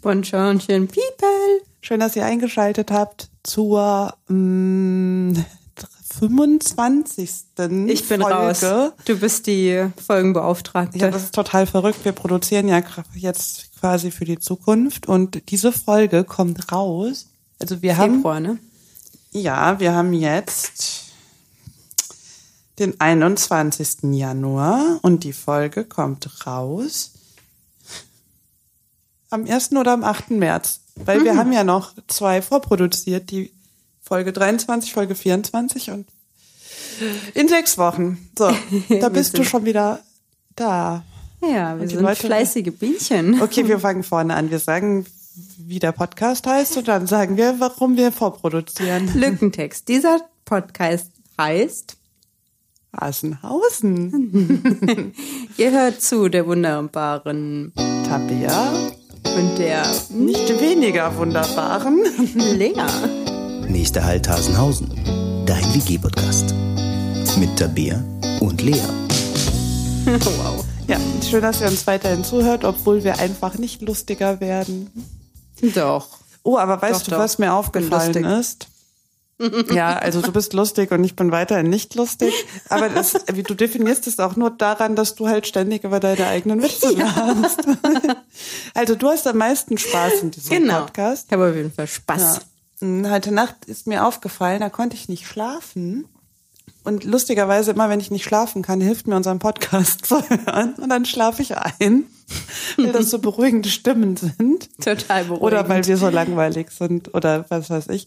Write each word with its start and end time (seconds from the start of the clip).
Bonjourchen, 0.00 0.88
people. 0.88 1.60
Schön, 1.80 2.00
dass 2.00 2.16
ihr 2.16 2.24
eingeschaltet 2.24 2.90
habt 2.90 3.28
zur 3.42 4.14
mh, 4.28 5.44
25. 6.18 7.30
Ich 7.86 8.08
bin 8.08 8.20
Folge. 8.20 8.34
raus. 8.34 8.92
Du 9.04 9.18
bist 9.18 9.46
die 9.46 9.86
Folgenbeauftragte. 10.04 10.98
Ja, 10.98 11.10
das 11.10 11.24
ist 11.24 11.34
total 11.34 11.66
verrückt. 11.66 12.04
Wir 12.04 12.12
produzieren 12.12 12.68
ja 12.68 12.82
jetzt 13.14 13.70
quasi 13.78 14.10
für 14.10 14.24
die 14.24 14.38
Zukunft 14.38 15.06
und 15.06 15.50
diese 15.50 15.72
Folge 15.72 16.24
kommt 16.24 16.72
raus. 16.72 17.26
Also 17.58 17.82
wir 17.82 17.96
Februar, 17.96 18.36
haben 18.36 18.42
ne? 18.42 18.58
ja, 19.32 19.78
wir 19.80 19.94
haben 19.94 20.12
jetzt 20.12 21.04
den 22.78 23.00
21. 23.00 24.12
Januar 24.12 24.98
und 25.02 25.24
die 25.24 25.32
Folge 25.32 25.84
kommt 25.84 26.46
raus 26.46 27.12
am 29.30 29.44
1. 29.44 29.72
oder 29.72 29.92
am 29.92 30.04
8. 30.04 30.30
März. 30.30 30.80
Weil 31.04 31.24
wir 31.24 31.36
haben 31.36 31.52
ja 31.52 31.64
noch 31.64 31.92
zwei 32.08 32.40
vorproduziert, 32.40 33.30
die 33.30 33.52
Folge 34.02 34.32
23, 34.32 34.92
Folge 34.92 35.14
24 35.14 35.90
und 35.90 36.06
in 37.34 37.48
sechs 37.48 37.76
Wochen. 37.76 38.30
So, 38.38 38.50
da 39.00 39.08
bist 39.08 39.36
du 39.36 39.44
schon 39.44 39.64
wieder 39.64 40.00
da. 40.54 41.04
Ja, 41.42 41.78
wir 41.78 41.88
sind 41.88 42.00
Leute- 42.00 42.26
fleißige 42.26 42.72
Bienchen. 42.78 43.42
Okay, 43.42 43.68
wir 43.68 43.78
fangen 43.78 44.02
vorne 44.02 44.34
an. 44.34 44.50
Wir 44.50 44.58
sagen, 44.58 45.04
wie 45.58 45.78
der 45.78 45.92
Podcast 45.92 46.46
heißt 46.46 46.78
und 46.78 46.88
dann 46.88 47.06
sagen 47.06 47.36
wir, 47.36 47.56
warum 47.58 47.96
wir 47.96 48.12
vorproduzieren. 48.12 49.10
Lückentext. 49.20 49.86
Dieser 49.88 50.20
Podcast 50.46 51.10
heißt, 51.38 51.96
Asenhausen. 52.92 55.12
ihr 55.58 55.70
hört 55.70 56.00
zu 56.00 56.30
der 56.30 56.46
wunderbaren 56.46 57.72
Tabea, 57.74 58.72
und 59.36 59.58
der 59.58 59.84
nicht 60.10 60.48
weniger 60.60 61.14
wunderbaren. 61.16 62.00
Lea. 62.34 62.72
Nächster 63.68 64.04
Halt 64.04 64.28
Hasenhausen. 64.28 64.88
Dein 65.44 65.62
WG-Podcast. 65.74 66.54
Mit 67.38 67.56
Tabea 67.58 68.02
und 68.40 68.62
Lea. 68.62 68.80
Wow. 70.06 70.64
Ja, 70.86 70.98
schön, 71.28 71.42
dass 71.42 71.60
ihr 71.60 71.66
uns 71.66 71.84
weiterhin 71.88 72.22
zuhört, 72.22 72.64
obwohl 72.64 73.02
wir 73.02 73.18
einfach 73.18 73.58
nicht 73.58 73.82
lustiger 73.82 74.38
werden. 74.40 74.88
Doch. 75.74 76.06
Oh, 76.44 76.56
aber 76.58 76.80
weißt 76.80 77.00
Doch, 77.00 77.04
du, 77.06 77.10
doch. 77.10 77.18
was 77.18 77.38
mir 77.38 77.52
aufgefallen 77.52 78.22
lustig. 78.22 78.38
ist? 78.38 78.68
Ja, 79.72 79.92
also 79.98 80.22
du 80.22 80.32
bist 80.32 80.52
lustig 80.54 80.90
und 80.92 81.04
ich 81.04 81.14
bin 81.16 81.30
weiterhin 81.30 81.68
nicht 81.68 81.94
lustig. 81.94 82.32
Aber 82.68 82.88
das, 82.88 83.14
wie 83.32 83.42
du 83.42 83.54
definierst 83.54 84.06
es 84.06 84.18
auch 84.18 84.36
nur 84.36 84.50
daran, 84.50 84.96
dass 84.96 85.14
du 85.14 85.28
halt 85.28 85.46
ständig 85.46 85.84
über 85.84 86.00
deine 86.00 86.26
eigenen 86.26 86.62
Witze 86.62 86.90
lachst. 86.92 87.60
Also 88.74 88.94
du 88.94 89.08
hast 89.08 89.26
am 89.26 89.38
meisten 89.38 89.78
Spaß 89.78 90.20
in 90.22 90.30
diesem 90.30 90.58
Genau. 90.58 90.80
Podcast. 90.80 91.26
Ich 91.28 91.32
habe 91.32 91.48
auf 91.48 91.56
jeden 91.56 91.72
Fall 91.72 91.86
Spaß. 91.86 92.20
Ja. 92.20 92.86
Und 92.86 93.10
Heute 93.10 93.32
Nacht 93.32 93.64
ist 93.66 93.86
mir 93.86 94.04
aufgefallen, 94.06 94.60
da 94.60 94.68
konnte 94.68 94.94
ich 94.96 95.08
nicht 95.08 95.26
schlafen. 95.26 96.06
Und 96.84 97.04
lustigerweise, 97.04 97.70
immer 97.70 97.88
wenn 97.88 97.98
ich 98.00 98.10
nicht 98.10 98.24
schlafen 98.24 98.60
kann, 98.62 98.80
hilft 98.82 99.06
mir 99.06 99.16
unser 99.16 99.34
Podcast 99.36 100.04
zu 100.06 100.22
hören. 100.28 100.74
Und 100.74 100.90
dann 100.90 101.06
schlafe 101.06 101.40
ich 101.42 101.56
ein, 101.56 102.04
weil 102.76 102.92
das 102.92 103.08
so 103.10 103.18
beruhigende 103.18 103.70
Stimmen 103.70 104.16
sind. 104.16 104.68
Total 104.84 105.24
beruhigend. 105.24 105.42
Oder 105.42 105.68
weil 105.70 105.86
wir 105.86 105.96
so 105.96 106.10
langweilig 106.10 106.70
sind 106.70 107.14
oder 107.14 107.46
was 107.48 107.70
weiß 107.70 107.88
ich. 107.88 108.06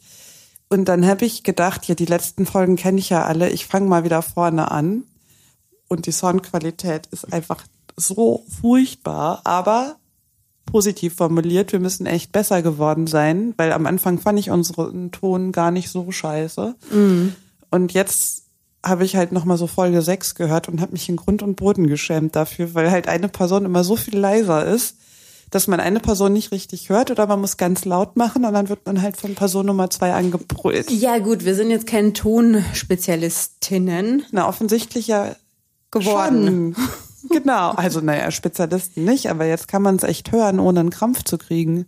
Und 0.70 0.86
dann 0.86 1.06
habe 1.06 1.25
ich 1.25 1.44
gedacht, 1.44 1.88
ja, 1.88 1.95
die 1.95 2.06
letzten 2.06 2.45
Folgen 2.45 2.75
kenne 2.75 3.00
ich 3.00 3.09
ja 3.09 3.25
alle. 3.25 3.50
Ich 3.50 3.66
fange 3.66 3.88
mal 3.88 4.03
wieder 4.03 4.22
vorne 4.22 4.70
an. 4.72 5.03
Und 5.88 6.06
die 6.06 6.12
Soundqualität 6.12 7.08
ist 7.08 7.34
einfach 7.34 7.64
so 7.98 8.45
furchtbar, 8.62 9.42
aber 9.44 9.95
positiv 10.67 11.16
formuliert. 11.16 11.72
Wir 11.72 11.80
müssen 11.80 12.06
echt 12.06 12.31
besser 12.31 12.62
geworden 12.62 13.08
sein, 13.08 13.56
weil 13.58 13.72
am 13.73 13.88
Anfang 13.88 14.20
fand 14.20 14.38
ich 14.38 14.52
unseren 14.52 15.12
Ton 15.12 15.52
gar 15.52 15.72
nicht 15.72 15.90
so 15.90 16.12
scheiße. 16.12 16.75
Und 17.72 17.94
jetzt 17.94 18.44
habe 18.86 19.03
ich 19.03 19.16
halt 19.16 19.31
nochmal 19.31 19.58
so 19.58 19.66
Folge 19.66 20.03
6 20.03 20.36
gehört 20.36 20.69
und 20.69 20.80
habe 20.80 20.91
mich 20.91 21.09
in 21.09 21.16
Grund 21.16 21.41
und 21.41 21.56
Boden 21.56 21.88
geschämt 21.88 22.36
dafür, 22.36 22.75
weil 22.75 22.91
halt 22.91 23.07
eine 23.07 23.28
Person 23.28 23.66
immer 23.66 23.84
so 23.84 23.96
viel 23.96 24.18
leiser 24.18 24.66
ist, 24.66 24.96
dass 25.52 25.68
man 25.68 25.80
eine 25.80 26.00
Person 26.00 26.34
nicht 26.34 26.52
richtig 26.52 26.90
hört 26.90 27.12
oder 27.12 27.28
man 27.28 27.42
muss 27.42 27.58
ganz 27.58 27.86
laut 27.86 28.16
machen 28.16 28.46
und 28.46 28.54
dann 28.54 28.70
wird 28.70 28.86
man 28.86 29.02
halt 29.02 29.18
von 29.18 29.36
Person 29.36 29.66
Nummer 29.66 29.90
zwei 29.90 30.14
angebrüllt. 30.14 30.90
ja 30.92 31.18
gut, 31.20 31.46
wir 31.46 31.56
sind 31.56 31.72
jetzt 31.72 31.88
keine 31.88 32.14
Tonspezialistinnen 32.14 34.24
Na, 34.32 34.48
offensichtlich 34.48 35.08
ja 35.08 35.36
geworden. 35.92 36.76
schon. 36.76 36.88
Genau, 37.30 37.72
also 37.72 38.00
naja, 38.00 38.32
Spezialisten 38.32 39.04
nicht, 39.04 39.30
aber 39.30 39.46
jetzt 39.46 39.68
kann 39.68 39.82
man 39.82 39.98
es 39.98 40.04
echt 40.04 40.32
hören, 40.32 40.58
ohne 40.58 40.80
einen 40.80 40.90
Krampf 40.90 41.26
zu 41.26 41.38
kriegen. 41.38 41.86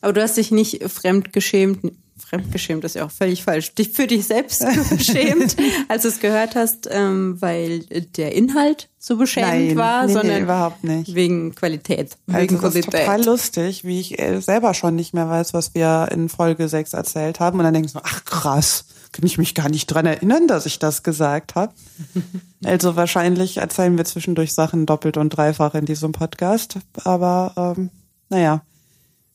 Aber 0.00 0.12
du 0.12 0.20
hast 0.20 0.36
dich 0.36 0.50
nicht 0.50 0.82
fremdgeschämt. 0.90 1.92
Fremdgeschämt 2.20 2.84
ist 2.84 2.94
ja 2.94 3.04
auch 3.04 3.10
völlig 3.10 3.42
falsch. 3.42 3.74
Dich 3.74 3.90
für 3.90 4.06
dich 4.06 4.26
selbst 4.26 4.64
geschämt, 4.90 5.56
als 5.88 6.02
du 6.02 6.08
es 6.08 6.20
gehört 6.20 6.54
hast, 6.54 6.88
ähm, 6.90 7.40
weil 7.40 7.80
der 8.16 8.34
Inhalt 8.34 8.88
so 8.98 9.16
beschämt 9.16 9.48
Nein, 9.48 9.76
war, 9.76 10.02
nee, 10.02 10.08
nee, 10.08 10.12
sondern 10.12 10.42
überhaupt 10.42 10.84
nicht. 10.84 11.14
wegen 11.14 11.54
Qualität. 11.54 12.16
Also 12.26 12.40
wegen 12.40 12.60
das 12.60 12.74
ist 12.74 12.84
Qualität. 12.84 13.06
total 13.06 13.24
lustig, 13.24 13.84
wie 13.84 14.00
ich 14.00 14.18
äh, 14.18 14.40
selber 14.40 14.74
schon 14.74 14.94
nicht 14.94 15.14
mehr 15.14 15.28
weiß, 15.28 15.54
was 15.54 15.74
wir 15.74 16.08
in 16.12 16.28
Folge 16.28 16.68
6 16.68 16.92
erzählt 16.92 17.40
haben. 17.40 17.58
Und 17.58 17.64
dann 17.64 17.74
ich 17.74 17.92
so, 17.92 18.00
ach 18.02 18.24
krass, 18.24 18.84
kann 19.12 19.26
ich 19.26 19.38
mich 19.38 19.54
gar 19.54 19.68
nicht 19.68 19.86
dran 19.86 20.06
erinnern, 20.06 20.46
dass 20.46 20.66
ich 20.66 20.78
das 20.78 21.02
gesagt 21.02 21.54
habe. 21.54 21.72
also 22.64 22.96
wahrscheinlich 22.96 23.56
erzählen 23.56 23.96
wir 23.96 24.04
zwischendurch 24.04 24.52
Sachen 24.52 24.86
doppelt 24.86 25.16
und 25.16 25.30
dreifach 25.30 25.74
in 25.74 25.86
diesem 25.86 26.12
Podcast. 26.12 26.78
Aber 27.04 27.74
ähm, 27.76 27.90
naja, 28.28 28.62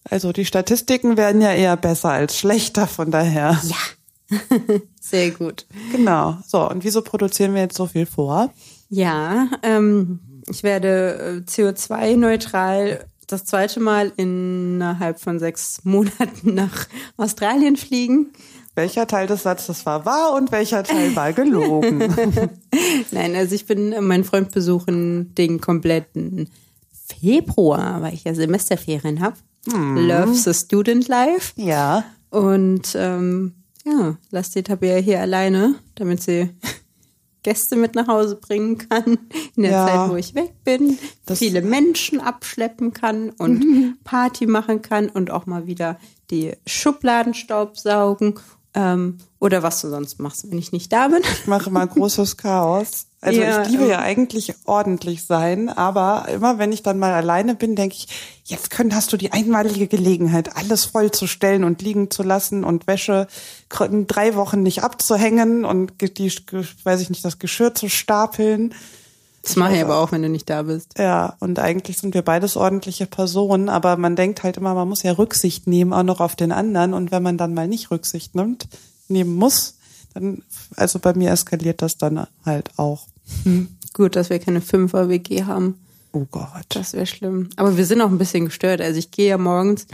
also 0.09 0.31
die 0.31 0.45
Statistiken 0.45 1.17
werden 1.17 1.41
ja 1.41 1.53
eher 1.53 1.77
besser 1.77 2.09
als 2.09 2.37
schlechter, 2.37 2.87
von 2.87 3.11
daher. 3.11 3.59
Ja. 3.63 4.37
Sehr 5.01 5.31
gut. 5.31 5.65
Genau. 5.91 6.37
So, 6.47 6.69
und 6.69 6.83
wieso 6.83 7.01
produzieren 7.01 7.53
wir 7.53 7.61
jetzt 7.61 7.77
so 7.77 7.85
viel 7.85 8.05
vor? 8.05 8.51
Ja, 8.89 9.49
ähm, 9.63 10.19
ich 10.47 10.63
werde 10.63 11.43
äh, 11.47 11.49
CO2-neutral 11.49 13.05
das 13.27 13.45
zweite 13.45 13.79
Mal 13.79 14.11
innerhalb 14.17 15.19
von 15.19 15.39
sechs 15.39 15.81
Monaten 15.83 16.53
nach 16.53 16.87
Australien 17.17 17.75
fliegen. 17.75 18.31
Welcher 18.75 19.07
Teil 19.07 19.25
des 19.25 19.43
Satzes 19.43 19.85
war 19.85 20.05
wahr 20.05 20.33
und 20.33 20.51
welcher 20.51 20.83
Teil 20.83 21.15
war 21.15 21.31
gelogen? 21.31 21.99
Nein, 23.11 23.35
also 23.35 23.55
ich 23.55 23.65
bin 23.65 23.93
äh, 23.93 24.01
meinen 24.01 24.25
Freund 24.25 24.51
besuchen 24.51 25.33
den 25.35 25.61
kompletten 25.61 26.49
Februar, 26.91 28.01
weil 28.01 28.13
ich 28.13 28.25
ja 28.25 28.33
Semesterferien 28.35 29.21
habe. 29.21 29.37
Love 29.73 30.33
the 30.35 30.53
Student 30.53 31.07
Life. 31.07 31.53
ja. 31.55 32.03
Und 32.31 32.95
ähm, 32.99 33.53
ja, 33.85 34.17
lass 34.29 34.49
die 34.51 34.63
Tabea 34.63 34.97
hier 34.97 35.21
alleine, 35.21 35.75
damit 35.95 36.21
sie 36.21 36.49
Gäste 37.43 37.75
mit 37.77 37.95
nach 37.95 38.07
Hause 38.07 38.35
bringen 38.35 38.77
kann, 38.89 39.17
in 39.55 39.63
der 39.63 39.71
Ja. 39.71 39.85
Zeit, 39.87 40.09
wo 40.09 40.15
ich 40.15 40.35
weg 40.35 40.53
bin, 40.65 40.97
Das- 41.25 41.37
viele 41.39 41.61
Menschen 41.61 42.19
abschleppen 42.19 42.91
kann 42.91 43.29
und 43.29 43.95
Party 44.03 44.47
machen 44.47 44.81
kann 44.81 45.07
und 45.09 45.29
auch 45.31 45.45
mal 45.45 45.65
wieder 45.67 45.97
die 46.31 46.53
Schubladen 46.65 47.33
staubsaugen 47.35 48.33
ähm, 48.73 49.19
oder 49.39 49.63
was 49.63 49.79
du 49.81 49.89
sonst 49.89 50.19
machst, 50.19 50.49
wenn 50.51 50.57
ich 50.57 50.71
nicht 50.73 50.91
da 50.91 51.07
bin. 51.07 51.21
Ich 51.21 51.47
mache 51.47 51.69
mal 51.69 51.85
großes 51.87 52.35
Chaos. 52.35 53.05
Also 53.25 53.41
Ja, 53.41 53.63
ich 53.63 53.69
liebe 53.69 53.83
ähm. 53.83 53.89
ja 53.89 53.99
eigentlich 53.99 54.53
ordentlich 54.65 55.25
sein, 55.25 55.69
aber 55.69 56.27
immer 56.29 56.59
wenn 56.59 56.71
ich 56.71 56.83
dann 56.83 56.99
mal 56.99 57.13
alleine 57.13 57.55
bin, 57.55 57.75
denke 57.75 57.95
ich, 57.95 58.07
jetzt 58.43 58.69
können, 58.69 58.93
hast 58.93 59.11
du 59.11 59.17
die 59.17 59.31
einmalige 59.31 59.87
Gelegenheit, 59.87 60.55
alles 60.55 60.85
vollzustellen 60.85 61.63
und 61.63 61.81
liegen 61.81 62.11
zu 62.11 62.21
lassen 62.21 62.63
und 62.63 62.87
Wäsche 62.87 63.27
drei 63.69 64.35
Wochen 64.35 64.61
nicht 64.61 64.83
abzuhängen 64.83 65.65
und 65.65 65.93
die, 65.99 66.31
weiß 66.83 67.01
ich 67.01 67.09
nicht, 67.09 67.25
das 67.25 67.39
Geschirr 67.39 67.73
zu 67.73 67.89
stapeln. 67.89 68.73
Das 69.41 69.55
mache 69.55 69.75
ich 69.75 69.81
aber 69.81 69.97
auch, 69.97 70.11
wenn 70.11 70.23
du 70.23 70.29
nicht 70.29 70.49
da 70.49 70.63
bist. 70.63 70.97
Ja, 70.97 71.35
und 71.39 71.59
eigentlich 71.59 71.97
sind 71.99 72.15
wir 72.15 72.23
beides 72.23 72.57
ordentliche 72.57 73.05
Personen, 73.05 73.69
aber 73.69 73.95
man 73.95 74.15
denkt 74.15 74.43
halt 74.43 74.57
immer, 74.57 74.73
man 74.73 74.89
muss 74.89 75.03
ja 75.03 75.11
Rücksicht 75.11 75.67
nehmen, 75.67 75.93
auch 75.93 76.03
noch 76.03 76.19
auf 76.19 76.35
den 76.35 76.51
anderen. 76.51 76.93
Und 76.95 77.11
wenn 77.11 77.21
man 77.21 77.37
dann 77.37 77.53
mal 77.53 77.67
nicht 77.67 77.91
Rücksicht 77.91 78.33
nimmt, 78.33 78.67
nehmen 79.07 79.35
muss, 79.35 79.77
dann, 80.15 80.41
also 80.75 80.97
bei 80.97 81.13
mir 81.13 81.31
eskaliert 81.31 81.83
das 81.83 81.97
dann 81.97 82.25
halt 82.43 82.71
auch. 82.77 83.05
Gut, 83.93 84.15
dass 84.15 84.29
wir 84.29 84.39
keine 84.39 84.61
Fünfer-WG 84.61 85.43
haben. 85.43 85.75
Oh 86.11 86.25
Gott. 86.31 86.65
Das 86.69 86.93
wäre 86.93 87.05
schlimm. 87.05 87.49
Aber 87.55 87.77
wir 87.77 87.85
sind 87.85 88.01
auch 88.01 88.09
ein 88.09 88.17
bisschen 88.17 88.45
gestört. 88.45 88.81
Also 88.81 88.99
ich 88.99 89.11
gehe 89.11 89.29
ja 89.29 89.37
morgens, 89.37 89.87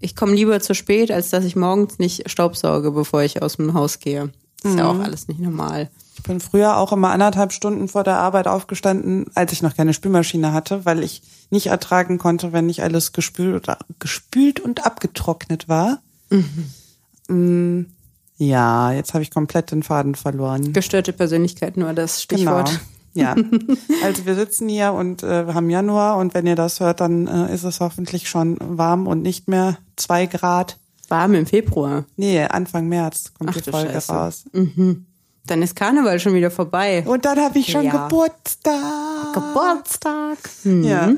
ich 0.00 0.16
komme 0.16 0.34
lieber 0.34 0.60
zu 0.60 0.74
spät, 0.74 1.10
als 1.10 1.30
dass 1.30 1.44
ich 1.44 1.56
morgens 1.56 1.98
nicht 1.98 2.30
staubsauge, 2.30 2.90
bevor 2.90 3.22
ich 3.22 3.42
aus 3.42 3.56
dem 3.56 3.74
Haus 3.74 3.98
gehe. 3.98 4.30
Das 4.62 4.72
ist 4.72 4.78
ja 4.78 4.88
auch 4.90 4.98
alles 4.98 5.28
nicht 5.28 5.40
normal. 5.40 5.90
Ich 6.16 6.22
bin 6.24 6.40
früher 6.40 6.76
auch 6.78 6.92
immer 6.92 7.10
anderthalb 7.10 7.52
Stunden 7.52 7.86
vor 7.86 8.02
der 8.02 8.18
Arbeit 8.18 8.48
aufgestanden, 8.48 9.26
als 9.34 9.52
ich 9.52 9.62
noch 9.62 9.76
keine 9.76 9.94
Spülmaschine 9.94 10.52
hatte, 10.52 10.84
weil 10.84 11.04
ich 11.04 11.22
nicht 11.50 11.68
ertragen 11.68 12.18
konnte, 12.18 12.52
wenn 12.52 12.66
nicht 12.66 12.82
alles 12.82 13.12
gespült 13.12 13.54
oder 13.54 13.78
gespült 13.98 14.58
und 14.58 14.84
abgetrocknet 14.84 15.68
war. 15.68 16.00
Mm, 17.28 17.82
Ja, 18.38 18.92
jetzt 18.92 19.14
habe 19.14 19.22
ich 19.22 19.30
komplett 19.30 19.70
den 19.72 19.82
Faden 19.82 20.14
verloren. 20.14 20.72
Gestörte 20.72 21.12
Persönlichkeit, 21.12 21.76
nur 21.76 21.92
das 21.92 22.22
Stichwort. 22.22 22.68
Genau. 22.68 22.80
Ja, 23.14 23.34
also 24.04 24.26
wir 24.26 24.34
sitzen 24.36 24.68
hier 24.68 24.92
und 24.92 25.22
äh, 25.24 25.46
haben 25.52 25.70
Januar 25.70 26.18
und 26.18 26.34
wenn 26.34 26.46
ihr 26.46 26.54
das 26.54 26.78
hört, 26.78 27.00
dann 27.00 27.26
äh, 27.26 27.52
ist 27.52 27.64
es 27.64 27.80
hoffentlich 27.80 28.28
schon 28.28 28.56
warm 28.60 29.06
und 29.08 29.22
nicht 29.22 29.48
mehr 29.48 29.78
zwei 29.96 30.26
Grad. 30.26 30.78
Warm 31.08 31.34
im 31.34 31.46
Februar. 31.46 32.04
Nee, 32.16 32.42
Anfang 32.44 32.86
März 32.86 33.32
kommt 33.36 33.50
Ach 33.50 33.54
die 33.60 33.70
Folge 33.70 33.92
Scheiße. 33.94 34.12
raus. 34.12 34.44
Dann 34.52 35.62
ist 35.62 35.74
Karneval 35.74 36.20
schon 36.20 36.34
wieder 36.34 36.50
vorbei. 36.50 37.02
Und 37.06 37.24
dann 37.24 37.38
habe 37.40 37.58
ich 37.58 37.72
schon 37.72 37.84
Ja. 37.84 38.06
Geburtstag. 38.06 39.32
Geburtstag. 39.32 40.38
Ja. 40.64 41.12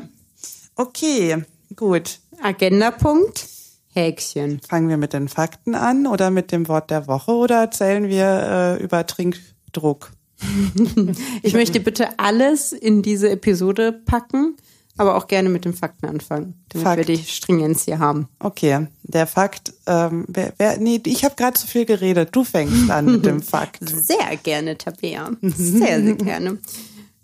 Okay, 0.77 1.45
gut. 1.75 2.21
Agendapunkt. 2.41 3.47
Häkchen. 3.93 4.61
Fangen 4.69 4.89
wir 4.89 4.97
mit 4.97 5.13
den 5.13 5.29
Fakten 5.29 5.75
an 5.75 6.07
oder 6.07 6.31
mit 6.31 6.53
dem 6.53 6.69
Wort 6.69 6.91
der 6.91 7.07
Woche 7.07 7.33
oder 7.33 7.61
erzählen 7.61 8.09
wir 8.09 8.79
äh, 8.79 8.83
über 8.83 9.07
Trinkdruck? 9.07 10.13
Ich 11.43 11.53
möchte 11.55 11.81
bitte 11.81 12.19
alles 12.19 12.73
in 12.73 13.03
diese 13.03 13.31
Episode 13.31 13.93
packen, 13.93 14.57
aber 14.97 15.17
auch 15.17 15.27
gerne 15.27 15.49
mit 15.49 15.65
den 15.65 15.75
Fakten 15.75 16.07
anfangen, 16.07 16.55
damit 16.69 16.87
Fakt. 16.87 16.97
wir 16.99 17.17
die 17.17 17.23
Stringenz 17.23 17.85
hier 17.85 17.99
haben. 17.99 18.29
Okay, 18.39 18.87
der 19.03 19.27
Fakt, 19.27 19.73
ähm, 19.87 20.25
wer, 20.29 20.53
wer, 20.59 20.79
nee, 20.79 21.01
ich 21.05 21.25
habe 21.25 21.35
gerade 21.37 21.59
zu 21.59 21.67
viel 21.67 21.85
geredet. 21.85 22.31
Du 22.33 22.45
fängst 22.45 22.91
an 22.91 23.07
mit 23.07 23.27
dem 23.27 23.43
Fakt. 23.43 23.81
Sehr 23.89 24.37
gerne, 24.43 24.79
Tabea. 24.79 25.31
Sehr, 25.43 26.03
sehr 26.03 26.15
gerne. 26.15 26.59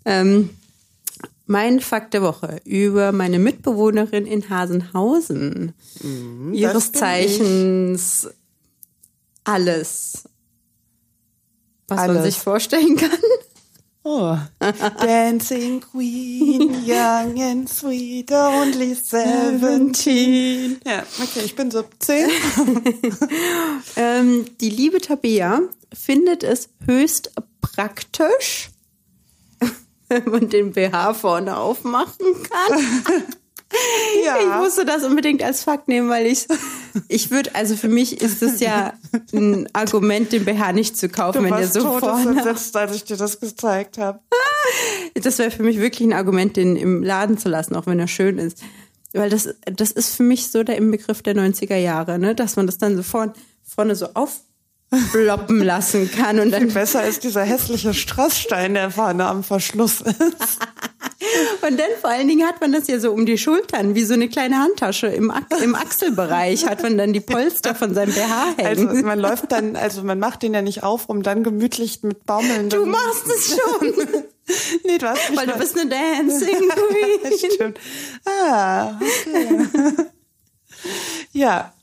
Ähm, 0.05 0.49
mein 1.47 1.79
Fakt 1.79 2.13
der 2.13 2.21
Woche 2.21 2.61
über 2.65 3.11
meine 3.11 3.39
Mitbewohnerin 3.39 4.25
in 4.25 4.49
Hasenhausen. 4.49 5.73
Ihres 6.53 6.91
bin 6.91 6.99
Zeichens 6.99 8.29
alles, 9.43 10.23
was 11.87 11.97
man 11.97 12.09
Alles. 12.09 12.23
sich 12.25 12.37
vorstellen 12.37 12.97
kann. 12.97 13.09
Oh. 14.09 14.37
Dancing 14.99 15.81
Queen, 15.81 16.83
young 16.85 17.41
and 17.41 17.67
sweet, 17.67 18.31
only 18.31 18.93
17. 18.93 20.79
Ja, 20.85 21.03
okay, 21.21 21.41
ich 21.43 21.55
bin 21.55 21.71
17. 21.71 22.29
Ähm, 23.97 24.45
die 24.61 24.69
liebe 24.69 25.01
Tabea 25.01 25.59
findet 25.91 26.43
es 26.43 26.69
höchst 26.85 27.31
praktisch, 27.61 28.69
wenn 30.25 30.25
man 30.29 30.49
den 30.49 30.71
BH 30.71 31.13
vorne 31.13 31.57
aufmachen 31.57 32.25
kann. 32.49 33.23
Ich 34.19 34.25
Ja. 34.25 34.59
musste 34.61 34.85
das 34.85 35.03
unbedingt 35.03 35.43
als 35.43 35.65
Fakt 35.65 35.89
nehmen, 35.89 36.07
weil 36.09 36.25
ich, 36.25 36.47
ich 37.09 37.31
würde, 37.31 37.53
also 37.53 37.75
für 37.75 37.89
mich 37.89 38.21
ist 38.21 38.41
es 38.41 38.61
ja 38.61 38.93
ein 39.33 39.67
Argument, 39.73 40.31
den 40.31 40.45
BH 40.45 40.71
nicht 40.71 40.95
zu 40.95 41.09
kaufen, 41.09 41.39
Du 41.39 41.43
wenn 41.49 41.57
der 41.57 41.67
so 41.67 41.81
vorne. 41.99 42.23
todesentsetzt, 42.23 42.77
als 42.77 42.95
ich 42.95 43.03
dir 43.03 43.17
das 43.17 43.39
gezeigt 43.41 43.97
habe. 43.97 44.19
Das 45.21 45.37
wäre 45.37 45.51
für 45.51 45.63
mich 45.63 45.79
wirklich 45.81 46.07
ein 46.07 46.13
Argument, 46.13 46.55
den 46.55 46.75
im 46.77 47.03
Laden 47.03 47.37
zu 47.37 47.49
lassen, 47.49 47.75
auch 47.75 47.87
wenn 47.87 47.99
er 47.99 48.07
schön 48.07 48.37
ist. 48.37 48.59
Weil 49.13 49.29
das, 49.29 49.49
das 49.65 49.91
ist 49.91 50.15
für 50.15 50.23
mich 50.23 50.49
so 50.49 50.63
der 50.63 50.77
Inbegriff 50.77 51.21
der 51.21 51.35
90er 51.35 51.75
Jahre, 51.77 52.19
ne? 52.19 52.35
dass 52.35 52.55
man 52.55 52.67
das 52.67 52.77
dann 52.77 52.95
so 52.95 53.03
vorne, 53.03 53.33
vorne 53.65 53.95
so 53.95 54.07
aufploppen 54.91 55.61
lassen 55.61 56.09
kann 56.11 56.39
und 56.39 56.51
dann 56.51 56.69
Besser 56.69 57.05
ist 57.05 57.23
dieser 57.23 57.43
hässliche 57.43 57.93
Strassstein, 57.93 58.73
der 58.73 58.91
vorne 58.91 59.25
am 59.25 59.43
Verschluss 59.43 60.01
ist. 60.01 60.59
Und 61.67 61.77
dann 61.77 61.89
vor 61.99 62.09
allen 62.09 62.27
Dingen 62.27 62.47
hat 62.47 62.61
man 62.61 62.71
das 62.71 62.87
ja 62.87 62.99
so 62.99 63.11
um 63.11 63.25
die 63.25 63.37
Schultern, 63.37 63.95
wie 63.95 64.03
so 64.03 64.13
eine 64.13 64.29
kleine 64.29 64.59
Handtasche. 64.59 65.07
Im, 65.07 65.29
Ach 65.31 65.41
im 65.61 65.75
Achselbereich 65.75 66.65
hat 66.67 66.83
man 66.83 66.97
dann 66.97 67.11
die 67.11 67.19
Polster 67.19 67.75
von 67.75 67.93
seinem 67.93 68.13
BH 68.13 68.55
Also 68.63 68.89
hängen. 68.89 69.05
man 69.05 69.19
läuft 69.19 69.51
dann, 69.51 69.75
also 69.75 70.03
man 70.03 70.19
macht 70.19 70.43
den 70.43 70.53
ja 70.53 70.61
nicht 70.61 70.83
auf, 70.83 71.09
um 71.09 71.23
dann 71.23 71.43
gemütlich 71.43 72.01
mit 72.03 72.25
Baumeln. 72.25 72.69
du 72.69 72.85
machst 72.85 73.27
es 73.27 73.57
schon, 73.57 73.93
Nee, 74.85 74.97
du 74.97 75.09
hast 75.09 75.29
mich 75.29 75.39
weil 75.39 75.47
du 75.47 75.57
bist 75.57 75.77
eine 75.77 75.89
Dancing 75.89 76.69
Queen. 76.69 77.51
Stimmt. 77.53 77.79
Ah, 78.25 78.97
okay. 79.01 79.67
ja. 81.33 81.73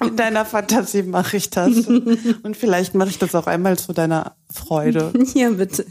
In 0.00 0.16
deiner 0.16 0.44
Fantasie 0.44 1.02
mache 1.02 1.36
ich 1.36 1.50
das. 1.50 1.86
Und 2.42 2.56
vielleicht 2.56 2.94
mache 2.94 3.10
ich 3.10 3.18
das 3.18 3.34
auch 3.34 3.46
einmal 3.46 3.78
zu 3.78 3.92
deiner 3.92 4.36
Freude. 4.52 5.12
Ja, 5.34 5.50
bitte. 5.50 5.84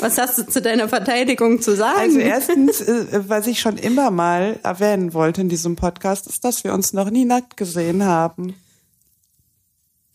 Was 0.00 0.18
hast 0.18 0.38
du 0.38 0.46
zu 0.46 0.60
deiner 0.60 0.88
Verteidigung 0.88 1.62
zu 1.62 1.74
sagen? 1.74 1.98
Also 1.98 2.18
erstens, 2.18 2.80
äh, 2.82 3.22
was 3.26 3.46
ich 3.46 3.60
schon 3.60 3.78
immer 3.78 4.10
mal 4.10 4.58
erwähnen 4.62 5.14
wollte 5.14 5.40
in 5.40 5.48
diesem 5.48 5.76
Podcast, 5.76 6.26
ist, 6.26 6.44
dass 6.44 6.62
wir 6.64 6.74
uns 6.74 6.92
noch 6.92 7.10
nie 7.10 7.24
nackt 7.24 7.56
gesehen 7.56 8.04
haben. 8.04 8.54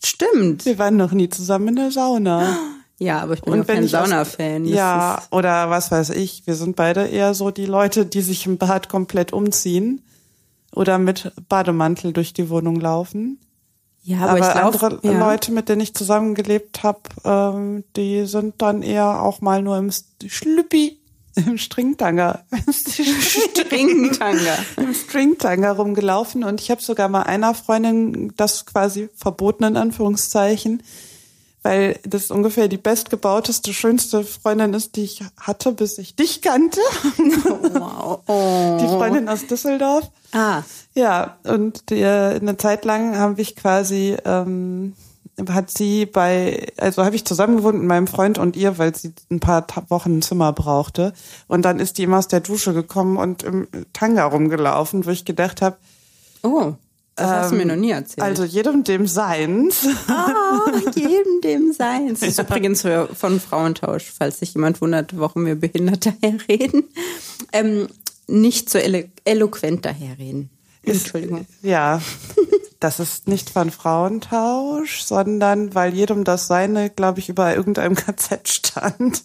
Stimmt. 0.04 0.64
Wir 0.64 0.78
waren 0.78 0.96
noch 0.96 1.12
nie 1.12 1.28
zusammen 1.28 1.68
in 1.68 1.76
der 1.76 1.90
Sauna. 1.90 2.56
Ja, 2.98 3.20
aber 3.20 3.34
ich 3.34 3.42
bin 3.42 3.60
auch 3.60 3.66
kein 3.66 3.88
Sauna-Fan. 3.88 4.66
Ja, 4.66 5.22
oder 5.30 5.70
was 5.70 5.90
weiß 5.90 6.10
ich. 6.10 6.46
Wir 6.46 6.54
sind 6.54 6.76
beide 6.76 7.06
eher 7.06 7.34
so 7.34 7.50
die 7.50 7.66
Leute, 7.66 8.06
die 8.06 8.20
sich 8.20 8.46
im 8.46 8.58
Bad 8.58 8.88
komplett 8.88 9.32
umziehen 9.32 10.02
oder 10.74 10.98
mit 10.98 11.32
Bademantel 11.48 12.12
durch 12.12 12.32
die 12.32 12.48
Wohnung 12.48 12.76
laufen. 12.80 13.38
ja 14.02 14.18
aber, 14.18 14.30
Aber, 14.30 14.38
ich 14.38 14.52
glaube, 14.52 14.86
andere 14.86 15.12
ja. 15.12 15.18
Leute, 15.18 15.52
mit 15.52 15.68
denen 15.68 15.80
ich 15.80 15.94
zusammengelebt 15.94 16.82
habe, 16.82 17.00
ähm, 17.24 17.84
die 17.96 18.26
sind 18.26 18.54
dann 18.58 18.82
eher 18.82 19.22
auch 19.22 19.40
mal 19.40 19.62
nur 19.62 19.76
im 19.78 19.90
Schlüppi, 20.26 20.98
im 21.36 21.58
Stringtanger, 21.58 22.44
Ringtanga. 23.70 24.58
im 24.76 24.94
Stringtanger 24.94 25.72
rumgelaufen 25.72 26.44
und 26.44 26.60
ich 26.60 26.70
habe 26.70 26.82
sogar 26.82 27.08
mal 27.08 27.22
einer 27.22 27.54
Freundin 27.54 28.32
das 28.36 28.66
quasi 28.66 29.08
verboten 29.14 29.64
in 29.64 29.76
Anführungszeichen, 29.76 30.82
weil 31.62 31.98
das 32.04 32.30
ungefähr 32.30 32.68
die 32.68 32.78
bestgebauteste, 32.78 33.74
schönste 33.74 34.24
Freundin 34.24 34.72
ist, 34.72 34.96
die 34.96 35.02
ich 35.02 35.22
hatte, 35.38 35.72
bis 35.72 35.98
ich 35.98 36.16
dich 36.16 36.42
kannte. 36.42 36.80
Wow. 37.72 38.20
Oh. 38.26 38.78
Die 38.80 38.86
Freundin 38.86 39.28
aus 39.28 39.46
Düsseldorf. 39.46 40.10
Ah, 40.32 40.62
Ja, 40.94 41.38
und 41.44 41.90
die, 41.90 42.04
eine 42.04 42.56
Zeit 42.56 42.84
lang 42.84 43.16
habe 43.16 43.40
ich 43.40 43.56
quasi, 43.56 44.16
ähm, 44.24 44.94
hat 45.48 45.70
sie 45.70 46.06
bei, 46.06 46.66
also 46.76 47.04
habe 47.04 47.16
ich 47.16 47.24
zusammen 47.24 47.58
gewohnt 47.58 47.78
mit 47.78 47.86
meinem 47.86 48.06
Freund 48.06 48.38
und 48.38 48.56
ihr, 48.56 48.78
weil 48.78 48.94
sie 48.94 49.12
ein 49.30 49.40
paar 49.40 49.66
Wochen 49.88 50.18
ein 50.18 50.22
Zimmer 50.22 50.52
brauchte. 50.52 51.12
Und 51.46 51.62
dann 51.64 51.78
ist 51.78 51.98
die 51.98 52.02
immer 52.02 52.18
aus 52.18 52.28
der 52.28 52.40
Dusche 52.40 52.74
gekommen 52.74 53.16
und 53.16 53.42
im 53.42 53.68
Tanga 53.92 54.24
rumgelaufen, 54.26 55.06
wo 55.06 55.10
ich 55.10 55.24
gedacht 55.24 55.62
habe, 55.62 55.76
oh. 56.42 56.74
Das 57.16 57.28
hast 57.30 57.52
du 57.52 57.56
mir 57.56 57.66
noch 57.66 57.76
nie 57.76 57.90
erzählt. 57.90 58.22
also 58.22 58.44
jedem 58.44 58.82
dem 58.84 59.06
Seins. 59.06 59.86
Ah, 60.08 60.60
jedem 60.94 61.40
dem 61.42 61.72
Seins. 61.72 62.20
Das 62.20 62.28
ist 62.30 62.38
übrigens 62.38 62.80
für- 62.82 63.08
von 63.14 63.38
Frauentausch, 63.40 64.10
falls 64.16 64.38
sich 64.38 64.54
jemand 64.54 64.80
wundert, 64.80 65.18
warum 65.18 65.44
wir 65.44 65.54
behindert 65.56 66.06
daherreden. 66.22 66.84
Ähm, 67.52 67.88
nicht 68.26 68.70
so 68.70 68.78
elo 68.78 69.02
eloquent 69.24 69.84
daherreden. 69.84 70.48
Entschuldigung. 70.82 71.46
Ja, 71.62 72.00
das 72.78 73.00
ist 73.00 73.28
nicht 73.28 73.50
von 73.50 73.70
Frauentausch, 73.70 75.02
sondern 75.02 75.74
weil 75.74 75.92
jedem 75.94 76.24
das 76.24 76.46
Seine, 76.46 76.88
glaube 76.88 77.18
ich, 77.18 77.28
über 77.28 77.54
irgendeinem 77.54 77.94
KZ 77.96 78.48
stand. 78.48 79.22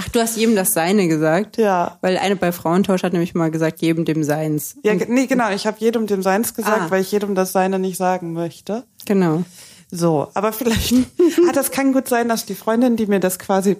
Ach, 0.00 0.08
du 0.10 0.20
hast 0.20 0.36
jedem 0.36 0.54
das 0.54 0.72
Seine 0.74 1.08
gesagt? 1.08 1.56
Ja. 1.56 1.98
Weil 2.02 2.18
eine 2.18 2.36
bei 2.36 2.52
Frauentausch 2.52 3.02
hat 3.02 3.12
nämlich 3.12 3.34
mal 3.34 3.50
gesagt, 3.50 3.80
jedem 3.82 4.04
dem 4.04 4.22
Seins. 4.22 4.76
Ja, 4.84 4.94
nee, 4.94 5.26
genau. 5.26 5.50
Ich 5.50 5.66
habe 5.66 5.76
jedem 5.80 6.06
dem 6.06 6.22
Seins 6.22 6.54
gesagt, 6.54 6.82
Ah. 6.82 6.90
weil 6.90 7.00
ich 7.02 7.10
jedem 7.10 7.34
das 7.34 7.52
Seine 7.52 7.78
nicht 7.78 7.96
sagen 7.96 8.32
möchte. 8.32 8.84
Genau. 9.06 9.42
So, 9.90 10.28
aber 10.34 10.52
vielleicht, 10.52 10.92
ah, 11.48 11.52
das 11.52 11.70
kann 11.72 11.92
gut 11.92 12.08
sein, 12.08 12.28
dass 12.28 12.46
die 12.46 12.54
Freundin, 12.54 12.96
die 12.96 13.06
mir 13.06 13.20
das 13.20 13.38
quasi 13.38 13.76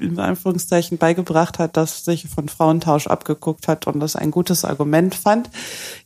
in 0.00 0.18
Anführungszeichen 0.20 0.96
beigebracht 0.96 1.58
hat, 1.58 1.76
das 1.76 2.04
sich 2.04 2.28
von 2.28 2.48
Frauentausch 2.48 3.08
abgeguckt 3.08 3.66
hat 3.66 3.88
und 3.88 3.98
das 3.98 4.14
ein 4.14 4.30
gutes 4.30 4.64
Argument 4.64 5.14
fand. 5.14 5.50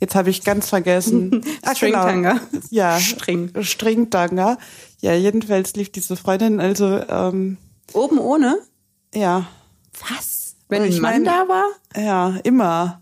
Jetzt 0.00 0.14
habe 0.14 0.30
ich 0.30 0.42
ganz 0.44 0.70
vergessen. 0.70 1.42
Ach, 1.62 1.76
Stringtanga. 1.76 2.40
Genau. 2.50 2.64
Ja, 2.70 2.98
String. 2.98 3.52
Stringtanga. 3.60 4.56
Ja, 5.02 5.12
jedenfalls 5.12 5.74
lief 5.74 5.92
diese 5.92 6.16
Freundin 6.16 6.58
also, 6.58 7.00
ähm, 7.06 7.58
Oben 7.92 8.18
ohne? 8.18 8.56
Ja, 9.14 9.46
Was? 10.08 10.56
Wenn 10.68 10.84
Ich 10.84 10.96
ein 10.96 11.02
Mann 11.02 11.22
meine- 11.22 11.24
da 11.24 11.48
war? 11.48 11.66
Ja, 12.02 12.40
immer. 12.44 13.00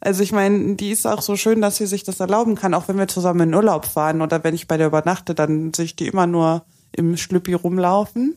Also 0.00 0.22
ich 0.22 0.32
meine, 0.32 0.74
die 0.76 0.90
ist 0.90 1.06
auch 1.06 1.22
so 1.22 1.36
schön, 1.36 1.60
dass 1.60 1.76
sie 1.76 1.86
sich 1.86 2.02
das 2.04 2.18
erlauben 2.20 2.54
kann, 2.56 2.74
auch 2.74 2.88
wenn 2.88 2.98
wir 2.98 3.06
zusammen 3.06 3.50
in 3.50 3.54
Urlaub 3.54 3.86
fahren 3.86 4.20
oder 4.22 4.42
wenn 4.42 4.54
ich 4.54 4.66
bei 4.66 4.76
der 4.76 4.88
übernachte, 4.88 5.34
dann 5.34 5.72
sehe 5.74 5.84
ich 5.84 5.94
die 5.94 6.08
immer 6.08 6.26
nur 6.26 6.64
im 6.90 7.16
Schlüppi 7.16 7.54
rumlaufen. 7.54 8.36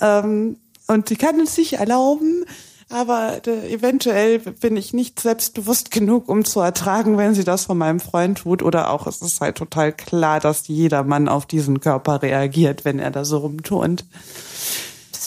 Ähm, 0.00 0.56
und 0.86 1.08
sie 1.08 1.16
kann 1.16 1.38
es 1.40 1.54
sich 1.54 1.74
erlauben, 1.74 2.44
aber 2.88 3.40
äh, 3.46 3.72
eventuell 3.74 4.38
bin 4.38 4.76
ich 4.76 4.94
nicht 4.94 5.20
selbstbewusst 5.20 5.90
genug, 5.90 6.28
um 6.28 6.44
zu 6.44 6.60
ertragen, 6.60 7.18
wenn 7.18 7.34
sie 7.34 7.44
das 7.44 7.66
von 7.66 7.76
meinem 7.76 8.00
Freund 8.00 8.38
tut. 8.38 8.62
Oder 8.62 8.90
auch 8.90 9.06
es 9.06 9.20
ist 9.20 9.40
halt 9.40 9.58
total 9.58 9.92
klar, 9.92 10.40
dass 10.40 10.66
jeder 10.68 11.02
Mann 11.04 11.28
auf 11.28 11.44
diesen 11.44 11.80
Körper 11.80 12.22
reagiert, 12.22 12.84
wenn 12.86 12.98
er 12.98 13.10
da 13.10 13.24
so 13.24 13.38
rumturnt. 13.38 14.04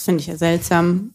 Das 0.04 0.06
finde 0.08 0.20
ich 0.20 0.28
ja 0.28 0.36
seltsam. 0.36 1.14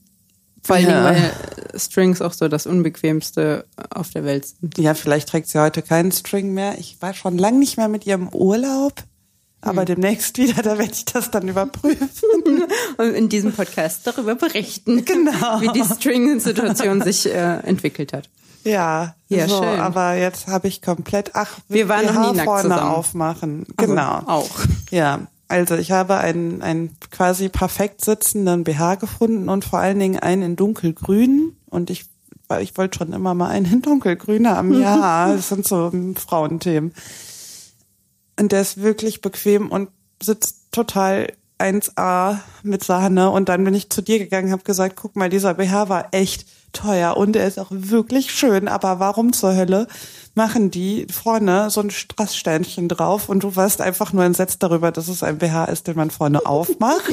Vor 0.62 0.76
allen 0.76 0.86
Ja. 0.88 1.04
Weil 1.04 1.30
Strings 1.76 2.22
auch 2.22 2.32
so 2.32 2.48
das 2.48 2.64
Unbequemste 2.66 3.66
auf 3.90 4.08
der 4.08 4.24
Welt 4.24 4.46
sind. 4.46 4.78
Ja, 4.78 4.94
vielleicht 4.94 5.28
trägt 5.28 5.48
sie 5.50 5.60
heute 5.60 5.82
keinen 5.82 6.10
String 6.10 6.54
mehr. 6.54 6.78
Ich 6.78 6.96
war 7.02 7.12
schon 7.12 7.36
lang 7.36 7.58
nicht 7.58 7.76
mehr 7.76 7.88
mit 7.88 8.06
ihrem 8.06 8.28
Urlaub. 8.30 8.94
Aber 9.60 9.84
demnächst 9.84 10.38
wieder, 10.38 10.62
da 10.62 10.78
werde 10.78 10.92
ich 10.94 11.04
das 11.04 11.30
dann 11.30 11.48
überprüfen. 11.48 12.08
Und 12.96 13.12
in 13.12 13.28
diesem 13.28 13.52
Podcast 13.52 14.06
darüber 14.06 14.36
berichten, 14.36 15.04
Genau. 15.04 15.60
wie 15.60 15.68
die 15.68 15.84
String-Situation 15.84 17.02
sich 17.02 17.26
äh, 17.26 17.58
entwickelt 17.58 18.14
hat. 18.14 18.30
Ja, 18.64 19.16
Ja, 19.28 19.46
so, 19.48 19.58
schön. 19.62 19.80
aber 19.80 20.14
jetzt 20.14 20.46
habe 20.46 20.66
ich 20.68 20.80
komplett, 20.80 21.32
ach, 21.34 21.58
Wir 21.68 21.90
waren 21.90 22.06
noch 22.06 22.30
nie 22.30 22.36
nackt 22.38 22.46
vorne 22.46 22.62
zusammen. 22.62 22.80
aufmachen. 22.90 23.66
Also, 23.76 23.90
Genau. 23.92 24.22
auch. 24.26 24.50
Ja, 24.90 25.26
also 25.48 25.76
ich 25.76 25.90
habe 25.90 26.18
einen, 26.18 26.62
einen 26.62 26.96
quasi 27.10 27.48
perfekt 27.48 28.04
sitzenden 28.04 28.64
BH 28.64 28.96
gefunden 28.96 29.48
und 29.48 29.64
vor 29.64 29.78
allen 29.78 29.98
Dingen 29.98 30.18
einen 30.18 30.42
in 30.42 30.56
dunkelgrün 30.56 31.56
und 31.66 31.90
ich 31.90 32.06
ich 32.60 32.78
wollte 32.78 32.98
schon 32.98 33.12
immer 33.12 33.34
mal 33.34 33.50
einen 33.50 33.70
in 33.70 33.82
dunkelgrün 33.82 34.48
haben. 34.48 34.72
Ja, 34.80 35.34
das 35.34 35.48
sind 35.48 35.66
so 35.66 35.92
Frauenthemen. 36.14 36.94
Und 38.38 38.52
der 38.52 38.62
ist 38.62 38.80
wirklich 38.80 39.20
bequem 39.20 39.70
und 39.70 39.90
sitzt 40.22 40.72
total 40.72 41.32
1A 41.58 42.38
mit 42.62 42.84
Sahne. 42.84 43.30
Und 43.30 43.48
dann 43.48 43.64
bin 43.64 43.74
ich 43.74 43.90
zu 43.90 44.00
dir 44.00 44.18
gegangen, 44.18 44.52
habe 44.52 44.62
gesagt, 44.62 44.96
guck 44.96 45.16
mal, 45.16 45.28
dieser 45.28 45.54
BH 45.54 45.88
war 45.88 46.08
echt 46.12 46.46
teuer 46.72 47.16
und 47.16 47.34
er 47.36 47.46
ist 47.46 47.58
auch 47.58 47.70
wirklich 47.70 48.32
schön. 48.32 48.68
Aber 48.68 49.00
warum 49.00 49.32
zur 49.32 49.54
Hölle 49.54 49.88
machen 50.38 50.70
die 50.70 51.04
vorne 51.10 51.68
so 51.68 51.80
ein 51.80 51.90
Strasssteinchen 51.90 52.88
drauf 52.88 53.28
und 53.28 53.42
du 53.42 53.56
warst 53.56 53.80
einfach 53.80 54.12
nur 54.12 54.24
entsetzt 54.24 54.62
darüber, 54.62 54.92
dass 54.92 55.08
es 55.08 55.24
ein 55.24 55.38
BH 55.38 55.64
ist, 55.64 55.88
den 55.88 55.96
man 55.96 56.12
vorne 56.12 56.46
aufmacht. 56.46 57.10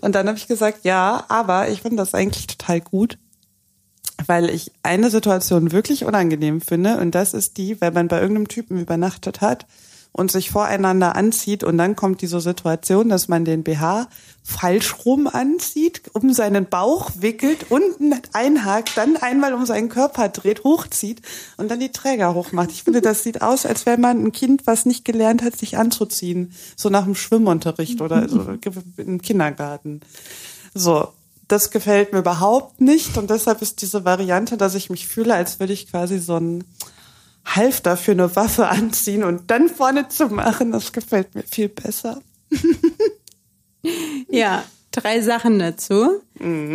und 0.00 0.14
dann 0.14 0.26
habe 0.26 0.38
ich 0.38 0.48
gesagt, 0.48 0.84
ja, 0.84 1.24
aber 1.28 1.68
ich 1.68 1.82
finde 1.82 1.98
das 1.98 2.14
eigentlich 2.14 2.46
total 2.46 2.80
gut 2.80 3.18
weil 4.26 4.48
ich 4.48 4.72
eine 4.82 5.10
Situation 5.10 5.72
wirklich 5.72 6.06
unangenehm 6.06 6.62
finde 6.62 6.96
und 6.96 7.14
das 7.14 7.34
ist 7.34 7.58
die, 7.58 7.82
wenn 7.82 7.92
man 7.92 8.08
bei 8.08 8.18
irgendeinem 8.18 8.48
Typen 8.48 8.80
übernachtet 8.80 9.42
hat 9.42 9.66
und 10.16 10.32
sich 10.32 10.50
voreinander 10.50 11.14
anzieht 11.14 11.62
und 11.62 11.76
dann 11.76 11.94
kommt 11.94 12.22
diese 12.22 12.40
Situation, 12.40 13.10
dass 13.10 13.28
man 13.28 13.44
den 13.44 13.64
BH 13.64 14.08
falsch 14.42 15.04
rum 15.04 15.26
anzieht, 15.26 16.02
um 16.14 16.32
seinen 16.32 16.66
Bauch 16.66 17.10
wickelt, 17.18 17.70
unten 17.70 18.14
einhakt, 18.32 18.96
dann 18.96 19.18
einmal 19.18 19.52
um 19.52 19.66
seinen 19.66 19.90
Körper 19.90 20.30
dreht, 20.30 20.64
hochzieht 20.64 21.20
und 21.58 21.70
dann 21.70 21.80
die 21.80 21.92
Träger 21.92 22.34
hochmacht. 22.34 22.70
Ich 22.70 22.84
finde, 22.84 23.02
das 23.02 23.24
sieht 23.24 23.42
aus, 23.42 23.66
als 23.66 23.84
wäre 23.84 23.98
man 23.98 24.24
ein 24.24 24.32
Kind, 24.32 24.66
was 24.66 24.86
nicht 24.86 25.04
gelernt 25.04 25.42
hat, 25.42 25.54
sich 25.54 25.76
anzuziehen, 25.76 26.52
so 26.76 26.88
nach 26.88 27.04
dem 27.04 27.14
Schwimmunterricht 27.14 28.00
oder 28.00 28.26
so 28.26 28.46
im 28.96 29.20
Kindergarten. 29.20 30.00
So, 30.72 31.08
das 31.46 31.70
gefällt 31.70 32.14
mir 32.14 32.20
überhaupt 32.20 32.80
nicht 32.80 33.18
und 33.18 33.28
deshalb 33.28 33.60
ist 33.60 33.82
diese 33.82 34.06
Variante, 34.06 34.56
dass 34.56 34.74
ich 34.74 34.88
mich 34.88 35.06
fühle, 35.06 35.34
als 35.34 35.60
würde 35.60 35.74
ich 35.74 35.90
quasi 35.90 36.18
so 36.18 36.36
ein 36.36 36.64
Halfter 37.46 37.96
für 37.96 38.12
eine 38.12 38.34
Waffe 38.36 38.68
anziehen 38.68 39.24
und 39.24 39.50
dann 39.50 39.68
vorne 39.68 40.08
zu 40.08 40.26
machen, 40.26 40.72
das 40.72 40.92
gefällt 40.92 41.34
mir 41.34 41.44
viel 41.44 41.68
besser. 41.68 42.20
Ja, 44.28 44.64
drei 44.90 45.20
Sachen 45.20 45.58
dazu. 45.58 46.20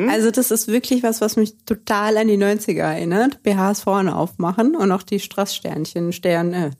Also 0.09 0.31
das 0.31 0.51
ist 0.51 0.67
wirklich 0.67 1.03
was, 1.03 1.21
was 1.21 1.35
mich 1.35 1.55
total 1.65 2.17
an 2.17 2.27
die 2.27 2.37
90er 2.37 2.79
erinnert. 2.79 3.43
BHs 3.43 3.81
vorne 3.81 4.15
aufmachen 4.15 4.75
und 4.75 4.91
auch 4.91 5.03
die 5.03 5.19
Strasssternchen, 5.19 6.13
Sterne. 6.13 6.71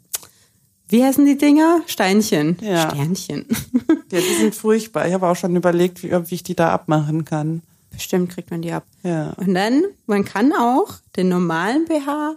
Wie 0.87 1.03
heißen 1.03 1.25
die 1.25 1.37
Dinger? 1.37 1.81
Steinchen. 1.85 2.57
Ja. 2.61 2.89
Sternchen. 2.89 3.45
Ja, 4.11 4.19
die 4.19 4.35
sind 4.35 4.55
furchtbar. 4.55 5.07
Ich 5.07 5.13
habe 5.13 5.27
auch 5.27 5.35
schon 5.35 5.55
überlegt, 5.55 6.03
wie, 6.03 6.11
wie 6.11 6.35
ich 6.35 6.43
die 6.43 6.55
da 6.55 6.71
abmachen 6.71 7.23
kann. 7.23 7.61
Bestimmt 7.91 8.29
kriegt 8.29 8.51
man 8.51 8.61
die 8.61 8.71
ab. 8.71 8.85
Ja. 9.03 9.33
Und 9.37 9.53
dann, 9.53 9.83
man 10.05 10.25
kann 10.25 10.53
auch 10.53 10.95
den 11.15 11.29
normalen 11.29 11.85
BH 11.85 12.35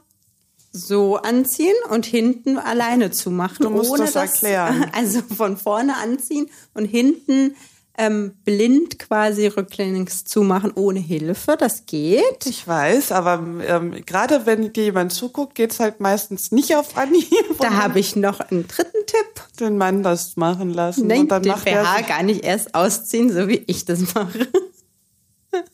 so 0.74 1.16
anziehen 1.16 1.74
und 1.88 2.04
hinten 2.04 2.58
alleine 2.58 3.12
zumachen. 3.12 3.62
Du 3.62 3.70
musst 3.70 3.90
ohne 3.90 4.10
das 4.10 4.16
erklären. 4.16 4.90
Also 4.92 5.22
von 5.22 5.56
vorne 5.56 5.96
anziehen 5.96 6.50
und 6.74 6.84
hinten 6.84 7.54
ähm, 7.96 8.32
blind 8.44 8.98
quasi 8.98 9.46
rücklängs 9.46 10.24
zumachen 10.24 10.72
ohne 10.74 10.98
Hilfe. 10.98 11.56
Das 11.56 11.86
geht. 11.86 12.44
Ich 12.46 12.66
weiß, 12.66 13.12
aber 13.12 13.44
ähm, 13.66 14.04
gerade 14.04 14.46
wenn 14.46 14.72
dir 14.72 14.84
jemand 14.84 15.12
zuguckt, 15.12 15.54
geht's 15.54 15.78
halt 15.78 16.00
meistens 16.00 16.50
nicht 16.50 16.74
auf 16.74 16.96
Anhieb. 16.96 17.28
Da 17.60 17.74
habe 17.74 18.00
ich 18.00 18.16
noch 18.16 18.40
einen 18.40 18.66
dritten 18.66 19.06
Tipp. 19.06 19.42
den 19.60 19.78
Mann 19.78 20.02
das 20.02 20.36
machen 20.36 20.74
lassen. 20.74 21.06
Nein, 21.06 21.20
und 21.20 21.28
dann 21.28 21.42
den 21.42 21.52
macht 21.52 21.66
BH 21.66 21.96
er 21.98 22.02
gar 22.02 22.22
nicht 22.24 22.44
erst 22.44 22.74
ausziehen, 22.74 23.32
so 23.32 23.46
wie 23.46 23.62
ich 23.68 23.84
das 23.84 24.12
mache. 24.14 24.48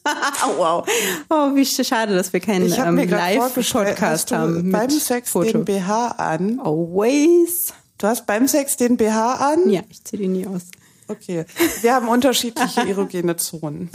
wow. 0.56 0.87
Oh, 1.28 1.54
wie 1.54 1.64
schade, 1.64 2.14
dass 2.14 2.32
wir 2.32 2.40
keinen 2.40 2.72
ähm, 2.72 2.96
Live-Podcast 3.08 4.32
haben. 4.32 4.70
beim 4.70 4.90
Sex 4.90 5.30
Foto. 5.30 5.50
den 5.50 5.64
BH 5.64 6.08
an. 6.18 6.60
Always. 6.60 7.72
Du 7.99 8.06
hast 8.06 8.26
beim 8.26 8.49
Sex 8.49 8.76
den 8.76 8.96
BH 8.96 9.34
an? 9.34 9.70
Ja, 9.70 9.82
ich 9.88 10.02
ziehe 10.04 10.22
die 10.22 10.28
nie 10.28 10.46
aus. 10.46 10.62
Okay. 11.10 11.44
Wir 11.82 11.94
haben 11.94 12.08
unterschiedliche 12.08 12.88
erogene 12.88 13.37
Zonen. 13.37 13.90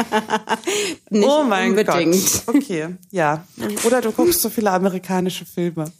Nicht 1.09 1.27
oh 1.27 1.43
mein 1.43 1.69
unbedingt. 1.69 2.13
Gott. 2.45 2.55
Okay, 2.55 2.89
ja. 3.11 3.45
Oder 3.85 4.01
du 4.01 4.11
guckst 4.11 4.41
so 4.41 4.49
viele 4.49 4.71
amerikanische 4.71 5.45
Filme. 5.45 5.91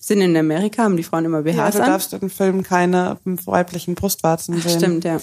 Sind 0.00 0.22
in 0.22 0.36
Amerika, 0.36 0.82
haben 0.82 0.96
die 0.96 1.04
Frauen 1.04 1.24
immer 1.24 1.46
Ja, 1.46 1.68
BHs 1.68 1.76
du 1.76 1.82
an? 1.82 1.88
darfst 1.88 2.12
in 2.14 2.30
Filmen 2.30 2.64
keine 2.64 3.18
weiblichen 3.24 3.94
Brustwarzen 3.94 4.60
sehen. 4.60 4.78
Stimmt, 4.78 5.04
ja. 5.04 5.20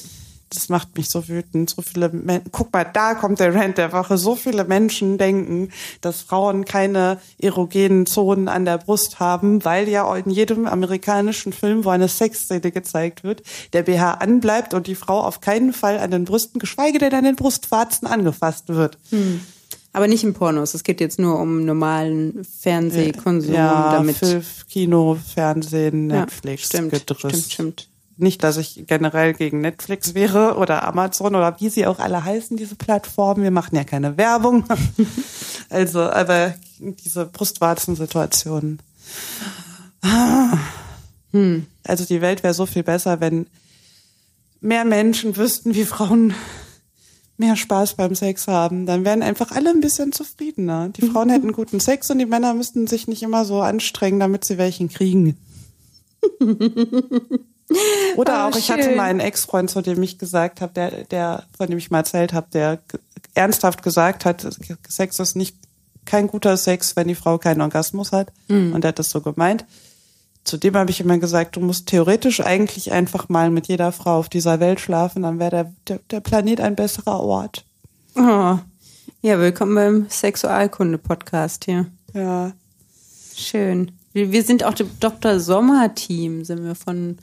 Das 0.49 0.69
macht 0.69 0.95
mich 0.97 1.09
so 1.09 1.27
wütend. 1.27 1.69
So 1.69 1.81
viele 1.81 2.09
Men 2.09 2.41
Guck 2.51 2.71
mal, 2.71 2.85
da 2.85 3.15
kommt 3.15 3.39
der 3.39 3.53
Rant 3.53 3.77
der 3.77 3.91
Woche. 3.91 4.17
So 4.17 4.35
viele 4.35 4.63
Menschen 4.63 5.17
denken, 5.17 5.71
dass 6.01 6.21
Frauen 6.21 6.63
keine 6.65 7.19
erogenen 7.39 8.05
Zonen 8.05 8.47
an 8.47 8.63
der 8.65 8.77
Brust 8.77 9.19
haben, 9.19 9.65
weil 9.65 9.89
ja 9.89 10.15
in 10.15 10.31
jedem 10.31 10.65
amerikanischen 10.65 11.51
Film, 11.53 11.83
wo 11.83 11.89
eine 11.89 12.07
Sexszene 12.07 12.71
gezeigt 12.71 13.23
wird, 13.23 13.43
der 13.73 13.83
BH 13.83 14.13
anbleibt 14.13 14.73
und 14.73 14.87
die 14.87 14.95
Frau 14.95 15.21
auf 15.21 15.41
keinen 15.41 15.73
Fall 15.73 15.99
an 15.99 16.11
den 16.11 16.25
Brüsten, 16.25 16.59
geschweige 16.59 16.99
denn 16.99 17.13
an 17.13 17.23
den 17.25 17.35
Brustwarzen 17.35 18.07
angefasst 18.07 18.69
wird. 18.69 18.97
Aber 19.93 20.07
nicht 20.07 20.23
im 20.23 20.33
Pornos. 20.33 20.73
Es 20.73 20.83
geht 20.83 21.01
jetzt 21.01 21.17
nur 21.19 21.39
um 21.39 21.65
normalen 21.65 22.45
Fernsehkonsum, 22.59 23.53
ja, 23.53 23.91
damit. 23.93 24.17
Film, 24.17 24.43
Kino, 24.69 25.17
Fernsehen, 25.33 26.09
Ja, 26.09 26.21
Netflix, 26.21 26.67
stimmt, 26.67 26.91
Gedriss. 26.91 27.45
stimmt, 27.45 27.51
stimmt. 27.51 27.89
Nicht, 28.19 28.43
dass 28.43 28.57
ich 28.57 28.86
generell 28.88 29.33
gegen 29.33 29.62
Netflix 29.62 30.15
wäre 30.15 30.57
oder 30.57 30.88
Amazon 30.88 31.36
oder 31.36 31.59
wie 31.59 31.69
sie 31.69 31.86
auch 31.86 32.00
alle 32.00 32.24
heißen, 32.24 32.57
diese 32.57 32.75
Plattformen. 32.75 33.43
Wir 33.43 33.51
machen 33.51 33.75
ja 33.75 33.83
keine 33.83 34.17
Werbung. 34.17 34.63
also, 35.69 36.01
aber 36.01 36.55
diese 36.79 37.25
Brustwarzen-Situation. 37.27 38.79
Also 41.83 42.05
die 42.05 42.21
Welt 42.21 42.43
wäre 42.43 42.53
so 42.53 42.65
viel 42.65 42.83
besser, 42.83 43.19
wenn 43.19 43.47
mehr 44.62 44.86
Menschen 44.86 45.38
wüssten, 45.38 45.75
wie 45.75 45.86
Frauen 45.86 46.33
mehr 47.38 47.55
Spaß 47.55 47.93
beim 47.95 48.15
Sex 48.15 48.47
haben. 48.47 48.86
Dann 48.86 49.05
wären 49.05 49.21
einfach 49.21 49.51
alle 49.51 49.69
ein 49.69 49.81
bisschen 49.81 50.12
zufriedener. 50.12 50.89
Die 50.89 51.07
Frauen 51.07 51.29
hätten 51.29 51.51
guten 51.51 51.79
Sex 51.79 52.09
und 52.09 52.17
die 52.19 52.25
Männer 52.25 52.53
müssten 52.53 52.88
sich 52.88 53.07
nicht 53.07 53.21
immer 53.21 53.45
so 53.45 53.62
anstrengen, 53.62 54.19
damit 54.19 54.43
sie 54.43 54.57
welchen 54.57 54.89
kriegen. 54.89 55.38
Oder 58.15 58.45
Oh, 58.45 58.50
auch, 58.50 58.57
ich 58.57 58.71
hatte 58.71 58.83
schön. 58.83 58.95
mal 58.95 59.09
einen 59.09 59.19
Ex-Freund, 59.19 59.69
zu 59.69 59.81
dem 59.81 60.01
ich 60.01 60.17
gesagt 60.17 60.62
habe, 60.62 60.74
der, 60.74 61.03
der, 61.05 61.43
von 61.57 61.67
dem 61.67 61.77
ich 61.77 61.91
mal 61.91 62.00
erzählt 62.00 62.33
habe, 62.33 62.47
der 62.53 62.79
ernsthaft 63.33 63.83
gesagt 63.83 64.25
hat, 64.25 64.47
Sex 64.88 65.19
ist 65.19 65.36
nicht 65.36 65.55
kein 66.05 66.27
guter 66.27 66.55
Sex, 66.55 66.95
wenn 66.95 67.07
die 67.09 67.15
Frau 67.15 67.38
keinen 67.38 67.62
Orgasmus 67.62 68.12
hat. 68.13 68.31
Mhm. 68.47 68.74
Und 68.74 68.86
er 68.86 68.89
hat 68.89 69.00
das 69.00 69.09
so 69.09 69.21
gemeint. 69.21 69.65
Zudem 70.45 70.77
habe 70.77 70.89
ich 70.91 71.01
immer 71.01 71.17
gesagt, 71.17 71.57
du 71.57 71.59
musst 71.59 71.88
theoretisch 71.88 72.39
eigentlich 72.39 72.93
einfach 72.93 73.27
mal 73.27 73.50
mit 73.50 73.67
jeder 73.67 73.91
Frau 73.91 74.17
auf 74.17 74.29
dieser 74.29 74.62
Welt 74.62 74.79
schlafen, 74.79 75.24
dann 75.24 75.39
wäre 75.39 75.51
der, 75.51 75.74
der, 75.88 76.00
der 76.09 76.19
Planet 76.21 76.62
ein 76.62 76.75
besserer 76.77 77.19
Ort. 77.19 77.65
Oh. 78.15 78.57
Ja, 79.21 79.39
willkommen 79.39 79.75
beim 79.75 80.05
Sexualkunde-Podcast 80.09 81.65
hier. 81.65 81.88
Ja. 82.13 82.53
Schön. 83.36 83.91
Wir, 84.13 84.31
wir 84.31 84.43
sind 84.43 84.63
auch 84.63 84.74
dem 84.74 84.89
Dr. 85.01 85.41
Sommer-Team, 85.41 86.45
sind 86.45 86.63
wir 86.63 86.75
von, 86.75 87.17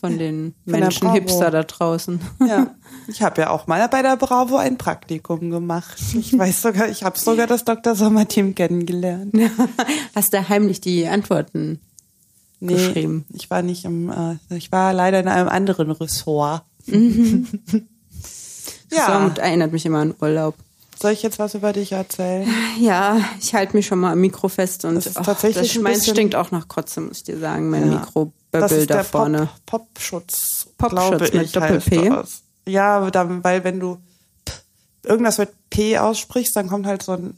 von 0.00 0.18
den 0.18 0.54
Von 0.64 0.80
Menschen. 0.80 1.12
Hipster 1.12 1.50
da 1.50 1.62
draußen. 1.62 2.20
Ja, 2.46 2.74
ich 3.08 3.22
habe 3.22 3.40
ja 3.40 3.50
auch 3.50 3.66
mal 3.66 3.88
bei 3.88 4.02
der 4.02 4.16
Bravo 4.16 4.56
ein 4.56 4.76
Praktikum 4.78 5.50
gemacht. 5.50 5.96
Ich 6.14 6.36
weiß 6.36 6.62
sogar, 6.62 6.88
ich 6.88 7.02
habe 7.02 7.18
sogar 7.18 7.46
das 7.46 7.64
Dr. 7.64 7.94
Sommer 7.94 8.28
Team 8.28 8.54
kennengelernt. 8.54 9.34
Hast 10.14 10.32
du 10.32 10.48
heimlich 10.48 10.80
die 10.80 11.06
Antworten 11.06 11.80
Nee, 12.60 12.72
geschrieben? 12.74 13.24
ich 13.34 13.50
war 13.50 13.62
nicht 13.62 13.84
im, 13.84 14.10
äh, 14.10 14.36
ich 14.54 14.72
war 14.72 14.92
leider 14.92 15.20
in 15.20 15.28
einem 15.28 15.48
anderen 15.48 15.90
Ressort. 15.90 16.62
ja, 18.90 19.30
So, 19.34 19.40
erinnert 19.40 19.72
mich 19.72 19.84
immer 19.84 19.98
an 19.98 20.14
Urlaub. 20.20 20.54
Soll 21.00 21.12
ich 21.12 21.22
jetzt 21.22 21.38
was 21.38 21.54
über 21.54 21.72
dich 21.72 21.92
erzählen? 21.92 22.48
Ja, 22.80 23.20
ich 23.40 23.54
halte 23.54 23.76
mich 23.76 23.86
schon 23.86 23.98
mal 23.98 24.12
am 24.12 24.20
Mikro 24.20 24.48
fest 24.48 24.84
und 24.84 24.94
Das 24.96 25.06
ist 25.06 25.16
ach, 25.18 25.24
tatsächlich 25.26 25.68
das 25.68 25.76
ein 25.76 25.82
meins 25.82 26.06
stinkt 26.08 26.34
auch 26.34 26.50
nach 26.50 26.68
Kotze, 26.68 27.00
muss 27.00 27.18
ich 27.18 27.24
dir 27.24 27.38
sagen, 27.38 27.70
mein 27.70 27.90
Ja. 27.90 27.98
Das 27.98 28.00
Mikroböbbel 28.06 28.78
ist 28.78 28.90
da 28.90 28.94
der 28.94 29.04
vorne. 29.04 29.48
Pop, 29.66 29.86
Popschutz, 29.94 30.68
Popschutz 30.78 31.32
mit 31.32 31.54
Doppel-P? 31.54 32.08
das. 32.08 32.42
Ja, 32.66 33.10
dann, 33.10 33.44
weil 33.44 33.62
wenn 33.64 33.78
du 33.80 33.98
P, 34.44 34.52
irgendwas 35.04 35.38
mit 35.38 35.50
P 35.70 35.98
aussprichst, 35.98 36.56
dann 36.56 36.68
kommt 36.68 36.86
halt 36.86 37.02
so 37.02 37.12
ein 37.12 37.36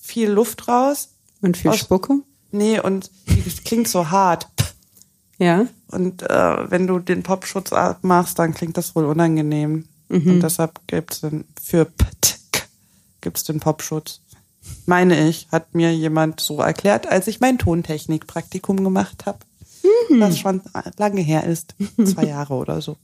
viel 0.00 0.30
Luft 0.30 0.68
raus. 0.68 1.08
Und 1.42 1.56
viel 1.56 1.70
Aus- 1.70 1.78
Spucke? 1.78 2.20
Nee, 2.50 2.80
und 2.80 3.10
die 3.28 3.42
klingt 3.64 3.88
so 3.88 4.10
hart. 4.10 4.46
P. 4.56 4.64
Ja. 5.38 5.66
Und 5.90 6.22
äh, 6.22 6.70
wenn 6.70 6.86
du 6.86 6.98
den 6.98 7.22
Popschutz 7.22 7.72
abmachst, 7.72 8.38
dann 8.38 8.54
klingt 8.54 8.76
das 8.76 8.94
wohl 8.96 9.04
unangenehm. 9.04 9.86
Und 10.10 10.40
deshalb 10.40 10.80
gibt's 10.86 11.20
den 11.20 11.44
für 11.62 11.84
PTK 11.84 12.37
gibt's 13.28 13.44
den 13.44 13.60
Popschutz. 13.60 14.20
Meine 14.86 15.28
ich, 15.28 15.48
hat 15.52 15.74
mir 15.74 15.94
jemand 15.94 16.40
so 16.40 16.60
erklärt, 16.62 17.06
als 17.06 17.26
ich 17.26 17.40
mein 17.40 17.58
Tontechnik-Praktikum 17.58 18.82
gemacht 18.82 19.26
habe. 19.26 19.40
Das 20.18 20.38
schon 20.38 20.62
lange 20.96 21.20
her 21.20 21.44
ist. 21.44 21.74
Zwei 22.06 22.24
Jahre 22.28 22.54
oder 22.54 22.80
so. 22.80 22.96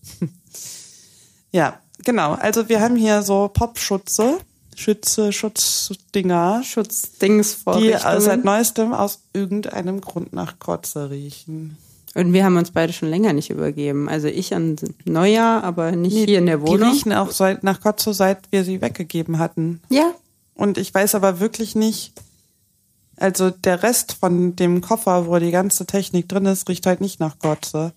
Ja, 1.52 1.78
genau. 2.02 2.32
Also 2.32 2.70
wir 2.70 2.80
haben 2.80 2.96
hier 2.96 3.22
so 3.22 3.50
Popschutze, 3.52 4.38
Schütze, 4.74 5.30
Schutzdinger, 5.30 6.62
Schutzdings 6.64 7.58
die 7.76 7.92
äh, 7.92 8.20
seit 8.20 8.44
neuestem 8.44 8.94
aus 8.94 9.20
irgendeinem 9.34 10.00
Grund 10.00 10.32
nach 10.32 10.58
Kotze 10.58 11.10
riechen. 11.10 11.76
Und 12.14 12.32
wir 12.32 12.44
haben 12.44 12.56
uns 12.56 12.70
beide 12.70 12.92
schon 12.92 13.08
länger 13.10 13.32
nicht 13.32 13.50
übergeben. 13.50 14.08
Also 14.08 14.28
ich 14.28 14.54
an 14.54 14.76
Neujahr, 15.04 15.64
aber 15.64 15.92
nicht 15.92 16.14
hier 16.14 16.38
in 16.38 16.46
der 16.46 16.58
Die 16.58 16.66
Wohnung. 16.66 16.90
riechen 16.90 17.12
auch 17.12 17.32
seit, 17.32 17.64
nach 17.64 17.80
Kotze, 17.80 18.14
seit 18.14 18.38
wir 18.52 18.64
sie 18.64 18.80
weggegeben 18.80 19.38
hatten. 19.38 19.80
Ja. 19.88 20.12
Und 20.54 20.78
ich 20.78 20.94
weiß 20.94 21.16
aber 21.16 21.40
wirklich 21.40 21.74
nicht, 21.74 22.12
also 23.16 23.50
der 23.50 23.82
Rest 23.82 24.12
von 24.20 24.54
dem 24.54 24.80
Koffer, 24.80 25.26
wo 25.26 25.36
die 25.38 25.50
ganze 25.50 25.86
Technik 25.86 26.28
drin 26.28 26.46
ist, 26.46 26.68
riecht 26.68 26.86
halt 26.86 27.00
nicht 27.00 27.18
nach 27.18 27.38
Kotze. 27.40 27.92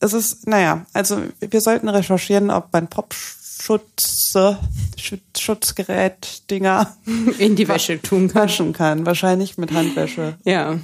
Es 0.00 0.12
ist, 0.12 0.46
naja, 0.46 0.84
also 0.92 1.22
wir 1.40 1.60
sollten 1.62 1.88
recherchieren, 1.88 2.50
ob 2.50 2.70
man 2.74 2.88
Popschutze, 2.88 4.58
Schutz, 4.98 5.40
Schutzgerät, 5.40 6.42
Dinger 6.50 6.94
In 7.38 7.56
die 7.56 7.68
Wäsche 7.68 8.00
tun 8.00 8.28
kann. 8.28 8.42
waschen 8.42 8.72
kann. 8.74 9.06
Wahrscheinlich 9.06 9.56
mit 9.56 9.72
Handwäsche. 9.72 10.36
Ja. 10.44 10.78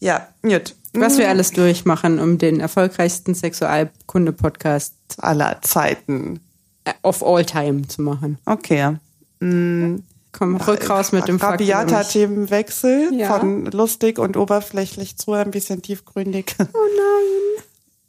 Ja, 0.00 0.28
gut. 0.42 0.74
Was 0.94 1.16
wir 1.18 1.28
alles 1.28 1.50
durchmachen, 1.52 2.18
um 2.18 2.38
den 2.38 2.60
erfolgreichsten 2.60 3.34
Sexualkunde-Podcast 3.34 4.94
aller 5.18 5.60
Zeiten. 5.62 6.40
äh, 6.84 6.92
of 7.02 7.22
all 7.24 7.44
time 7.44 7.86
zu 7.88 8.02
machen. 8.02 8.38
Okay. 8.44 8.96
Komm, 9.40 10.56
rück 10.56 10.88
raus 10.90 11.12
mit 11.12 11.28
dem 11.28 11.36
Rabiater 11.36 11.98
mich. 11.98 12.08
Themenwechsel 12.08 13.10
Ja. 13.14 13.38
von 13.38 13.66
lustig 13.66 14.18
und 14.18 14.36
oberflächlich 14.36 15.16
zu 15.16 15.32
ein 15.32 15.50
bisschen 15.50 15.82
tiefgründig. 15.82 16.54
Oh 16.58 16.64
nein. 16.72 17.64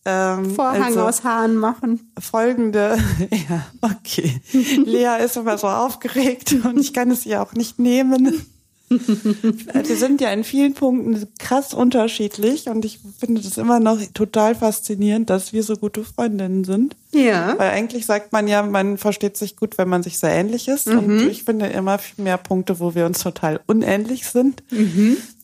Ähm, 0.05 0.53
Vorhang 0.53 0.83
also 0.83 1.03
aus 1.03 1.23
Haaren 1.23 1.55
machen. 1.55 2.11
folgende, 2.19 2.97
ja, 3.49 3.65
okay. 3.79 4.41
Lea 4.85 5.23
ist 5.23 5.37
immer 5.37 5.57
so 5.57 5.67
aufgeregt 5.67 6.53
und 6.65 6.77
ich 6.77 6.93
kann 6.93 7.09
es 7.09 7.25
ihr 7.25 7.41
auch 7.41 7.53
nicht 7.53 7.79
nehmen. 7.79 8.45
Wir 8.93 9.95
sind 9.95 10.21
ja 10.21 10.31
in 10.31 10.43
vielen 10.43 10.73
Punkten 10.73 11.27
krass 11.39 11.73
unterschiedlich 11.73 12.67
und 12.67 12.85
ich 12.85 13.00
finde 13.19 13.41
das 13.41 13.57
immer 13.57 13.79
noch 13.79 14.00
total 14.13 14.55
faszinierend, 14.55 15.29
dass 15.29 15.53
wir 15.53 15.63
so 15.63 15.75
gute 15.75 16.03
Freundinnen 16.03 16.63
sind. 16.63 16.95
Ja. 17.12 17.55
Weil 17.57 17.71
eigentlich 17.71 18.05
sagt 18.05 18.31
man 18.31 18.47
ja, 18.47 18.63
man 18.63 18.97
versteht 18.97 19.38
sich 19.38 19.55
gut, 19.55 19.77
wenn 19.77 19.89
man 19.89 20.03
sich 20.03 20.19
sehr 20.19 20.31
ähnlich 20.31 20.67
ist. 20.67 20.88
Und 20.88 21.27
ich 21.27 21.43
finde 21.43 21.67
immer 21.67 22.00
viel 22.00 22.23
mehr 22.23 22.38
Punkte, 22.38 22.79
wo 22.79 22.95
wir 22.95 23.05
uns 23.05 23.19
total 23.19 23.59
unähnlich 23.67 24.25
sind. 24.27 24.63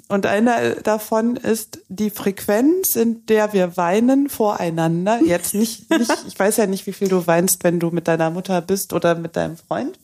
Und 0.07 0.25
einer 0.25 0.71
davon 0.71 1.35
ist 1.35 1.81
die 1.87 2.09
Frequenz, 2.09 2.95
in 2.95 3.25
der 3.27 3.53
wir 3.53 3.77
weinen 3.77 4.27
voreinander. 4.27 5.19
Jetzt 5.23 5.53
nicht, 5.53 5.87
nicht, 5.91 6.11
ich 6.27 6.37
weiß 6.37 6.57
ja 6.57 6.65
nicht, 6.65 6.87
wie 6.87 6.93
viel 6.93 7.09
du 7.09 7.27
weinst, 7.27 7.63
wenn 7.63 7.79
du 7.79 7.91
mit 7.91 8.07
deiner 8.07 8.31
Mutter 8.31 8.59
bist 8.61 8.91
oder 8.93 9.13
mit 9.13 9.35
deinem 9.35 9.55
Freund. 9.55 9.99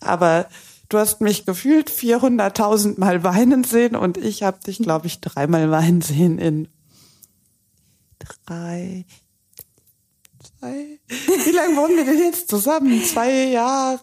Aber 0.00 0.46
du 0.88 0.98
hast 0.98 1.20
mich 1.20 1.46
gefühlt 1.46 1.90
400.000 1.90 2.98
Mal 2.98 3.24
weinen 3.24 3.64
sehen 3.64 3.96
und 3.96 4.16
ich 4.16 4.42
habe 4.42 4.58
dich, 4.60 4.78
glaube 4.78 5.06
ich, 5.06 5.20
dreimal 5.20 5.70
weinen 5.70 6.00
sehen 6.00 6.38
in 6.38 6.68
drei, 8.18 9.04
zwei. 10.42 11.00
Wie 11.08 11.50
lange 11.50 11.76
wohnen 11.76 11.96
wir 11.96 12.04
denn 12.04 12.18
jetzt 12.18 12.48
zusammen? 12.48 13.02
Zwei 13.02 13.46
Jahre 13.46 14.00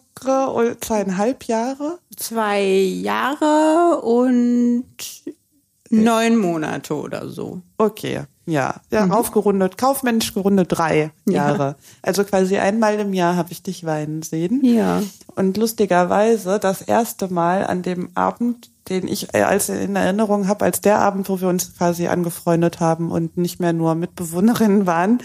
oder 0.52 0.80
zweieinhalb 0.80 1.44
Jahre? 1.44 1.98
Zwei 2.16 2.62
Jahre 2.62 4.00
und 4.02 4.86
neun 6.02 6.36
Monate 6.36 6.94
oder 6.94 7.28
so. 7.28 7.62
Okay, 7.78 8.22
ja. 8.46 8.74
Ja, 8.90 9.06
aufgerundet, 9.08 9.78
kaufmännisch 9.78 10.34
gerundet 10.34 10.68
drei 10.70 11.12
Ja. 11.26 11.32
Jahre. 11.48 11.76
Also 12.02 12.24
quasi 12.24 12.58
einmal 12.58 12.98
im 13.00 13.14
Jahr 13.14 13.36
habe 13.36 13.52
ich 13.52 13.62
dich 13.62 13.84
weinen 13.86 14.22
sehen. 14.22 14.62
Ja. 14.64 15.02
Und 15.34 15.56
lustigerweise 15.56 16.58
das 16.58 16.82
erste 16.82 17.32
Mal 17.32 17.66
an 17.66 17.82
dem 17.82 18.10
Abend, 18.14 18.70
den 18.90 19.08
ich 19.08 19.32
äh, 19.34 19.42
als 19.42 19.70
in 19.70 19.96
Erinnerung 19.96 20.46
habe, 20.46 20.66
als 20.66 20.82
der 20.82 20.98
Abend, 20.98 21.30
wo 21.30 21.40
wir 21.40 21.48
uns 21.48 21.74
quasi 21.74 22.06
angefreundet 22.06 22.80
haben 22.80 23.10
und 23.10 23.38
nicht 23.38 23.60
mehr 23.60 23.72
nur 23.72 23.94
Mitbewohnerinnen 23.94 24.86
waren, 24.86 25.22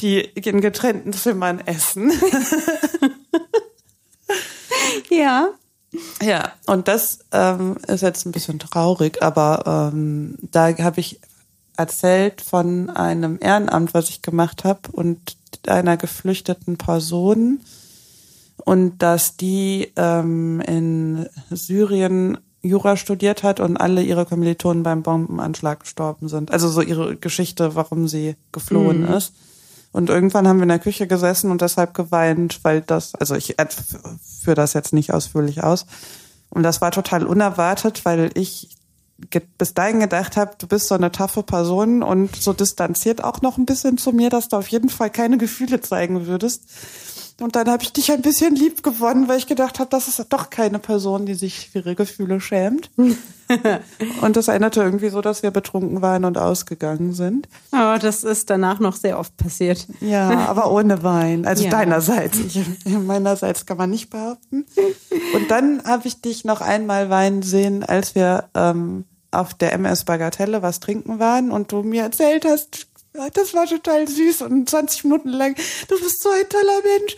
die 0.00 0.18
in 0.20 0.60
getrennten 0.60 1.12
Zimmern 1.12 1.60
essen. 1.60 2.12
Ja. 5.10 5.48
Ja, 6.22 6.52
und 6.66 6.88
das 6.88 7.20
ähm, 7.32 7.76
ist 7.86 8.02
jetzt 8.02 8.26
ein 8.26 8.32
bisschen 8.32 8.58
traurig, 8.58 9.22
aber 9.22 9.90
ähm, 9.92 10.36
da 10.40 10.76
habe 10.78 11.00
ich 11.00 11.20
erzählt 11.76 12.40
von 12.40 12.90
einem 12.90 13.38
Ehrenamt, 13.40 13.94
was 13.94 14.08
ich 14.08 14.22
gemacht 14.22 14.64
habe 14.64 14.80
und 14.92 15.36
einer 15.66 15.96
geflüchteten 15.96 16.76
Person 16.76 17.60
und 18.64 18.98
dass 18.98 19.36
die 19.36 19.92
ähm, 19.96 20.60
in 20.60 21.28
Syrien 21.50 22.38
Jura 22.62 22.96
studiert 22.96 23.42
hat 23.42 23.60
und 23.60 23.76
alle 23.76 24.02
ihre 24.02 24.26
Kommilitonen 24.26 24.82
beim 24.82 25.02
Bombenanschlag 25.02 25.80
gestorben 25.80 26.28
sind. 26.28 26.50
Also 26.50 26.68
so 26.68 26.80
ihre 26.80 27.16
Geschichte, 27.16 27.74
warum 27.74 28.08
sie 28.08 28.34
geflohen 28.52 29.06
ist. 29.06 29.32
Und 29.96 30.10
irgendwann 30.10 30.46
haben 30.46 30.58
wir 30.58 30.64
in 30.64 30.68
der 30.68 30.78
Küche 30.78 31.06
gesessen 31.06 31.50
und 31.50 31.62
deshalb 31.62 31.94
geweint, 31.94 32.60
weil 32.64 32.82
das, 32.82 33.14
also 33.14 33.34
ich 33.34 33.58
äh, 33.58 33.66
führe 34.42 34.54
das 34.54 34.74
jetzt 34.74 34.92
nicht 34.92 35.14
ausführlich 35.14 35.64
aus. 35.64 35.86
Und 36.50 36.64
das 36.64 36.82
war 36.82 36.90
total 36.90 37.24
unerwartet, 37.26 38.04
weil 38.04 38.30
ich 38.34 38.76
bis 39.56 39.72
dahin 39.72 40.00
gedacht 40.00 40.36
habe, 40.36 40.52
du 40.58 40.66
bist 40.66 40.88
so 40.88 40.94
eine 40.94 41.12
taffe 41.12 41.42
Person 41.42 42.02
und 42.02 42.36
so 42.36 42.52
distanziert 42.52 43.24
auch 43.24 43.40
noch 43.40 43.56
ein 43.56 43.64
bisschen 43.64 43.96
zu 43.96 44.12
mir, 44.12 44.28
dass 44.28 44.48
du 44.48 44.56
auf 44.58 44.68
jeden 44.68 44.90
Fall 44.90 45.08
keine 45.08 45.38
Gefühle 45.38 45.80
zeigen 45.80 46.26
würdest. 46.26 46.64
Und 47.38 47.54
dann 47.54 47.68
habe 47.68 47.82
ich 47.82 47.92
dich 47.92 48.10
ein 48.12 48.22
bisschen 48.22 48.56
lieb 48.56 48.82
gewonnen, 48.82 49.28
weil 49.28 49.36
ich 49.36 49.46
gedacht 49.46 49.78
habe, 49.78 49.90
das 49.90 50.08
ist 50.08 50.24
doch 50.30 50.48
keine 50.48 50.78
Person, 50.78 51.26
die 51.26 51.34
sich 51.34 51.68
für 51.70 51.80
ihre 51.80 51.94
Gefühle 51.94 52.40
schämt. 52.40 52.90
und 54.22 54.36
das 54.36 54.48
erinnerte 54.48 54.80
irgendwie 54.82 55.10
so, 55.10 55.20
dass 55.20 55.42
wir 55.42 55.50
betrunken 55.50 56.00
waren 56.00 56.24
und 56.24 56.38
ausgegangen 56.38 57.12
sind. 57.12 57.46
Aber 57.72 57.98
das 57.98 58.24
ist 58.24 58.48
danach 58.48 58.80
noch 58.80 58.96
sehr 58.96 59.18
oft 59.18 59.36
passiert. 59.36 59.86
Ja, 60.00 60.46
aber 60.48 60.70
ohne 60.72 61.02
Wein. 61.02 61.46
Also 61.46 61.64
Ja. 61.64 61.70
deinerseits. 61.70 62.38
Ich, 62.38 62.58
meinerseits 62.86 63.66
kann 63.66 63.76
man 63.76 63.90
nicht 63.90 64.08
behaupten. 64.08 64.64
Und 65.34 65.50
dann 65.50 65.84
habe 65.84 66.08
ich 66.08 66.22
dich 66.22 66.44
noch 66.46 66.62
einmal 66.62 67.10
weinen 67.10 67.42
sehen, 67.42 67.84
als 67.84 68.14
wir 68.14 68.44
ähm, 68.54 69.04
auf 69.30 69.52
der 69.52 69.74
MS 69.74 70.04
Bagatelle 70.04 70.62
was 70.62 70.80
trinken 70.80 71.18
waren 71.18 71.50
und 71.50 71.70
du 71.70 71.82
mir 71.82 72.02
erzählt 72.04 72.46
hast, 72.46 72.86
das 73.32 73.54
war 73.54 73.66
total 73.66 74.06
süß 74.08 74.42
und 74.42 74.68
20 74.68 75.04
Minuten 75.04 75.28
lang, 75.30 75.54
du 75.88 75.98
bist 75.98 76.22
so 76.22 76.30
ein 76.30 76.48
toller 76.48 76.80
Mensch. 76.98 77.16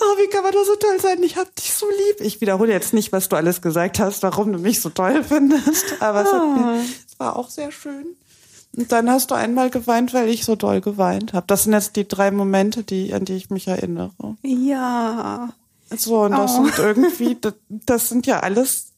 Oh, 0.00 0.18
wie 0.18 0.28
kann 0.28 0.42
man 0.42 0.52
doch 0.52 0.64
so 0.64 0.76
toll 0.76 1.00
sein? 1.00 1.22
Ich 1.22 1.36
hab 1.36 1.54
dich 1.56 1.72
so 1.72 1.86
lieb. 1.88 2.20
Ich 2.20 2.40
wiederhole 2.40 2.72
jetzt 2.72 2.92
nicht, 2.94 3.12
was 3.12 3.28
du 3.28 3.36
alles 3.36 3.60
gesagt 3.62 3.98
hast, 3.98 4.22
warum 4.22 4.52
du 4.52 4.58
mich 4.58 4.80
so 4.80 4.90
toll 4.90 5.22
findest, 5.28 6.00
aber 6.00 6.22
es, 6.22 6.32
hat 6.32 6.42
mir, 6.56 6.80
es 7.06 7.18
war 7.18 7.36
auch 7.36 7.50
sehr 7.50 7.70
schön. 7.72 8.06
Und 8.76 8.92
dann 8.92 9.10
hast 9.10 9.30
du 9.32 9.34
einmal 9.34 9.68
geweint, 9.70 10.14
weil 10.14 10.28
ich 10.28 10.44
so 10.44 10.54
doll 10.54 10.80
geweint 10.80 11.32
habe. 11.32 11.44
Das 11.48 11.64
sind 11.64 11.72
jetzt 11.72 11.96
die 11.96 12.06
drei 12.06 12.30
Momente, 12.30 12.84
die, 12.84 13.12
an 13.12 13.24
die 13.24 13.34
ich 13.34 13.50
mich 13.50 13.66
erinnere. 13.66 14.12
Ja. 14.42 15.48
So, 15.96 16.20
und 16.22 16.32
das 16.32 16.52
Oh. 16.56 16.64
sind 16.64 16.78
irgendwie, 16.78 17.36
das, 17.40 17.54
das 17.68 18.08
sind 18.08 18.26
ja 18.28 18.40
alles 18.40 18.92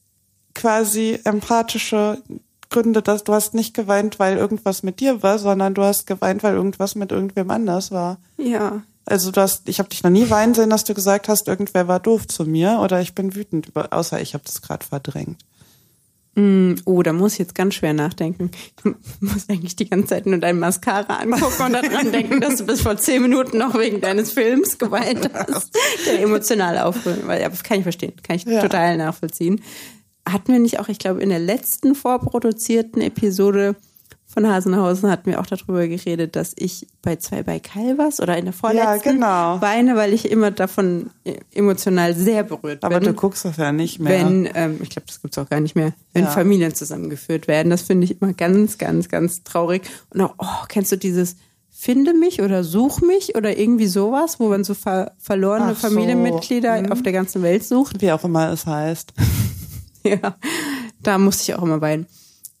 quasi 0.53 1.19
empathische 1.23 2.21
Gründe, 2.73 3.01
dass 3.01 3.23
du 3.23 3.33
hast 3.33 3.53
nicht 3.53 3.73
geweint, 3.73 4.19
weil 4.19 4.37
irgendwas 4.37 4.83
mit 4.83 4.99
dir 4.99 5.23
war, 5.23 5.39
sondern 5.39 5.73
du 5.73 5.83
hast 5.83 6.07
geweint, 6.07 6.43
weil 6.43 6.55
irgendwas 6.55 6.95
mit 6.95 7.11
irgendwem 7.11 7.49
anders 7.51 7.91
war. 7.91 8.17
Ja. 8.37 8.83
Also 9.05 9.31
du 9.31 9.41
hast, 9.41 9.67
ich 9.69 9.79
habe 9.79 9.89
dich 9.89 10.03
noch 10.03 10.11
nie 10.11 10.29
weinen 10.29 10.53
sehen, 10.53 10.69
dass 10.69 10.83
du 10.83 10.93
gesagt 10.93 11.27
hast, 11.27 11.47
irgendwer 11.47 11.87
war 11.87 11.99
doof 11.99 12.27
zu 12.27 12.45
mir 12.45 12.79
oder 12.81 13.01
ich 13.01 13.15
bin 13.15 13.35
wütend 13.35 13.67
über, 13.67 13.91
außer 13.93 14.19
ich 14.21 14.33
habe 14.33 14.43
das 14.45 14.61
gerade 14.61 14.85
verdrängt. 14.85 15.39
Oh, 16.35 17.03
da 17.03 17.13
muss 17.13 17.33
ich 17.33 17.39
jetzt 17.39 17.53
ganz 17.53 17.75
schwer 17.75 17.93
nachdenken. 17.93 18.49
Du 18.83 18.95
musst 19.19 19.51
eigentlich 19.51 19.75
die 19.75 19.87
ganze 19.87 20.07
Zeit 20.07 20.25
nur 20.25 20.39
dein 20.39 20.57
Mascara 20.57 21.17
angucken 21.17 21.61
und 21.63 21.73
daran 21.73 22.11
denken, 22.11 22.41
dass 22.41 22.55
du 22.55 22.65
bis 22.65 22.81
vor 22.81 22.97
zehn 22.97 23.21
Minuten 23.21 23.59
noch 23.59 23.77
wegen 23.77 24.01
deines 24.01 24.31
Films 24.31 24.79
geweint 24.79 25.29
hast. 25.31 25.77
Der 26.07 26.21
emotional 26.21 26.79
aufrühren, 26.79 27.27
weil 27.27 27.39
ja, 27.39 27.49
das 27.49 27.61
kann 27.61 27.77
ich 27.77 27.83
verstehen, 27.83 28.13
kann 28.23 28.37
ich 28.37 28.45
Ja. 28.45 28.61
total 28.61 28.97
nachvollziehen. 28.97 29.61
Hatten 30.27 30.51
wir 30.53 30.59
nicht 30.59 30.79
auch, 30.79 30.87
ich 30.89 30.99
glaube, 30.99 31.21
in 31.21 31.29
der 31.29 31.39
letzten 31.39 31.95
vorproduzierten 31.95 33.01
Episode 33.01 33.75
von 34.25 34.47
Hasenhausen 34.47 35.11
hatten 35.11 35.27
wir 35.29 35.39
auch 35.39 35.45
darüber 35.45 35.87
geredet, 35.87 36.35
dass 36.35 36.53
ich 36.55 36.87
bei 37.03 37.17
zwei 37.17 37.43
bei 37.43 37.59
Calvas 37.59 38.19
oder 38.19 38.35
in 38.35 38.45
der 38.45 38.53
vorletzten 38.53 39.11
genau. 39.17 39.61
weine, 39.61 39.95
weil 39.95 40.11
ich 40.11 40.31
immer 40.31 40.49
davon 40.49 41.11
emotional 41.53 42.15
sehr 42.15 42.43
berührt 42.43 42.83
Aber 42.83 42.99
bin. 42.99 43.09
du 43.09 43.13
guckst 43.13 43.45
das 43.45 43.57
ja 43.57 43.71
nicht 43.71 43.99
mehr. 43.99 44.11
wenn, 44.25 44.49
ähm, 44.55 44.79
ich 44.81 44.89
glaube, 44.89 45.05
das 45.05 45.21
gibt's 45.21 45.37
auch 45.37 45.47
gar 45.49 45.59
nicht 45.59 45.75
mehr, 45.75 45.93
wenn 46.13 46.23
Ja. 46.23 46.31
Familien 46.31 46.73
zusammengeführt 46.73 47.47
werden. 47.47 47.69
Das 47.69 47.83
finde 47.83 48.05
ich 48.05 48.19
immer 48.21 48.33
ganz, 48.33 48.79
ganz, 48.79 49.07
ganz 49.07 49.43
traurig. 49.43 49.83
Und 50.09 50.21
auch, 50.21 50.33
oh, 50.39 50.65
kennst 50.67 50.91
du 50.91 50.97
dieses 50.97 51.35
Finde 51.69 52.13
mich 52.13 52.41
oder 52.41 52.63
Such 52.63 53.01
mich 53.01 53.35
oder 53.35 53.55
irgendwie 53.57 53.87
sowas, 53.87 54.39
wo 54.39 54.47
man 54.47 54.63
so 54.63 54.73
ver 54.73 55.11
verlorene 55.19 55.73
Ach 55.73 55.79
so. 55.79 55.89
Familienmitglieder 55.89 56.81
Mhm. 56.81 56.91
auf 56.91 57.03
der 57.03 57.11
ganzen 57.13 57.43
Welt 57.43 57.65
sucht? 57.65 58.01
Wie 58.01 58.11
auch 58.11 58.23
immer 58.23 58.51
es 58.51 58.65
heißt. 58.65 59.13
Ja, 60.09 60.37
da 61.01 61.17
musste 61.17 61.43
ich 61.43 61.55
auch 61.57 61.63
immer 61.63 61.79
weinen. 61.79 62.07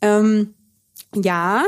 Ähm, 0.01 0.53
ja, 1.13 1.65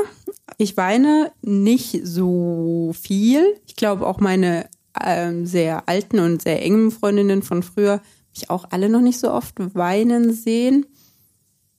ich 0.56 0.76
weine 0.76 1.32
nicht 1.42 2.00
so 2.02 2.94
viel. 2.98 3.44
Ich 3.66 3.76
glaube 3.76 4.06
auch 4.06 4.18
meine 4.18 4.68
ähm, 4.98 5.46
sehr 5.46 5.88
alten 5.88 6.18
und 6.18 6.42
sehr 6.42 6.62
engen 6.62 6.90
Freundinnen 6.90 7.42
von 7.42 7.62
früher 7.62 7.92
habe 7.92 8.02
ich 8.34 8.50
auch 8.50 8.66
alle 8.70 8.88
noch 8.88 9.00
nicht 9.00 9.18
so 9.18 9.30
oft 9.30 9.54
weinen 9.74 10.32
sehen. 10.32 10.86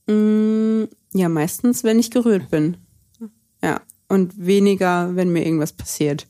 Mm, 0.07 0.85
ja, 1.13 1.29
meistens, 1.29 1.83
wenn 1.83 1.99
ich 1.99 2.11
gerührt 2.11 2.49
bin. 2.49 2.77
Ja, 3.61 3.81
und 4.07 4.45
weniger, 4.45 5.15
wenn 5.15 5.31
mir 5.31 5.45
irgendwas 5.45 5.73
passiert. 5.73 6.27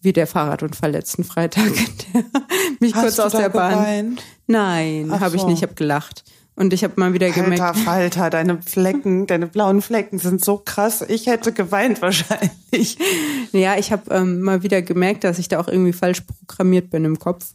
Wie 0.00 0.12
der 0.12 0.26
Fahrradunfall 0.26 0.92
letzten 0.92 1.24
Freitag, 1.24 1.72
der 2.14 2.24
mich 2.80 2.94
Hast 2.94 3.02
kurz 3.02 3.16
du 3.16 3.22
aus 3.24 3.32
der 3.32 3.48
Bahn. 3.50 3.72
geweint? 3.72 4.22
Nein, 4.46 5.20
habe 5.20 5.36
ich 5.36 5.42
so. 5.42 5.48
nicht, 5.48 5.58
ich 5.58 5.62
habe 5.62 5.74
gelacht. 5.74 6.24
Und 6.60 6.74
ich 6.74 6.84
habe 6.84 6.92
mal 6.98 7.14
wieder 7.14 7.30
gemerkt, 7.30 7.62
Alter 7.62 7.74
Falter, 7.84 8.28
deine 8.28 8.60
Flecken, 8.60 9.26
deine 9.26 9.46
blauen 9.46 9.80
Flecken 9.80 10.18
sind 10.18 10.44
so 10.44 10.58
krass. 10.58 11.02
Ich 11.08 11.26
hätte 11.26 11.52
geweint 11.52 12.02
wahrscheinlich. 12.02 12.98
ja, 13.52 13.78
ich 13.78 13.92
habe 13.92 14.14
ähm, 14.14 14.42
mal 14.42 14.62
wieder 14.62 14.82
gemerkt, 14.82 15.24
dass 15.24 15.38
ich 15.38 15.48
da 15.48 15.58
auch 15.58 15.68
irgendwie 15.68 15.94
falsch 15.94 16.20
programmiert 16.20 16.90
bin 16.90 17.06
im 17.06 17.18
Kopf. 17.18 17.46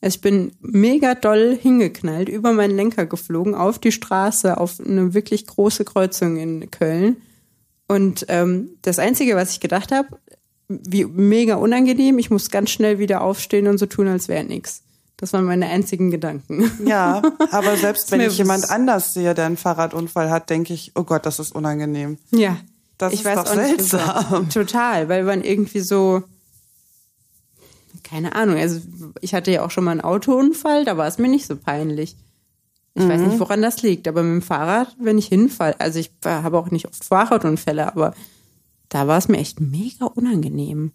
Also 0.00 0.14
ich 0.16 0.22
bin 0.22 0.52
mega 0.62 1.14
doll 1.14 1.58
hingeknallt, 1.60 2.30
über 2.30 2.54
meinen 2.54 2.74
Lenker 2.74 3.04
geflogen, 3.04 3.54
auf 3.54 3.78
die 3.78 3.92
Straße, 3.92 4.56
auf 4.56 4.80
eine 4.80 5.12
wirklich 5.12 5.46
große 5.46 5.84
Kreuzung 5.84 6.38
in 6.38 6.70
Köln. 6.70 7.18
Und 7.86 8.24
ähm, 8.30 8.78
das 8.80 8.98
Einzige, 8.98 9.36
was 9.36 9.50
ich 9.50 9.60
gedacht 9.60 9.92
habe, 9.92 10.08
wie 10.68 11.04
mega 11.04 11.56
unangenehm, 11.56 12.18
ich 12.18 12.30
muss 12.30 12.50
ganz 12.50 12.70
schnell 12.70 12.98
wieder 12.98 13.20
aufstehen 13.20 13.66
und 13.66 13.76
so 13.76 13.84
tun, 13.84 14.08
als 14.08 14.28
wäre 14.28 14.42
nix. 14.42 14.83
Das 15.24 15.32
waren 15.32 15.46
meine 15.46 15.64
einzigen 15.68 16.10
Gedanken. 16.10 16.70
Ja, 16.86 17.22
aber 17.50 17.78
selbst 17.78 18.10
wenn 18.12 18.20
ich 18.20 18.36
jemand 18.36 18.68
anders 18.68 19.14
sehe, 19.14 19.32
der 19.32 19.46
einen 19.46 19.56
Fahrradunfall 19.56 20.28
hat, 20.28 20.50
denke 20.50 20.74
ich, 20.74 20.92
oh 20.96 21.04
Gott, 21.04 21.24
das 21.24 21.38
ist 21.38 21.54
unangenehm. 21.54 22.18
Ja. 22.30 22.58
Das 22.98 23.14
ich 23.14 23.20
ist 23.20 23.24
weiß 23.24 23.36
doch 23.36 23.52
auch 23.52 23.56
nicht, 23.56 23.80
seltsam. 23.80 24.50
Total, 24.50 25.08
weil 25.08 25.24
man 25.24 25.42
irgendwie 25.42 25.80
so, 25.80 26.24
keine 28.02 28.34
Ahnung, 28.34 28.58
also 28.58 28.82
ich 29.22 29.32
hatte 29.32 29.50
ja 29.50 29.64
auch 29.64 29.70
schon 29.70 29.84
mal 29.84 29.92
einen 29.92 30.02
Autounfall, 30.02 30.84
da 30.84 30.98
war 30.98 31.06
es 31.06 31.16
mir 31.16 31.28
nicht 31.28 31.46
so 31.46 31.56
peinlich. 31.56 32.16
Ich 32.92 33.08
weiß 33.08 33.22
Mhm. 33.22 33.28
nicht, 33.28 33.40
woran 33.40 33.62
das 33.62 33.80
liegt, 33.80 34.06
aber 34.06 34.22
mit 34.22 34.42
dem 34.42 34.46
Fahrrad, 34.46 34.94
wenn 35.00 35.16
ich 35.16 35.28
hinfall, 35.28 35.74
also 35.78 35.98
ich 35.98 36.10
habe 36.22 36.58
auch 36.58 36.70
nicht 36.70 36.86
oft 36.86 37.02
Fahrradunfälle, 37.02 37.86
aber 37.86 38.12
da 38.90 39.06
war 39.08 39.16
es 39.16 39.28
mir 39.28 39.38
echt 39.38 39.58
mega 39.58 40.04
unangenehm. 40.04 40.92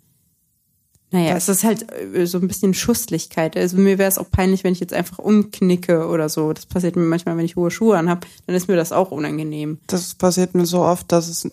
Naja, 1.11 1.35
es 1.35 1.49
ist 1.49 1.63
halt 1.63 1.87
äh, 1.91 2.25
so 2.27 2.37
ein 2.37 2.47
bisschen 2.47 2.73
Schusslichkeit. 2.73 3.57
Also 3.57 3.77
mir 3.77 3.97
wäre 3.97 4.09
es 4.09 4.19
auch 4.19 4.29
peinlich, 4.29 4.63
wenn 4.63 4.73
ich 4.73 4.79
jetzt 4.79 4.93
einfach 4.93 5.17
umknicke 5.17 6.07
oder 6.07 6.29
so. 6.29 6.53
Das 6.53 6.67
passiert 6.67 6.95
mir 6.95 7.03
manchmal, 7.03 7.35
wenn 7.35 7.45
ich 7.45 7.55
hohe 7.55 7.71
Schuhe 7.71 7.97
anhab, 7.97 8.27
dann 8.45 8.55
ist 8.55 8.67
mir 8.67 8.75
das 8.75 8.91
auch 8.91 9.09
unangenehm. 9.09 9.79
Das 9.87 10.13
passiert 10.13 10.53
mir 10.53 10.67
so 10.67 10.81
oft, 10.81 11.11
dass 11.11 11.27
es, 11.27 11.49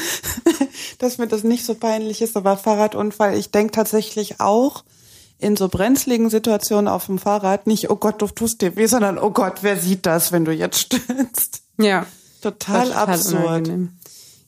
dass 0.98 1.18
mir 1.18 1.26
das 1.26 1.44
nicht 1.44 1.66
so 1.66 1.74
peinlich 1.74 2.22
ist, 2.22 2.36
aber 2.36 2.56
Fahrradunfall, 2.56 3.36
ich 3.36 3.50
denke 3.50 3.72
tatsächlich 3.72 4.40
auch 4.40 4.84
in 5.38 5.56
so 5.56 5.68
brenzligen 5.68 6.30
Situationen 6.30 6.88
auf 6.88 7.06
dem 7.06 7.18
Fahrrad 7.18 7.66
nicht, 7.66 7.90
oh 7.90 7.96
Gott, 7.96 8.20
du 8.22 8.26
tust 8.28 8.62
dir 8.62 8.76
weh, 8.76 8.86
sondern 8.86 9.18
oh 9.18 9.30
Gott, 9.30 9.62
wer 9.62 9.76
sieht 9.76 10.06
das, 10.06 10.32
wenn 10.32 10.44
du 10.44 10.52
jetzt 10.52 10.78
stürzt? 10.80 11.62
Ja. 11.78 12.06
Total, 12.40 12.86
Total 12.86 13.08
absurd. 13.08 13.44
unangenehm. 13.44 13.88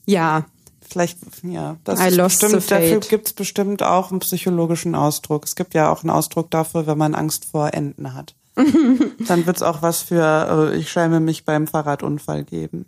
Ja, 0.05 0.45
Vielleicht, 0.93 1.17
ja, 1.41 1.77
das 1.85 1.99
I 1.99 2.09
ist 2.09 2.17
bestimmt, 2.17 2.69
dafür 2.69 3.01
fate. 3.01 3.09
gibt's 3.09 3.33
bestimmt 3.33 3.81
auch 3.81 4.11
einen 4.11 4.19
psychologischen 4.19 4.93
Ausdruck. 4.93 5.43
Es 5.43 5.55
gibt 5.55 5.73
ja 5.73 5.91
auch 5.91 6.03
einen 6.03 6.11
Ausdruck 6.11 6.51
dafür, 6.51 6.85
wenn 6.85 6.99
man 6.99 7.15
Angst 7.15 7.45
vor 7.45 7.73
Enten 7.73 8.13
hat. 8.13 8.35
Dann 9.27 9.47
wird's 9.47 9.63
auch 9.63 9.81
was 9.81 10.03
für, 10.03 10.71
äh, 10.71 10.77
ich 10.77 10.91
schäme 10.91 11.19
mich 11.19 11.45
beim 11.45 11.65
Fahrradunfall 11.65 12.43
geben. 12.43 12.85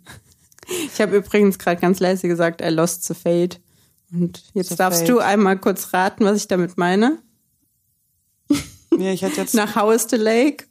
ich 0.68 1.00
habe 1.00 1.16
übrigens 1.16 1.58
gerade 1.58 1.80
ganz 1.80 1.98
leise 1.98 2.28
gesagt, 2.28 2.60
I 2.60 2.68
lost 2.68 3.02
the 3.02 3.14
fate. 3.14 3.58
Und 4.12 4.44
jetzt 4.54 4.68
The 4.68 4.76
darfst 4.76 5.00
fate. 5.00 5.08
du 5.08 5.18
einmal 5.18 5.58
kurz 5.58 5.92
raten, 5.92 6.24
was 6.24 6.36
ich 6.36 6.46
damit 6.46 6.78
meine. 6.78 7.18
Nee, 8.96 9.12
ich 9.14 9.22
hätte 9.22 9.40
jetzt, 9.40 9.54
Nach 9.56 9.74
House 9.74 10.06
the 10.08 10.16
Lake. 10.16 10.66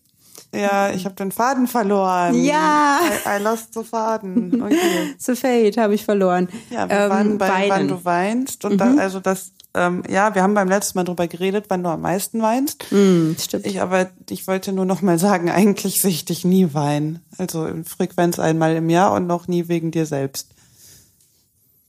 Ja, 0.59 0.91
ich 0.91 1.05
habe 1.05 1.15
den 1.15 1.31
Faden 1.31 1.67
verloren. 1.67 2.33
Ja. 2.35 2.99
I, 3.25 3.39
I 3.39 3.43
lost 3.43 3.73
the 3.73 3.83
Faden. 3.83 4.61
Okay. 4.61 4.75
The 5.19 5.35
fate 5.35 5.77
habe 5.77 5.95
ich 5.95 6.05
verloren. 6.05 6.49
Ja, 6.69 6.89
wir 6.89 6.97
Ähm, 6.97 7.09
waren 7.09 7.37
bei, 7.37 7.47
wann 7.49 7.69
weinen. 7.69 7.87
du 7.89 8.05
weinst. 8.05 8.65
Und 8.65 8.77
da, 8.79 8.95
also 8.97 9.19
das, 9.19 9.51
ähm, 9.73 10.03
ja, 10.09 10.33
wir 10.35 10.41
haben 10.43 10.53
beim 10.53 10.69
letzten 10.69 10.97
Mal 10.97 11.03
drüber 11.03 11.27
geredet, 11.27 11.65
wann 11.69 11.83
du 11.83 11.89
am 11.89 12.01
meisten 12.01 12.41
weinst. 12.41 12.85
Hm, 12.89 13.35
stimmt. 13.39 13.65
Ich 13.65 13.81
aber, 13.81 14.07
ich 14.29 14.47
wollte 14.47 14.71
nur 14.71 14.85
noch 14.85 15.01
mal 15.01 15.19
sagen, 15.19 15.49
eigentlich 15.51 16.01
sehe 16.01 16.11
ich 16.11 16.25
dich 16.25 16.45
nie 16.45 16.73
weinen. 16.73 17.19
Also 17.37 17.65
in 17.65 17.83
Frequenz 17.85 18.39
einmal 18.39 18.75
im 18.75 18.89
Jahr 18.89 19.13
und 19.13 19.27
noch 19.27 19.47
nie 19.47 19.67
wegen 19.67 19.91
dir 19.91 20.05
selbst. 20.05 20.49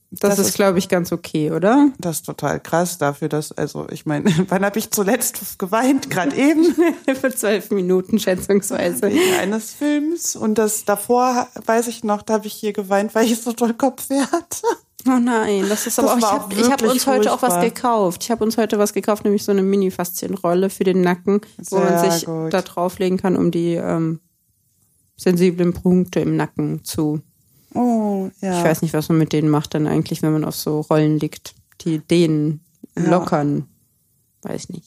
Das, 0.09 0.31
das 0.31 0.39
ist, 0.39 0.47
ist- 0.49 0.55
glaube 0.55 0.79
ich, 0.79 0.87
ganz 0.87 1.11
okay, 1.11 1.51
oder? 1.51 1.89
Das 1.99 2.17
ist 2.17 2.25
total 2.25 2.59
krass 2.61 2.97
dafür, 2.97 3.27
dass, 3.27 3.51
also 3.51 3.87
ich 3.91 4.05
meine, 4.05 4.31
wann 4.49 4.63
habe 4.63 4.79
ich 4.79 4.89
zuletzt 4.91 5.59
geweint? 5.59 6.09
Gerade 6.09 6.35
eben 6.35 6.63
Für 7.19 7.35
zwölf 7.35 7.71
Minuten 7.71 8.17
schätzungsweise. 8.17 9.01
wegen 9.03 9.33
eines 9.39 9.73
Films. 9.73 10.35
Und 10.37 10.57
das 10.57 10.85
davor 10.85 11.47
weiß 11.65 11.87
ich 11.87 12.03
noch, 12.05 12.21
da 12.21 12.35
habe 12.35 12.47
ich 12.47 12.53
hier 12.53 12.71
geweint, 12.73 13.13
weil 13.15 13.25
ich 13.25 13.41
so 13.41 13.51
toll 13.51 13.73
Kopfweh 13.73 14.21
hatte. 14.21 14.61
Oh 15.07 15.19
nein, 15.21 15.65
das 15.69 15.87
ist 15.87 15.99
aber 15.99 16.15
Das 16.15 16.23
auch, 16.23 16.49
ich 16.51 16.57
habe 16.57 16.65
auch 16.67 16.71
hab 16.71 16.81
uns 16.83 17.07
heute 17.07 17.31
auch 17.33 17.41
was 17.41 17.53
furchtbar. 17.55 17.63
gekauft. 17.69 18.23
Ich 18.23 18.31
habe 18.31 18.43
uns 18.43 18.57
heute 18.57 18.77
was 18.79 18.93
gekauft, 18.93 19.23
nämlich 19.25 19.43
so 19.43 19.51
eine 19.51 19.61
Mini-Faszienrolle 19.63 20.69
für 20.69 20.83
den 20.83 21.01
Nacken, 21.01 21.41
wo 21.69 21.77
man 21.79 21.99
Sehr 21.99 22.11
sich 22.11 22.25
gut. 22.25 22.53
da 22.53 22.61
drauflegen 22.61 23.17
kann, 23.17 23.37
um 23.37 23.51
die 23.51 23.75
ähm, 23.75 24.19
sensiblen 25.15 25.73
Punkte 25.73 26.19
im 26.19 26.35
Nacken 26.35 26.83
zu 26.83 27.21
Oh, 27.77 28.29
ja. 28.41 28.57
Ich 28.59 28.63
weiß 28.63 28.81
nicht, 28.81 28.93
was 28.93 29.09
man 29.09 29.17
mit 29.17 29.33
denen 29.33 29.49
macht 29.49 29.73
dann 29.73 29.87
eigentlich, 29.87 30.21
wenn 30.21 30.33
man 30.33 30.43
auf 30.45 30.55
so 30.55 30.81
Rollen 30.81 31.19
liegt. 31.19 31.53
Die 31.81 31.99
dehnen, 31.99 32.61
Ja. 32.97 33.09
lockern. 33.09 33.67
Weiß 34.43 34.69
nicht. 34.69 34.85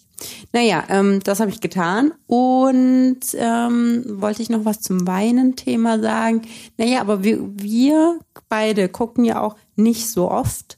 Naja, 0.52 0.84
ähm, 0.88 1.20
das 1.24 1.40
habe 1.40 1.50
ich 1.50 1.60
getan. 1.60 2.12
Und 2.26 3.20
ähm, 3.34 4.04
wollte 4.20 4.42
ich 4.42 4.50
noch 4.50 4.64
was 4.64 4.80
zum 4.80 5.06
Weinen-Thema 5.06 6.00
sagen. 6.00 6.42
Naja, 6.78 7.00
aber 7.00 7.22
wir, 7.22 7.38
wir 7.56 8.18
beide 8.48 8.88
gucken 8.88 9.24
ja 9.24 9.40
auch 9.40 9.56
nicht 9.76 10.08
so 10.10 10.30
oft 10.30 10.76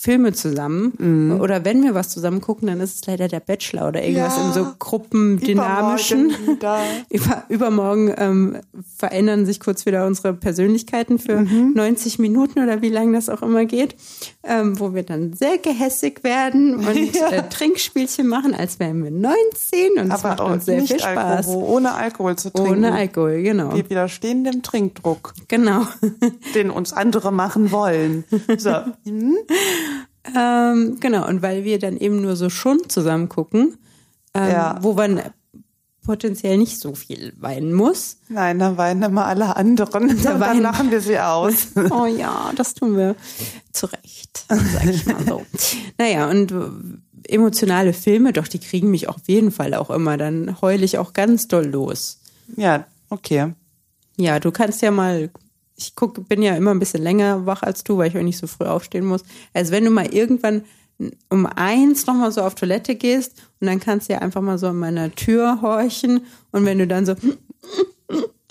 Filme 0.00 0.32
zusammen. 0.32 0.92
Mhm. 0.98 1.40
Oder 1.40 1.64
wenn 1.66 1.82
wir 1.82 1.94
was 1.94 2.08
zusammen 2.08 2.40
gucken, 2.40 2.68
dann 2.68 2.80
ist 2.80 2.94
es 2.94 3.06
leider 3.06 3.28
der 3.28 3.40
Bachelor 3.40 3.88
oder 3.88 4.02
irgendwas 4.02 4.36
Ja. 4.38 4.46
in 4.46 4.52
so 4.54 4.66
gruppendynamischen. 4.78 6.30
Übermorgen. 6.30 6.56
Über, 7.10 7.44
übermorgen 7.48 8.14
ähm, 8.16 8.56
verändern 8.96 9.44
sich 9.44 9.60
kurz 9.60 9.84
wieder 9.84 10.06
unsere 10.06 10.32
Persönlichkeiten 10.32 11.18
für 11.18 11.40
Mhm. 11.40 11.72
90 11.74 12.18
Minuten 12.18 12.60
oder 12.62 12.80
wie 12.82 12.88
lange 12.88 13.12
das 13.12 13.28
auch 13.28 13.42
immer 13.42 13.64
geht, 13.66 13.94
ähm, 14.42 14.78
wo 14.80 14.94
wir 14.94 15.02
dann 15.02 15.32
sehr 15.34 15.58
gehässig 15.58 16.24
werden 16.24 16.76
und 16.76 16.86
Ja. 17.14 17.28
äh, 17.30 17.48
Trinkspielchen 17.48 18.26
machen, 18.26 18.54
als 18.54 18.78
wären 18.80 19.02
wir 19.04 19.10
19 19.10 19.98
und 19.98 20.12
es 20.12 20.22
macht 20.22 20.40
auch 20.40 20.50
uns 20.52 20.64
sehr 20.64 20.82
viel 20.82 20.98
Spaß. 20.98 21.48
Alkohol, 21.48 21.64
ohne 21.76 21.92
Alkohol 21.94 22.36
zu 22.36 22.50
trinken. 22.50 22.70
Ohne 22.72 22.92
Alkohol, 22.92 23.42
genau. 23.42 23.74
Wir 23.74 23.88
widerstehen 23.90 24.44
dem 24.44 24.62
Trinkdruck, 24.62 25.34
Genau. 25.48 25.82
den 26.54 26.70
uns 26.70 26.92
andere 26.92 27.32
machen 27.32 27.70
wollen. 27.70 28.24
So. 28.58 28.70
Hm? 29.04 29.36
Ähm, 30.36 30.98
genau, 31.00 31.26
und 31.28 31.42
weil 31.42 31.64
wir 31.64 31.78
dann 31.78 31.96
eben 31.96 32.20
nur 32.20 32.36
so 32.36 32.50
schon 32.50 32.88
zusammen 32.88 33.28
gucken, 33.28 33.76
ähm, 34.34 34.48
Ja. 34.50 34.78
wo 34.82 34.92
man 34.94 35.20
potenziell 36.04 36.56
nicht 36.58 36.78
so 36.80 36.94
viel 36.94 37.32
weinen 37.38 37.72
muss. 37.72 38.16
Nein, 38.28 38.58
dann 38.58 38.76
weinen 38.76 39.02
immer 39.02 39.26
alle 39.26 39.56
anderen. 39.56 40.08
Und 40.10 40.24
dann 40.24 40.40
weinen- 40.40 40.62
lachen 40.62 40.90
wir 40.90 41.00
sie 41.00 41.18
aus. 41.20 41.68
Oh 41.90 42.06
ja, 42.06 42.52
das 42.56 42.74
tun 42.74 42.96
wir 42.96 43.16
zu 43.72 43.86
Recht, 43.86 44.44
sag 44.48 44.86
ich 44.86 45.06
mal 45.06 45.24
so. 45.26 45.44
naja, 45.98 46.28
und 46.28 46.52
emotionale 47.28 47.92
Filme, 47.92 48.32
doch, 48.32 48.48
die 48.48 48.58
kriegen 48.58 48.90
mich 48.90 49.08
auf 49.08 49.20
jeden 49.26 49.50
Fall 49.52 49.74
auch 49.74 49.90
immer. 49.90 50.16
Dann 50.16 50.60
heule 50.62 50.84
ich 50.84 50.98
auch 50.98 51.12
ganz 51.12 51.46
doll 51.48 51.66
los. 51.66 52.18
Ja, 52.56 52.86
okay. 53.10 53.52
Ja, 54.16 54.40
du 54.40 54.50
kannst 54.50 54.82
ja 54.82 54.90
mal, 54.90 55.30
ich 55.80 55.94
guck, 55.96 56.28
bin 56.28 56.42
ja 56.42 56.54
immer 56.56 56.70
ein 56.72 56.78
bisschen 56.78 57.02
länger 57.02 57.46
wach 57.46 57.62
als 57.62 57.82
du, 57.84 57.96
weil 57.98 58.08
ich 58.08 58.16
auch 58.18 58.22
nicht 58.22 58.38
so 58.38 58.46
früh 58.46 58.66
aufstehen 58.66 59.06
muss. 59.06 59.22
Also 59.54 59.72
wenn 59.72 59.84
du 59.84 59.90
mal 59.90 60.06
irgendwann 60.12 60.62
um 61.30 61.46
eins 61.46 62.06
nochmal 62.06 62.30
so 62.30 62.42
auf 62.42 62.54
Toilette 62.54 62.94
gehst 62.94 63.32
und 63.60 63.66
dann 63.66 63.80
kannst 63.80 64.08
du 64.08 64.12
ja 64.12 64.18
einfach 64.20 64.42
mal 64.42 64.58
so 64.58 64.66
an 64.68 64.76
meiner 64.76 65.10
Tür 65.14 65.60
horchen 65.62 66.20
und 66.52 66.66
wenn 66.66 66.78
du 66.78 66.86
dann 66.86 67.06
so 67.06 67.14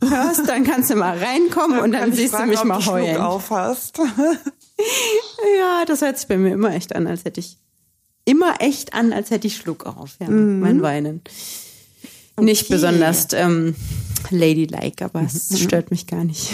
hörst, 0.02 0.48
dann 0.50 0.64
kannst 0.64 0.90
du 0.90 0.96
mal 0.96 1.18
reinkommen 1.18 1.80
und 1.80 1.92
dann 1.92 2.02
Kann 2.02 2.10
ich 2.12 2.16
siehst 2.18 2.32
fragen, 2.34 2.46
du 2.46 2.58
mich 2.58 2.64
mal 2.64 2.84
heulen. 2.86 3.18
aufhast. 3.18 4.00
Ja, 5.60 5.84
das 5.86 6.00
hört 6.02 6.18
sich 6.18 6.28
bei 6.30 6.38
mir 6.38 6.54
immer 6.54 6.74
echt 6.74 6.96
an, 6.96 7.06
als 7.06 7.26
hätte 7.26 7.42
ich 7.42 7.58
immer 8.24 8.62
echt 8.62 8.94
an, 8.94 9.12
als 9.12 9.30
hätte 9.30 9.46
ich 9.48 9.58
Schluck 9.58 9.86
auf, 9.86 10.12
ja, 10.22 10.30
Mhm. 10.30 10.62
mein 10.62 10.82
Weinen. 10.82 11.22
Nicht 12.40 12.70
besonders 12.70 13.28
ähm, 13.34 13.76
ladylike, 14.30 15.04
aber 15.04 15.20
Mhm. 15.20 15.26
es 15.28 15.60
stört 15.60 15.92
mich 15.92 16.08
gar 16.08 16.24
nicht. 16.24 16.52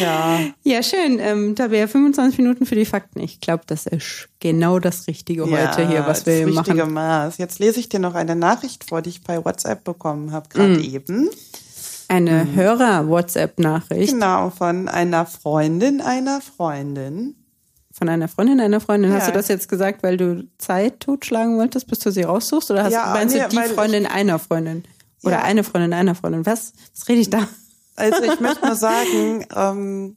Ja. 0.00 0.40
Ja, 0.64 0.82
schön. 0.82 1.18
Ähm, 1.18 1.54
da 1.56 1.70
wäre 1.70 1.88
25 1.88 2.38
Minuten 2.38 2.66
für 2.66 2.74
die 2.76 2.84
Fakten. 2.84 3.20
Ich 3.20 3.40
glaube, 3.40 3.64
das 3.66 3.86
ist 3.86 4.28
genau 4.38 4.78
das 4.78 5.06
Richtige 5.08 5.44
heute 5.44 5.88
hier, 5.88 6.06
was 6.06 6.24
wir 6.24 6.46
das 6.46 6.56
richtige 6.58 6.76
machen. 6.84 6.92
Maß. 6.94 7.38
Jetzt 7.38 7.58
lese 7.58 7.80
ich 7.80 7.88
dir 7.88 7.98
noch 7.98 8.14
eine 8.14 8.36
Nachricht 8.36 8.84
vor, 8.84 9.02
die 9.02 9.10
ich 9.10 9.22
bei 9.24 9.44
WhatsApp 9.44 9.82
bekommen 9.82 10.30
habe, 10.32 10.48
gerade 10.50 10.74
Mhm. 10.78 10.84
eben. 10.84 11.28
Eine 12.08 12.54
Hörer-WhatsApp-Nachricht 12.54 14.12
Genau, 14.12 14.50
von 14.50 14.88
einer 14.88 15.26
Freundin 15.26 16.00
einer 16.00 16.40
Freundin. 16.40 17.34
von 17.94 18.08
einer 18.08 18.28
Freundin 18.28 18.60
einer 18.60 18.80
Freundin. 18.80 19.12
Hast 19.12 19.26
Ja. 19.26 19.32
du 19.32 19.38
das 19.38 19.48
jetzt 19.48 19.68
gesagt, 19.68 20.02
weil 20.02 20.16
du 20.16 20.46
Zeit 20.58 21.00
totschlagen 21.00 21.58
wolltest, 21.58 21.86
bis 21.88 21.98
du 21.98 22.10
sie 22.10 22.22
raussuchst? 22.22 22.70
Oder 22.70 22.84
hast, 22.84 22.92
Ja, 22.92 23.10
meinst 23.12 23.34
nee, 23.34 23.42
du 23.42 23.48
die 23.48 23.74
Freundin 23.74 24.06
einer 24.06 24.38
Freundin? 24.38 24.84
Oder 25.24 25.36
Ja. 25.36 25.42
eine 25.42 25.62
Freundin 25.64 25.92
einer 25.92 26.14
Freundin? 26.14 26.46
Was? 26.46 26.72
Was 26.96 27.08
rede 27.08 27.20
ich 27.20 27.30
da? 27.30 27.46
Also 28.02 28.22
ich 28.24 28.40
möchte 28.40 28.66
nur 28.66 28.74
sagen, 28.74 29.46
ähm, 29.54 30.16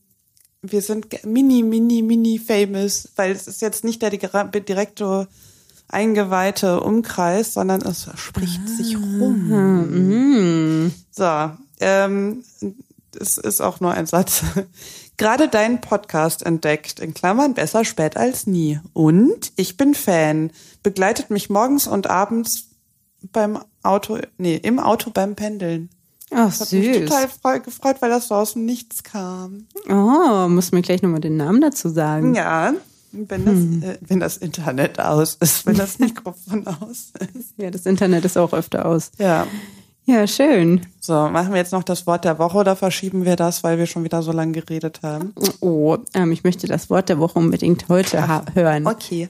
wir 0.63 0.81
sind 0.81 1.23
mini, 1.23 1.61
mini, 1.61 2.01
mini 2.01 2.39
famous, 2.39 3.09
weil 3.15 3.31
es 3.31 3.47
ist 3.47 3.61
jetzt 3.61 3.83
nicht 3.83 4.01
der 4.01 4.09
dire- 4.09 4.49
direkte 4.49 5.27
eingeweihte 5.87 6.79
Umkreis, 6.79 7.53
sondern 7.53 7.81
es 7.83 8.09
spricht 8.15 8.67
sich 8.67 8.97
rum. 8.97 10.91
So, 11.11 11.51
ähm, 11.79 12.43
es 13.19 13.37
ist 13.37 13.61
auch 13.61 13.79
nur 13.79 13.91
ein 13.91 14.07
Satz. 14.07 14.43
Gerade 15.17 15.47
deinen 15.47 15.79
Podcast 15.79 16.43
entdeckt, 16.43 16.99
in 16.99 17.13
Klammern 17.13 17.53
besser 17.53 17.85
spät 17.85 18.17
als 18.17 18.47
nie. 18.47 18.79
Und 18.93 19.51
ich 19.57 19.77
bin 19.77 19.93
Fan. 19.93 20.49
Begleitet 20.81 21.29
mich 21.29 21.51
morgens 21.51 21.85
und 21.85 22.07
abends 22.07 22.69
beim 23.31 23.59
Auto, 23.83 24.17
nee, 24.39 24.55
im 24.55 24.79
Auto 24.79 25.11
beim 25.11 25.35
Pendeln. 25.35 25.89
Ach, 26.31 26.45
Das 26.49 26.61
hat 26.61 26.71
mich 26.73 26.85
süß. 26.95 27.09
total 27.09 27.27
freu- 27.29 27.59
gefreut, 27.59 27.97
weil 28.01 28.09
das 28.09 28.27
so 28.27 28.35
aus 28.35 28.53
dem 28.53 28.65
Nichts 28.65 29.03
kam. 29.03 29.67
Oh, 29.89 30.47
muss 30.47 30.71
mir 30.71 30.81
gleich 30.81 31.01
nochmal 31.01 31.21
den 31.21 31.37
Namen 31.37 31.61
dazu 31.61 31.89
sagen. 31.89 32.33
Ja, 32.35 32.73
wenn 33.11 33.45
das, 33.45 33.89
äh, 33.89 33.97
wenn 34.01 34.19
das 34.19 34.37
Internet 34.37 34.99
aus 34.99 35.35
ist, 35.39 35.65
wenn 35.65 35.75
das 35.77 35.99
Mikrofon 35.99 36.65
aus 36.67 37.11
ist. 37.37 37.53
Ja, 37.57 37.69
das 37.71 37.85
Internet 37.85 38.25
ist 38.25 38.37
auch 38.37 38.53
öfter 38.53 38.85
aus. 38.85 39.11
Ja. 39.19 39.45
Ja, 40.07 40.27
schön. 40.27 40.81
So, 40.99 41.13
machen 41.29 41.49
wir 41.51 41.57
jetzt 41.57 41.71
noch 41.71 41.81
das 41.83 42.05
Wort 42.05 42.25
der 42.25 42.37
Woche 42.37 42.57
oder 42.59 42.75
verschieben 42.75 43.25
wir 43.25 43.35
das, 43.35 43.63
weil 43.63 43.79
wir 43.79 43.87
schon 43.87 44.03
wieder 44.03 44.21
so 44.21 44.31
lange 44.31 44.51
geredet 44.51 44.99
haben? 45.01 45.33
Oh, 45.61 45.97
ähm, 46.13 46.31
ich 46.31 46.43
möchte 46.43 46.67
das 46.67 46.91
Wort 46.91 47.09
der 47.09 47.17
Woche 47.17 47.39
unbedingt 47.39 47.87
heute 47.89 48.27
hören. 48.53 48.85
Okay. 48.85 49.29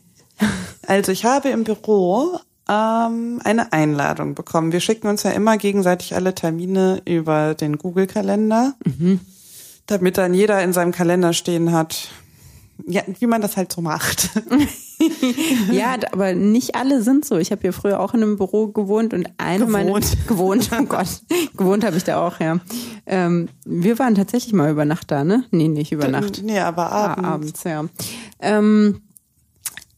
Also 0.85 1.13
ich 1.13 1.23
habe 1.23 1.47
im 1.49 1.63
Büro 1.63 2.39
ähm, 2.69 3.39
eine 3.43 3.71
Einladung 3.73 4.35
bekommen. 4.35 4.71
Wir 4.71 4.79
schicken 4.79 5.07
uns 5.07 5.23
ja 5.23 5.31
immer 5.31 5.57
gegenseitig 5.57 6.15
alle 6.15 6.33
Termine 6.35 7.01
über 7.05 7.53
den 7.53 7.77
Google-Kalender, 7.77 8.73
damit 9.85 10.17
dann 10.17 10.33
jeder 10.33 10.61
in 10.63 10.73
seinem 10.73 10.91
Kalender 10.91 11.33
stehen 11.33 11.71
hat, 11.71 12.09
ja, 12.87 13.01
wie 13.19 13.27
man 13.27 13.41
das 13.41 13.57
halt 13.57 13.71
so 13.71 13.81
macht. 13.81 14.29
Ja, 15.71 15.97
aber 16.13 16.33
nicht 16.33 16.75
alle 16.75 17.01
sind 17.03 17.25
so. 17.25 17.35
Ich 17.37 17.51
habe 17.51 17.61
hier 17.61 17.73
früher 17.73 17.99
auch 17.99 18.13
in 18.13 18.23
einem 18.23 18.37
Büro 18.37 18.67
gewohnt 18.67 19.13
und 19.13 19.29
eine 19.37 19.65
meiner 19.65 19.87
Gewohnt. 19.89 20.17
gewohnt, 20.27 20.69
oh 20.79 20.83
Gott, 20.85 21.07
gewohnt 21.57 21.83
habe 21.83 21.97
ich 21.97 22.05
da 22.05 22.25
auch, 22.25 22.39
ja. 22.39 22.59
Ähm, 23.05 23.49
wir 23.65 23.99
waren 23.99 24.15
tatsächlich 24.15 24.53
mal 24.53 24.71
über 24.71 24.85
Nacht 24.85 25.11
da, 25.11 25.25
ne? 25.25 25.43
Nee, 25.51 25.67
nicht 25.67 25.91
über 25.91 26.07
Nacht. 26.07 26.41
Nee, 26.43 26.59
aber 26.59 26.91
Ah, 26.93 27.05
abends. 27.11 27.25
abends, 27.27 27.63
ja. 27.65 27.85
Ähm, 28.39 29.01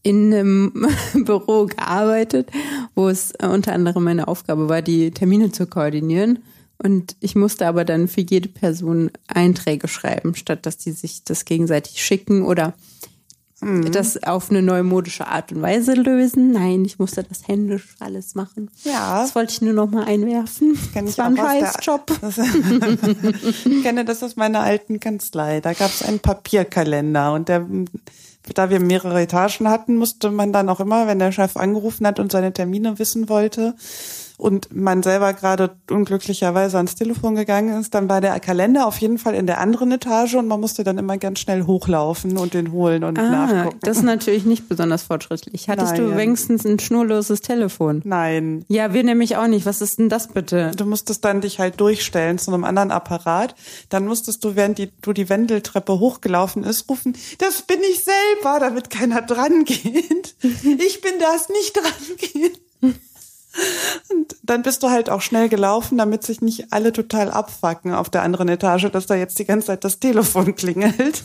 in 0.07 0.33
einem 0.33 0.87
Büro 1.25 1.65
gearbeitet, 1.65 2.49
wo 2.95 3.09
es 3.09 3.31
äh, 3.39 3.47
unter 3.47 3.73
anderem 3.73 4.05
meine 4.05 4.27
Aufgabe 4.27 4.69
war, 4.69 4.81
die 4.81 5.11
Termine 5.11 5.51
zu 5.51 5.67
koordinieren. 5.67 6.39
Und 6.81 7.15
ich 7.19 7.35
musste 7.35 7.67
aber 7.67 7.83
dann 7.83 8.07
für 8.07 8.21
jede 8.21 8.47
Person 8.47 9.11
Einträge 9.27 9.87
schreiben, 9.87 10.35
statt 10.35 10.65
dass 10.65 10.77
die 10.77 10.91
sich 10.91 11.23
das 11.23 11.43
gegenseitig 11.43 12.03
schicken 12.03 12.43
oder 12.43 12.73
das 13.59 14.21
auf 14.21 14.51
eine 14.51 14.61
neumodische 14.61 15.25
Art 15.27 15.51
und 15.51 15.63
Weise 15.63 15.93
lösen. 15.93 16.51
Nein, 16.51 16.85
ich 16.85 16.99
musste 16.99 17.23
das 17.23 17.47
händisch 17.47 17.95
alles 17.99 18.35
machen. 18.35 18.69
Ja. 18.83 19.23
Das 19.23 19.33
wollte 19.33 19.51
ich 19.51 19.61
nur 19.61 19.73
noch 19.73 19.89
mal 19.89 20.03
einwerfen. 20.03 20.77
kenn 20.93 21.05
Das 21.05 21.13
ich 21.13 21.17
war 21.17 21.25
ein 21.25 21.37
Scheißjob. 21.37 22.11
Das, 22.21 22.37
ich 23.65 23.81
kenne 23.81 24.05
das 24.05 24.21
aus 24.21 24.35
meiner 24.35 24.59
alten 24.59 24.99
Kanzlei. 24.99 25.59
Da 25.59 25.73
gab 25.73 25.89
es 25.89 26.03
einen 26.03 26.19
Papierkalender 26.19 27.33
und 27.33 27.49
der, 27.49 27.65
da 28.53 28.69
wir 28.69 28.79
mehrere 28.79 29.21
Etagen 29.21 29.69
hatten, 29.69 29.97
musste 29.97 30.31
man 30.31 30.53
dann 30.53 30.69
auch 30.69 30.79
immer, 30.79 31.07
wenn 31.07 31.19
der 31.19 31.31
Chef 31.31 31.57
angerufen 31.57 32.05
hat 32.07 32.19
und 32.19 32.31
seine 32.31 32.53
Termine 32.53 32.99
wissen 32.99 33.29
wollte 33.29 33.75
und 34.37 34.73
man 34.75 35.01
selber 35.01 35.33
gerade 35.33 35.75
unglücklicherweise 35.89 36.77
ans 36.77 36.93
Telefon 36.93 37.35
gegangen 37.35 37.79
ist, 37.81 37.95
dann 37.95 38.07
war 38.07 38.21
der 38.21 38.39
Kalender 38.39 38.85
auf 38.85 38.99
jeden 38.99 39.17
Fall 39.17 39.33
in 39.33 39.47
der 39.47 39.59
anderen 39.59 39.91
Etage 39.91 40.35
und 40.35 40.47
man 40.47 40.59
musste 40.61 40.83
dann 40.83 40.99
immer 40.99 41.17
ganz 41.17 41.39
schnell 41.39 41.63
hochlaufen 41.65 42.37
und 42.37 42.53
den 42.53 42.71
holen 42.71 43.03
und 43.03 43.17
Ah, 43.17 43.29
nachgucken. 43.47 43.79
das 43.81 43.97
ist 43.97 44.03
natürlich 44.03 44.45
nicht 44.45 44.69
besonders 44.69 45.01
fortschrittlich. 45.03 45.67
Hattest 45.69 45.97
du 45.97 46.03
Nein. 46.03 46.17
wenigstens 46.17 46.65
ein 46.65 46.77
schnurloses 46.79 47.41
Telefon? 47.41 48.01
Nein, 48.05 48.63
Ja, 48.67 48.93
wir 48.93 49.03
nämlich 49.03 49.37
auch 49.37 49.47
nicht. 49.47 49.65
Was 49.65 49.81
ist 49.81 49.97
denn 49.97 50.07
das 50.09 50.27
bitte? 50.27 50.71
Du 50.77 50.85
musstest 50.85 51.25
dann 51.25 51.41
dich 51.41 51.59
halt 51.59 51.79
durchstellen 51.81 52.37
zu 52.37 52.53
einem 52.53 52.63
anderen 52.63 52.91
Apparat. 52.91 53.55
Dann 53.89 54.05
musstest 54.05 54.43
du, 54.43 54.55
während 54.55 54.77
die, 54.77 54.91
du 55.01 55.13
die 55.13 55.29
Wendeltreppe 55.29 55.99
hochgelaufen 55.99 56.63
ist, 56.63 56.87
rufen, 56.89 57.15
das 57.39 57.63
bin 57.63 57.79
ich 57.91 58.03
selber, 58.03 58.59
damit 58.59 58.91
keiner 58.91 59.21
dran 59.23 59.65
geht. 59.65 60.35
Ich 60.43 61.01
bin 61.01 61.13
das, 61.19 61.49
nicht 61.49 61.75
dran 61.75 62.17
gehen. 62.17 62.93
Und 64.09 64.35
dann 64.43 64.61
bist 64.61 64.83
du 64.83 64.89
halt 64.89 65.09
auch 65.09 65.21
schnell 65.21 65.49
gelaufen, 65.49 65.97
damit 65.97 66.23
sich 66.23 66.41
nicht 66.41 66.71
alle 66.71 66.93
total 66.93 67.31
abfacken 67.31 67.93
auf 67.93 68.09
der 68.09 68.23
anderen 68.23 68.49
Etage, 68.49 68.91
dass 68.91 69.05
da 69.05 69.15
jetzt 69.15 69.39
die 69.39 69.45
ganze 69.45 69.67
Zeit 69.67 69.83
das 69.83 69.99
Telefon 69.99 70.55
klingelt. 70.55 71.23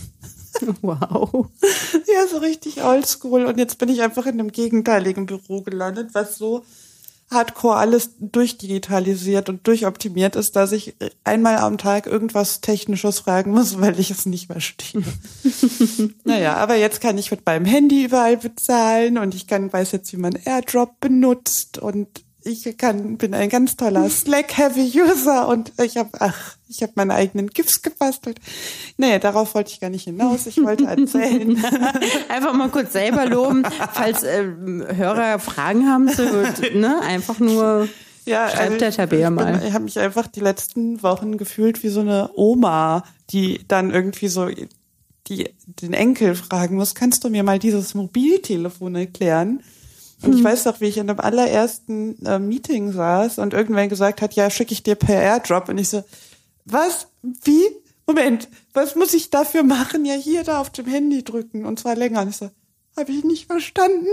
Wow. 0.83 1.47
Ja, 2.07 2.27
so 2.31 2.39
richtig 2.39 2.85
oldschool. 2.85 3.47
Und 3.47 3.59
jetzt 3.59 3.79
bin 3.79 3.89
ich 3.89 4.03
einfach 4.03 4.27
in 4.27 4.39
einem 4.39 4.53
gegenteiligen 4.53 5.27
Büro 5.27 5.63
gelandet, 5.63 6.11
was 6.13 6.37
so 6.37 6.63
hardcore 7.33 7.77
alles 7.77 8.11
durchdigitalisiert 8.19 9.49
und 9.49 9.67
durchoptimiert 9.67 10.37
ist, 10.37 10.57
dass 10.57 10.73
ich 10.73 10.95
einmal 11.25 11.59
am 11.59 11.79
Tag 11.79 12.07
irgendwas 12.07 12.61
Technisches 12.61 13.21
fragen 13.21 13.53
muss, 13.53 13.79
weil 13.81 13.99
ich 13.99 14.11
es 14.11 14.27
nicht 14.27 14.47
verstehe. 14.47 15.03
naja, 16.25 16.57
aber 16.57 16.77
jetzt 16.77 17.01
kann 17.01 17.19
ich 17.19 17.31
mit 17.31 17.45
meinem 17.47 17.65
Handy 17.65 18.05
überall 18.05 18.37
bezahlen 18.37 19.19
und 19.19 19.35
ich 19.35 19.47
kann, 19.47 19.73
weiß 19.73 19.93
jetzt, 19.93 20.13
wie 20.13 20.19
man 20.19 20.35
AirDrop 20.45 21.01
benutzt 21.01 21.79
und 21.79 22.09
ich 22.45 22.77
kann, 22.77 23.17
bin 23.19 23.35
ein 23.35 23.49
ganz 23.49 23.77
toller 23.77 24.09
Slack-Heavy-User 24.09 25.49
und 25.49 25.73
ich 25.83 25.97
habe, 25.97 26.11
ach, 26.21 26.57
ich 26.69 26.83
habe 26.83 26.93
meine 26.97 27.15
eigenen 27.15 27.49
GIFs 27.49 27.83
gebastelt. 27.83 28.41
Nee, 28.97 29.19
darauf 29.19 29.55
wollte 29.55 29.73
ich 29.73 29.81
gar 29.81 29.91
nicht 29.91 30.05
hinaus. 30.05 30.47
Ich 30.47 30.63
wollte 30.63 30.85
erzählen. 30.87 31.63
Einfach 32.29 32.53
mal 32.55 32.69
kurz 32.71 32.93
selber 32.93 33.27
loben, 33.27 33.63
falls 33.93 34.23
ähm, 34.23 34.85
Hörer 34.87 35.39
Fragen 35.39 35.89
haben 35.89 36.09
zu, 36.09 36.23
ne, 36.75 37.01
einfach 37.03 37.39
nur 37.39 37.89
Ja, 38.25 38.49
schreibt 38.49 38.81
der 38.81 38.89
ich- 38.91 38.97
Tabea 38.97 39.19
ich 39.19 39.25
bin- 39.27 39.35
mal. 39.35 39.63
Ich 39.67 39.73
habe 39.75 39.85
mich 39.85 39.99
einfach 39.99 40.27
die 40.27 40.41
letzten 40.41 41.03
Wochen 41.03 41.37
gefühlt 41.39 41.83
wie 41.83 41.89
so 41.89 42.01
eine 42.01 42.31
Oma, 42.35 43.05
die 43.31 43.61
dann 43.69 43.91
irgendwie 43.91 44.29
so 44.29 44.49
die 45.29 45.49
den 45.65 45.93
Enkel 45.93 46.35
fragen 46.35 46.75
muss, 46.77 46.95
kannst 46.97 47.23
du 47.23 47.31
mir 47.31 47.45
mal 47.45 47.59
dieses 47.61 47.95
Mobiltelefon 47.95 48.97
erklären? 48.97 49.63
Und 50.23 50.33
Hm. 50.33 50.39
ich 50.39 50.45
weiß 50.45 50.65
noch, 50.67 50.81
wie 50.81 50.87
ich 50.87 50.99
in 50.99 51.07
dem 51.09 51.21
allerersten 51.21 52.25
äh, 52.25 52.39
Meeting 52.39 52.93
saß 52.93 53.39
und 53.39 53.55
irgendwer 53.55 53.89
gesagt 53.89 54.23
hat, 54.23 54.35
ja, 54.35 54.51
schicke 54.51 54.73
ich 54.73 54.83
dir 54.83 54.95
per 54.95 55.21
Airdrop. 55.21 55.69
Und 55.69 55.79
ich 55.79 55.89
so, 55.89 56.05
was? 56.65 57.09
Wie? 57.23 57.63
Moment, 58.07 58.49
was 58.73 58.95
muss 58.97 59.15
ich 59.15 59.31
dafür 59.31 59.63
machen? 59.63 60.05
Ja, 60.05 60.15
hier 60.15 60.45
da 60.45 60.61
auf 60.61 60.71
dem 60.71 60.87
Handy 60.87 61.23
drücken 61.23 61.65
und 61.65 61.79
zwar 61.79 61.97
länger. 61.97 62.23
Und 62.23 62.29
ich 62.31 62.37
so, 62.37 62.51
habe 62.97 63.13
ich 63.13 63.25
nicht 63.25 63.47
verstanden. 63.47 64.09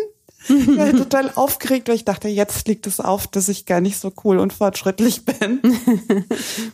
Ich 0.48 0.78
war 0.78 0.92
total 0.96 1.32
aufgeregt, 1.36 1.90
weil 1.90 1.96
ich 1.96 2.06
dachte, 2.06 2.30
jetzt 2.30 2.68
liegt 2.68 2.88
es 2.88 3.00
auf, 3.00 3.28
dass 3.28 3.50
ich 3.50 3.66
gar 3.66 3.82
nicht 3.82 4.00
so 4.00 4.12
cool 4.24 4.40
und 4.40 4.54
fortschrittlich 4.54 5.26
bin. 5.26 5.60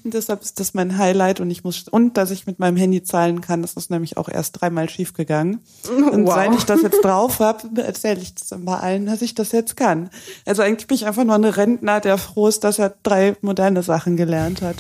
und 0.04 0.14
deshalb 0.14 0.44
ist 0.44 0.60
das 0.60 0.74
mein 0.76 0.98
Highlight 0.98 1.40
und 1.40 1.50
ich 1.50 1.64
muss, 1.64 1.88
und 1.90 2.16
dass 2.18 2.30
ich 2.32 2.46
mit 2.46 2.60
meinem 2.60 2.78
Handy 2.78 3.02
zahlen 3.04 3.42
kann. 3.42 3.62
Das 3.64 3.74
ist 3.74 3.90
nämlich 3.90 4.18
auch 4.18 4.30
erst 4.30 4.62
dreimal 4.62 4.88
schief 4.90 5.14
gegangen. 5.14 5.62
Und 5.90 6.26
Wow. 6.28 6.36
seit 6.36 6.56
ich 6.56 6.64
das 6.66 6.82
jetzt 6.84 7.00
drauf 7.04 7.40
habe, 7.40 7.82
erzähle 7.82 8.22
ich 8.22 8.36
das 8.36 8.52
immer 8.52 8.84
allen, 8.84 9.06
dass 9.08 9.22
ich 9.22 9.34
das 9.34 9.52
jetzt 9.52 9.76
kann. 9.76 10.10
Also 10.46 10.62
eigentlich 10.62 10.88
bin 10.88 10.96
ich 10.96 11.06
einfach 11.08 11.24
nur 11.24 11.36
ein 11.36 11.44
Rentner, 11.46 12.00
der 12.02 12.18
froh 12.18 12.48
ist, 12.48 12.64
dass 12.64 12.78
er 12.80 12.94
drei 13.04 13.36
moderne 13.42 13.82
Sachen 13.82 14.16
gelernt 14.18 14.62
hat. 14.62 14.78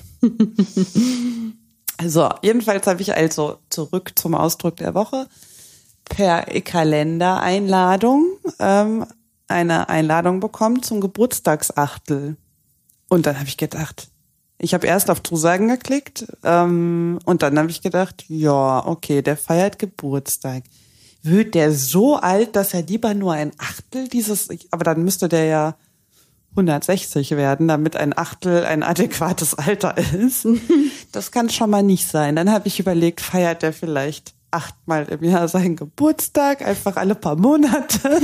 Also, 1.97 2.29
jedenfalls 2.41 2.85
habe 2.87 3.01
ich 3.01 3.15
also 3.15 3.57
zurück 3.69 4.11
zum 4.15 4.35
Ausdruck 4.35 4.75
der 4.77 4.93
Woche 4.93 5.27
per 6.05 6.43
Kalendereinladung 6.43 8.25
ähm, 8.59 9.05
eine 9.47 9.89
Einladung 9.89 10.39
bekommen 10.39 10.81
zum 10.81 11.01
Geburtstagsachtel. 11.01 12.37
Und 13.09 13.25
dann 13.25 13.37
habe 13.37 13.47
ich 13.47 13.57
gedacht, 13.57 14.09
Ich 14.57 14.73
habe 14.73 14.87
erst 14.87 15.11
auf 15.11 15.21
Zusagen 15.21 15.67
geklickt 15.67 16.25
ähm, 16.43 17.19
und 17.25 17.41
dann 17.41 17.59
habe 17.59 17.69
ich 17.69 17.81
gedacht, 17.81 18.23
ja, 18.29 18.85
okay, 18.85 19.21
der 19.21 19.35
feiert 19.35 19.79
Geburtstag. 19.79 20.63
Wird 21.21 21.55
der 21.55 21.73
so 21.73 22.15
alt, 22.15 22.55
dass 22.55 22.73
er 22.73 22.83
lieber 22.83 23.13
nur 23.13 23.33
ein 23.33 23.51
Achtel 23.57 24.07
dieses, 24.07 24.47
aber 24.71 24.85
dann 24.85 25.03
müsste 25.03 25.27
der 25.27 25.45
ja 25.45 25.75
160 26.51 27.31
werden, 27.31 27.67
damit 27.67 27.97
ein 27.97 28.17
Achtel 28.17 28.63
ein 28.63 28.81
adäquates 28.81 29.55
Alter 29.55 29.97
ist. 29.97 30.47
Das 31.11 31.31
kann 31.31 31.49
schon 31.49 31.69
mal 31.69 31.81
nicht 31.81 32.09
sein. 32.09 32.35
Dann 32.35 32.51
habe 32.51 32.67
ich 32.67 32.77
überlegt, 32.77 33.21
feiert 33.21 33.61
der 33.61 33.71
vielleicht 33.71 34.34
achtmal 34.55 35.05
im 35.09 35.23
Jahr 35.23 35.47
seinen 35.47 35.75
Geburtstag, 35.75 36.61
einfach 36.61 36.95
alle 36.95 37.15
paar 37.15 37.35
Monate. 37.35 38.21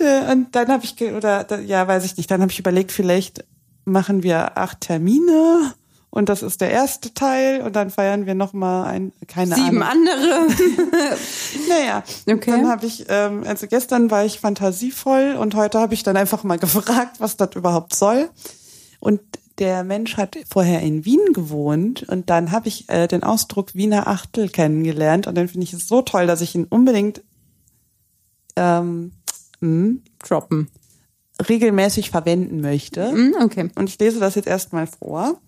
Ja, 0.00 0.30
Und 0.32 0.54
dann 0.54 0.68
habe 0.68 0.84
ich, 0.84 1.00
oder 1.02 1.60
ja, 1.60 1.86
weiß 1.88 2.04
ich 2.04 2.16
nicht, 2.16 2.30
dann 2.30 2.40
habe 2.40 2.52
ich 2.52 2.58
überlegt, 2.58 2.92
vielleicht 2.92 3.44
machen 3.84 4.22
wir 4.22 4.56
acht 4.58 4.80
Termine 4.82 5.74
und 6.10 6.28
das 6.28 6.42
ist 6.42 6.60
der 6.60 6.70
erste 6.70 7.12
Teil 7.12 7.60
und 7.62 7.74
dann 7.76 7.90
feiern 7.90 8.24
wir 8.26 8.34
noch 8.34 8.52
mal 8.52 8.84
ein, 8.84 9.12
keine 9.26 9.54
Sieben 9.56 9.82
Ahnung. 9.82 10.08
andere. 10.08 10.46
Naja, 11.68 12.02
Okay. 12.30 12.50
dann 12.50 12.68
habe 12.68 12.86
ich, 12.86 13.06
ähm, 13.08 13.42
also 13.46 13.66
gestern 13.66 14.10
war 14.10 14.24
ich 14.24 14.38
fantasievoll 14.40 15.36
und 15.38 15.54
heute 15.54 15.78
habe 15.80 15.94
ich 15.94 16.02
dann 16.02 16.16
einfach 16.16 16.44
mal 16.44 16.58
gefragt, 16.58 17.16
was 17.18 17.36
das 17.36 17.54
überhaupt 17.56 17.94
soll. 17.94 18.28
Und 19.00 19.20
der 19.58 19.84
Mensch 19.84 20.16
hat 20.16 20.36
vorher 20.50 20.80
in 20.80 21.04
Wien 21.04 21.32
gewohnt 21.32 22.02
und 22.08 22.28
dann 22.30 22.50
habe 22.50 22.68
ich 22.68 22.88
äh, 22.88 23.06
den 23.06 23.22
Ausdruck 23.22 23.74
Wiener 23.74 24.08
Achtel 24.08 24.48
kennengelernt 24.48 25.26
und 25.26 25.36
den 25.36 25.48
finde 25.48 25.64
ich 25.64 25.70
so 25.84 26.02
toll, 26.02 26.26
dass 26.26 26.40
ich 26.40 26.54
ihn 26.54 26.64
unbedingt 26.64 27.22
ähm, 28.56 29.12
mh, 29.60 29.96
Droppen. 30.26 30.68
regelmäßig 31.48 32.10
verwenden 32.10 32.60
möchte. 32.60 33.10
Hm, 33.10 33.34
okay. 33.42 33.70
Und 33.76 33.88
ich 33.88 33.98
lese 33.98 34.20
das 34.20 34.34
jetzt 34.34 34.46
erstmal 34.48 34.86
vor. 34.86 35.40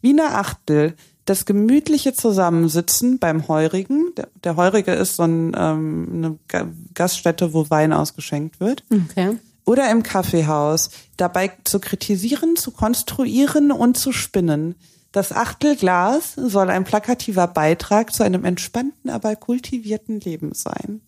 Wiener 0.00 0.36
Achtel, 0.38 0.94
das 1.24 1.44
gemütliche 1.44 2.12
Zusammensitzen 2.12 3.20
beim 3.20 3.46
Heurigen. 3.46 4.12
Der, 4.16 4.28
der 4.42 4.56
Heurige 4.56 4.92
ist 4.92 5.14
so 5.16 5.22
ein, 5.22 5.52
ähm, 5.56 6.08
eine 6.12 6.38
Ga- 6.48 6.68
Gaststätte, 6.94 7.52
wo 7.54 7.70
Wein 7.70 7.92
ausgeschenkt 7.92 8.58
wird. 8.58 8.82
Okay. 8.90 9.36
Oder 9.64 9.90
im 9.90 10.02
Kaffeehaus, 10.02 10.90
dabei 11.16 11.52
zu 11.64 11.78
kritisieren, 11.78 12.56
zu 12.56 12.70
konstruieren 12.72 13.70
und 13.70 13.96
zu 13.96 14.12
spinnen. 14.12 14.74
Das 15.12 15.30
Achtelglas 15.30 16.32
soll 16.36 16.70
ein 16.70 16.84
plakativer 16.84 17.46
Beitrag 17.46 18.14
zu 18.14 18.22
einem 18.22 18.46
entspannten, 18.46 19.10
aber 19.10 19.36
kultivierten 19.36 20.20
Leben 20.20 20.52
sein. 20.54 21.02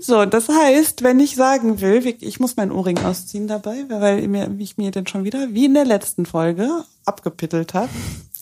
So, 0.00 0.24
das 0.24 0.48
heißt, 0.48 1.02
wenn 1.02 1.20
ich 1.20 1.36
sagen 1.36 1.82
will, 1.82 2.16
ich 2.20 2.40
muss 2.40 2.56
meinen 2.56 2.72
Ohrring 2.72 2.98
ausziehen 2.98 3.46
dabei, 3.46 3.84
weil 3.90 4.20
ich 4.58 4.76
mir 4.78 4.90
den 4.90 5.06
schon 5.06 5.24
wieder, 5.24 5.48
wie 5.52 5.66
in 5.66 5.74
der 5.74 5.84
letzten 5.84 6.24
Folge, 6.24 6.70
abgepittelt 7.04 7.74
habe. 7.74 7.90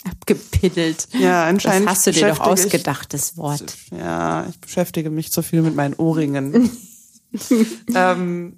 Abgepiddelt. 0.08 1.08
Ja, 1.18 1.46
anscheinend 1.46 1.88
Das 1.88 1.96
hast 1.96 2.06
du 2.06 2.12
dir 2.12 2.28
doch 2.28 2.38
beschäftige 2.38 2.54
ich- 2.54 2.64
ausgedacht, 2.66 3.12
das 3.12 3.36
Wort. 3.36 3.74
Ja, 3.90 4.46
ich 4.48 4.60
beschäftige 4.60 5.10
mich 5.10 5.32
zu 5.32 5.42
viel 5.42 5.62
mit 5.62 5.74
meinen 5.74 5.94
Ohrringen. 5.94 6.70
ähm, 7.94 8.56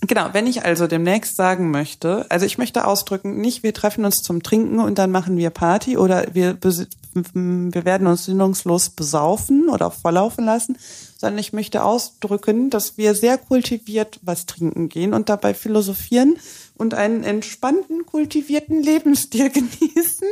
genau, 0.00 0.28
wenn 0.32 0.46
ich 0.46 0.64
also 0.64 0.86
demnächst 0.86 1.36
sagen 1.36 1.70
möchte, 1.70 2.26
also 2.30 2.46
ich 2.46 2.58
möchte 2.58 2.86
ausdrücken, 2.86 3.40
nicht 3.40 3.62
wir 3.62 3.74
treffen 3.74 4.04
uns 4.04 4.16
zum 4.22 4.42
Trinken 4.42 4.78
und 4.80 4.98
dann 4.98 5.10
machen 5.10 5.36
wir 5.36 5.50
Party 5.50 5.96
oder 5.96 6.26
wir, 6.32 6.54
besi- 6.54 6.86
wir 7.12 7.84
werden 7.84 8.06
uns 8.06 8.24
sinnungslos 8.24 8.90
besaufen 8.90 9.68
oder 9.68 9.90
volllaufen 9.90 10.44
lassen, 10.44 10.76
sondern 11.16 11.38
ich 11.38 11.52
möchte 11.52 11.82
ausdrücken, 11.84 12.70
dass 12.70 12.96
wir 12.96 13.14
sehr 13.14 13.36
kultiviert 13.36 14.20
was 14.22 14.46
trinken 14.46 14.88
gehen 14.88 15.12
und 15.12 15.28
dabei 15.28 15.52
philosophieren 15.54 16.36
und 16.76 16.94
einen 16.94 17.24
entspannten, 17.24 18.06
kultivierten 18.06 18.82
Lebensstil 18.82 19.50
genießen. 19.50 20.28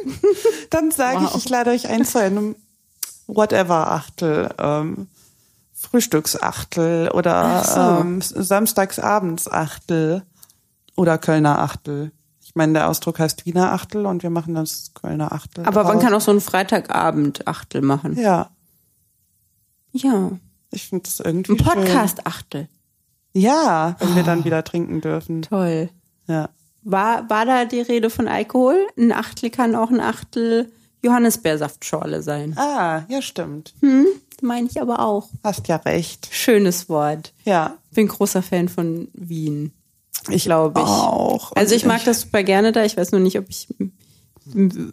Dann 0.71 0.91
sage 0.93 1.21
Wow. 1.25 1.31
ich, 1.35 1.45
ich 1.45 1.49
lade 1.51 1.71
euch 1.71 1.89
ein 1.89 2.05
zu 2.05 2.19
einem 2.21 2.55
whatever 3.27 3.91
Achtel, 3.91 4.49
ähm, 4.59 5.09
Frühstücksachtel 5.91 7.11
oder 7.11 7.65
so. 7.65 7.81
ähm, 7.81 8.21
Samstagsabends 8.21 9.51
Achtel 9.51 10.23
oder 10.97 11.19
Kölner 11.19 11.59
Achtel. 11.61 12.13
Ich 12.41 12.55
meine, 12.55 12.73
der 12.75 12.89
Ausdruck 12.89 13.19
heißt 13.19 13.47
Wiener 13.47 13.73
Achtel 13.73 14.07
und 14.07 14.23
wir 14.23 14.31
machen 14.31 14.55
das 14.55 14.93
Kölner 14.95 15.33
Achtel. 15.33 15.65
Aber 15.67 15.85
man 15.85 15.95
draus. 15.95 16.03
kann 16.03 16.15
auch 16.15 16.21
so 16.21 16.31
einen 16.31 16.41
Freitagabend-Achtel 16.41 17.83
machen. 17.83 18.19
Ja, 18.19 18.51
Ja. 19.93 20.31
ich 20.71 20.89
finde 20.89 21.05
das 21.05 21.21
irgendwie 21.21 21.53
Ein 21.53 21.59
schön. 21.59 21.67
Podcast-Achtel. 21.67 22.69
Ja, 23.35 23.97
wenn 24.01 24.17
wir 24.17 24.23
dann 24.25 24.45
wieder 24.45 24.65
trinken 24.65 25.01
dürfen. 25.01 25.43
Toll. 25.43 25.91
Ja. 26.27 26.49
War, 26.83 27.29
war 27.29 27.45
da 27.47 27.65
die 27.67 27.81
Rede 27.81 28.11
von 28.11 28.27
Alkohol? 28.29 28.77
Ein 28.97 29.13
Achtel 29.13 29.51
kann 29.51 29.75
auch 29.75 29.91
ein 29.91 30.01
Achtel 30.01 30.73
Johannisbeersaftschorle 31.03 32.23
sein. 32.23 32.57
Ah, 32.59 33.03
ja, 33.09 33.23
stimmt. 33.23 33.75
Meine 34.43 34.69
ich 34.69 34.81
aber 34.81 35.01
auch. 35.01 35.29
Hast 35.43 35.69
ja 35.69 35.77
recht. 35.77 36.29
Schönes 36.31 36.89
Wort. 36.89 37.33
Ja. 37.45 37.77
Bin 37.93 38.09
großer 38.09 38.43
Fan 38.43 38.69
von 38.69 39.09
Wien. 39.13 39.73
Ich 40.31 40.45
glaube 40.45 40.81
ich. 40.81 40.87
Auch. 40.87 41.53
Also 41.55 41.75
ich 41.75 41.85
mag 41.85 42.05
das 42.05 42.23
super 42.23 42.43
gerne 42.43 42.73
da. 42.73 42.85
Ich 42.85 42.97
weiß 42.97 43.13
nur 43.13 43.21
nicht, 43.21 43.39
ob 43.39 43.49
ich, 43.49 43.69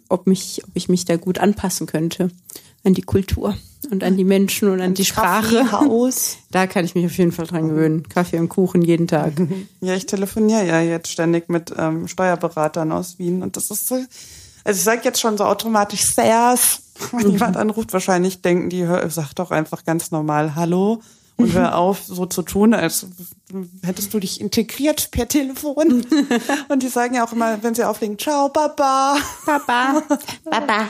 ob 0.08 0.26
mich, 0.26 0.62
ob 0.64 0.70
ich 0.74 0.88
mich 0.88 1.04
da 1.04 1.16
gut 1.16 1.38
anpassen 1.38 1.86
könnte 1.86 2.30
an 2.86 2.94
die 2.94 3.02
Kultur 3.02 3.56
und 3.90 4.04
an 4.04 4.16
die 4.16 4.24
Menschen 4.24 4.70
und 4.70 4.80
an 4.80 4.94
die 4.94 5.04
Sprache. 5.04 5.64
Kaffeehaus. 5.64 6.36
Da 6.50 6.66
kann 6.66 6.84
ich 6.84 6.94
mich 6.94 7.04
auf 7.04 7.18
jeden 7.18 7.32
Fall 7.32 7.46
dran 7.46 7.68
gewöhnen. 7.68 8.08
Kaffee 8.08 8.38
und 8.38 8.48
Kuchen 8.48 8.80
jeden 8.82 9.08
Tag. 9.08 9.32
Ja, 9.80 9.94
ich 9.94 10.06
telefoniere 10.06 10.66
ja 10.66 10.80
jetzt 10.80 11.12
ständig 11.12 11.48
mit 11.48 11.72
ähm, 11.76 12.08
Steuerberatern 12.08 12.92
aus 12.92 13.18
Wien 13.18 13.42
und 13.42 13.56
das 13.56 13.70
ist 13.70 13.88
so, 13.88 13.96
also 14.64 14.78
ich 14.78 14.82
sage 14.84 15.02
jetzt 15.04 15.20
schon 15.20 15.36
so 15.36 15.44
automatisch 15.44 16.02
Sers. 16.02 16.80
Wenn 17.12 17.30
jemand 17.32 17.56
anruft, 17.56 17.92
wahrscheinlich 17.92 18.42
denken 18.42 18.70
die, 18.70 18.84
hör, 18.86 19.08
sag 19.10 19.32
doch 19.34 19.50
einfach 19.50 19.84
ganz 19.84 20.10
normal 20.10 20.54
Hallo 20.54 21.00
und 21.36 21.52
hör 21.52 21.76
auf, 21.76 22.02
so 22.04 22.26
zu 22.26 22.42
tun, 22.42 22.72
als 22.74 23.06
hättest 23.82 24.14
du 24.14 24.18
dich 24.20 24.40
integriert 24.40 25.10
per 25.10 25.28
Telefon. 25.28 26.06
und 26.68 26.82
die 26.82 26.88
sagen 26.88 27.14
ja 27.14 27.26
auch 27.26 27.32
immer, 27.32 27.62
wenn 27.62 27.74
sie 27.74 27.84
auflegen, 27.84 28.18
ciao, 28.18 28.48
Baba. 28.48 29.16
Papa. 29.44 30.02
Papa. 30.50 30.88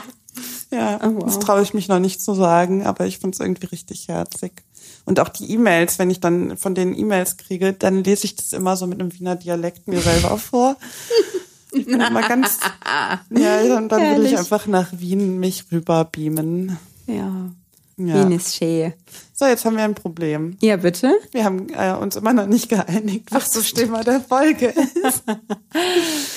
Ja, 0.71 0.99
Oh, 1.03 1.15
wow. 1.15 1.23
das 1.25 1.39
traue 1.39 1.61
ich 1.63 1.73
mich 1.73 1.87
noch 1.87 1.99
nicht 1.99 2.21
zu 2.21 2.33
sagen, 2.33 2.85
aber 2.85 3.05
ich 3.05 3.19
finde 3.19 3.35
es 3.35 3.39
irgendwie 3.39 3.67
richtig 3.67 4.07
herzig. 4.07 4.63
Und 5.05 5.19
auch 5.19 5.29
die 5.29 5.49
E-Mails, 5.51 5.99
wenn 5.99 6.09
ich 6.09 6.19
dann 6.19 6.57
von 6.57 6.75
denen 6.75 6.97
E-Mails 6.97 7.37
kriege, 7.37 7.73
dann 7.73 8.03
lese 8.03 8.25
ich 8.25 8.35
das 8.35 8.53
immer 8.53 8.75
so 8.75 8.87
mit 8.87 8.99
einem 8.99 9.13
Wiener 9.17 9.35
Dialekt 9.35 9.87
mir 9.87 10.01
selber 10.01 10.37
vor. 10.37 10.75
Ich 11.71 11.85
bin 11.85 11.99
immer 12.01 12.21
ganz, 12.27 12.59
ja, 12.85 13.19
dann, 13.67 13.89
dann 13.89 13.99
will 14.01 14.07
Herrlich. 14.07 14.31
ich 14.33 14.37
einfach 14.39 14.67
nach 14.67 14.89
Wien 14.93 15.39
mich 15.39 15.65
rüber 15.71 16.05
beamen. 16.05 16.77
Ja. 17.05 17.51
Ja. 17.99 18.13
Wien 18.13 18.31
ist 18.31 18.55
schön. 18.55 18.93
So, 19.33 19.45
jetzt 19.45 19.65
haben 19.65 19.75
wir 19.75 19.83
ein 19.83 19.95
Problem. 19.95 20.55
Ja, 20.61 20.77
bitte? 20.77 21.11
Wir 21.31 21.43
haben 21.43 21.67
äh, 21.69 21.93
uns 21.93 22.15
immer 22.15 22.31
noch 22.31 22.45
nicht 22.45 22.69
geeinigt, 22.69 23.31
was 23.31 23.51
das 23.51 23.73
Thema 23.73 24.03
der 24.03 24.21
Folge 24.21 24.67
ist. 25.03 25.23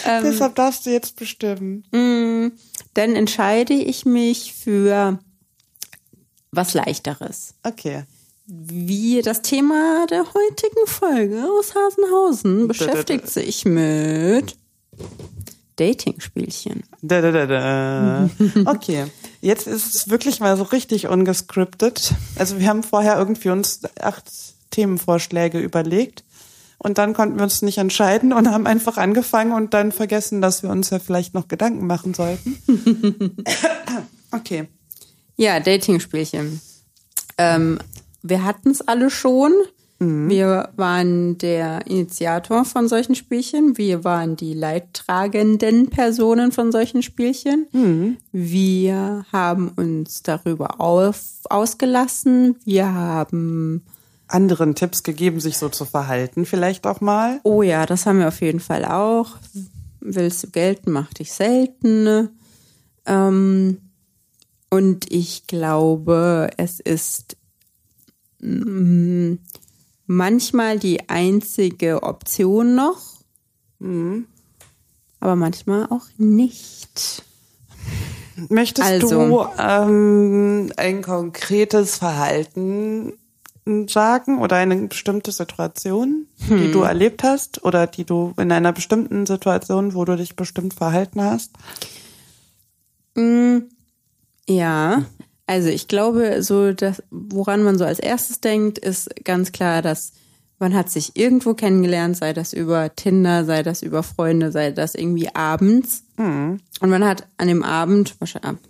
Deshalb 0.07 0.55
darfst 0.55 0.87
du 0.87 0.90
jetzt 0.90 1.16
bestimmen. 1.16 1.85
Mm, 1.93 2.53
Dann 2.95 3.14
entscheide 3.14 3.75
ich 3.75 4.07
mich 4.07 4.55
für 4.55 5.19
was 6.51 6.73
Leichteres. 6.75 7.55
Okay. 7.62 8.05
Wie 8.47 9.21
das 9.23 9.43
Thema 9.43 10.07
der 10.11 10.25
heutigen 10.25 10.87
Folge 10.87 11.45
aus 11.59 11.75
Hasenhausen 11.75 12.69
beschäftigt 12.69 13.29
sich 13.29 13.64
mit 13.64 14.57
Dating-Spielchen. 15.77 16.83
Da, 17.01 17.21
da, 17.21 17.33
da, 17.33 17.47
da. 17.47 18.31
Okay, 18.67 19.07
jetzt 19.41 19.67
ist 19.67 19.95
es 19.95 20.11
wirklich 20.11 20.41
mal 20.41 20.57
so 20.57 20.65
richtig 20.65 21.09
ungescriptet. 21.09 22.13
Also 22.37 22.59
wir 22.59 22.69
haben 22.69 22.83
vorher 22.83 23.17
irgendwie 23.17 23.49
uns 23.49 23.81
acht 23.99 24.31
Themenvorschläge 24.71 25.59
überlegt 25.59 26.25
und 26.79 26.99
dann 26.99 27.15
konnten 27.15 27.37
wir 27.37 27.45
uns 27.45 27.63
nicht 27.63 27.79
entscheiden 27.79 28.33
und 28.33 28.51
haben 28.51 28.67
einfach 28.67 28.97
angefangen 28.97 29.53
und 29.53 29.75
dann 29.75 29.93
vergessen, 29.93 30.41
dass 30.41 30.63
wir 30.63 30.71
uns 30.71 30.91
ja 30.91 30.99
vielleicht 30.99 31.35
noch 31.35 31.49
Gedanken 31.49 31.87
machen 31.87 32.15
sollten. 32.15 32.57
Okay. 34.33 34.69
Ja, 35.37 35.59
Dating-Spielchen. 35.59 36.61
Ähm, 37.37 37.81
wir 38.23 38.45
hatten 38.45 38.71
es 38.71 38.81
alle 38.81 39.11
schon. 39.11 39.53
Wir 40.03 40.71
waren 40.77 41.37
der 41.37 41.87
Initiator 41.87 42.65
von 42.65 42.89
solchen 42.89 43.15
Spielchen. 43.15 43.77
Wir 43.77 44.03
waren 44.03 44.35
die 44.35 44.55
leidtragenden 44.55 45.91
Personen 45.91 46.53
von 46.53 46.73
solchen 46.73 47.03
Spielchen. 47.03 47.67
Wir 48.33 49.27
haben 49.31 49.69
uns 49.77 50.23
darüber 50.23 50.81
auf, 50.81 51.21
ausgelassen. 51.51 52.57
Wir 52.65 52.91
haben, 52.95 53.83
Anderen 54.31 54.75
Tipps 54.75 55.03
gegeben, 55.03 55.41
sich 55.41 55.59
so 55.59 55.69
zu 55.69 55.85
verhalten, 55.85 56.47
vielleicht 56.47 56.87
auch 56.87 57.01
mal. 57.01 57.41
oh 57.43 57.63
ja, 57.63 57.85
das 57.85 58.07
haben 58.07 58.21
wir 58.21 58.29
auf 58.29 58.41
jeden 58.41 58.61
Fall 58.61 58.85
auch. 58.85 59.37
Willst 60.01 60.44
du 60.44 60.51
gelten, 60.51 60.92
mach 60.92 61.13
dich 61.13 61.33
selten. 61.33 62.31
Ähm, 63.07 63.79
und 64.71 65.13
ich 65.13 65.46
glaube, 65.48 66.51
es 66.57 66.79
ist 66.79 67.37
mm, 68.40 69.35
manchmal 70.11 70.81
die 70.81 71.08
einzige 71.08 72.02
Option 72.02 72.75
noch. 72.75 73.00
aber 75.21 75.37
manchmal 75.37 75.87
auch 75.87 76.06
nicht. 76.19 77.23
Möchtest 78.48 78.88
Also. 78.88 79.08
du 79.29 79.46
ähm, 79.58 80.73
ein 80.77 81.02
konkretes 81.02 81.96
Verhalten 81.96 83.13
sagen 83.87 84.40
oder 84.40 84.56
eine 84.56 84.88
bestimmte 84.88 85.31
Situation, 85.31 86.27
die 86.48 86.65
Hm. 86.67 86.73
du 86.73 86.81
erlebt 86.83 87.23
hast 87.23 87.63
oder 87.65 87.87
die 87.87 88.04
du 88.04 88.35
in 88.37 88.50
einer 88.50 88.73
bestimmten 88.73 89.27
Situation, 89.27 89.94
wo 89.94 90.04
du 90.04 90.17
dich 90.17 90.35
bestimmt 90.35 90.75
verhalten 90.75 91.23
hast? 91.23 91.52
Ja, 94.48 95.04
also 95.51 95.69
ich 95.69 95.88
glaube, 95.88 96.44
so 96.44 96.73
das, 96.73 97.03
woran 97.11 97.65
man 97.65 97.77
so 97.77 97.85
als 97.85 97.98
erstes 97.98 98.40
denkt, 98.40 98.79
ist 98.79 99.11
ganz 99.25 99.51
klar, 99.51 99.83
dass 99.83 100.13
man 100.61 100.75
hat 100.75 100.90
sich 100.90 101.17
irgendwo 101.17 101.55
kennengelernt, 101.55 102.17
sei 102.17 102.33
das 102.33 102.53
über 102.53 102.94
Tinder, 102.94 103.44
sei 103.44 103.65
das 103.65 103.83
über 103.83 104.05
Freunde, 104.05 104.53
sei 104.53 104.71
das 104.71 104.94
irgendwie 104.94 105.35
abends. 105.35 106.05
Und 106.81 106.90
man 106.90 107.03
hat 107.05 107.27
an 107.37 107.48
dem 107.48 107.65
Abend, 107.65 108.15
wahrscheinlich 108.21 108.61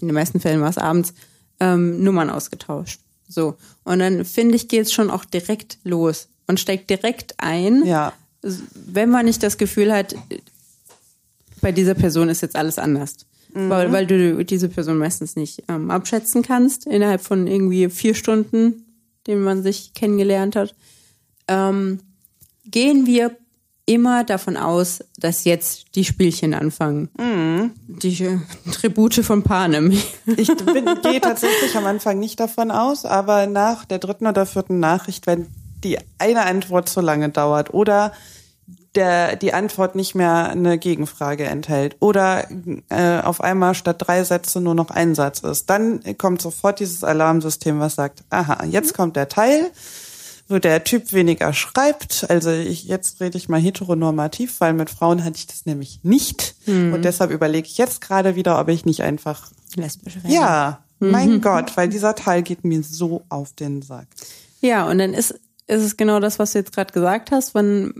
in 0.00 0.06
den 0.06 0.14
meisten 0.14 0.38
Fällen 0.38 0.60
war 0.60 0.70
es 0.70 0.78
abends, 0.78 1.12
ähm, 1.58 2.04
Nummern 2.04 2.30
ausgetauscht. 2.30 3.00
So. 3.26 3.56
Und 3.82 3.98
dann 3.98 4.24
finde 4.24 4.54
ich, 4.54 4.68
geht 4.68 4.82
es 4.82 4.92
schon 4.92 5.10
auch 5.10 5.24
direkt 5.24 5.78
los 5.82 6.28
und 6.46 6.60
steigt 6.60 6.88
direkt 6.88 7.34
ein 7.38 7.84
Ja. 7.84 8.12
wenn 8.74 9.10
man 9.10 9.24
nicht 9.24 9.42
das 9.42 9.58
Gefühl 9.58 9.92
hat, 9.92 10.14
bei 11.60 11.72
dieser 11.72 11.94
Person 11.94 12.28
ist 12.28 12.42
jetzt 12.42 12.54
alles 12.54 12.78
anders. 12.78 13.16
Weil, 13.54 13.92
weil 13.92 14.06
du 14.06 14.44
diese 14.44 14.68
Person 14.68 14.98
meistens 14.98 15.34
nicht 15.34 15.64
ähm, 15.68 15.90
abschätzen 15.90 16.42
kannst 16.42 16.86
innerhalb 16.86 17.22
von 17.22 17.46
irgendwie 17.46 17.88
vier 17.88 18.14
Stunden, 18.14 18.84
denen 19.26 19.42
man 19.42 19.62
sich 19.62 19.94
kennengelernt 19.94 20.54
hat, 20.54 20.74
ähm, 21.48 22.00
gehen 22.66 23.06
wir 23.06 23.36
immer 23.88 24.22
davon 24.22 24.58
aus, 24.58 25.02
dass 25.16 25.44
jetzt 25.44 25.94
die 25.94 26.04
Spielchen 26.04 26.52
anfangen. 26.52 27.08
Die 27.86 28.22
äh, 28.22 28.38
Tribute 28.70 29.24
von 29.24 29.42
Panem. 29.42 29.90
Ich 30.36 30.48
bin, 30.48 30.84
gehe 31.02 31.20
tatsächlich 31.22 31.74
am 31.74 31.86
Anfang 31.86 32.18
nicht 32.18 32.38
davon 32.38 32.70
aus, 32.70 33.06
aber 33.06 33.46
nach 33.46 33.86
der 33.86 33.98
dritten 33.98 34.26
oder 34.26 34.44
vierten 34.44 34.78
Nachricht, 34.78 35.26
wenn 35.26 35.46
die 35.82 35.98
eine 36.18 36.44
Antwort 36.44 36.88
zu 36.88 37.00
lange 37.00 37.30
dauert 37.30 37.72
oder 37.72 38.12
der, 38.94 39.36
die 39.36 39.52
Antwort 39.52 39.94
nicht 39.94 40.14
mehr 40.14 40.50
eine 40.50 40.78
Gegenfrage 40.78 41.44
enthält 41.44 41.96
oder 42.00 42.48
äh, 42.88 43.20
auf 43.20 43.40
einmal 43.40 43.74
statt 43.74 43.96
drei 43.98 44.24
Sätze 44.24 44.60
nur 44.60 44.74
noch 44.74 44.90
ein 44.90 45.14
Satz 45.14 45.40
ist, 45.40 45.68
dann 45.70 46.00
kommt 46.16 46.40
sofort 46.42 46.80
dieses 46.80 47.04
Alarmsystem, 47.04 47.80
was 47.80 47.94
sagt, 47.94 48.24
aha, 48.30 48.64
jetzt 48.64 48.94
kommt 48.94 49.16
der 49.16 49.28
Teil, 49.28 49.70
wo 50.48 50.58
der 50.58 50.82
Typ 50.84 51.12
weniger 51.12 51.52
schreibt. 51.52 52.26
Also 52.30 52.50
ich, 52.50 52.84
jetzt 52.84 53.20
rede 53.20 53.36
ich 53.36 53.48
mal 53.48 53.60
heteronormativ, 53.60 54.60
weil 54.60 54.72
mit 54.72 54.88
Frauen 54.88 55.22
hatte 55.22 55.36
ich 55.36 55.46
das 55.46 55.66
nämlich 55.66 56.00
nicht. 56.02 56.54
Und 56.66 57.02
deshalb 57.02 57.30
überlege 57.30 57.66
ich 57.66 57.76
jetzt 57.76 58.00
gerade 58.00 58.34
wieder, 58.34 58.58
ob 58.58 58.68
ich 58.68 58.86
nicht 58.86 59.02
einfach 59.02 59.50
Lesbisch 59.76 60.16
werden. 60.16 60.30
ja, 60.30 60.82
mein 60.98 61.40
Gott, 61.40 61.76
weil 61.76 61.88
dieser 61.88 62.14
Teil 62.14 62.42
geht 62.42 62.64
mir 62.64 62.82
so 62.82 63.22
auf 63.28 63.52
den 63.52 63.82
Sack. 63.82 64.06
Ja, 64.60 64.88
und 64.88 64.98
dann 64.98 65.14
ist, 65.14 65.38
ist 65.66 65.82
es 65.82 65.96
genau 65.96 66.18
das, 66.18 66.38
was 66.38 66.52
du 66.52 66.58
jetzt 66.58 66.72
gerade 66.72 66.92
gesagt 66.92 67.30
hast. 67.30 67.54
Man 67.54 67.94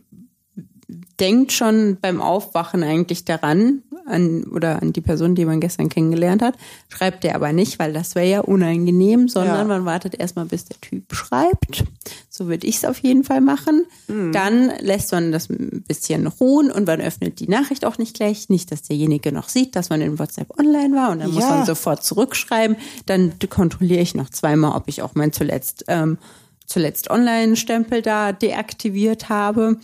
denkt 1.20 1.52
schon 1.52 1.98
beim 2.00 2.20
Aufwachen 2.20 2.82
eigentlich 2.82 3.24
daran, 3.24 3.82
an, 4.06 4.44
oder 4.44 4.80
an 4.80 4.92
die 4.94 5.00
Person, 5.02 5.34
die 5.34 5.44
man 5.44 5.60
gestern 5.60 5.90
kennengelernt 5.90 6.40
hat, 6.40 6.54
schreibt 6.88 7.24
der 7.24 7.34
aber 7.34 7.52
nicht, 7.52 7.78
weil 7.78 7.92
das 7.92 8.14
wäre 8.14 8.26
ja 8.26 8.40
unangenehm, 8.40 9.28
sondern 9.28 9.56
Ja. 9.56 9.64
man 9.64 9.84
wartet 9.84 10.18
erstmal, 10.18 10.46
bis 10.46 10.64
der 10.64 10.80
Typ 10.80 11.14
schreibt. 11.14 11.84
So 12.30 12.46
würde 12.48 12.66
ich 12.66 12.76
es 12.76 12.84
auf 12.86 12.98
jeden 13.00 13.22
Fall 13.24 13.40
machen. 13.42 13.84
Dann 14.32 14.72
lässt 14.80 15.12
man 15.12 15.30
das 15.32 15.50
ein 15.50 15.84
bisschen 15.86 16.26
ruhen 16.26 16.70
und 16.70 16.86
man 16.86 17.00
öffnet 17.02 17.40
die 17.40 17.48
Nachricht 17.48 17.84
auch 17.84 17.98
nicht 17.98 18.14
gleich. 18.16 18.48
Nicht, 18.48 18.72
dass 18.72 18.82
derjenige 18.82 19.30
noch 19.32 19.48
sieht, 19.50 19.76
dass 19.76 19.90
man 19.90 20.00
in 20.00 20.18
WhatsApp 20.18 20.58
online 20.58 20.94
war 20.96 21.10
und 21.10 21.18
dann 21.18 21.32
muss 21.32 21.42
Ja. 21.44 21.56
man 21.56 21.66
sofort 21.66 22.02
zurückschreiben. 22.02 22.76
Dann 23.06 23.32
kontrolliere 23.50 24.00
ich 24.00 24.14
noch 24.14 24.30
zweimal, 24.30 24.74
ob 24.74 24.84
ich 24.88 25.02
auch 25.02 25.14
mein 25.14 25.32
zuletzt, 25.34 25.84
ähm, 25.88 26.16
zuletzt 26.64 27.10
Online-Stempel 27.10 28.00
da 28.00 28.32
deaktiviert 28.32 29.28
habe. 29.28 29.76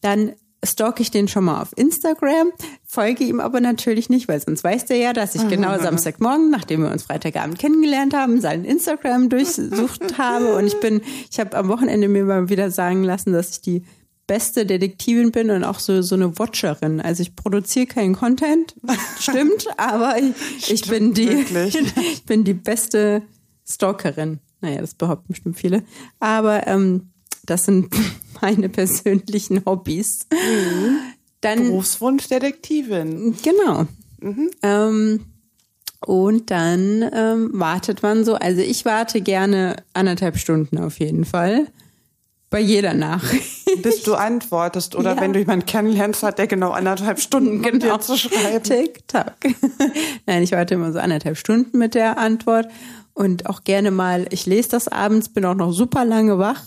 Dann 0.00 0.32
stalke 0.64 1.02
ich 1.02 1.10
den 1.10 1.28
schon 1.28 1.44
mal 1.44 1.60
auf 1.60 1.76
Instagram, 1.76 2.52
folge 2.84 3.24
ihm 3.24 3.40
aber 3.40 3.60
natürlich 3.60 4.08
nicht, 4.08 4.28
weil 4.28 4.40
sonst 4.40 4.62
weiß 4.62 4.86
der 4.86 4.96
ja, 4.96 5.12
dass 5.12 5.34
ich 5.34 5.48
genau 5.48 5.78
Samstagmorgen, 5.82 6.50
nachdem 6.50 6.82
wir 6.82 6.90
uns 6.90 7.02
Freitagabend 7.02 7.58
kennengelernt 7.58 8.14
haben, 8.14 8.40
seinen 8.40 8.64
Instagram 8.64 9.28
durchsucht 9.28 10.18
habe 10.18 10.54
und 10.54 10.66
ich 10.66 10.78
bin, 10.80 11.00
ich 11.30 11.40
habe 11.40 11.56
am 11.56 11.68
Wochenende 11.68 12.08
mir 12.08 12.24
mal 12.24 12.48
wieder 12.48 12.70
sagen 12.70 13.02
lassen, 13.02 13.32
dass 13.32 13.50
ich 13.50 13.60
die 13.60 13.84
beste 14.26 14.64
Detektivin 14.64 15.32
bin 15.32 15.50
und 15.50 15.64
auch 15.64 15.80
so 15.80 16.00
so 16.00 16.14
eine 16.14 16.38
Watcherin. 16.38 17.00
Also 17.00 17.22
ich 17.22 17.34
produziere 17.34 17.86
keinen 17.86 18.14
Content, 18.14 18.74
stimmt, 19.18 19.66
aber 19.76 20.16
ich, 20.18 20.72
ich 20.72 20.88
bin 20.88 21.12
die 21.12 21.28
wirklich. 21.28 21.76
ich 21.96 22.24
bin 22.24 22.44
die 22.44 22.54
beste 22.54 23.22
Stalkerin. 23.68 24.38
Naja, 24.60 24.80
das 24.80 24.94
behaupten 24.94 25.28
bestimmt 25.28 25.58
viele. 25.58 25.82
Aber 26.20 26.66
ähm, 26.68 27.11
das 27.46 27.64
sind 27.64 27.88
meine 28.40 28.68
persönlichen 28.68 29.64
Hobbys. 29.64 30.26
Dann 31.40 31.58
Berufswunsch 31.64 32.28
Detektivin. 32.28 33.34
Genau. 33.42 33.86
Ähm, 34.62 35.20
und 36.04 36.50
dann 36.50 37.08
ähm, 37.12 37.50
wartet 37.52 38.02
man 38.02 38.24
so. 38.24 38.34
Also 38.34 38.60
ich 38.60 38.84
warte 38.84 39.20
gerne 39.20 39.76
anderthalb 39.94 40.36
Stunden 40.38 40.78
auf 40.78 40.98
jeden 41.00 41.24
Fall. 41.24 41.66
Bei 42.50 42.60
jeder 42.60 42.92
Nachricht. 42.92 43.82
Bis 43.82 44.02
du 44.02 44.14
antwortest 44.14 44.94
oder 44.94 45.14
Ja. 45.14 45.20
wenn 45.22 45.32
du 45.32 45.38
jemanden 45.38 45.64
kennenlernst, 45.64 46.22
hat 46.22 46.38
der 46.38 46.46
genau 46.46 46.70
anderthalb 46.72 47.18
Stunden, 47.18 47.64
um 47.64 47.78
dir 47.80 47.98
zu 48.00 48.16
schreiben. 48.18 48.62
TikTok. 48.62 49.32
Nein, 50.26 50.42
ich 50.42 50.52
warte 50.52 50.74
immer 50.74 50.92
so 50.92 50.98
anderthalb 50.98 51.38
Stunden 51.38 51.78
mit 51.78 51.94
der 51.94 52.18
Antwort 52.18 52.68
und 53.14 53.46
auch 53.46 53.64
gerne 53.64 53.90
mal, 53.90 54.26
ich 54.30 54.44
lese 54.44 54.68
das 54.68 54.86
abends, 54.88 55.30
bin 55.30 55.46
auch 55.46 55.54
noch 55.54 55.72
super 55.72 56.04
lange 56.04 56.38
wach, 56.38 56.60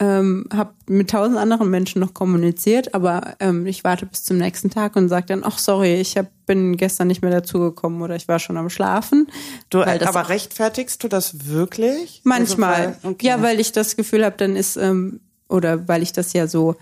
ähm, 0.00 0.46
habe 0.52 0.74
mit 0.88 1.10
tausend 1.10 1.38
anderen 1.38 1.70
Menschen 1.70 2.00
noch 2.00 2.14
kommuniziert, 2.14 2.94
aber 2.94 3.36
ähm, 3.38 3.66
ich 3.66 3.84
warte 3.84 4.06
bis 4.06 4.24
zum 4.24 4.38
nächsten 4.38 4.70
Tag 4.70 4.96
und 4.96 5.08
sage 5.08 5.26
dann, 5.26 5.42
ach 5.44 5.58
sorry, 5.58 5.94
ich 5.94 6.16
hab, 6.16 6.26
bin 6.46 6.76
gestern 6.76 7.06
nicht 7.06 7.22
mehr 7.22 7.30
dazugekommen 7.30 8.02
oder 8.02 8.16
ich 8.16 8.26
war 8.26 8.38
schon 8.38 8.56
am 8.56 8.70
Schlafen. 8.70 9.28
Du, 9.70 9.82
aber 9.82 10.28
rechtfertigst 10.28 11.02
du 11.04 11.08
das 11.08 11.46
wirklich? 11.46 12.22
Manchmal. 12.24 12.86
Also, 12.86 13.08
okay. 13.08 13.26
Ja, 13.26 13.42
weil 13.42 13.60
ich 13.60 13.72
das 13.72 13.96
Gefühl 13.96 14.24
habe, 14.24 14.36
dann 14.36 14.56
ist, 14.56 14.76
ähm, 14.76 15.20
oder 15.48 15.86
weil 15.86 16.02
ich 16.02 16.12
das 16.12 16.32
ja 16.32 16.48
so 16.48 16.74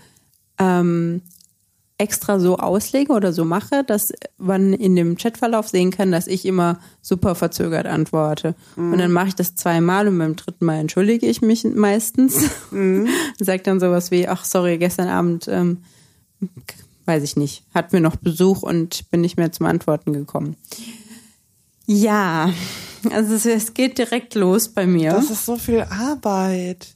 ähm, 0.57 1.21
extra 2.03 2.37
so 2.37 2.57
auslege 2.57 3.13
oder 3.13 3.31
so 3.31 3.45
mache, 3.45 3.85
dass 3.85 4.11
man 4.37 4.73
in 4.73 4.95
dem 4.97 5.15
Chatverlauf 5.15 5.69
sehen 5.69 5.89
kann, 5.89 6.11
dass 6.11 6.27
ich 6.27 6.45
immer 6.45 6.79
super 7.01 7.33
verzögert 7.33 7.87
antworte. 7.87 8.55
Und 8.75 8.97
dann 8.97 9.11
mache 9.11 9.29
ich 9.29 9.35
das 9.35 9.55
zweimal 9.55 10.09
und 10.09 10.19
beim 10.19 10.35
dritten 10.35 10.65
Mal 10.65 10.79
entschuldige 10.79 11.25
ich 11.25 11.41
mich 11.41 11.63
meistens. 11.63 12.49
Mhm. 12.71 13.07
Sag 13.39 13.63
dann 13.63 13.79
sowas 13.79 14.11
wie, 14.11 14.27
ach 14.27 14.43
sorry, 14.43 14.77
gestern 14.77 15.07
Abend, 15.07 15.47
ähm, 15.47 15.77
weiß 17.05 17.23
ich 17.23 17.37
nicht, 17.37 17.63
hatten 17.73 17.93
wir 17.93 18.01
noch 18.01 18.17
Besuch 18.17 18.63
und 18.63 19.09
bin 19.09 19.21
nicht 19.21 19.37
mehr 19.37 19.53
zum 19.53 19.65
Antworten 19.65 20.11
gekommen. 20.11 20.57
Ja, 21.85 22.53
also 23.11 23.33
es, 23.33 23.45
es 23.45 23.73
geht 23.73 23.97
direkt 23.97 24.35
los 24.35 24.69
bei 24.69 24.85
mir. 24.85 25.11
Das 25.11 25.29
ist 25.29 25.45
so 25.45 25.55
viel 25.57 25.81
Arbeit. 25.81 26.95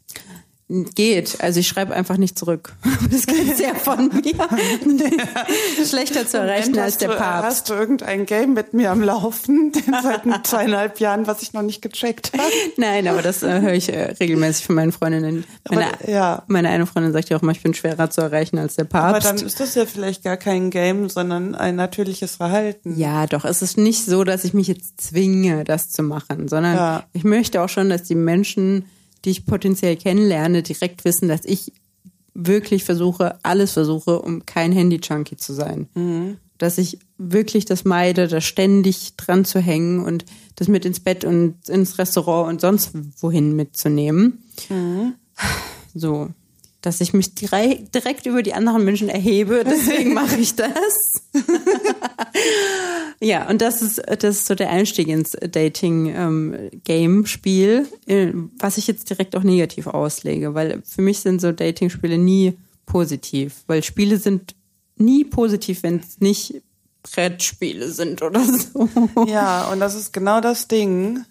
Geht. 0.69 1.39
Also 1.39 1.61
ich 1.61 1.67
schreibe 1.67 1.93
einfach 1.93 2.17
nicht 2.17 2.37
zurück. 2.37 2.73
Das 3.09 3.25
geht 3.25 3.55
sehr 3.55 3.73
von 3.75 4.09
mir. 4.09 4.33
Schlechter 5.89 6.27
zu 6.27 6.37
erreichen 6.37 6.77
als 6.77 6.97
der 6.97 7.09
du, 7.09 7.15
Papst. 7.15 7.45
Hast 7.45 7.69
du 7.69 7.73
irgendein 7.73 8.25
Game 8.25 8.53
mit 8.53 8.73
mir 8.73 8.91
am 8.91 9.01
Laufen 9.01 9.71
seit 10.03 10.45
zweieinhalb 10.45 10.99
Jahren, 10.99 11.25
was 11.25 11.41
ich 11.41 11.53
noch 11.53 11.61
nicht 11.61 11.81
gecheckt 11.81 12.33
habe? 12.33 12.43
Nein, 12.75 13.07
aber 13.07 13.21
das 13.21 13.43
äh, 13.43 13.61
höre 13.61 13.73
ich 13.73 13.87
äh, 13.93 14.11
regelmäßig 14.19 14.65
von 14.65 14.75
meinen 14.75 14.91
Freundinnen. 14.91 15.45
Meine, 15.69 15.87
Aber, 15.93 16.09
ja. 16.09 16.43
meine 16.47 16.69
eine 16.69 16.85
Freundin 16.85 17.13
sagt 17.13 17.29
ja 17.29 17.37
auch 17.37 17.41
mal, 17.41 17.53
ich 17.53 17.63
bin 17.63 17.73
schwerer 17.73 18.09
zu 18.09 18.19
erreichen 18.21 18.57
als 18.57 18.75
der 18.75 18.85
Aber 18.91 19.13
Papst. 19.13 19.27
dann 19.27 19.37
ist 19.37 19.59
das 19.59 19.75
ja 19.75 19.85
vielleicht 19.85 20.23
gar 20.23 20.37
kein 20.37 20.69
Game, 20.69 21.07
sondern 21.09 21.55
ein 21.55 21.75
natürliches 21.77 22.35
Verhalten. 22.35 22.97
Ja, 22.99 23.25
doch. 23.25 23.45
Es 23.45 23.61
ist 23.61 23.77
nicht 23.77 24.03
so, 24.05 24.23
dass 24.25 24.43
ich 24.43 24.53
mich 24.53 24.67
jetzt 24.67 24.99
zwinge, 25.01 25.63
das 25.63 25.89
zu 25.91 26.03
machen, 26.03 26.47
sondern 26.49 26.75
Ja. 26.75 27.03
ich 27.13 27.23
möchte 27.23 27.61
auch 27.61 27.69
schon, 27.69 27.89
dass 27.89 28.03
die 28.03 28.15
Menschen, 28.15 28.85
die 29.27 29.31
ich 29.31 29.45
potenziell 29.45 29.97
kennenlerne, 29.97 30.63
direkt 30.63 31.03
wissen, 31.03 31.27
dass 31.27 31.41
ich 31.43 31.73
wirklich 32.33 32.85
versuche, 32.85 33.37
alles 33.43 33.73
versuche, 33.73 34.21
um 34.21 34.45
kein 34.45 34.71
Handy-Junkie 34.71 35.35
zu 35.35 35.53
sein. 35.53 35.89
Dass 36.57 36.77
ich 36.77 36.99
wirklich 37.17 37.65
das 37.65 37.83
meide, 37.83 38.29
da 38.29 38.39
ständig 38.39 39.17
dran 39.17 39.43
zu 39.43 39.59
hängen 39.59 40.05
und 40.05 40.23
das 40.55 40.69
mit 40.69 40.85
ins 40.85 41.01
Bett 41.01 41.25
und 41.25 41.67
ins 41.67 41.97
Restaurant 41.97 42.47
und 42.47 42.61
sonst 42.61 42.91
wohin 43.21 43.53
mitzunehmen. 43.53 44.45
So. 45.93 46.29
Dass 46.87 47.01
ich 47.01 47.11
mich 47.11 47.35
direkt, 47.35 47.93
direkt 47.93 48.25
über 48.25 48.41
die 48.41 48.53
anderen 48.53 48.85
Menschen 48.85 49.09
erhebe, 49.09 49.63
deswegen 49.69 50.13
mache 50.13 50.37
ich 50.37 50.55
das. 50.55 51.21
Ja, 53.19 53.49
und 53.49 53.63
das 53.63 53.81
ist, 53.81 53.99
das 54.19 54.37
ist 54.37 54.45
so 54.45 54.53
der 54.53 54.69
Einstieg 54.69 55.07
ins 55.07 55.31
Dating-Game-Spiel, 55.31 57.87
äh, 58.05 58.27
was 58.59 58.77
ich 58.77 58.85
jetzt 58.85 59.09
direkt 59.09 59.35
auch 59.35 59.41
negativ 59.41 59.87
auslege, 59.87 60.53
weil 60.53 60.83
für 60.85 61.01
mich 61.01 61.21
sind 61.21 61.41
so 61.41 61.51
Dating-Spiele 61.51 62.19
nie 62.19 62.59
positiv, 62.85 63.63
weil 63.65 63.81
Spiele 63.81 64.17
sind 64.17 64.53
nie 64.97 65.23
positiv, 65.23 65.81
wenn 65.81 65.97
es 65.97 66.19
nicht 66.19 66.61
Brettspiele 67.01 67.91
sind 67.91 68.21
oder 68.21 68.43
so. 68.43 68.87
Ja, 69.27 69.67
und 69.71 69.79
das 69.79 69.95
ist 69.95 70.13
genau 70.13 70.39
das 70.39 70.67
Ding. 70.67 71.25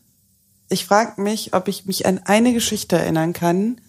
Ich 0.68 0.86
frage 0.86 1.22
mich, 1.22 1.54
ob 1.54 1.68
ich 1.68 1.86
mich 1.86 2.06
an 2.06 2.20
eine 2.24 2.52
Geschichte 2.52 2.96
erinnern 2.96 3.32
kann, 3.32 3.80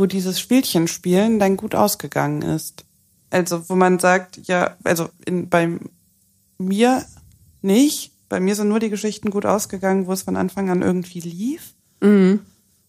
wo 0.00 0.06
dieses 0.06 0.40
Spielchen 0.40 0.88
spielen 0.88 1.38
dann 1.38 1.56
gut 1.56 1.74
ausgegangen 1.74 2.42
ist. 2.42 2.84
Also, 3.30 3.68
wo 3.68 3.76
man 3.76 4.00
sagt, 4.00 4.40
ja, 4.48 4.76
also 4.82 5.08
in, 5.24 5.48
bei 5.48 5.78
mir 6.58 7.04
nicht. 7.62 8.10
Bei 8.28 8.40
mir 8.40 8.54
sind 8.54 8.68
nur 8.68 8.80
die 8.80 8.90
Geschichten 8.90 9.30
gut 9.30 9.46
ausgegangen, 9.46 10.06
wo 10.06 10.12
es 10.12 10.22
von 10.22 10.36
Anfang 10.36 10.70
an 10.70 10.82
irgendwie 10.82 11.20
lief. 11.20 11.74
Mhm. 12.00 12.40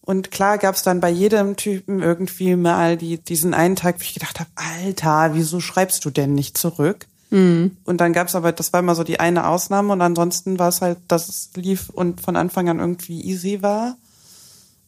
Und 0.02 0.32
klar 0.32 0.58
gab 0.58 0.76
es 0.76 0.84
dann 0.84 1.00
bei 1.00 1.10
jedem 1.10 1.56
Typen 1.56 2.02
irgendwie 2.02 2.56
mal 2.56 2.98
die, 2.98 3.20
diesen 3.20 3.54
einen 3.54 3.76
Tag, 3.76 4.00
wo 4.00 4.02
ich 4.02 4.14
gedacht 4.14 4.40
habe, 4.40 4.50
Alter, 4.56 5.36
wieso 5.36 5.60
schreibst 5.60 6.04
du 6.06 6.10
denn 6.10 6.34
nicht 6.34 6.58
zurück? 6.58 7.08
Mhm. 7.30 7.78
Und 7.86 8.02
dann 8.02 8.14
gab's 8.14 8.36
aber, 8.36 8.52
das 8.52 8.74
war 8.74 8.80
immer 8.80 8.96
so 8.96 9.04
die 9.04 9.20
eine 9.20 9.48
Ausnahme 9.48 9.94
und 9.94 10.02
ansonsten 10.02 10.60
war 10.60 10.70
es 10.70 10.82
halt, 10.82 10.98
dass 11.08 11.30
es 11.30 11.52
lief 11.56 11.90
und 11.90 12.22
von 12.22 12.36
Anfang 12.36 12.68
an 12.70 12.80
irgendwie 12.80 13.22
easy 13.22 13.62
war. 13.62 13.96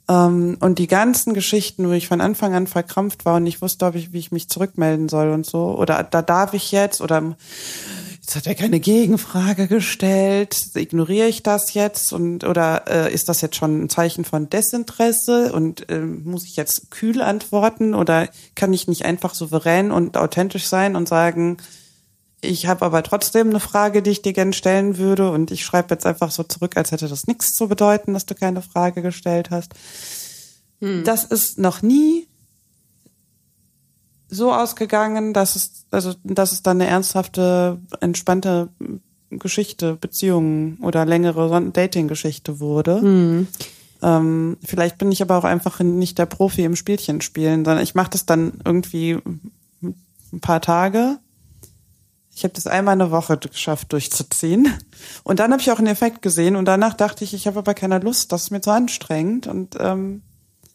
Ähm, 0.10 0.58
und 0.60 0.80
die 0.80 0.88
ganzen 0.88 1.34
Geschichten, 1.34 1.88
wo 1.88 1.93
ich 1.93 2.08
von 2.08 2.22
Anfang 2.22 2.54
an 2.54 2.68
verkrampft 2.68 3.26
war 3.26 3.36
und 3.36 3.43
nicht 3.43 3.62
wusste, 3.62 3.86
ob 3.86 3.95
ich, 3.95 4.14
wie 4.14 4.20
ich 4.20 4.32
mich 4.32 4.49
zurückmelden 4.49 5.10
soll 5.10 5.30
und 5.30 5.45
so, 5.45 5.78
oder 5.78 6.04
da 6.04 6.22
darf 6.22 6.54
ich 6.54 6.72
jetzt, 6.72 7.01
oder 7.01 7.36
jetzt 8.24 8.36
hat 8.36 8.47
er 8.47 8.56
keine 8.56 8.80
Gegenfrage 8.80 9.68
gestellt, 9.68 10.56
ignoriere 10.76 11.28
ich 11.28 11.43
das 11.43 11.74
jetzt? 11.74 12.14
Und 12.14 12.45
oder 12.45 12.84
äh, 12.88 13.14
ist 13.14 13.30
das 13.30 13.41
jetzt 13.41 13.56
schon 13.58 13.84
ein 13.84 13.89
Zeichen 13.89 14.26
von 14.26 14.49
Desinteresse? 14.49 15.51
Und 15.51 15.89
äh, 15.89 15.99
muss 15.99 16.45
ich 16.45 16.56
jetzt 16.56 16.89
kühl 16.89 17.22
antworten? 17.22 17.93
Oder 17.93 18.30
kann 18.56 18.74
ich 18.74 18.88
nicht 18.88 19.06
einfach 19.06 19.34
souverän 19.34 19.91
und 19.91 20.16
authentisch 20.18 20.68
sein 20.68 20.95
und 20.95 21.08
sagen, 21.08 21.58
ich 22.44 22.68
habe 22.68 22.86
aber 22.86 23.04
trotzdem 23.04 23.50
eine 23.50 23.60
Frage, 23.60 24.02
die 24.02 24.12
ich 24.12 24.22
dir 24.22 24.34
gerne 24.34 24.54
stellen 24.54 24.98
würde 24.98 25.32
und 25.32 25.52
ich 25.52 25.64
schreibe 25.66 25.94
jetzt 25.94 26.06
einfach 26.06 26.32
so 26.32 26.44
zurück, 26.44 26.78
als 26.78 26.91
hätte 26.91 27.08
das 27.08 27.28
nichts 27.28 27.54
zu 27.54 27.68
bedeuten, 27.68 28.14
dass 28.14 28.26
du 28.26 28.36
keine 28.36 28.62
Frage 28.62 29.02
gestellt 29.02 29.50
hast. 29.50 29.74
Das 31.04 31.24
ist 31.24 31.58
noch 31.60 31.82
nie 31.82 32.28
so 34.30 34.52
ausgegangen, 34.52 35.34
dass 35.34 35.56
es 35.56 35.86
also 35.91 36.14
dass 36.24 36.52
es 36.52 36.64
dann 36.64 36.82
eine 36.82 36.89
ernsthafte, 36.89 37.80
entspannte 38.02 38.70
Geschichte, 39.30 39.96
Beziehung 39.96 40.78
oder 40.82 41.06
längere 41.06 41.62
Dating-Geschichte 41.72 42.60
wurde. 42.60 43.00
Ähm, 44.02 44.58
vielleicht 44.64 44.98
bin 44.98 45.12
ich 45.12 45.22
aber 45.22 45.38
auch 45.38 45.44
einfach 45.46 45.80
nicht 45.80 46.18
der 46.18 46.26
Profi 46.26 46.64
im 46.64 46.76
Spielchen 46.76 47.22
spielen, 47.22 47.64
sondern 47.64 47.84
ich 47.84 47.96
mache 47.96 48.12
das 48.12 48.26
dann 48.26 48.54
irgendwie 48.66 49.18
ein 49.82 50.39
paar 50.41 50.62
Tage. 50.62 51.20
Ich 52.36 52.44
habe 52.44 52.54
das 52.54 52.68
einmal 52.68 52.94
eine 52.94 53.12
Woche 53.12 53.38
geschafft 53.38 53.94
durchzuziehen. 53.94 54.74
Und 55.24 55.40
dann 55.40 55.52
habe 55.52 55.62
ich 55.62 55.72
auch 55.72 55.78
einen 55.78 55.88
Effekt 55.88 56.22
gesehen 56.22 56.56
und 56.56 56.66
danach 56.66 56.94
dachte 56.96 57.24
ich, 57.24 57.34
ich 57.34 57.48
habe 57.48 57.60
aber 57.60 57.74
keine 57.74 58.00
Lust, 58.00 58.32
das 58.32 58.44
ist 58.44 58.52
mir 58.52 58.62
zu 58.62 58.72
anstrengend. 58.72 59.48
Und 59.48 59.78
ähm, 59.80 60.22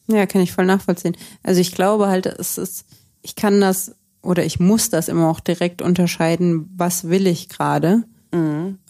Ja, 0.06 0.26
kann 0.26 0.40
ich 0.40 0.52
voll 0.52 0.66
nachvollziehen. 0.66 1.16
Also 1.42 1.60
ich 1.60 1.72
glaube 1.72 2.06
halt, 2.08 2.26
es 2.26 2.58
ist, 2.58 2.84
ich 3.22 3.34
kann 3.34 3.60
das 3.60 3.94
oder 4.22 4.44
ich 4.44 4.60
muss 4.60 4.90
das 4.90 5.08
immer 5.08 5.28
auch 5.28 5.40
direkt 5.40 5.82
unterscheiden, 5.82 6.70
was 6.76 7.08
will 7.08 7.26
ich 7.26 7.48
gerade. 7.48 8.04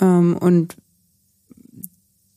Ähm, 0.00 0.36
und 0.36 0.76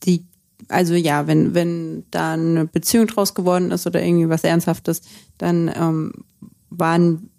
die, 0.04 0.26
also 0.68 0.94
ja, 0.94 1.26
wenn, 1.26 1.54
wenn 1.54 2.04
da 2.10 2.32
eine 2.32 2.66
Beziehung 2.66 3.06
draus 3.06 3.34
geworden 3.34 3.70
ist 3.70 3.86
oder 3.86 4.02
irgendwie 4.02 4.28
was 4.28 4.44
Ernsthaftes, 4.44 5.02
dann 5.38 5.70
ähm, 5.74 6.12
waren 6.70 7.30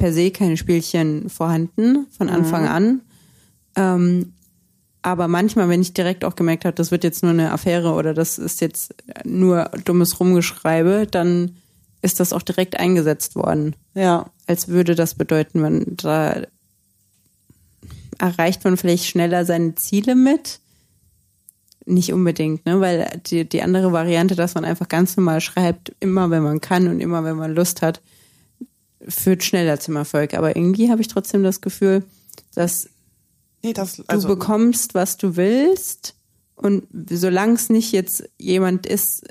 per 0.00 0.12
se 0.14 0.30
keine 0.30 0.56
Spielchen 0.56 1.28
vorhanden 1.28 2.06
von 2.10 2.30
Anfang 2.30 2.66
an. 2.66 3.00
Ähm, 3.76 4.32
aber 5.02 5.28
manchmal, 5.28 5.68
wenn 5.68 5.82
ich 5.82 5.92
direkt 5.92 6.24
auch 6.24 6.36
gemerkt 6.36 6.64
habe, 6.64 6.74
das 6.74 6.90
wird 6.90 7.04
jetzt 7.04 7.22
nur 7.22 7.32
eine 7.32 7.52
Affäre 7.52 7.92
oder 7.92 8.14
das 8.14 8.38
ist 8.38 8.62
jetzt 8.62 8.94
nur 9.24 9.70
dummes 9.84 10.18
Rumgeschreibe, 10.18 11.06
dann 11.08 11.56
ist 12.02 12.18
das 12.18 12.32
auch 12.32 12.42
direkt 12.42 12.80
eingesetzt 12.80 13.36
worden. 13.36 13.76
ja, 13.94 14.30
Als 14.46 14.68
würde 14.68 14.94
das 14.94 15.14
bedeuten, 15.14 15.60
man 15.60 15.84
da 15.96 16.42
erreicht 18.18 18.64
man 18.64 18.78
vielleicht 18.78 19.04
schneller 19.04 19.44
seine 19.44 19.74
Ziele 19.74 20.14
mit. 20.14 20.60
Nicht 21.84 22.12
unbedingt, 22.12 22.64
ne? 22.64 22.80
Weil 22.80 23.20
die, 23.26 23.46
die 23.46 23.62
andere 23.62 23.92
Variante, 23.92 24.34
dass 24.34 24.54
man 24.54 24.64
einfach 24.64 24.88
ganz 24.88 25.16
normal 25.16 25.40
schreibt, 25.42 25.92
immer 26.00 26.30
wenn 26.30 26.42
man 26.42 26.60
kann 26.60 26.88
und 26.88 27.00
immer 27.00 27.22
wenn 27.24 27.36
man 27.36 27.54
Lust 27.54 27.82
hat, 27.82 28.00
führt 29.08 29.44
schneller 29.44 29.80
zum 29.80 29.96
Erfolg. 29.96 30.34
Aber 30.34 30.56
irgendwie 30.56 30.90
habe 30.90 31.00
ich 31.00 31.08
trotzdem 31.08 31.42
das 31.42 31.60
Gefühl, 31.60 32.04
dass 32.54 32.88
nee, 33.62 33.72
das 33.72 33.96
du 33.96 34.04
also 34.06 34.28
bekommst, 34.28 34.94
was 34.94 35.16
du 35.16 35.36
willst. 35.36 36.14
Und 36.54 36.84
solange 37.10 37.54
es 37.54 37.70
nicht 37.70 37.92
jetzt 37.92 38.28
jemand 38.38 38.86
ist, 38.86 39.26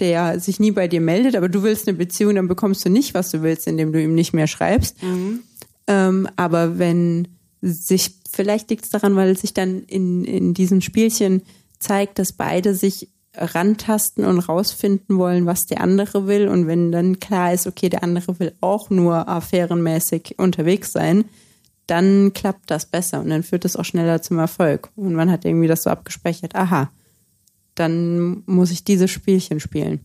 der 0.00 0.40
sich 0.40 0.58
nie 0.58 0.72
bei 0.72 0.88
dir 0.88 1.00
meldet, 1.00 1.36
aber 1.36 1.48
du 1.48 1.62
willst 1.62 1.86
eine 1.86 1.96
Beziehung, 1.96 2.34
dann 2.34 2.48
bekommst 2.48 2.84
du 2.84 2.90
nicht, 2.90 3.14
was 3.14 3.30
du 3.30 3.42
willst, 3.42 3.66
indem 3.68 3.92
du 3.92 4.02
ihm 4.02 4.14
nicht 4.14 4.32
mehr 4.32 4.48
schreibst. 4.48 4.96
Ähm, 5.86 6.28
aber 6.36 6.78
wenn 6.78 7.28
sich, 7.62 8.16
vielleicht 8.30 8.70
liegt 8.70 8.84
es 8.84 8.90
daran, 8.90 9.14
weil 9.16 9.36
sich 9.36 9.54
dann 9.54 9.84
in, 9.84 10.24
in 10.24 10.52
diesem 10.52 10.80
Spielchen 10.80 11.42
zeigt, 11.78 12.18
dass 12.18 12.32
beide 12.32 12.74
sich 12.74 13.08
rantasten 13.36 14.24
und 14.24 14.38
rausfinden 14.38 15.18
wollen, 15.18 15.46
was 15.46 15.66
der 15.66 15.80
andere 15.80 16.26
will. 16.26 16.48
Und 16.48 16.66
wenn 16.66 16.92
dann 16.92 17.20
klar 17.20 17.52
ist, 17.52 17.66
okay, 17.66 17.88
der 17.88 18.02
andere 18.02 18.38
will 18.38 18.54
auch 18.60 18.90
nur 18.90 19.28
affärenmäßig 19.28 20.38
unterwegs 20.38 20.92
sein, 20.92 21.24
dann 21.86 22.32
klappt 22.32 22.70
das 22.70 22.86
besser 22.86 23.20
und 23.20 23.30
dann 23.30 23.42
führt 23.42 23.64
es 23.64 23.76
auch 23.76 23.84
schneller 23.84 24.22
zum 24.22 24.38
Erfolg. 24.38 24.88
Und 24.96 25.14
man 25.14 25.30
hat 25.30 25.44
irgendwie 25.44 25.68
das 25.68 25.82
so 25.82 25.90
abgespeichert, 25.90 26.54
aha, 26.54 26.90
dann 27.74 28.42
muss 28.46 28.70
ich 28.70 28.84
dieses 28.84 29.10
Spielchen 29.10 29.60
spielen. 29.60 30.00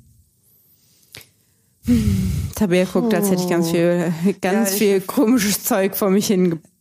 Hm, 1.85 2.31
Tabea 2.55 2.85
guckt, 2.85 3.13
als 3.13 3.31
hätte 3.31 3.43
ich 3.43 3.49
ganz 3.49 3.69
viel, 3.71 4.13
ganz 4.41 4.71
Ja, 4.71 4.77
viel 4.77 5.01
komisches 5.01 5.63
Zeug 5.63 5.95
vor 5.95 6.09
mich 6.09 6.27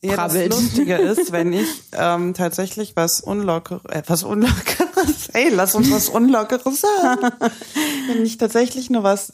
Ja, 0.03 0.17
das. 0.49 0.49
Lustige 0.49 0.97
ist, 0.97 1.31
wenn 1.33 1.53
ich 1.53 1.69
ähm, 1.93 2.35
tatsächlich 2.35 2.97
was 2.97 3.21
Unlocker, 3.21 3.81
äh, 3.89 4.03
was 4.07 4.25
Unlockeres, 4.25 4.88
ey, 5.33 5.51
lass 5.51 5.75
uns 5.75 5.91
was 5.91 6.09
Unlockeres 6.09 6.81
sagen. 6.81 7.31
wenn 8.09 8.25
ich 8.25 8.39
tatsächlich 8.39 8.91
nur 8.91 9.03
was, 9.03 9.33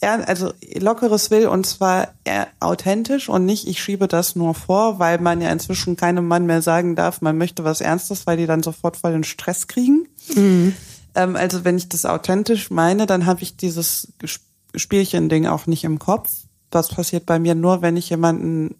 eher- 0.00 0.28
also 0.28 0.52
Lockeres 0.78 1.30
will 1.30 1.46
und 1.46 1.66
zwar 1.66 2.14
eher 2.24 2.48
authentisch 2.60 3.28
und 3.28 3.44
nicht, 3.44 3.66
ich 3.66 3.82
schiebe 3.82 4.08
das 4.08 4.36
nur 4.36 4.54
vor, 4.54 4.98
weil 4.98 5.18
man 5.18 5.40
ja 5.40 5.50
inzwischen 5.50 5.96
keinem 5.96 6.26
Mann 6.26 6.46
mehr 6.46 6.62
sagen 6.62 6.96
darf, 6.96 7.20
man 7.20 7.38
möchte 7.38 7.64
was 7.64 7.80
Ernstes, 7.80 8.26
weil 8.26 8.36
die 8.36 8.46
dann 8.46 8.62
sofort 8.62 8.96
voll 8.96 9.12
den 9.12 9.24
Stress 9.24 9.66
kriegen. 9.66 10.08
Ähm, 11.14 11.36
also 11.36 11.64
wenn 11.64 11.76
ich 11.76 11.88
das 11.88 12.04
authentisch 12.04 12.70
meine, 12.70 13.06
dann 13.06 13.26
habe 13.26 13.42
ich 13.42 13.56
dieses 13.56 14.08
Spielchen-Ding 14.74 15.46
auch 15.46 15.66
nicht 15.66 15.84
im 15.84 15.98
Kopf. 15.98 16.30
Das 16.70 16.88
passiert 16.88 17.26
bei 17.26 17.38
mir 17.38 17.54
nur, 17.54 17.82
wenn 17.82 17.96
ich 17.96 18.08
jemanden 18.10 18.76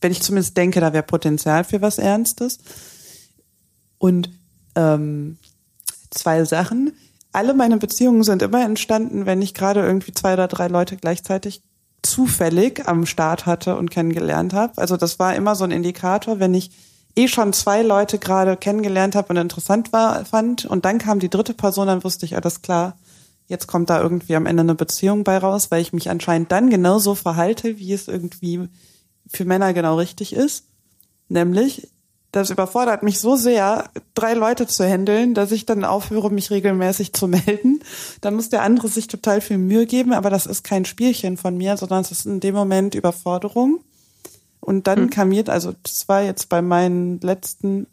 wenn 0.00 0.12
ich 0.12 0.22
zumindest 0.22 0.56
denke, 0.56 0.80
da 0.80 0.92
wäre 0.92 1.02
Potenzial 1.02 1.64
für 1.64 1.80
was 1.80 1.98
Ernstes. 1.98 2.58
Und 3.98 4.30
ähm, 4.76 5.38
zwei 6.10 6.44
Sachen. 6.44 6.92
Alle 7.32 7.54
meine 7.54 7.76
Beziehungen 7.76 8.22
sind 8.22 8.42
immer 8.42 8.64
entstanden, 8.64 9.26
wenn 9.26 9.42
ich 9.42 9.52
gerade 9.52 9.80
irgendwie 9.80 10.12
zwei 10.12 10.34
oder 10.34 10.48
drei 10.48 10.68
Leute 10.68 10.96
gleichzeitig 10.96 11.62
zufällig 12.02 12.86
am 12.86 13.04
Start 13.04 13.46
hatte 13.46 13.76
und 13.76 13.90
kennengelernt 13.90 14.54
habe. 14.54 14.74
Also 14.76 14.96
das 14.96 15.18
war 15.18 15.34
immer 15.34 15.54
so 15.56 15.64
ein 15.64 15.72
Indikator, 15.72 16.38
wenn 16.38 16.54
ich 16.54 16.70
eh 17.16 17.28
schon 17.28 17.52
zwei 17.52 17.82
Leute 17.82 18.18
gerade 18.18 18.56
kennengelernt 18.56 19.16
habe 19.16 19.30
und 19.30 19.36
interessant 19.38 19.92
war, 19.92 20.24
fand 20.24 20.66
und 20.66 20.84
dann 20.84 20.98
kam 20.98 21.18
die 21.18 21.30
dritte 21.30 21.54
Person, 21.54 21.88
dann 21.88 22.04
wusste 22.04 22.26
ich, 22.26 22.36
alles 22.36 22.62
klar, 22.62 22.96
jetzt 23.48 23.66
kommt 23.66 23.90
da 23.90 24.00
irgendwie 24.00 24.36
am 24.36 24.46
Ende 24.46 24.60
eine 24.60 24.74
Beziehung 24.74 25.24
bei 25.24 25.38
raus, 25.38 25.70
weil 25.70 25.80
ich 25.80 25.92
mich 25.92 26.10
anscheinend 26.10 26.52
dann 26.52 26.70
genauso 26.70 27.14
verhalte, 27.14 27.78
wie 27.78 27.92
es 27.92 28.08
irgendwie 28.08 28.68
für 29.28 29.44
Männer 29.44 29.72
genau 29.72 29.96
richtig 29.96 30.34
ist. 30.34 30.64
Nämlich, 31.28 31.88
das 32.36 32.50
überfordert 32.50 33.02
mich 33.02 33.18
so 33.18 33.34
sehr, 33.34 33.88
drei 34.14 34.34
Leute 34.34 34.66
zu 34.66 34.84
handeln, 34.84 35.32
dass 35.32 35.52
ich 35.52 35.64
dann 35.64 35.84
aufhöre, 35.84 36.30
mich 36.30 36.50
regelmäßig 36.50 37.14
zu 37.14 37.28
melden. 37.28 37.80
Da 38.20 38.30
muss 38.30 38.50
der 38.50 38.62
andere 38.62 38.88
sich 38.88 39.08
total 39.08 39.40
viel 39.40 39.56
Mühe 39.56 39.86
geben, 39.86 40.12
aber 40.12 40.28
das 40.28 40.44
ist 40.44 40.62
kein 40.62 40.84
Spielchen 40.84 41.38
von 41.38 41.56
mir, 41.56 41.78
sondern 41.78 42.02
es 42.02 42.10
ist 42.10 42.26
in 42.26 42.40
dem 42.40 42.54
Moment 42.54 42.94
Überforderung. 42.94 43.80
Und 44.60 44.86
dann 44.86 45.08
kam 45.08 45.30
mir, 45.30 45.48
also 45.48 45.72
das 45.82 46.08
war 46.08 46.22
jetzt 46.22 46.48
bei 46.48 46.60
meinen 46.60 47.20
letzten 47.20 47.86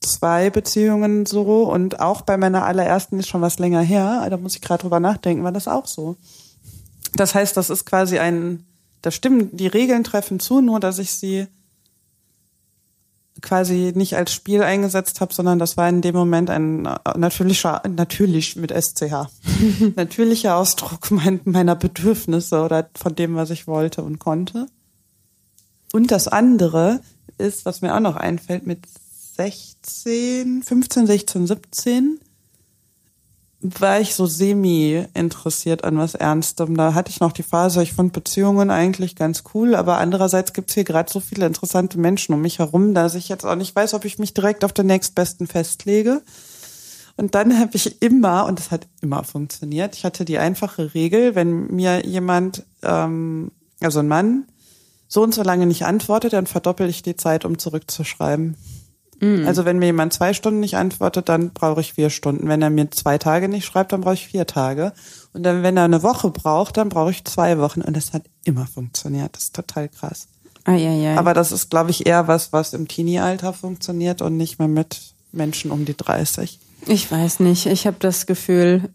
zwei 0.00 0.48
Beziehungen 0.48 1.26
so 1.26 1.70
und 1.70 2.00
auch 2.00 2.22
bei 2.22 2.36
meiner 2.36 2.64
allerersten 2.64 3.18
ist 3.18 3.28
schon 3.28 3.42
was 3.42 3.58
länger 3.58 3.82
her, 3.82 4.26
da 4.30 4.36
muss 4.36 4.54
ich 4.54 4.62
gerade 4.62 4.82
drüber 4.82 5.00
nachdenken, 5.00 5.44
war 5.44 5.52
das 5.52 5.68
auch 5.68 5.86
so. 5.86 6.16
Das 7.14 7.34
heißt, 7.34 7.56
das 7.56 7.70
ist 7.70 7.84
quasi 7.84 8.18
ein, 8.18 8.64
das 9.02 9.14
stimmen, 9.14 9.54
die 9.54 9.66
Regeln 9.66 10.02
treffen 10.02 10.40
zu, 10.40 10.60
nur 10.60 10.80
dass 10.80 10.98
ich 10.98 11.12
sie 11.12 11.46
quasi 13.42 13.92
nicht 13.94 14.16
als 14.16 14.32
Spiel 14.32 14.62
eingesetzt 14.62 15.20
habe, 15.20 15.34
sondern 15.34 15.58
das 15.58 15.76
war 15.76 15.88
in 15.88 16.00
dem 16.00 16.14
Moment 16.14 16.48
ein 16.48 16.86
äh, 16.86 17.18
natürlicher, 17.18 17.82
natürlich 17.88 18.56
mit 18.56 18.72
SCH, 18.72 19.28
natürlicher 19.96 20.56
Ausdruck 20.56 21.10
mein, 21.10 21.40
meiner 21.44 21.76
Bedürfnisse 21.76 22.62
oder 22.62 22.88
von 22.94 23.14
dem, 23.14 23.34
was 23.34 23.50
ich 23.50 23.66
wollte 23.66 24.02
und 24.02 24.18
konnte. 24.18 24.66
Und 25.92 26.10
das 26.10 26.28
andere 26.28 27.00
ist, 27.36 27.66
was 27.66 27.82
mir 27.82 27.94
auch 27.94 28.00
noch 28.00 28.16
einfällt, 28.16 28.66
mit 28.66 28.86
16, 29.36 30.62
15, 30.62 31.06
16, 31.06 31.46
17 31.46 32.20
war 33.62 34.00
ich 34.00 34.14
so 34.14 34.26
semi 34.26 35.06
interessiert 35.14 35.84
an 35.84 35.96
was 35.96 36.14
Ernstem. 36.14 36.76
Da 36.76 36.94
hatte 36.94 37.10
ich 37.10 37.20
noch 37.20 37.32
die 37.32 37.44
Phase, 37.44 37.82
ich 37.82 37.92
fand 37.92 38.12
Beziehungen 38.12 38.70
eigentlich 38.70 39.14
ganz 39.14 39.44
cool, 39.54 39.76
aber 39.76 39.98
andererseits 39.98 40.52
gibt's 40.52 40.74
hier 40.74 40.84
gerade 40.84 41.12
so 41.12 41.20
viele 41.20 41.46
interessante 41.46 41.98
Menschen 41.98 42.34
um 42.34 42.40
mich 42.40 42.58
herum, 42.58 42.92
dass 42.92 43.14
ich 43.14 43.28
jetzt 43.28 43.44
auch 43.46 43.54
nicht 43.54 43.74
weiß, 43.74 43.94
ob 43.94 44.04
ich 44.04 44.18
mich 44.18 44.34
direkt 44.34 44.64
auf 44.64 44.72
den 44.72 44.86
nächstbesten 44.86 45.46
festlege. 45.46 46.22
Und 47.16 47.34
dann 47.36 47.58
habe 47.60 47.70
ich 47.74 48.02
immer, 48.02 48.46
und 48.46 48.58
das 48.58 48.72
hat 48.72 48.88
immer 49.00 49.22
funktioniert, 49.22 49.96
ich 49.96 50.04
hatte 50.04 50.24
die 50.24 50.38
einfache 50.38 50.94
Regel, 50.94 51.34
wenn 51.36 51.68
mir 51.68 52.04
jemand, 52.04 52.64
ähm, 52.82 53.52
also 53.80 54.00
ein 54.00 54.08
Mann, 54.08 54.46
so 55.06 55.22
und 55.22 55.34
so 55.34 55.42
lange 55.42 55.66
nicht 55.66 55.84
antwortet, 55.84 56.32
dann 56.32 56.46
verdoppel 56.46 56.88
ich 56.88 57.02
die 57.02 57.16
Zeit, 57.16 57.44
um 57.44 57.58
zurückzuschreiben. 57.58 58.56
Mhm. 59.22 59.46
Also 59.46 59.64
wenn 59.64 59.78
mir 59.78 59.86
jemand 59.86 60.12
zwei 60.12 60.34
Stunden 60.34 60.58
nicht 60.58 60.76
antwortet, 60.76 61.28
dann 61.28 61.50
brauche 61.50 61.80
ich 61.80 61.94
vier 61.94 62.10
Stunden. 62.10 62.48
Wenn 62.48 62.60
er 62.60 62.70
mir 62.70 62.90
zwei 62.90 63.18
Tage 63.18 63.48
nicht 63.48 63.64
schreibt, 63.64 63.92
dann 63.92 64.00
brauche 64.00 64.14
ich 64.14 64.26
vier 64.26 64.48
Tage. 64.48 64.92
Und 65.32 65.44
dann, 65.44 65.62
wenn 65.62 65.76
er 65.76 65.84
eine 65.84 66.02
Woche 66.02 66.30
braucht, 66.30 66.76
dann 66.76 66.88
brauche 66.88 67.12
ich 67.12 67.24
zwei 67.24 67.58
Wochen. 67.58 67.82
Und 67.82 67.96
das 67.96 68.12
hat 68.12 68.24
immer 68.44 68.66
funktioniert. 68.66 69.36
Das 69.36 69.44
ist 69.44 69.54
total 69.54 69.88
krass. 69.88 70.26
Ah, 70.64 70.74
ja, 70.74 70.92
ja. 70.92 71.16
Aber 71.16 71.34
das 71.34 71.52
ist, 71.52 71.70
glaube 71.70 71.90
ich, 71.90 72.04
eher 72.04 72.26
was, 72.26 72.52
was 72.52 72.72
im 72.72 72.88
Teenie-Alter 72.88 73.52
funktioniert 73.52 74.22
und 74.22 74.36
nicht 74.36 74.58
mehr 74.58 74.68
mit 74.68 75.00
Menschen 75.30 75.70
um 75.70 75.84
die 75.84 75.96
30. 75.96 76.58
ich 76.88 77.10
weiß 77.10 77.40
nicht. 77.40 77.66
Ich 77.66 77.86
habe 77.86 77.96
das 78.00 78.26
Gefühl, 78.26 78.90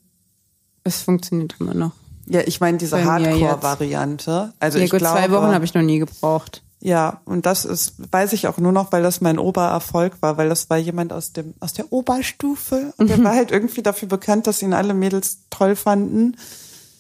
es 0.83 1.01
funktioniert 1.01 1.55
immer 1.59 1.73
noch. 1.73 1.91
Ja, 2.25 2.41
ich 2.45 2.59
meine 2.59 2.77
diese. 2.77 3.03
Hardcore-Variante. 3.03 4.53
Also 4.59 4.77
ja, 4.77 4.83
ich 4.83 4.91
gut, 4.91 4.99
glaube, 4.99 5.19
zwei 5.19 5.31
Wochen 5.31 5.53
habe 5.53 5.63
ich 5.63 5.73
noch 5.73 5.81
nie 5.81 5.99
gebraucht. 5.99 6.63
Ja, 6.79 7.21
und 7.25 7.45
das 7.45 7.65
ist, 7.65 7.95
weiß 8.11 8.33
ich 8.33 8.47
auch 8.47 8.59
nur 8.59 8.71
noch, 8.71 8.91
weil 8.91 9.01
das 9.01 9.19
mein 9.19 9.39
Obererfolg 9.39 10.21
war, 10.21 10.37
weil 10.37 10.47
das 10.47 10.69
war 10.69 10.77
jemand 10.77 11.11
aus 11.11 11.33
dem, 11.33 11.55
aus 11.59 11.73
der 11.73 11.91
Oberstufe 11.91 12.93
und 12.97 13.09
der 13.09 13.23
war 13.23 13.33
halt 13.33 13.51
irgendwie 13.51 13.81
dafür 13.81 14.07
bekannt, 14.07 14.45
dass 14.45 14.61
ihn 14.61 14.73
alle 14.73 14.93
Mädels 14.93 15.39
toll 15.49 15.75
fanden. 15.75 16.37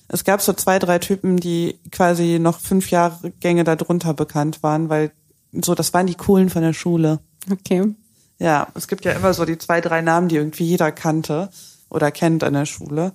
Es 0.07 0.23
gab 0.23 0.41
so 0.41 0.53
zwei, 0.53 0.79
drei 0.79 0.97
Typen, 0.99 1.37
die 1.37 1.79
quasi 1.91 2.39
noch 2.39 2.59
fünf 2.59 2.89
Jahrgänge 2.89 3.63
darunter 3.63 4.13
bekannt 4.13 4.63
waren, 4.63 4.89
weil 4.89 5.11
so, 5.51 5.75
das 5.75 5.93
waren 5.93 6.07
die 6.07 6.15
coolen 6.15 6.49
von 6.49 6.63
der 6.63 6.73
Schule. 6.73 7.19
Okay. 7.51 7.93
Ja, 8.39 8.67
es 8.73 8.87
gibt 8.87 9.05
ja 9.05 9.13
immer 9.13 9.33
so 9.33 9.45
die 9.45 9.57
zwei, 9.57 9.81
drei 9.81 10.01
Namen, 10.01 10.27
die 10.27 10.35
irgendwie 10.35 10.65
jeder 10.65 10.91
kannte 10.91 11.49
oder 11.89 12.11
kennt 12.11 12.43
an 12.43 12.53
der 12.53 12.65
Schule. 12.65 13.13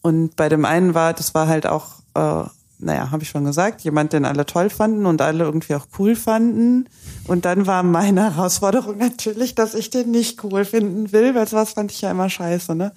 Und 0.00 0.36
bei 0.36 0.48
dem 0.48 0.64
einen 0.64 0.94
war, 0.94 1.12
das 1.12 1.34
war 1.34 1.48
halt 1.48 1.66
auch, 1.66 2.00
äh, 2.14 2.44
naja, 2.80 3.10
habe 3.10 3.22
ich 3.22 3.28
schon 3.30 3.44
gesagt, 3.44 3.80
jemand, 3.82 4.12
den 4.12 4.24
alle 4.24 4.46
toll 4.46 4.70
fanden 4.70 5.06
und 5.06 5.20
alle 5.20 5.44
irgendwie 5.44 5.74
auch 5.74 5.86
cool 5.98 6.14
fanden. 6.14 6.88
Und 7.26 7.44
dann 7.44 7.66
war 7.66 7.82
meine 7.82 8.34
Herausforderung 8.34 8.98
natürlich, 8.98 9.54
dass 9.54 9.74
ich 9.74 9.90
den 9.90 10.10
nicht 10.10 10.42
cool 10.44 10.64
finden 10.64 11.12
will, 11.12 11.34
weil 11.34 11.48
sowas 11.48 11.72
fand 11.72 11.90
ich 11.90 12.00
ja 12.00 12.10
immer 12.10 12.30
scheiße, 12.30 12.74
ne? 12.74 12.92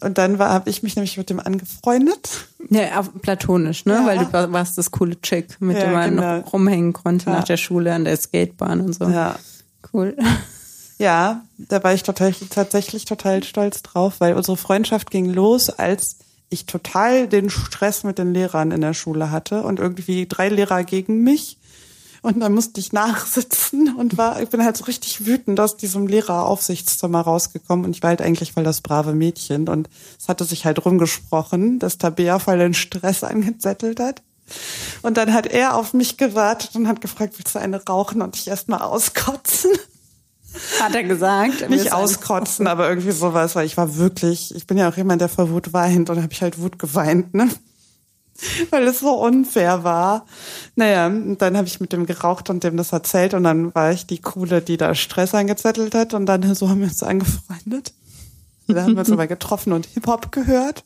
Und 0.00 0.18
dann 0.18 0.38
habe 0.38 0.68
ich 0.70 0.82
mich 0.82 0.96
nämlich 0.96 1.16
mit 1.16 1.30
dem 1.30 1.40
angefreundet. 1.40 2.46
Ja, 2.70 3.02
platonisch, 3.22 3.84
ne? 3.86 3.94
Ja. 3.94 4.06
Weil 4.06 4.18
du 4.18 4.32
war- 4.32 4.52
warst 4.52 4.76
das 4.78 4.90
coole 4.90 5.20
Chick, 5.20 5.60
mit 5.60 5.76
Ja, 5.76 5.84
dem 5.84 5.92
man 5.92 6.10
genau. 6.10 6.36
noch 6.38 6.52
rumhängen 6.52 6.92
konnte 6.92 7.26
Ja. 7.30 7.36
nach 7.38 7.44
der 7.44 7.56
Schule 7.56 7.92
an 7.94 8.04
der 8.04 8.16
Skatebahn 8.16 8.80
und 8.80 8.92
so. 8.94 9.04
Ja. 9.08 9.36
Cool. 9.92 10.16
Ja, 10.98 11.42
da 11.58 11.82
war 11.82 11.94
ich 11.94 12.04
total, 12.04 12.32
tatsächlich 12.50 13.06
total 13.06 13.42
stolz 13.42 13.82
drauf, 13.82 14.16
weil 14.20 14.34
unsere 14.34 14.56
Freundschaft 14.56 15.10
ging 15.10 15.26
los, 15.26 15.68
als 15.68 16.18
ich 16.52 16.66
total 16.66 17.28
den 17.28 17.50
Stress 17.50 18.04
mit 18.04 18.18
den 18.18 18.32
Lehrern 18.32 18.70
in 18.70 18.80
der 18.80 18.94
Schule 18.94 19.30
hatte 19.30 19.62
und 19.62 19.78
irgendwie 19.78 20.26
drei 20.26 20.48
Lehrer 20.48 20.84
gegen 20.84 21.22
mich. 21.22 21.58
Und 22.22 22.38
dann 22.38 22.54
musste 22.54 22.78
ich 22.78 22.92
nachsitzen 22.92 23.96
und 23.96 24.16
war, 24.16 24.40
ich 24.40 24.48
bin 24.48 24.64
halt 24.64 24.76
so 24.76 24.84
richtig 24.84 25.26
wütend 25.26 25.58
aus 25.58 25.76
diesem 25.76 26.06
Lehreraufsichtszimmer 26.06 27.20
rausgekommen 27.20 27.84
und 27.84 27.96
ich 27.96 28.02
war 28.02 28.10
halt 28.10 28.22
eigentlich 28.22 28.52
voll 28.52 28.62
das 28.62 28.80
brave 28.80 29.12
Mädchen 29.12 29.68
und 29.68 29.88
es 30.20 30.28
hatte 30.28 30.44
sich 30.44 30.64
halt 30.64 30.84
rumgesprochen, 30.84 31.80
dass 31.80 31.98
Tabea 31.98 32.38
voll 32.38 32.58
den 32.58 32.74
Stress 32.74 33.24
angezettelt 33.24 33.98
hat. 33.98 34.22
Und 35.02 35.16
dann 35.16 35.32
hat 35.32 35.46
er 35.46 35.74
auf 35.74 35.94
mich 35.94 36.16
gewartet 36.16 36.76
und 36.76 36.86
hat 36.86 37.00
gefragt, 37.00 37.34
willst 37.38 37.56
du 37.56 37.58
eine 37.58 37.84
rauchen 37.84 38.22
und 38.22 38.36
ich 38.36 38.46
erstmal 38.46 38.82
auskotzen? 38.82 39.72
Hat 40.80 40.94
er 40.94 41.04
gesagt. 41.04 41.68
Nicht 41.70 41.92
auskotzen, 41.92 42.66
aber 42.66 42.88
irgendwie 42.88 43.12
sowas, 43.12 43.54
weil 43.54 43.66
ich 43.66 43.76
war 43.76 43.96
wirklich, 43.96 44.54
ich 44.54 44.66
bin 44.66 44.78
ja 44.78 44.88
auch 44.88 44.96
jemand, 44.96 45.20
der 45.20 45.28
vor 45.28 45.50
Wut 45.50 45.72
weint 45.72 46.10
und 46.10 46.22
habe 46.22 46.32
ich 46.32 46.42
halt 46.42 46.58
Wut 46.58 46.78
geweint, 46.78 47.34
ne? 47.34 47.48
Weil 48.70 48.84
es 48.84 49.00
so 49.00 49.12
unfair 49.12 49.84
war. 49.84 50.26
Naja, 50.74 51.06
und 51.06 51.40
dann 51.42 51.56
habe 51.56 51.68
ich 51.68 51.80
mit 51.80 51.92
dem 51.92 52.06
geraucht 52.06 52.50
und 52.50 52.64
dem 52.64 52.76
das 52.76 52.92
erzählt 52.92 53.34
und 53.34 53.44
dann 53.44 53.74
war 53.74 53.92
ich 53.92 54.06
die 54.06 54.20
Coole, 54.20 54.62
die 54.62 54.76
da 54.76 54.94
Stress 54.94 55.34
angezettelt 55.34 55.94
hat 55.94 56.14
und 56.14 56.26
dann 56.26 56.54
so 56.54 56.68
haben 56.68 56.80
wir 56.80 56.88
uns 56.88 57.02
angefreundet. 57.02 57.92
Da 58.68 58.82
haben 58.82 58.94
wir 58.94 59.00
uns 59.00 59.10
aber 59.12 59.26
getroffen 59.26 59.72
und 59.72 59.86
Hip-Hop 59.86 60.32
gehört. 60.32 60.82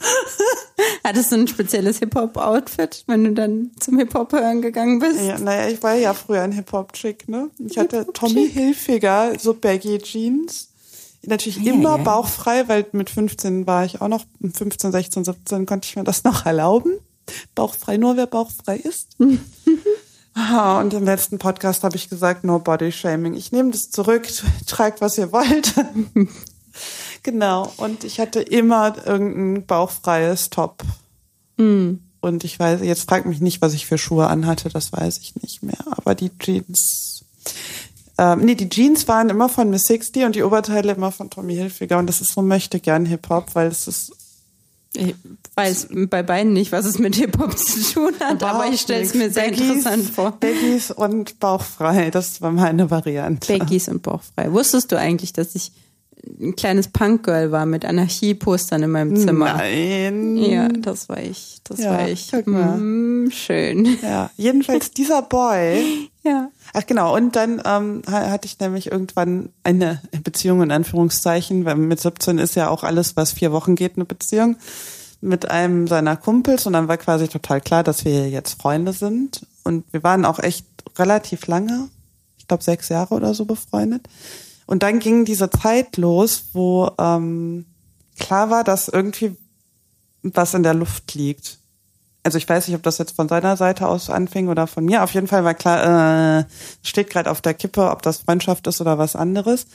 Hattest 1.04 1.32
du 1.32 1.36
ein 1.36 1.48
spezielles 1.48 1.98
Hip-Hop-Outfit, 1.98 3.04
wenn 3.06 3.24
du 3.24 3.32
dann 3.32 3.70
zum 3.78 3.98
Hip-Hop 3.98 4.32
hören 4.32 4.62
gegangen 4.62 4.98
bist? 4.98 5.20
Ja, 5.20 5.38
naja, 5.38 5.68
ich 5.68 5.82
war 5.82 5.94
ja 5.94 6.14
früher 6.14 6.42
ein 6.42 6.52
Hip-Hop-Chick, 6.52 7.28
ne? 7.28 7.50
Ich 7.58 7.78
hatte 7.78 8.06
Tommy 8.12 8.48
Hilfiger, 8.48 9.32
so 9.38 9.54
Baggy 9.54 9.98
Jeans. 9.98 10.68
Natürlich 11.22 11.58
Ja, 11.58 11.74
immer 11.74 11.98
ja. 11.98 12.02
bauchfrei, 12.02 12.66
weil 12.68 12.86
mit 12.92 13.10
15 13.10 13.66
war 13.66 13.84
ich 13.84 14.00
auch 14.00 14.08
noch, 14.08 14.24
15, 14.40 14.90
16, 14.92 15.24
17 15.24 15.66
konnte 15.66 15.86
ich 15.86 15.96
mir 15.96 16.04
das 16.04 16.24
noch 16.24 16.46
erlauben. 16.46 16.92
Bauchfrei, 17.54 17.98
nur 17.98 18.16
wer 18.16 18.26
bauchfrei 18.26 18.76
ist. 18.76 19.08
Und 19.20 20.94
im 20.94 21.04
letzten 21.04 21.38
Podcast 21.38 21.84
habe 21.84 21.96
ich 21.96 22.08
gesagt, 22.08 22.44
no 22.44 22.58
body 22.58 22.92
shaming. 22.92 23.34
Ich 23.34 23.52
nehme 23.52 23.70
das 23.72 23.90
zurück, 23.90 24.26
tragt, 24.66 25.00
was 25.00 25.18
ihr 25.18 25.32
wollt. 25.32 25.74
genau. 27.22 27.72
Und 27.76 28.04
ich 28.04 28.20
hatte 28.20 28.40
immer 28.40 28.96
irgendein 29.06 29.66
bauchfreies 29.66 30.50
Top. 30.50 30.82
Und 32.20 32.44
ich 32.44 32.58
weiß, 32.58 32.80
jetzt 32.82 33.08
fragt 33.08 33.26
mich 33.26 33.40
nicht, 33.40 33.62
was 33.62 33.74
ich 33.74 33.86
für 33.86 33.98
Schuhe 33.98 34.26
anhatte, 34.26 34.68
das 34.68 34.92
weiß 34.92 35.18
ich 35.18 35.34
nicht 35.36 35.62
mehr. 35.62 35.78
Aber 35.90 36.14
die 36.14 36.30
Jeans, 36.38 37.24
ähm, 38.18 38.40
nee, 38.40 38.54
die 38.54 38.68
Jeans 38.68 39.08
waren 39.08 39.30
immer 39.30 39.48
von 39.48 39.70
Miss 39.70 39.86
60 39.86 40.24
und 40.24 40.34
die 40.34 40.42
Oberteile 40.42 40.92
immer 40.92 41.12
von 41.12 41.30
Tommy 41.30 41.54
Hilfiger. 41.54 41.98
Und 41.98 42.06
das 42.06 42.20
ist 42.20 42.34
so 42.34 42.42
möchte 42.42 42.78
gern 42.78 43.06
Hip-Hop, 43.06 43.54
weil 43.54 43.68
es 43.68 43.88
ist 43.88 44.12
Ich 44.92 45.14
weiß 45.54 45.88
bei 46.08 46.22
beiden 46.22 46.52
nicht, 46.52 46.72
was 46.72 46.84
es 46.84 46.98
mit 46.98 47.14
Hip-Hop 47.14 47.56
zu 47.56 47.94
tun 47.94 48.12
hat, 48.20 48.42
aber 48.42 48.66
ich 48.66 48.82
stelle 48.82 49.02
es 49.02 49.14
mir 49.14 49.30
sehr 49.30 49.44
Baggies, 49.44 49.60
interessant 49.60 50.10
vor. 50.10 50.32
Baggies 50.32 50.90
und 50.90 51.38
bauchfrei, 51.40 52.10
das 52.10 52.42
war 52.42 52.52
meine 52.52 52.90
Variante. 52.90 53.56
Baggies 53.56 53.88
und 53.88 54.02
bauchfrei. 54.02 54.52
Wusstest 54.52 54.92
du 54.92 54.98
eigentlich, 54.98 55.32
dass 55.32 55.54
ich 55.54 55.72
ein 56.40 56.54
kleines 56.56 56.88
Punkgirl 56.88 57.50
war 57.52 57.66
mit 57.66 57.84
Anarchie-Postern 57.84 58.82
in 58.82 58.90
meinem 58.90 59.16
Zimmer? 59.16 59.54
Nein. 59.56 60.36
Ja, 60.36 60.68
das 60.68 61.08
war 61.08 61.22
ich. 61.22 61.58
Das 61.64 61.78
Ja, 61.80 61.90
war 61.92 62.08
ich. 62.08 62.28
guck 62.30 62.46
mal. 62.46 62.76
Mm, 62.78 63.30
schön. 63.30 63.98
Ja, 64.02 64.30
jedenfalls 64.36 64.90
dieser 64.92 65.22
Boy. 65.22 66.08
Ja. 66.22 66.50
Ach 66.74 66.84
genau, 66.84 67.16
und 67.16 67.34
dann 67.34 67.62
ähm, 67.64 68.02
ha- 68.06 68.28
hatte 68.28 68.44
ich 68.44 68.60
nämlich 68.60 68.92
irgendwann 68.92 69.48
eine 69.64 70.02
Beziehung 70.22 70.60
in 70.60 70.70
Anführungszeichen, 70.70 71.64
weil 71.64 71.76
mit 71.76 71.98
17 71.98 72.36
ist 72.36 72.56
ja 72.56 72.68
auch 72.68 72.84
alles, 72.84 73.16
was 73.16 73.32
vier 73.32 73.52
Wochen 73.52 73.74
geht, 73.74 73.96
eine 73.96 74.04
Beziehung 74.04 74.56
mit 75.22 75.50
einem 75.50 75.86
seiner 75.88 76.18
Kumpels 76.18 76.66
und 76.66 76.74
dann 76.74 76.88
war 76.88 76.98
quasi 76.98 77.26
total 77.28 77.62
klar, 77.62 77.82
dass 77.84 78.04
wir 78.04 78.28
jetzt 78.28 78.60
Freunde 78.60 78.92
sind 78.92 79.46
und 79.64 79.84
wir 79.92 80.02
waren 80.02 80.26
auch 80.26 80.38
echt 80.40 80.66
relativ 80.98 81.46
lange, 81.46 81.88
ich 82.36 82.46
glaube 82.46 82.62
sechs 82.64 82.90
Jahre 82.90 83.14
oder 83.14 83.32
so 83.32 83.46
befreundet. 83.46 84.02
Und 84.70 84.84
dann 84.84 85.00
ging 85.00 85.24
diese 85.24 85.50
Zeit 85.50 85.96
los, 85.96 86.44
wo 86.52 86.92
ähm, 86.96 87.66
klar 88.20 88.50
war, 88.50 88.62
dass 88.62 88.86
irgendwie 88.86 89.36
was 90.22 90.54
in 90.54 90.62
der 90.62 90.74
Luft 90.74 91.12
liegt. 91.14 91.58
Also 92.22 92.38
ich 92.38 92.48
weiß 92.48 92.68
nicht, 92.68 92.76
ob 92.76 92.84
das 92.84 92.98
jetzt 92.98 93.16
von 93.16 93.28
seiner 93.28 93.56
Seite 93.56 93.88
aus 93.88 94.10
anfing 94.10 94.46
oder 94.46 94.68
von 94.68 94.84
mir. 94.84 95.02
Auf 95.02 95.12
jeden 95.12 95.26
Fall 95.26 95.42
war 95.42 95.54
klar, 95.54 96.38
äh, 96.38 96.44
steht 96.84 97.10
gerade 97.10 97.32
auf 97.32 97.40
der 97.40 97.54
Kippe, 97.54 97.90
ob 97.90 98.02
das 98.02 98.18
Freundschaft 98.18 98.68
ist 98.68 98.80
oder 98.80 98.96
was 98.96 99.16
anderes. 99.16 99.66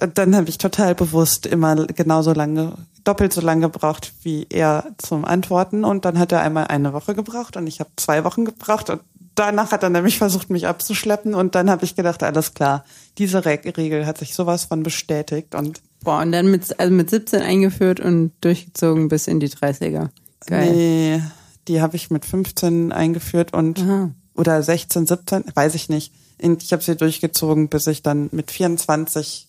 Und 0.00 0.18
dann 0.18 0.34
habe 0.34 0.48
ich 0.48 0.58
total 0.58 0.96
bewusst 0.96 1.46
immer 1.46 1.86
genauso 1.86 2.32
lange, 2.32 2.72
doppelt 3.04 3.32
so 3.32 3.40
lange 3.40 3.70
gebraucht 3.70 4.14
wie 4.24 4.48
er 4.50 4.84
zum 4.98 5.24
Antworten. 5.24 5.84
Und 5.84 6.04
dann 6.04 6.18
hat 6.18 6.32
er 6.32 6.40
einmal 6.40 6.66
eine 6.66 6.92
Woche 6.92 7.14
gebraucht 7.14 7.56
und 7.56 7.68
ich 7.68 7.78
habe 7.78 7.90
zwei 7.96 8.24
Wochen 8.24 8.46
gebraucht. 8.46 8.90
Und 8.90 9.00
danach 9.34 9.72
hat 9.72 9.82
er 9.82 9.90
nämlich 9.90 10.18
versucht, 10.18 10.50
mich 10.50 10.66
abzuschleppen. 10.66 11.34
Und 11.34 11.54
dann 11.54 11.70
habe 11.70 11.84
ich 11.84 11.96
gedacht, 11.96 12.22
alles 12.22 12.54
klar, 12.54 12.84
diese 13.18 13.44
Re 13.44 13.58
Regel 13.76 14.06
hat 14.06 14.18
sich 14.18 14.34
sowas 14.34 14.64
von 14.64 14.82
bestätigt. 14.82 15.54
Und 15.54 15.80
Boah, 16.04 16.20
und 16.20 16.32
dann 16.32 16.50
mit, 16.50 16.78
also 16.80 16.92
mit 16.92 17.10
17 17.10 17.42
eingeführt 17.42 18.00
und 18.00 18.32
durchgezogen 18.40 19.08
bis 19.08 19.28
in 19.28 19.40
die 19.40 19.48
30er. 19.48 20.08
Geil. 20.46 20.72
Nee, 20.72 21.22
die 21.68 21.80
habe 21.80 21.96
ich 21.96 22.10
mit 22.10 22.24
15 22.24 22.92
eingeführt 22.92 23.54
und 23.54 23.80
Aha. 23.80 24.10
oder 24.34 24.62
16, 24.62 25.06
17, 25.06 25.44
weiß 25.54 25.74
ich 25.74 25.88
nicht. 25.88 26.12
Und 26.42 26.62
ich 26.62 26.72
habe 26.72 26.82
sie 26.82 26.96
durchgezogen, 26.96 27.68
bis 27.68 27.86
ich 27.86 28.02
dann 28.02 28.28
mit 28.32 28.50
24 28.50 29.48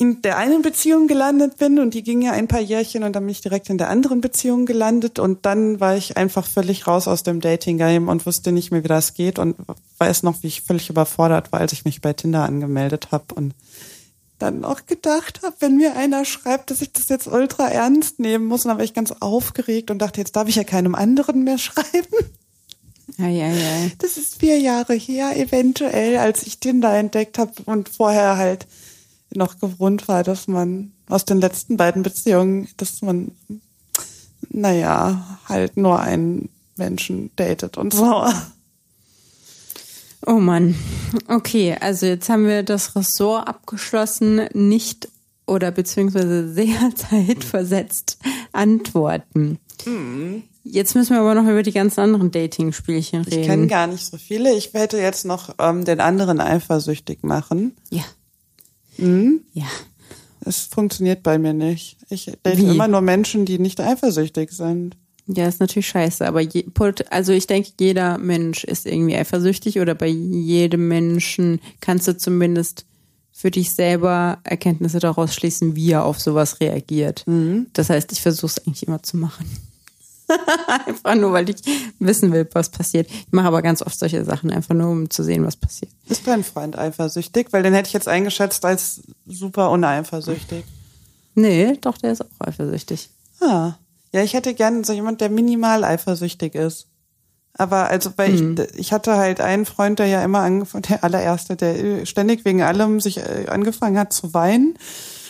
in 0.00 0.22
der 0.22 0.38
einen 0.38 0.62
Beziehung 0.62 1.08
gelandet 1.08 1.58
bin 1.58 1.80
und 1.80 1.92
die 1.92 2.04
ging 2.04 2.22
ja 2.22 2.30
ein 2.30 2.46
paar 2.46 2.60
Jährchen 2.60 3.02
und 3.02 3.14
dann 3.14 3.24
bin 3.24 3.32
ich 3.32 3.40
direkt 3.40 3.68
in 3.68 3.78
der 3.78 3.90
anderen 3.90 4.20
Beziehung 4.20 4.64
gelandet 4.64 5.18
und 5.18 5.44
dann 5.44 5.80
war 5.80 5.96
ich 5.96 6.16
einfach 6.16 6.46
völlig 6.46 6.86
raus 6.86 7.08
aus 7.08 7.24
dem 7.24 7.40
Dating-Game 7.40 8.06
und 8.06 8.24
wusste 8.24 8.52
nicht 8.52 8.70
mehr, 8.70 8.84
wie 8.84 8.88
das 8.88 9.14
geht 9.14 9.40
und 9.40 9.56
weiß 9.98 10.22
noch, 10.22 10.42
wie 10.42 10.46
ich 10.46 10.62
völlig 10.62 10.88
überfordert 10.88 11.50
war, 11.50 11.58
als 11.58 11.72
ich 11.72 11.84
mich 11.84 12.00
bei 12.00 12.12
Tinder 12.12 12.44
angemeldet 12.44 13.08
habe 13.10 13.34
und 13.34 13.54
dann 14.38 14.64
auch 14.64 14.86
gedacht 14.86 15.40
habe, 15.42 15.56
wenn 15.58 15.76
mir 15.76 15.96
einer 15.96 16.24
schreibt, 16.24 16.70
dass 16.70 16.80
ich 16.80 16.92
das 16.92 17.08
jetzt 17.08 17.26
ultra 17.26 17.68
ernst 17.68 18.20
nehmen 18.20 18.46
muss, 18.46 18.64
und 18.64 18.68
dann 18.68 18.78
war 18.78 18.84
ich 18.84 18.94
ganz 18.94 19.12
aufgeregt 19.18 19.90
und 19.90 19.98
dachte, 19.98 20.20
jetzt 20.20 20.36
darf 20.36 20.48
ich 20.48 20.54
ja 20.54 20.62
keinem 20.62 20.94
anderen 20.94 21.42
mehr 21.42 21.58
schreiben. 21.58 22.14
Ei, 23.18 23.42
ei, 23.42 23.52
ei. 23.52 23.92
Das 23.98 24.16
ist 24.16 24.38
vier 24.38 24.60
Jahre 24.60 24.94
her, 24.94 25.36
eventuell, 25.36 26.18
als 26.18 26.44
ich 26.44 26.60
Tinder 26.60 26.94
entdeckt 26.94 27.36
habe 27.36 27.50
und 27.64 27.88
vorher 27.88 28.36
halt 28.36 28.68
noch 29.34 29.58
gewohnt 29.58 30.08
war, 30.08 30.22
dass 30.22 30.48
man 30.48 30.92
aus 31.08 31.24
den 31.24 31.40
letzten 31.40 31.76
beiden 31.76 32.02
Beziehungen, 32.02 32.68
dass 32.76 33.02
man, 33.02 33.32
naja, 34.50 35.38
halt 35.48 35.76
nur 35.76 36.00
einen 36.00 36.48
Menschen 36.76 37.30
datet 37.36 37.76
und 37.76 37.92
so. 37.92 38.26
Oh 40.26 40.38
Mann. 40.38 40.74
Okay, 41.28 41.76
also 41.80 42.06
jetzt 42.06 42.28
haben 42.28 42.46
wir 42.46 42.62
das 42.62 42.96
Ressort 42.96 43.48
abgeschlossen, 43.48 44.48
nicht 44.52 45.08
oder 45.46 45.70
beziehungsweise 45.70 46.52
sehr 46.52 46.90
zeitversetzt 46.94 48.18
antworten. 48.52 49.58
Jetzt 50.64 50.94
müssen 50.94 51.14
wir 51.14 51.20
aber 51.20 51.34
noch 51.34 51.48
über 51.48 51.62
die 51.62 51.72
ganzen 51.72 52.00
anderen 52.00 52.30
Dating-Spielchen 52.30 53.22
reden. 53.22 53.40
Ich 53.40 53.46
kenne 53.46 53.66
gar 53.68 53.86
nicht 53.86 54.04
so 54.04 54.18
viele. 54.18 54.52
Ich 54.54 54.74
werde 54.74 55.00
jetzt 55.00 55.24
noch 55.24 55.54
ähm, 55.58 55.84
den 55.84 56.00
anderen 56.00 56.40
eifersüchtig 56.40 57.22
machen. 57.22 57.74
Ja. 57.90 58.04
Mhm. 58.98 59.40
Ja. 59.52 59.66
Es 60.44 60.66
funktioniert 60.66 61.22
bei 61.22 61.38
mir 61.38 61.52
nicht. 61.52 61.96
Ich 62.10 62.26
date 62.42 62.58
Wie? 62.58 62.74
immer 62.74 62.88
nur 62.88 63.00
Menschen, 63.00 63.44
die 63.44 63.58
nicht 63.58 63.80
eifersüchtig 63.80 64.50
sind. 64.52 64.96
Ja, 65.26 65.46
ist 65.46 65.60
natürlich 65.60 65.88
scheiße, 65.88 66.26
aber 66.26 66.40
je, 66.40 66.64
also 67.10 67.32
ich 67.32 67.46
denke, 67.46 67.70
jeder 67.78 68.16
Mensch 68.16 68.64
ist 68.64 68.86
irgendwie 68.86 69.14
eifersüchtig 69.14 69.78
oder 69.78 69.94
bei 69.94 70.06
jedem 70.06 70.88
Menschen 70.88 71.60
kannst 71.80 72.08
du 72.08 72.16
zumindest 72.16 72.86
für 73.30 73.50
dich 73.50 73.74
selber 73.74 74.38
Erkenntnisse 74.42 75.00
daraus 75.00 75.34
schließen, 75.34 75.76
wie 75.76 75.92
er 75.92 76.06
auf 76.06 76.18
sowas 76.18 76.60
reagiert. 76.60 77.24
Das 77.74 77.90
heißt, 77.90 78.10
ich 78.12 78.22
versuche 78.22 78.46
es 78.46 78.66
eigentlich 78.66 78.86
immer 78.88 79.02
zu 79.02 79.18
machen. 79.18 79.44
einfach 80.86 81.14
nur, 81.14 81.32
weil 81.32 81.48
ich 81.50 81.56
wissen 81.98 82.32
will, 82.32 82.48
was 82.52 82.70
passiert. 82.70 83.08
Ich 83.10 83.32
mache 83.32 83.46
aber 83.46 83.62
ganz 83.62 83.82
oft 83.82 83.98
solche 83.98 84.24
Sachen, 84.24 84.50
einfach 84.50 84.74
nur, 84.74 84.90
um 84.90 85.10
zu 85.10 85.22
sehen, 85.22 85.44
was 85.44 85.56
passiert. 85.56 85.90
Ist 86.08 86.26
dein 86.26 86.44
Freund 86.44 86.78
eifersüchtig? 86.78 87.48
Weil 87.52 87.62
den 87.62 87.74
hätte 87.74 87.88
ich 87.88 87.92
jetzt 87.92 88.08
eingeschätzt 88.08 88.64
als 88.64 89.02
super 89.26 89.70
uneifersüchtig. 89.70 90.64
Nee, 91.34 91.78
doch, 91.80 91.98
der 91.98 92.12
ist 92.12 92.22
auch 92.22 92.46
eifersüchtig. 92.46 93.10
Ah. 93.40 93.74
Ja, 94.12 94.22
ich 94.22 94.34
hätte 94.34 94.54
gern 94.54 94.84
so 94.84 94.92
jemand, 94.92 95.20
der 95.20 95.28
minimal 95.28 95.84
eifersüchtig 95.84 96.54
ist. 96.54 96.86
Aber 97.58 97.88
also, 97.88 98.12
weil 98.16 98.34
ich, 98.34 98.78
ich 98.78 98.92
hatte 98.92 99.16
halt 99.16 99.40
einen 99.40 99.66
Freund, 99.66 99.98
der 99.98 100.06
ja 100.06 100.22
immer 100.22 100.40
angefangen, 100.40 100.82
der 100.88 101.04
allererste, 101.04 101.56
der 101.56 102.06
ständig 102.06 102.44
wegen 102.44 102.62
allem 102.62 103.00
sich 103.00 103.18
äh, 103.18 103.46
angefangen 103.48 103.98
hat 103.98 104.12
zu 104.12 104.32
weinen. 104.32 104.78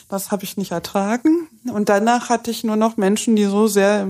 Das 0.08 0.30
habe 0.30 0.44
ich 0.44 0.56
nicht 0.56 0.72
ertragen. 0.72 1.48
Und 1.72 1.88
danach 1.88 2.30
hatte 2.30 2.50
ich 2.50 2.64
nur 2.64 2.76
noch 2.76 2.96
Menschen, 2.96 3.36
die 3.36 3.44
so 3.44 3.66
sehr, 3.66 4.06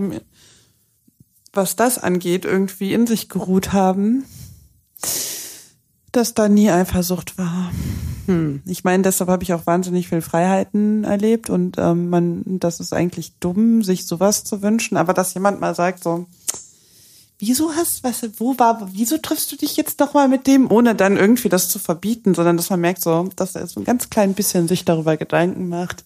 was 1.58 1.76
das 1.76 1.98
angeht, 1.98 2.44
irgendwie 2.44 2.94
in 2.94 3.06
sich 3.06 3.28
geruht 3.28 3.72
haben, 3.72 4.24
dass 6.12 6.34
da 6.34 6.48
nie 6.48 6.70
Eifersucht 6.70 7.36
war. 7.36 7.70
Hm. 8.26 8.62
Ich 8.64 8.84
meine, 8.84 9.02
deshalb 9.02 9.28
habe 9.28 9.42
ich 9.42 9.52
auch 9.52 9.66
wahnsinnig 9.66 10.08
viel 10.08 10.22
Freiheiten 10.22 11.04
erlebt 11.04 11.50
und 11.50 11.76
ähm, 11.78 12.10
man, 12.10 12.42
das 12.46 12.78
ist 12.78 12.92
eigentlich 12.92 13.32
dumm, 13.40 13.82
sich 13.82 14.06
sowas 14.06 14.44
zu 14.44 14.62
wünschen, 14.62 14.96
aber 14.96 15.14
dass 15.14 15.34
jemand 15.34 15.60
mal 15.60 15.74
sagt 15.74 16.02
so, 16.02 16.26
wieso 17.38 17.72
hast, 17.74 18.04
was, 18.04 18.22
wo 18.38 18.58
war, 18.58 18.88
wieso 18.92 19.18
triffst 19.18 19.50
du 19.52 19.56
dich 19.56 19.76
jetzt 19.76 19.98
noch 20.00 20.14
mal 20.14 20.28
mit 20.28 20.46
dem, 20.46 20.70
ohne 20.70 20.94
dann 20.94 21.16
irgendwie 21.16 21.48
das 21.48 21.68
zu 21.68 21.78
verbieten, 21.78 22.34
sondern 22.34 22.56
dass 22.56 22.70
man 22.70 22.80
merkt 22.80 23.02
so, 23.02 23.28
dass 23.36 23.54
er 23.54 23.66
so 23.66 23.80
ein 23.80 23.84
ganz 23.84 24.10
klein 24.10 24.34
bisschen 24.34 24.68
sich 24.68 24.84
darüber 24.84 25.16
Gedanken 25.16 25.68
macht. 25.68 26.04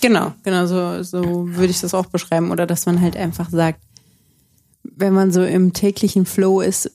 Genau, 0.00 0.34
genau, 0.42 0.66
so, 0.66 1.02
so 1.02 1.22
würde 1.48 1.70
ich 1.70 1.80
das 1.80 1.94
auch 1.94 2.06
beschreiben. 2.06 2.50
Oder 2.50 2.66
dass 2.66 2.86
man 2.86 3.00
halt 3.00 3.16
einfach 3.16 3.50
sagt, 3.50 3.80
wenn 4.98 5.14
man 5.14 5.32
so 5.32 5.42
im 5.42 5.72
täglichen 5.72 6.26
Flow 6.26 6.60
ist, 6.60 6.90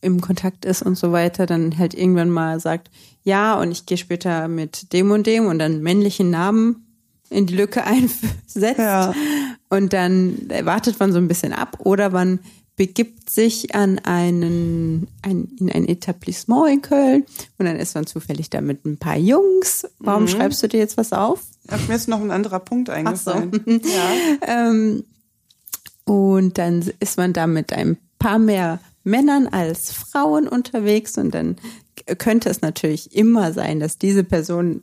im 0.00 0.20
Kontakt 0.20 0.64
ist 0.64 0.82
und 0.82 0.96
so 0.96 1.12
weiter, 1.12 1.46
dann 1.46 1.78
halt 1.78 1.94
irgendwann 1.94 2.30
mal 2.30 2.60
sagt, 2.60 2.90
ja, 3.22 3.58
und 3.60 3.72
ich 3.72 3.86
gehe 3.86 3.98
später 3.98 4.48
mit 4.48 4.92
dem 4.92 5.10
und 5.10 5.26
dem 5.26 5.46
und 5.46 5.58
dann 5.58 5.82
männlichen 5.82 6.30
Namen 6.30 6.86
in 7.30 7.46
die 7.46 7.56
Lücke 7.56 7.84
einsetzt. 7.84 8.78
Ja. 8.78 9.14
Und 9.68 9.92
dann 9.92 10.48
wartet 10.62 10.98
man 10.98 11.12
so 11.12 11.18
ein 11.18 11.28
bisschen 11.28 11.52
ab 11.52 11.78
oder 11.80 12.10
man 12.10 12.40
begibt 12.76 13.28
sich 13.28 13.74
an 13.74 13.98
einen, 13.98 15.08
ein, 15.22 15.48
in 15.58 15.70
ein 15.70 15.88
Etablissement 15.88 16.70
in 16.70 16.80
Köln 16.80 17.26
und 17.58 17.66
dann 17.66 17.76
ist 17.76 17.96
man 17.96 18.06
zufällig 18.06 18.50
da 18.50 18.60
mit 18.60 18.86
ein 18.86 18.98
paar 18.98 19.16
Jungs. 19.16 19.84
Warum 19.98 20.28
schreibst 20.28 20.62
du 20.62 20.68
dir 20.68 20.78
jetzt 20.78 20.96
was 20.96 21.12
auf? 21.12 21.42
Ach, 21.66 21.88
mir 21.88 21.96
ist 21.96 22.08
noch 22.08 22.20
ein 22.20 22.30
anderer 22.30 22.60
Punkt 22.60 22.88
eingefallen. 22.88 23.50
Ja. 23.66 24.68
Ähm, 24.70 25.04
und 26.08 26.58
dann 26.58 26.84
ist 27.00 27.16
man 27.16 27.32
da 27.32 27.46
mit 27.46 27.72
ein 27.72 27.96
paar 28.18 28.38
mehr 28.38 28.80
Männern 29.04 29.46
als 29.46 29.92
Frauen 29.92 30.48
unterwegs 30.48 31.16
und 31.18 31.34
dann 31.34 31.56
könnte 32.18 32.48
es 32.50 32.60
natürlich 32.60 33.14
immer 33.14 33.52
sein, 33.52 33.80
dass 33.80 33.98
diese 33.98 34.24
Person 34.24 34.82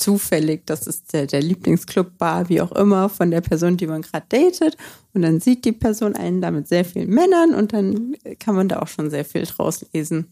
zufällig, 0.00 0.66
das 0.66 0.86
ist 0.86 1.12
der, 1.12 1.26
der 1.26 1.42
Lieblingsclub 1.42 2.18
Bar, 2.18 2.48
wie 2.48 2.60
auch 2.60 2.72
immer, 2.72 3.08
von 3.08 3.30
der 3.30 3.40
Person, 3.40 3.76
die 3.76 3.86
man 3.86 4.02
gerade 4.02 4.26
datet. 4.28 4.76
Und 5.12 5.22
dann 5.22 5.40
sieht 5.40 5.64
die 5.64 5.72
Person 5.72 6.16
einen 6.16 6.40
da 6.40 6.50
mit 6.50 6.68
sehr 6.68 6.84
vielen 6.84 7.10
Männern 7.10 7.54
und 7.54 7.72
dann 7.72 8.16
kann 8.38 8.54
man 8.54 8.68
da 8.68 8.80
auch 8.80 8.88
schon 8.88 9.10
sehr 9.10 9.24
viel 9.24 9.44
draus 9.44 9.84
lesen. 9.92 10.26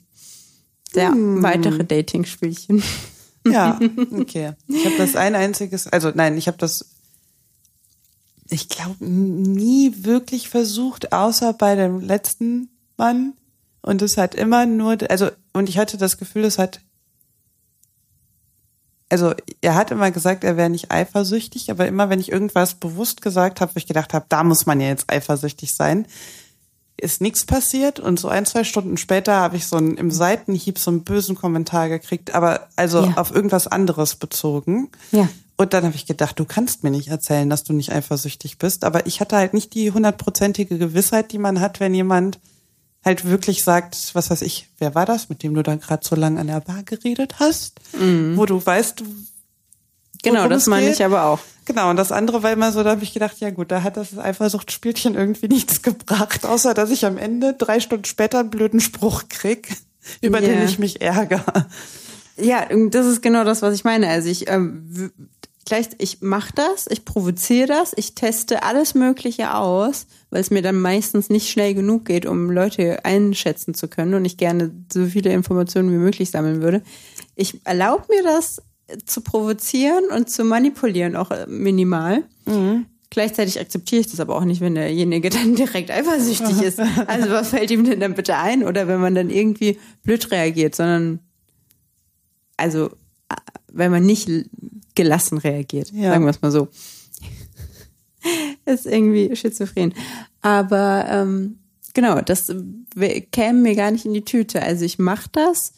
Ja, 0.94 1.12
weitere 1.14 1.84
Dating-Spielchen. 1.84 2.82
Ja, 3.46 3.78
okay. 4.12 4.52
Ich 4.68 4.84
habe 4.86 4.96
das 4.96 5.16
ein 5.16 5.34
einziges, 5.34 5.86
also 5.86 6.10
nein, 6.14 6.36
ich 6.38 6.48
habe 6.48 6.58
das, 6.58 6.90
ich 8.50 8.68
glaube, 8.68 9.04
nie 9.04 9.92
wirklich 10.04 10.48
versucht, 10.48 11.12
außer 11.12 11.52
bei 11.52 11.74
dem 11.74 12.00
letzten 12.00 12.70
Mann. 12.96 13.34
Und 13.82 14.02
es 14.02 14.16
hat 14.16 14.34
immer 14.34 14.66
nur, 14.66 14.96
also, 15.10 15.28
und 15.52 15.68
ich 15.68 15.78
hatte 15.78 15.96
das 15.96 16.18
Gefühl, 16.18 16.44
es 16.44 16.58
hat, 16.58 16.80
also 19.08 19.34
er 19.60 19.74
hat 19.74 19.90
immer 19.90 20.10
gesagt, 20.10 20.44
er 20.44 20.56
wäre 20.56 20.70
nicht 20.70 20.90
eifersüchtig, 20.90 21.70
aber 21.70 21.86
immer 21.86 22.10
wenn 22.10 22.20
ich 22.20 22.30
irgendwas 22.30 22.74
bewusst 22.74 23.22
gesagt 23.22 23.60
habe, 23.60 23.74
wo 23.74 23.78
ich 23.78 23.86
gedacht 23.86 24.12
habe, 24.12 24.26
da 24.28 24.44
muss 24.44 24.66
man 24.66 24.80
ja 24.80 24.88
jetzt 24.88 25.10
eifersüchtig 25.10 25.74
sein, 25.74 26.06
ist 27.00 27.20
nichts 27.20 27.44
passiert 27.46 28.00
und 28.00 28.18
so 28.18 28.28
ein, 28.28 28.44
zwei 28.44 28.64
Stunden 28.64 28.96
später 28.96 29.36
habe 29.36 29.56
ich 29.56 29.66
so 29.66 29.76
einen, 29.76 29.96
im 29.96 30.10
Seitenhieb 30.10 30.78
so 30.78 30.90
einen 30.90 31.04
bösen 31.04 31.36
Kommentar 31.36 31.88
gekriegt, 31.88 32.34
aber 32.34 32.66
also 32.76 33.04
Ja. 33.04 33.16
auf 33.16 33.30
irgendwas 33.34 33.66
anderes 33.68 34.16
bezogen. 34.16 34.90
Ja. 35.12 35.28
Und 35.58 35.74
dann 35.74 35.84
habe 35.84 35.96
ich 35.96 36.06
gedacht, 36.06 36.38
du 36.38 36.44
kannst 36.46 36.84
mir 36.84 36.90
nicht 36.90 37.08
erzählen, 37.08 37.50
dass 37.50 37.64
du 37.64 37.72
nicht 37.74 37.92
eifersüchtig 37.92 38.56
bist. 38.58 38.84
Aber 38.84 39.06
ich 39.06 39.20
hatte 39.20 39.36
halt 39.36 39.52
nicht 39.54 39.74
die 39.74 39.90
hundertprozentige 39.90 40.78
Gewissheit, 40.78 41.32
die 41.32 41.38
man 41.38 41.60
hat, 41.60 41.80
wenn 41.80 41.92
jemand 41.94 42.38
halt 43.04 43.24
wirklich 43.24 43.64
sagt, 43.64 44.10
was 44.14 44.30
weiß 44.30 44.42
ich, 44.42 44.68
wer 44.78 44.94
war 44.94 45.04
das, 45.04 45.28
mit 45.28 45.42
dem 45.42 45.54
du 45.54 45.62
da 45.62 45.74
gerade 45.76 46.06
so 46.06 46.14
lange 46.16 46.40
an 46.40 46.46
der 46.46 46.60
Bar 46.60 46.82
geredet 46.84 47.40
hast, 47.40 47.80
wo 48.34 48.46
du 48.46 48.64
weißt, 48.64 49.02
Genau, 50.22 50.48
das 50.48 50.66
meine 50.66 50.86
geht. 50.86 50.96
ich 50.96 51.04
aber 51.04 51.24
auch. 51.26 51.38
Genau, 51.64 51.90
und 51.90 51.96
das 51.96 52.10
andere 52.10 52.42
war 52.42 52.52
immer 52.52 52.72
so, 52.72 52.82
da 52.82 52.90
habe 52.90 53.04
ich 53.04 53.12
gedacht, 53.12 53.38
ja 53.38 53.50
gut, 53.50 53.70
da 53.70 53.82
hat 53.84 53.96
das 53.96 54.18
Eifersuchtsspielchen 54.18 55.14
irgendwie 55.14 55.46
nichts 55.48 55.82
gebracht, 55.82 56.44
außer 56.44 56.74
dass 56.74 56.90
ich 56.90 57.04
am 57.06 57.18
Ende 57.18 57.54
drei 57.54 57.78
Stunden 57.80 58.04
später 58.04 58.40
einen 58.40 58.50
blöden 58.50 58.80
Spruch 58.80 59.24
krieg, 59.28 59.76
über 60.20 60.40
Ja. 60.40 60.48
den 60.48 60.64
ich 60.64 60.78
mich 60.80 61.00
ärgere. 61.00 61.68
Ja, 62.36 62.66
das 62.90 63.06
ist 63.06 63.22
genau 63.22 63.44
das, 63.44 63.62
was 63.62 63.74
ich 63.74 63.84
meine. 63.84 64.08
Also 64.08 64.28
ich 64.28 64.46
w- 64.46 65.10
gleich, 65.68 65.88
ich 65.98 66.22
mache 66.22 66.52
das, 66.54 66.86
ich 66.88 67.04
provoziere 67.04 67.68
das, 67.68 67.92
ich 67.94 68.14
teste 68.14 68.62
alles 68.62 68.94
Mögliche 68.94 69.54
aus, 69.54 70.06
weil 70.30 70.40
es 70.40 70.50
mir 70.50 70.62
dann 70.62 70.80
meistens 70.80 71.28
nicht 71.28 71.50
schnell 71.50 71.74
genug 71.74 72.06
geht, 72.06 72.26
um 72.26 72.50
Leute 72.50 73.04
einschätzen 73.04 73.74
zu 73.74 73.86
können 73.86 74.14
und 74.14 74.24
ich 74.24 74.38
gerne 74.38 74.72
so 74.90 75.04
viele 75.06 75.30
Informationen 75.32 75.92
wie 75.92 75.98
möglich 75.98 76.30
sammeln 76.30 76.62
würde. 76.62 76.82
Ich 77.36 77.60
erlaube 77.64 78.04
mir 78.08 78.22
das 78.22 78.62
zu 79.04 79.20
provozieren 79.20 80.04
und 80.14 80.30
zu 80.30 80.44
manipulieren, 80.44 81.16
auch 81.16 81.30
äh, 81.30 81.46
minimal. 81.46 82.24
Gleichzeitig 83.10 83.60
akzeptiere 83.60 84.00
ich 84.00 84.10
das 84.10 84.20
aber 84.20 84.36
auch 84.36 84.44
nicht, 84.44 84.60
wenn 84.62 84.74
derjenige 84.74 85.28
dann 85.30 85.54
direkt 85.54 85.90
eifersüchtig 85.90 86.62
ist. 86.62 86.80
Also 87.06 87.30
was 87.30 87.50
fällt 87.50 87.70
ihm 87.70 87.84
denn 87.84 88.00
dann 88.00 88.14
bitte 88.14 88.36
ein? 88.36 88.64
Oder 88.64 88.88
wenn 88.88 89.00
man 89.00 89.14
dann 89.14 89.28
irgendwie 89.28 89.78
blöd 90.02 90.30
reagiert, 90.30 90.74
sondern 90.74 91.20
also 92.56 92.86
äh, 93.28 93.36
wenn 93.70 93.90
man 93.90 94.06
nicht 94.06 94.28
gelassen 94.98 95.38
reagiert, 95.38 95.90
Ja. 95.92 96.10
sagen 96.10 96.24
wir 96.24 96.30
es 96.30 96.42
mal 96.42 96.50
so. 96.50 96.68
ist 98.66 98.84
irgendwie 98.84 99.34
schizophren. 99.36 99.94
Aber 100.42 101.06
ähm, 101.08 101.58
genau, 101.94 102.20
das 102.20 102.52
käme 103.32 103.60
mir 103.60 103.74
gar 103.76 103.90
nicht 103.90 104.04
in 104.04 104.12
die 104.12 104.24
Tüte. 104.24 104.60
Also 104.60 104.84
ich 104.84 104.98
mache 104.98 105.28
das 105.32 105.72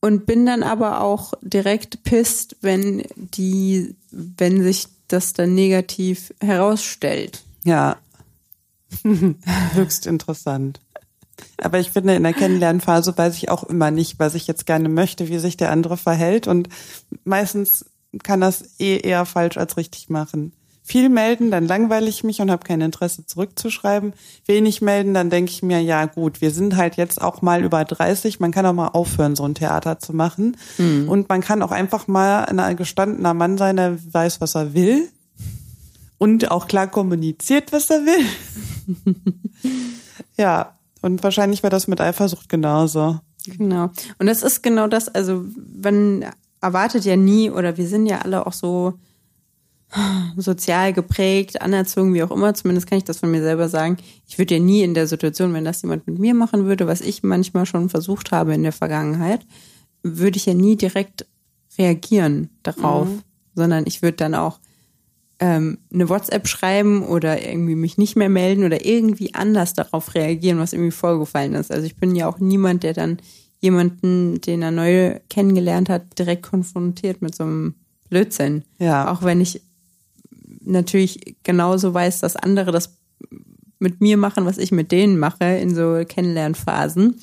und 0.00 0.26
bin 0.26 0.44
dann 0.46 0.62
aber 0.62 1.00
auch 1.00 1.32
direkt 1.40 2.02
pisst, 2.04 2.56
wenn 2.60 3.02
die, 3.16 3.96
wenn 4.10 4.62
sich 4.62 4.86
das 5.08 5.32
dann 5.32 5.54
negativ 5.54 6.32
herausstellt. 6.40 7.42
Ja. 7.64 7.96
Höchst 9.74 10.06
interessant. 10.06 10.80
Aber 11.58 11.80
ich 11.80 11.90
finde, 11.90 12.14
in 12.14 12.22
der 12.22 12.32
Kennenlernphase 12.32 13.16
weiß 13.16 13.36
ich 13.36 13.48
auch 13.50 13.64
immer 13.64 13.90
nicht, 13.90 14.18
was 14.18 14.34
ich 14.34 14.46
jetzt 14.46 14.66
gerne 14.66 14.88
möchte, 14.88 15.28
wie 15.28 15.38
sich 15.38 15.56
der 15.56 15.70
andere 15.72 15.96
verhält. 15.96 16.46
Und 16.46 16.68
meistens 17.24 17.86
kann 18.22 18.40
das 18.40 18.78
eh 18.78 18.98
eher 18.98 19.24
falsch 19.24 19.56
als 19.56 19.76
richtig 19.76 20.08
machen. 20.08 20.52
Viel 20.86 21.08
melden, 21.08 21.50
dann 21.50 21.66
langweile 21.66 22.08
ich 22.08 22.24
mich 22.24 22.42
und 22.42 22.50
habe 22.50 22.66
kein 22.66 22.82
Interesse 22.82 23.24
zurückzuschreiben. 23.24 24.12
Wenig 24.44 24.82
melden, 24.82 25.14
dann 25.14 25.30
denke 25.30 25.50
ich 25.50 25.62
mir, 25.62 25.80
ja 25.80 26.04
gut, 26.04 26.42
wir 26.42 26.50
sind 26.50 26.76
halt 26.76 26.96
jetzt 26.96 27.22
auch 27.22 27.40
mal 27.40 27.64
über 27.64 27.84
30, 27.84 28.38
man 28.38 28.52
kann 28.52 28.66
auch 28.66 28.74
mal 28.74 28.88
aufhören, 28.88 29.34
so 29.34 29.44
ein 29.44 29.54
Theater 29.54 29.98
zu 29.98 30.12
machen. 30.12 30.58
Mhm. 30.76 31.08
Und 31.08 31.30
man 31.30 31.40
kann 31.40 31.62
auch 31.62 31.70
einfach 31.70 32.06
mal 32.06 32.44
ein 32.44 32.76
gestandener 32.76 33.32
Mann 33.32 33.56
sein, 33.56 33.76
der 33.76 33.96
weiß, 34.12 34.42
was 34.42 34.54
er 34.54 34.74
will 34.74 35.08
und 36.18 36.50
auch 36.50 36.66
klar 36.66 36.86
kommuniziert, 36.86 37.72
was 37.72 37.90
er 37.90 38.00
will. 38.00 39.04
ja, 40.36 40.74
und 41.00 41.22
wahrscheinlich 41.22 41.62
war 41.62 41.70
das 41.70 41.86
mit 41.86 42.00
Eifersucht 42.00 42.48
genauso. 42.48 43.20
Genau. 43.46 43.90
Und 44.18 44.26
das 44.26 44.42
ist 44.42 44.62
genau 44.62 44.86
das, 44.86 45.08
also 45.08 45.44
man 45.82 46.24
erwartet 46.64 47.04
ja 47.04 47.16
nie 47.16 47.50
oder 47.50 47.76
wir 47.76 47.86
sind 47.86 48.06
ja 48.06 48.20
alle 48.20 48.46
auch 48.46 48.52
so 48.52 48.94
sozial 50.36 50.92
geprägt, 50.92 51.60
anerzogen, 51.62 52.14
wie 52.14 52.22
auch 52.22 52.30
immer, 52.30 52.54
zumindest 52.54 52.88
kann 52.88 52.98
ich 52.98 53.04
das 53.04 53.18
von 53.18 53.30
mir 53.30 53.42
selber 53.42 53.68
sagen. 53.68 53.96
Ich 54.26 54.38
würde 54.38 54.54
ja 54.54 54.60
nie 54.60 54.82
in 54.82 54.94
der 54.94 55.06
Situation, 55.06 55.52
wenn 55.52 55.64
das 55.64 55.82
jemand 55.82 56.06
mit 56.06 56.18
mir 56.18 56.34
machen 56.34 56.64
würde, 56.64 56.86
was 56.86 57.00
ich 57.00 57.22
manchmal 57.22 57.66
schon 57.66 57.88
versucht 57.88 58.32
habe 58.32 58.54
in 58.54 58.62
der 58.62 58.72
Vergangenheit, 58.72 59.46
würde 60.02 60.36
ich 60.36 60.46
ja 60.46 60.54
nie 60.54 60.76
direkt 60.76 61.26
reagieren 61.78 62.50
darauf, 62.62 63.08
mhm. 63.08 63.22
sondern 63.54 63.84
ich 63.86 64.02
würde 64.02 64.16
dann 64.16 64.34
auch 64.34 64.58
ähm, 65.38 65.78
eine 65.92 66.08
WhatsApp 66.08 66.46
schreiben 66.48 67.04
oder 67.04 67.46
irgendwie 67.46 67.74
mich 67.74 67.98
nicht 67.98 68.16
mehr 68.16 68.28
melden 68.28 68.64
oder 68.64 68.84
irgendwie 68.84 69.34
anders 69.34 69.74
darauf 69.74 70.14
reagieren, 70.14 70.58
was 70.58 70.72
irgendwie 70.72 70.92
vorgefallen 70.92 71.54
ist. 71.54 71.70
Also 71.70 71.86
ich 71.86 71.96
bin 71.96 72.14
ja 72.16 72.28
auch 72.28 72.38
niemand, 72.38 72.82
der 72.82 72.94
dann 72.94 73.18
jemanden, 73.64 74.40
den 74.42 74.60
er 74.60 74.70
neu 74.70 75.18
kennengelernt 75.30 75.88
hat, 75.88 76.18
direkt 76.18 76.42
konfrontiert 76.42 77.22
mit 77.22 77.34
so 77.34 77.44
einem 77.44 77.74
Blödsinn. 78.10 78.62
Ja. 78.78 79.10
Auch 79.10 79.22
wenn 79.22 79.40
ich 79.40 79.62
natürlich 80.60 81.36
genauso 81.42 81.92
weiß, 81.94 82.20
dass 82.20 82.36
andere 82.36 82.72
das 82.72 82.98
mit 83.78 84.02
mir 84.02 84.18
machen, 84.18 84.44
was 84.44 84.58
ich 84.58 84.70
mit 84.70 84.92
denen 84.92 85.18
mache 85.18 85.44
in 85.44 85.74
so 85.74 86.02
Kennenlernphasen, 86.06 87.18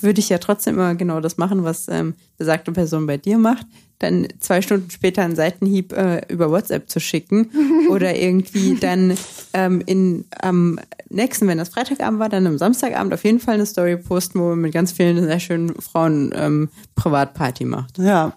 würde 0.00 0.18
ich 0.18 0.28
ja 0.28 0.38
trotzdem 0.38 0.74
immer 0.74 0.96
genau 0.96 1.20
das 1.20 1.38
machen, 1.38 1.62
was 1.62 1.86
ähm, 1.88 2.14
besagte 2.36 2.72
Person 2.72 3.06
bei 3.06 3.16
dir 3.16 3.38
macht. 3.38 3.66
Dann 4.00 4.26
zwei 4.40 4.62
Stunden 4.62 4.90
später 4.90 5.22
einen 5.22 5.36
Seitenhieb 5.36 5.92
äh, 5.92 6.22
über 6.28 6.50
WhatsApp 6.50 6.90
zu 6.90 6.98
schicken 6.98 7.50
oder 7.90 8.16
irgendwie 8.16 8.74
dann 8.74 9.16
ähm, 9.54 9.82
in 9.84 10.24
am 10.40 10.78
nächsten, 11.08 11.46
wenn 11.46 11.58
das 11.58 11.70
Freitagabend 11.70 12.20
war, 12.20 12.28
dann 12.28 12.46
am 12.46 12.58
Samstagabend 12.58 13.12
auf 13.12 13.24
jeden 13.24 13.40
Fall 13.40 13.54
eine 13.54 13.66
Story 13.66 13.96
posten, 13.96 14.40
wo 14.40 14.48
man 14.50 14.60
mit 14.60 14.72
ganz 14.72 14.92
vielen 14.92 15.22
sehr 15.24 15.40
schönen 15.40 15.74
Frauen 15.80 16.32
ähm, 16.34 16.68
Privatparty 16.94 17.64
macht. 17.64 17.98
Ja. 17.98 18.32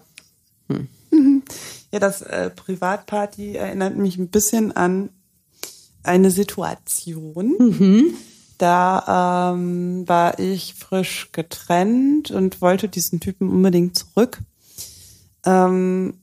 Hm. 0.68 1.42
Ja, 1.92 2.00
das 2.00 2.20
äh, 2.22 2.50
Privatparty 2.50 3.54
erinnert 3.54 3.96
mich 3.96 4.18
ein 4.18 4.28
bisschen 4.28 4.76
an 4.76 5.10
eine 6.02 6.30
Situation. 6.30 7.54
Mhm. 7.58 8.14
Da 8.58 9.52
ähm, 9.54 10.08
war 10.08 10.38
ich 10.38 10.74
frisch 10.74 11.30
getrennt 11.32 12.30
und 12.30 12.60
wollte 12.60 12.88
diesen 12.88 13.20
Typen 13.20 13.50
unbedingt 13.50 13.96
zurück. 13.96 14.38
Ähm, 15.44 16.14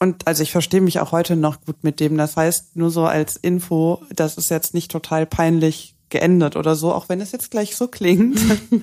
und 0.00 0.26
also 0.26 0.42
ich 0.42 0.50
verstehe 0.50 0.80
mich 0.80 0.98
auch 0.98 1.12
heute 1.12 1.36
noch 1.36 1.60
gut 1.60 1.84
mit 1.84 2.00
dem. 2.00 2.16
Das 2.16 2.36
heißt, 2.36 2.74
nur 2.74 2.90
so 2.90 3.04
als 3.04 3.36
Info, 3.36 4.02
das 4.14 4.38
ist 4.38 4.50
jetzt 4.50 4.74
nicht 4.74 4.90
total 4.90 5.26
peinlich 5.26 5.94
geendet 6.08 6.56
oder 6.56 6.74
so, 6.74 6.92
auch 6.92 7.08
wenn 7.08 7.20
es 7.20 7.32
jetzt 7.32 7.50
gleich 7.50 7.76
so 7.76 7.86
klingt. 7.86 8.40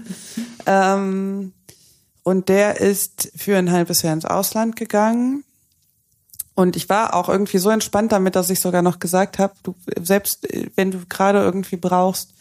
ähm, 0.65 1.53
und 2.23 2.49
der 2.49 2.79
ist 2.79 3.31
für 3.35 3.57
ein 3.57 3.71
halbes 3.71 4.03
Jahr 4.03 4.13
ins 4.13 4.25
Ausland 4.25 4.75
gegangen 4.75 5.43
und 6.57 6.75
ich 6.75 6.89
war 6.89 7.13
auch 7.13 7.29
irgendwie 7.29 7.59
so 7.59 7.69
entspannt 7.69 8.11
damit, 8.11 8.35
dass 8.35 8.49
ich 8.49 8.59
sogar 8.59 8.81
noch 8.81 8.97
gesagt 8.97 9.37
habe, 9.37 9.53
du 9.61 9.75
selbst 10.01 10.51
äh, 10.51 10.71
wenn 10.75 10.89
du 10.89 11.05
gerade 11.07 11.39
irgendwie 11.39 11.77
brauchst, 11.77 12.33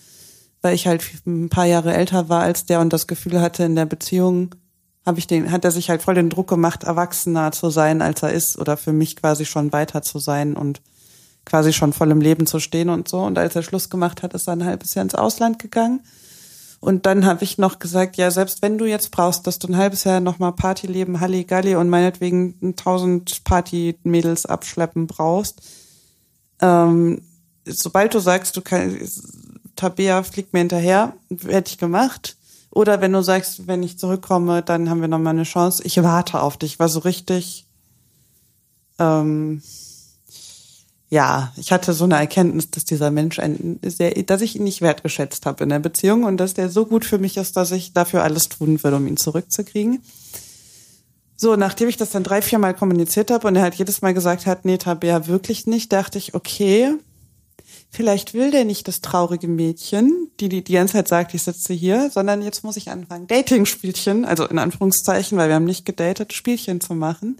weil 0.63 0.75
ich 0.75 0.87
halt 0.87 1.05
ein 1.27 1.51
paar 1.51 1.67
Jahre 1.67 1.93
älter 1.93 2.31
war 2.31 2.41
als 2.41 2.65
der 2.65 2.81
und 2.81 2.95
das 2.95 3.07
Gefühl 3.07 3.43
hatte 3.43 3.65
in 3.65 3.77
der 3.77 3.85
Beziehung, 3.85 4.55
habe 5.07 5.21
ich 5.21 5.29
den, 5.29 5.53
hat 5.53 5.65
er 5.65 5.71
sich 5.71 5.89
halt 5.89 6.03
voll 6.03 6.17
den 6.17 6.29
Druck 6.29 6.49
gemacht, 6.49 6.83
erwachsener 6.83 7.53
zu 7.53 7.71
sein, 7.71 8.03
als 8.03 8.23
er 8.23 8.33
ist, 8.33 8.59
oder 8.59 8.77
für 8.77 8.93
mich 8.93 9.17
quasi 9.17 9.45
schon 9.45 9.73
weiter 9.73 10.03
zu 10.03 10.19
sein 10.19 10.57
und 10.57 10.83
quasi 11.45 11.73
schon 11.73 11.93
voll 11.93 12.11
im 12.11 12.21
Leben 12.21 12.47
zu 12.47 12.59
stehen 12.59 12.91
und 12.91 13.09
so. 13.09 13.21
Und 13.21 13.39
als 13.39 13.55
er 13.55 13.63
Schluss 13.63 13.89
gemacht 13.89 14.23
hat, 14.23 14.35
ist 14.35 14.49
er 14.49 14.55
ein 14.55 14.65
halbes 14.65 14.95
Jahr 14.95 15.05
ins 15.05 15.15
Ausland 15.15 15.61
gegangen. 15.61 16.01
Und 16.81 17.07
dann 17.07 17.25
habe 17.25 17.45
ich 17.45 17.57
noch 17.57 17.79
gesagt, 17.79 18.17
ja, 18.17 18.31
selbst 18.31 18.63
wenn 18.63 18.79
du 18.79 18.85
jetzt 18.85 19.11
brauchst, 19.13 19.47
dass 19.47 19.59
du 19.59 19.69
ein 19.69 19.77
halbes 19.77 20.05
Jahr 20.05 20.21
nochmal 20.21 20.53
Partyleben, 20.53 21.21
Halligalli 21.21 21.77
und 21.77 21.89
meinetwegen 21.89 22.75
tausend 22.77 23.45
Party-Mädels 23.45 24.45
abschleppen 24.45 25.07
brauchst, 25.07 25.63
ähm, 26.61 27.23
sobald 27.65 28.15
du 28.15 28.19
sagst, 28.19 28.57
du 28.57 28.61
kannst, 28.61 29.23
Tabea 29.77 30.23
fliegt 30.23 30.53
mir 30.53 30.61
hinterher, 30.61 31.15
hätte 31.47 31.71
ich 31.71 31.79
gemacht. 31.79 32.37
Oder 32.77 33.01
wenn 33.01 33.15
du 33.15 33.23
sagst, 33.23 33.67
wenn 33.69 33.83
ich 33.83 33.99
zurückkomme, 33.99 34.61
dann 34.61 34.91
haben 34.91 35.01
wir 35.01 35.09
nochmal 35.09 35.33
eine 35.33 35.45
Chance. 35.45 35.83
Ich 35.87 36.03
warte 36.03 36.43
auf 36.43 36.59
dich. 36.59 36.79
War 36.79 36.91
so 36.91 36.99
richtig, 36.99 37.65
ähm, 38.99 39.63
ja, 41.09 41.55
ich 41.57 41.73
hatte 41.73 41.95
so 41.95 42.05
eine 42.05 42.17
Erkenntnis, 42.17 42.71
dass 42.71 42.85
dieser 42.85 43.11
Mensch 43.11 43.39
ein 43.39 43.81
sehr, 43.83 44.11
dass 44.25 44.43
ich 44.43 44.57
ihn 44.57 44.65
nicht 44.65 44.83
wertgeschätzt 44.83 45.47
habe 45.47 45.65
in 45.65 45.71
der 45.71 45.79
Beziehung 45.79 46.25
und 46.25 46.37
dass 46.37 46.53
der 46.53 46.69
so 46.69 46.85
gut 46.85 47.07
für 47.07 47.17
mich 47.17 47.39
ist, 47.39 47.57
dass 47.57 47.73
ich 47.73 47.95
dafür 47.95 48.23
alles 48.23 48.51
tun 48.51 48.83
würde, 48.85 48.99
um 48.99 49.07
ihn 49.07 49.17
zurückzukriegen. 49.17 50.03
So, 51.35 51.57
nachdem 51.57 51.89
ich 51.89 51.97
das 51.97 52.11
dann 52.11 52.25
drei, 52.25 52.43
vier 52.43 52.59
Mal 52.59 52.75
kommuniziert 52.75 53.31
habe 53.31 53.49
und 53.49 53.57
er 53.57 53.63
halt 53.63 53.77
jedes 53.77 54.03
Mal 54.03 54.13
gesagt 54.13 54.45
hat, 54.45 54.67
nee, 54.67 54.77
Tabea, 54.77 55.27
wirklich 55.29 55.67
nicht, 55.67 55.95
dachte 55.95 56.19
ich, 56.19 56.35
okay, 56.35 56.93
vielleicht 57.91 58.35
will 58.35 58.51
der 58.51 58.65
nicht 58.65 58.89
das 58.89 59.01
traurige 59.01 59.49
Mädchen, 59.49 60.31
die 60.41 60.49
die, 60.49 60.63
die 60.63 60.75
ganze 60.75 60.95
Zeit 60.95 61.09
sagt, 61.09 61.35
ich 61.35 61.43
sitze 61.43 61.73
hier, 61.73 62.11
sondern 62.11 62.43
jetzt 62.43 62.65
muss 62.65 62.77
ich 62.77 62.91
anfangen, 62.91 63.27
Dating-Spielchen, 63.27 64.25
also 64.25 64.47
in 64.47 64.59
Anführungszeichen, 64.59 65.39
weil 65.39 65.49
wir 65.49 65.55
haben 65.55 65.65
nicht 65.65 65.85
gedatet, 65.85 66.33
Spielchen 66.33 66.81
zu 66.81 66.95
machen. 66.95 67.39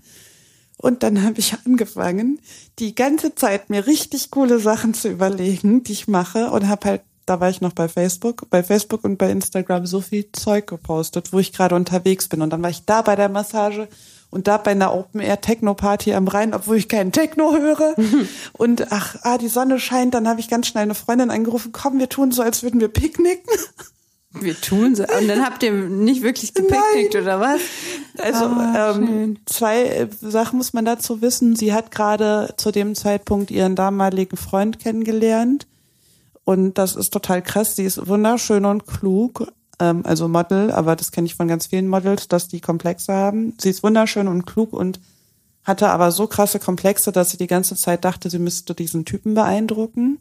Und 0.79 1.03
dann 1.03 1.23
habe 1.23 1.39
ich 1.39 1.57
angefangen, 1.65 2.41
die 2.79 2.95
ganze 2.95 3.35
Zeit 3.35 3.71
mir 3.71 3.87
richtig 3.87 4.31
coole 4.31 4.59
Sachen 4.59 4.95
zu 4.95 5.09
überlegen, 5.09 5.83
die 5.83 5.93
ich 5.93 6.09
mache 6.09 6.51
und 6.51 6.69
habe 6.69 6.89
halt, 6.89 7.03
da 7.25 7.41
war 7.41 7.51
ich 7.51 7.61
noch 7.61 7.73
bei 7.73 7.89
Facebook, 7.89 8.49
bei 8.51 8.63
Facebook 8.63 9.03
und 9.03 9.17
bei 9.17 9.31
Instagram 9.31 9.87
so 9.87 10.01
viel 10.01 10.31
Zeug 10.33 10.67
gepostet, 10.67 11.33
wo 11.33 11.39
ich 11.39 11.53
gerade 11.53 11.75
unterwegs 11.75 12.29
bin. 12.29 12.43
Und 12.43 12.51
dann 12.51 12.63
war 12.63 12.71
ich 12.71 12.85
da 12.85 13.03
bei 13.03 13.17
der 13.17 13.29
Massage 13.29 13.89
und 14.31 14.49
da 14.49 14.57
bei 14.59 14.73
einer 14.73 14.95
Open 14.95 15.21
Air 15.21 15.41
Techno 15.41 15.75
Party 15.75 16.13
am 16.15 16.29
Rhein, 16.29 16.55
obwohl 16.55 16.77
ich 16.77 16.89
keinen 16.89 17.13
Techno 17.13 17.57
höre. 17.57 17.95
und 18.53 18.93
ach, 18.93 19.17
ah, 19.23 19.39
die 19.39 19.49
Sonne 19.49 19.79
scheint, 19.79 20.15
dann 20.15 20.29
habe 20.29 20.41
ich 20.41 20.49
ganz 20.49 20.67
schnell 20.67 20.83
eine 20.83 20.95
Freundin 20.95 21.31
angerufen, 21.31 21.73
komm, 21.73 21.99
wir 21.99 22.09
tun 22.09 22.33
so, 22.33 22.43
als 22.43 22.63
würden 22.63 22.81
wir 22.81 22.89
picknicken. 22.89 23.51
Wir 24.39 24.61
tun 24.61 24.95
so. 24.95 25.05
Und 25.05 25.29
dann 25.29 25.45
habt 25.47 25.63
ihr 25.63 25.73
nicht 25.73 26.23
wirklich 26.23 26.53
gepicknickt 26.53 27.15
Nein. 27.15 27.23
oder 27.23 27.41
was? 27.41 27.61
Also 28.19 28.47
oh, 28.47 29.03
ähm, 29.03 29.39
zwei 29.47 29.85
äh, 29.85 30.09
Sachen 30.21 30.59
muss 30.59 30.75
man 30.75 30.85
dazu 30.85 31.23
wissen. 31.23 31.57
Sie 31.57 31.73
hat 31.73 31.91
gerade 31.91 32.53
zu 32.59 32.71
dem 32.71 32.95
Zeitpunkt 32.95 33.51
ihren 33.51 33.77
damaligen 33.77 34.37
Freund 34.37 34.79
kennengelernt. 34.79 35.67
Und 36.45 36.79
das 36.79 36.97
ist 36.97 37.15
total 37.15 37.41
krass. 37.41 37.77
Sie 37.77 37.85
ist 37.85 38.07
wunderschön 38.09 38.67
und 38.67 38.87
klug. 38.87 39.47
Ähm, 39.79 40.03
also 40.05 40.29
Model, 40.29 40.71
aber 40.71 40.97
das 40.97 41.13
kenne 41.13 41.27
ich 41.27 41.35
von 41.35 41.49
ganz 41.49 41.67
vielen 41.67 41.89
Models, 41.89 42.29
dass 42.29 42.49
die 42.49 42.61
Komplexe 42.61 43.13
haben. 43.13 43.55
Sie 43.61 43.71
ist 43.71 43.83
wunderschön 43.83 44.29
und 44.29 44.47
klug 44.47 44.73
und 44.73 45.01
hatte 45.65 45.89
aber 45.89 46.13
so 46.13 46.27
krasse 46.27 46.59
Komplexe, 46.61 47.13
dass 47.13 47.31
sie 47.31 47.37
die 47.37 47.49
ganze 47.49 47.75
Zeit 47.77 48.05
dachte, 48.05 48.31
sie 48.31 48.39
müsste 48.39 48.75
diesen 48.75 49.05
Typen 49.05 49.35
beeindrucken. 49.35 50.19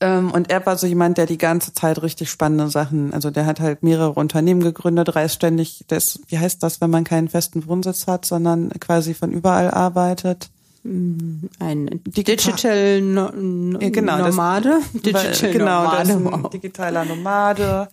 Ähm, 0.00 0.30
und 0.30 0.50
er 0.50 0.64
war 0.64 0.76
so 0.76 0.86
jemand, 0.86 1.18
der 1.18 1.26
die 1.26 1.38
ganze 1.38 1.72
Zeit 1.72 2.00
richtig 2.02 2.30
spannende 2.30 2.70
Sachen, 2.70 3.12
also 3.12 3.30
der 3.30 3.46
hat 3.46 3.58
halt 3.58 3.82
mehrere 3.82 4.12
Unternehmen 4.12 4.60
gegründet, 4.62 5.16
reist 5.16 5.36
ständig, 5.36 5.84
das, 5.88 6.20
wie 6.28 6.38
heißt 6.38 6.62
das, 6.62 6.80
wenn 6.80 6.90
man 6.90 7.04
keinen 7.04 7.28
festen 7.28 7.66
Wohnsitz 7.66 8.06
hat, 8.06 8.24
sondern 8.24 8.70
quasi 8.78 9.14
von 9.14 9.32
überall 9.32 9.70
arbeitet? 9.70 10.50
Mm, 10.82 11.46
ein 11.58 12.00
Digital, 12.06 13.00
no, 13.00 13.30
no, 13.30 13.80
ja, 13.80 13.90
genau, 13.90 14.18
Nomade. 14.18 14.80
Das, 14.94 15.02
Digital 15.02 15.52
genau, 15.52 15.84
Nomade. 15.84 16.12
Ein 16.12 16.50
digitaler 16.50 17.04
Nomade, 17.04 17.88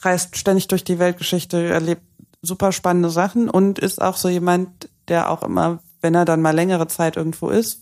reist 0.00 0.36
ständig 0.36 0.68
durch 0.68 0.84
die 0.84 0.98
Weltgeschichte, 0.98 1.68
erlebt 1.68 2.02
super 2.42 2.72
spannende 2.72 3.10
Sachen 3.10 3.48
und 3.48 3.78
ist 3.78 4.02
auch 4.02 4.16
so 4.16 4.28
jemand, 4.28 4.88
der 5.08 5.30
auch 5.30 5.42
immer, 5.42 5.80
wenn 6.00 6.14
er 6.14 6.24
dann 6.24 6.42
mal 6.42 6.54
längere 6.54 6.88
Zeit 6.88 7.16
irgendwo 7.16 7.50
ist, 7.50 7.80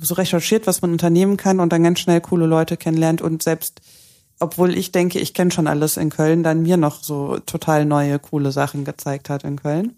so 0.00 0.14
recherchiert, 0.14 0.66
was 0.66 0.82
man 0.82 0.92
unternehmen 0.92 1.36
kann 1.36 1.60
und 1.60 1.72
dann 1.72 1.82
ganz 1.82 2.00
schnell 2.00 2.20
coole 2.20 2.46
Leute 2.46 2.76
kennenlernt 2.76 3.22
und 3.22 3.42
selbst 3.42 3.80
obwohl 4.40 4.76
ich 4.76 4.90
denke, 4.90 5.18
ich 5.20 5.34
kenne 5.34 5.50
schon 5.50 5.66
alles 5.66 5.98
in 5.98 6.08
Köln, 6.08 6.42
dann 6.42 6.62
mir 6.62 6.78
noch 6.78 7.02
so 7.02 7.38
total 7.40 7.84
neue, 7.84 8.18
coole 8.18 8.52
Sachen 8.52 8.84
gezeigt 8.84 9.28
hat 9.28 9.44
in 9.44 9.60
Köln. 9.60 9.94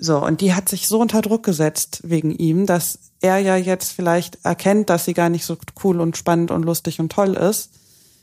So, 0.00 0.24
und 0.24 0.40
die 0.40 0.54
hat 0.54 0.68
sich 0.68 0.86
so 0.86 1.00
unter 1.00 1.22
Druck 1.22 1.42
gesetzt 1.42 2.00
wegen 2.04 2.30
ihm, 2.30 2.66
dass 2.66 3.00
er 3.20 3.38
ja 3.38 3.56
jetzt 3.56 3.90
vielleicht 3.90 4.38
erkennt, 4.44 4.90
dass 4.90 5.04
sie 5.04 5.12
gar 5.12 5.28
nicht 5.28 5.44
so 5.44 5.56
cool 5.82 6.00
und 6.00 6.16
spannend 6.16 6.52
und 6.52 6.62
lustig 6.62 7.00
und 7.00 7.10
toll 7.10 7.34
ist. 7.34 7.70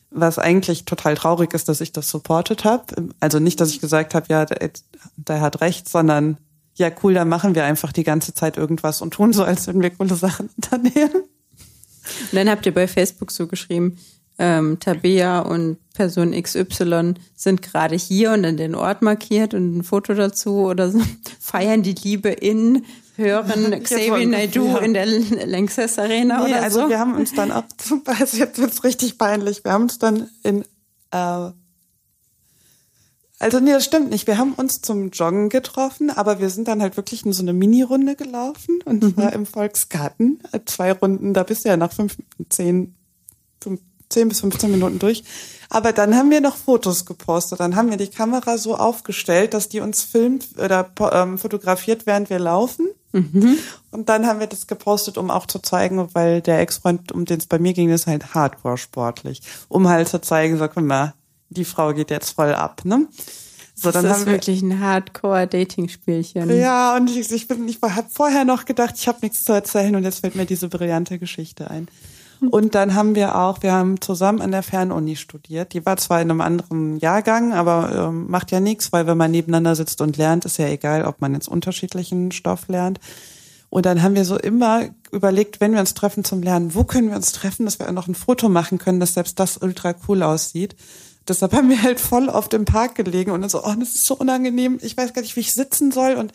Was 0.09 0.39
eigentlich 0.39 0.85
total 0.85 1.15
traurig 1.15 1.53
ist, 1.53 1.67
dass 1.67 1.81
ich 1.81 1.91
das 1.91 2.09
supportet 2.09 2.63
habe. 2.63 3.09
Also 3.19 3.39
nicht, 3.39 3.59
dass 3.59 3.71
ich 3.71 3.81
gesagt 3.81 4.15
habe, 4.15 4.27
ja, 4.29 4.45
der, 4.45 4.71
der 5.17 5.41
hat 5.41 5.59
recht, 5.59 5.89
sondern 5.89 6.37
ja, 6.75 6.89
cool, 7.03 7.13
dann 7.13 7.27
machen 7.27 7.55
wir 7.55 7.65
einfach 7.65 7.91
die 7.91 8.03
ganze 8.03 8.33
Zeit 8.33 8.55
irgendwas 8.55 9.01
und 9.01 9.13
tun 9.13 9.33
so, 9.33 9.43
als 9.43 9.67
würden 9.67 9.81
wir 9.81 9.89
coole 9.89 10.15
Sachen 10.15 10.49
unternehmen. 10.55 11.23
Und 11.23 12.33
dann 12.33 12.49
habt 12.49 12.65
ihr 12.65 12.73
bei 12.73 12.87
Facebook 12.87 13.31
so 13.31 13.47
geschrieben, 13.47 13.97
ähm, 14.37 14.79
Tabea 14.79 15.39
und 15.39 15.77
Person 15.93 16.31
XY 16.31 17.13
sind 17.35 17.61
gerade 17.61 17.95
hier 17.95 18.31
und 18.31 18.43
dann 18.43 18.57
den 18.57 18.75
Ort 18.75 19.01
markiert 19.01 19.53
und 19.53 19.77
ein 19.77 19.83
Foto 19.83 20.13
dazu 20.13 20.65
oder 20.65 20.91
so. 20.91 21.01
Feiern 21.39 21.83
die 21.83 21.93
Liebe 21.93 22.29
in, 22.29 22.85
hören 23.15 23.71
Xavier 23.83 24.27
Naidoo 24.27 24.67
ja. 24.67 24.77
in 24.79 24.93
der 24.93 25.05
Lanxess 25.05 25.97
Arena 25.97 26.39
nee, 26.39 26.51
oder 26.51 26.61
also 26.61 26.75
so. 26.75 26.81
Also 26.81 26.89
wir 26.89 26.99
haben 26.99 27.15
uns 27.15 27.33
dann 27.33 27.51
auch, 27.51 27.63
also 28.05 28.37
jetzt 28.37 28.59
wird's 28.59 28.83
richtig 28.83 29.17
peinlich, 29.17 29.63
wir 29.63 29.71
haben 29.71 29.83
uns 29.83 29.99
dann 29.99 30.29
in, 30.43 30.63
äh, 31.11 31.51
also 33.37 33.59
nee, 33.59 33.71
das 33.71 33.83
stimmt 33.83 34.09
nicht. 34.09 34.27
Wir 34.27 34.37
haben 34.37 34.53
uns 34.53 34.79
zum 34.81 35.09
Joggen 35.09 35.49
getroffen, 35.49 36.09
aber 36.09 36.39
wir 36.39 36.49
sind 36.49 36.67
dann 36.67 36.81
halt 36.81 36.95
wirklich 36.95 37.25
in 37.25 37.33
so 37.33 37.41
eine 37.41 37.51
Mini-Runde 37.51 38.15
gelaufen 38.15 38.79
und 38.85 39.03
mhm. 39.03 39.13
zwar 39.13 39.33
im 39.33 39.45
Volksgarten. 39.45 40.39
Zwei 40.65 40.93
Runden, 40.93 41.33
da 41.33 41.43
bist 41.43 41.65
du 41.65 41.69
ja 41.69 41.77
nach 41.77 41.91
fünf, 41.91 42.17
zehn, 42.49 42.95
fünf, 43.61 43.81
10 44.09 44.29
bis 44.29 44.41
15 44.41 44.71
Minuten 44.71 44.99
durch. 44.99 45.23
Aber 45.69 45.91
dann 45.91 46.15
haben 46.15 46.29
wir 46.29 46.41
noch 46.41 46.55
Fotos 46.55 47.05
gepostet. 47.05 47.59
Dann 47.59 47.75
haben 47.75 47.89
wir 47.89 47.97
die 47.97 48.07
Kamera 48.07 48.57
so 48.57 48.75
aufgestellt, 48.75 49.53
dass 49.53 49.67
die 49.67 49.79
uns 49.79 50.03
filmt 50.03 50.47
oder 50.57 50.89
ähm, 51.11 51.37
fotografiert, 51.37 52.05
während 52.05 52.29
wir 52.29 52.39
laufen. 52.39 52.87
Mhm. 53.13 53.57
Und 53.91 54.09
dann 54.09 54.27
haben 54.27 54.39
wir 54.39 54.47
das 54.47 54.67
gepostet, 54.67 55.17
um 55.17 55.31
auch 55.31 55.47
zu 55.47 55.59
zeigen, 55.59 56.07
weil 56.13 56.41
der 56.41 56.59
Ex-Freund, 56.59 57.11
um 57.11 57.25
den 57.25 57.39
es 57.39 57.47
bei 57.47 57.59
mir 57.59 57.73
ging, 57.73 57.89
ist 57.89 58.07
halt 58.07 58.33
hardcore 58.33 58.77
sportlich. 58.77 59.41
Um 59.69 59.87
halt 59.87 60.07
zu 60.07 60.21
zeigen, 60.21 60.57
so, 60.57 60.67
guck 60.67 60.83
mal, 60.83 61.13
die 61.49 61.65
Frau 61.65 61.93
geht 61.93 62.11
jetzt 62.11 62.31
voll 62.31 62.53
ab, 62.53 62.81
ne? 62.83 63.07
So, 63.77 63.91
dann 63.91 64.05
das 64.05 64.19
ist 64.19 64.25
wirklich 64.25 64.61
ein 64.61 64.79
Hardcore-Dating-Spielchen. 64.79 66.57
Ja, 66.57 66.95
und 66.95 67.09
ich, 67.09 67.29
ich 67.29 67.47
bin, 67.47 67.67
ich 67.67 67.81
habe 67.81 68.07
vorher 68.09 68.45
noch 68.45 68.63
gedacht, 68.63 68.95
ich 68.97 69.07
habe 69.07 69.19
nichts 69.21 69.43
zu 69.43 69.51
erzählen 69.51 69.95
und 69.95 70.03
jetzt 70.03 70.19
fällt 70.19 70.35
mir 70.35 70.45
diese 70.45 70.69
brillante 70.69 71.19
Geschichte 71.19 71.69
ein. 71.69 71.89
Und 72.51 72.75
dann 72.75 72.93
haben 72.93 73.15
wir 73.15 73.35
auch, 73.35 73.61
wir 73.61 73.73
haben 73.73 74.01
zusammen 74.01 74.41
an 74.41 74.51
der 74.51 74.63
Fernuni 74.63 75.15
studiert. 75.15 75.73
Die 75.73 75.85
war 75.85 75.97
zwar 75.97 76.21
in 76.21 76.29
einem 76.29 76.41
anderen 76.41 76.97
Jahrgang, 76.97 77.53
aber 77.53 78.07
ähm, 78.07 78.29
macht 78.29 78.51
ja 78.51 78.59
nichts, 78.59 78.91
weil 78.91 79.07
wenn 79.07 79.17
man 79.17 79.31
nebeneinander 79.31 79.75
sitzt 79.75 80.01
und 80.01 80.17
lernt, 80.17 80.45
ist 80.45 80.57
ja 80.57 80.67
egal, 80.67 81.05
ob 81.05 81.21
man 81.21 81.33
jetzt 81.33 81.47
unterschiedlichen 81.47 82.31
Stoff 82.31 82.67
lernt. 82.67 82.99
Und 83.69 83.85
dann 83.85 84.01
haben 84.01 84.15
wir 84.15 84.25
so 84.25 84.37
immer 84.37 84.83
überlegt, 85.11 85.59
wenn 85.59 85.73
wir 85.73 85.79
uns 85.81 85.93
treffen 85.93 86.23
zum 86.23 86.41
Lernen, 86.41 86.75
wo 86.75 86.83
können 86.83 87.09
wir 87.09 87.17
uns 87.17 87.33
treffen, 87.33 87.65
dass 87.65 87.79
wir 87.79 87.89
auch 87.89 87.93
noch 87.93 88.07
ein 88.07 88.15
Foto 88.15 88.47
machen 88.47 88.77
können, 88.77 88.99
dass 88.99 89.15
selbst 89.15 89.39
das 89.39 89.57
ultra 89.57 89.93
cool 90.07 90.23
aussieht. 90.23 90.75
Deshalb 91.27 91.53
haben 91.53 91.69
wir 91.69 91.81
halt 91.81 91.99
voll 91.99 92.29
auf 92.29 92.49
dem 92.49 92.65
Park 92.65 92.93
gelegen 92.93 93.31
und 93.31 93.41
dann 93.41 93.49
so, 93.49 93.63
oh, 93.63 93.73
das 93.79 93.95
ist 93.95 94.05
so 94.05 94.13
unangenehm. 94.13 94.77
Ich 94.83 94.95
weiß 94.95 95.13
gar 95.13 95.23
nicht, 95.23 95.35
wie 95.35 95.39
ich 95.39 95.53
sitzen 95.53 95.91
soll 95.91 96.13
und 96.13 96.31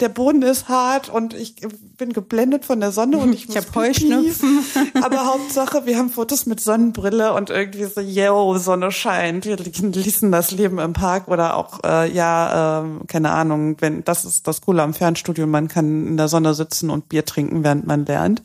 der 0.00 0.10
Boden 0.10 0.42
ist 0.42 0.68
hart 0.68 1.08
und 1.08 1.32
ich 1.32 1.56
bin 1.96 2.12
geblendet 2.12 2.66
von 2.66 2.78
der 2.78 2.92
Sonne 2.92 3.16
und 3.16 3.32
ich, 3.32 3.48
ich 3.48 3.56
habe 3.56 3.66
Heuschnupfen. 3.74 4.58
Aber 5.02 5.24
Hauptsache, 5.24 5.86
wir 5.86 5.96
haben 5.96 6.10
Fotos 6.10 6.44
mit 6.44 6.60
Sonnenbrille 6.60 7.32
und 7.32 7.48
irgendwie 7.48 7.84
so, 7.84 8.02
yo, 8.02 8.58
Sonne 8.58 8.90
scheint. 8.92 9.46
Wir 9.46 9.56
ließen 9.56 10.30
das 10.30 10.50
Leben 10.50 10.78
im 10.78 10.92
Park 10.92 11.28
oder 11.28 11.56
auch, 11.56 11.82
äh, 11.82 12.12
ja, 12.12 12.82
äh, 12.84 13.06
keine 13.06 13.30
Ahnung, 13.30 13.76
wenn 13.80 14.04
das 14.04 14.26
ist 14.26 14.46
das 14.46 14.60
Coole 14.60 14.82
am 14.82 14.92
Fernstudio, 14.92 15.46
man 15.46 15.68
kann 15.68 16.06
in 16.06 16.16
der 16.18 16.28
Sonne 16.28 16.52
sitzen 16.52 16.90
und 16.90 17.08
Bier 17.08 17.24
trinken, 17.24 17.64
während 17.64 17.86
man 17.86 18.04
lernt. 18.04 18.42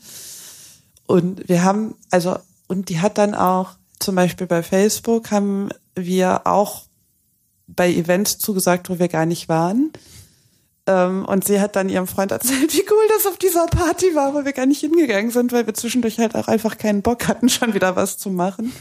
Und 1.06 1.46
wir 1.46 1.62
haben, 1.62 1.94
also, 2.10 2.36
und 2.68 2.88
die 2.88 3.00
hat 3.00 3.18
dann 3.18 3.34
auch 3.34 3.72
zum 3.98 4.14
Beispiel 4.14 4.46
bei 4.46 4.62
Facebook 4.62 5.30
haben 5.30 5.68
wir 5.94 6.46
auch 6.46 6.84
bei 7.66 7.92
Events 7.92 8.38
zugesagt, 8.38 8.90
wo 8.90 8.98
wir 8.98 9.08
gar 9.08 9.26
nicht 9.26 9.48
waren. 9.48 9.92
Ähm, 10.86 11.24
und 11.26 11.44
sie 11.44 11.60
hat 11.60 11.76
dann 11.76 11.88
ihrem 11.88 12.06
Freund 12.06 12.32
erzählt, 12.32 12.72
wie 12.74 12.84
cool 12.90 13.08
das 13.16 13.26
auf 13.26 13.38
dieser 13.38 13.66
Party 13.66 14.14
war, 14.14 14.34
wo 14.34 14.44
wir 14.44 14.52
gar 14.52 14.66
nicht 14.66 14.80
hingegangen 14.80 15.30
sind, 15.30 15.52
weil 15.52 15.66
wir 15.66 15.74
zwischendurch 15.74 16.18
halt 16.18 16.34
auch 16.34 16.48
einfach 16.48 16.78
keinen 16.78 17.02
Bock 17.02 17.28
hatten, 17.28 17.48
schon 17.50 17.74
wieder 17.74 17.96
was 17.96 18.18
zu 18.18 18.30
machen. 18.30 18.72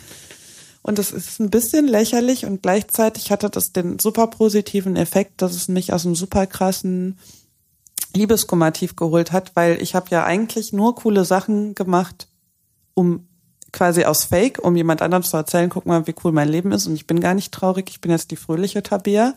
Und 0.82 0.98
das 0.98 1.12
ist 1.12 1.40
ein 1.40 1.50
bisschen 1.50 1.88
lächerlich 1.88 2.46
und 2.46 2.64
gleichzeitig 2.64 3.32
hatte 3.32 3.50
das 3.50 3.74
den 3.74 4.00
super 4.00 4.28
positiven 4.28 4.96
Effekt, 4.96 5.42
dass 5.42 5.54
es 5.54 5.68
mich 5.68 5.92
aus 5.94 6.06
einem 6.06 6.16
super 6.16 6.48
krassen 6.48 7.20
Liebeskummativ 8.16 8.96
geholt 8.96 9.32
hat, 9.32 9.56
weil 9.56 9.82
ich 9.82 9.94
habe 9.94 10.08
ja 10.10 10.24
eigentlich 10.24 10.74
nur 10.74 10.96
coole 10.96 11.26
Sachen 11.26 11.76
gemacht, 11.76 12.28
um 12.94 13.28
quasi 13.72 14.04
aus 14.06 14.26
Fake, 14.26 14.60
um 14.64 14.76
jemand 14.76 15.02
anderem 15.02 15.24
zu 15.24 15.36
erzählen, 15.38 15.70
guck 15.70 15.86
mal, 15.86 16.08
wie 16.08 16.16
cool 16.24 16.32
mein 16.32 16.50
Leben 16.50 16.72
ist 16.72 16.88
und 16.88 16.96
ich 16.96 17.08
bin 17.08 17.20
gar 17.20 17.34
nicht 17.34 17.52
traurig, 17.52 17.90
ich 17.90 18.02
bin 18.02 18.12
jetzt 18.12 18.32
die 18.32 18.36
fröhliche 18.36 18.84
Tabea. 18.84 19.34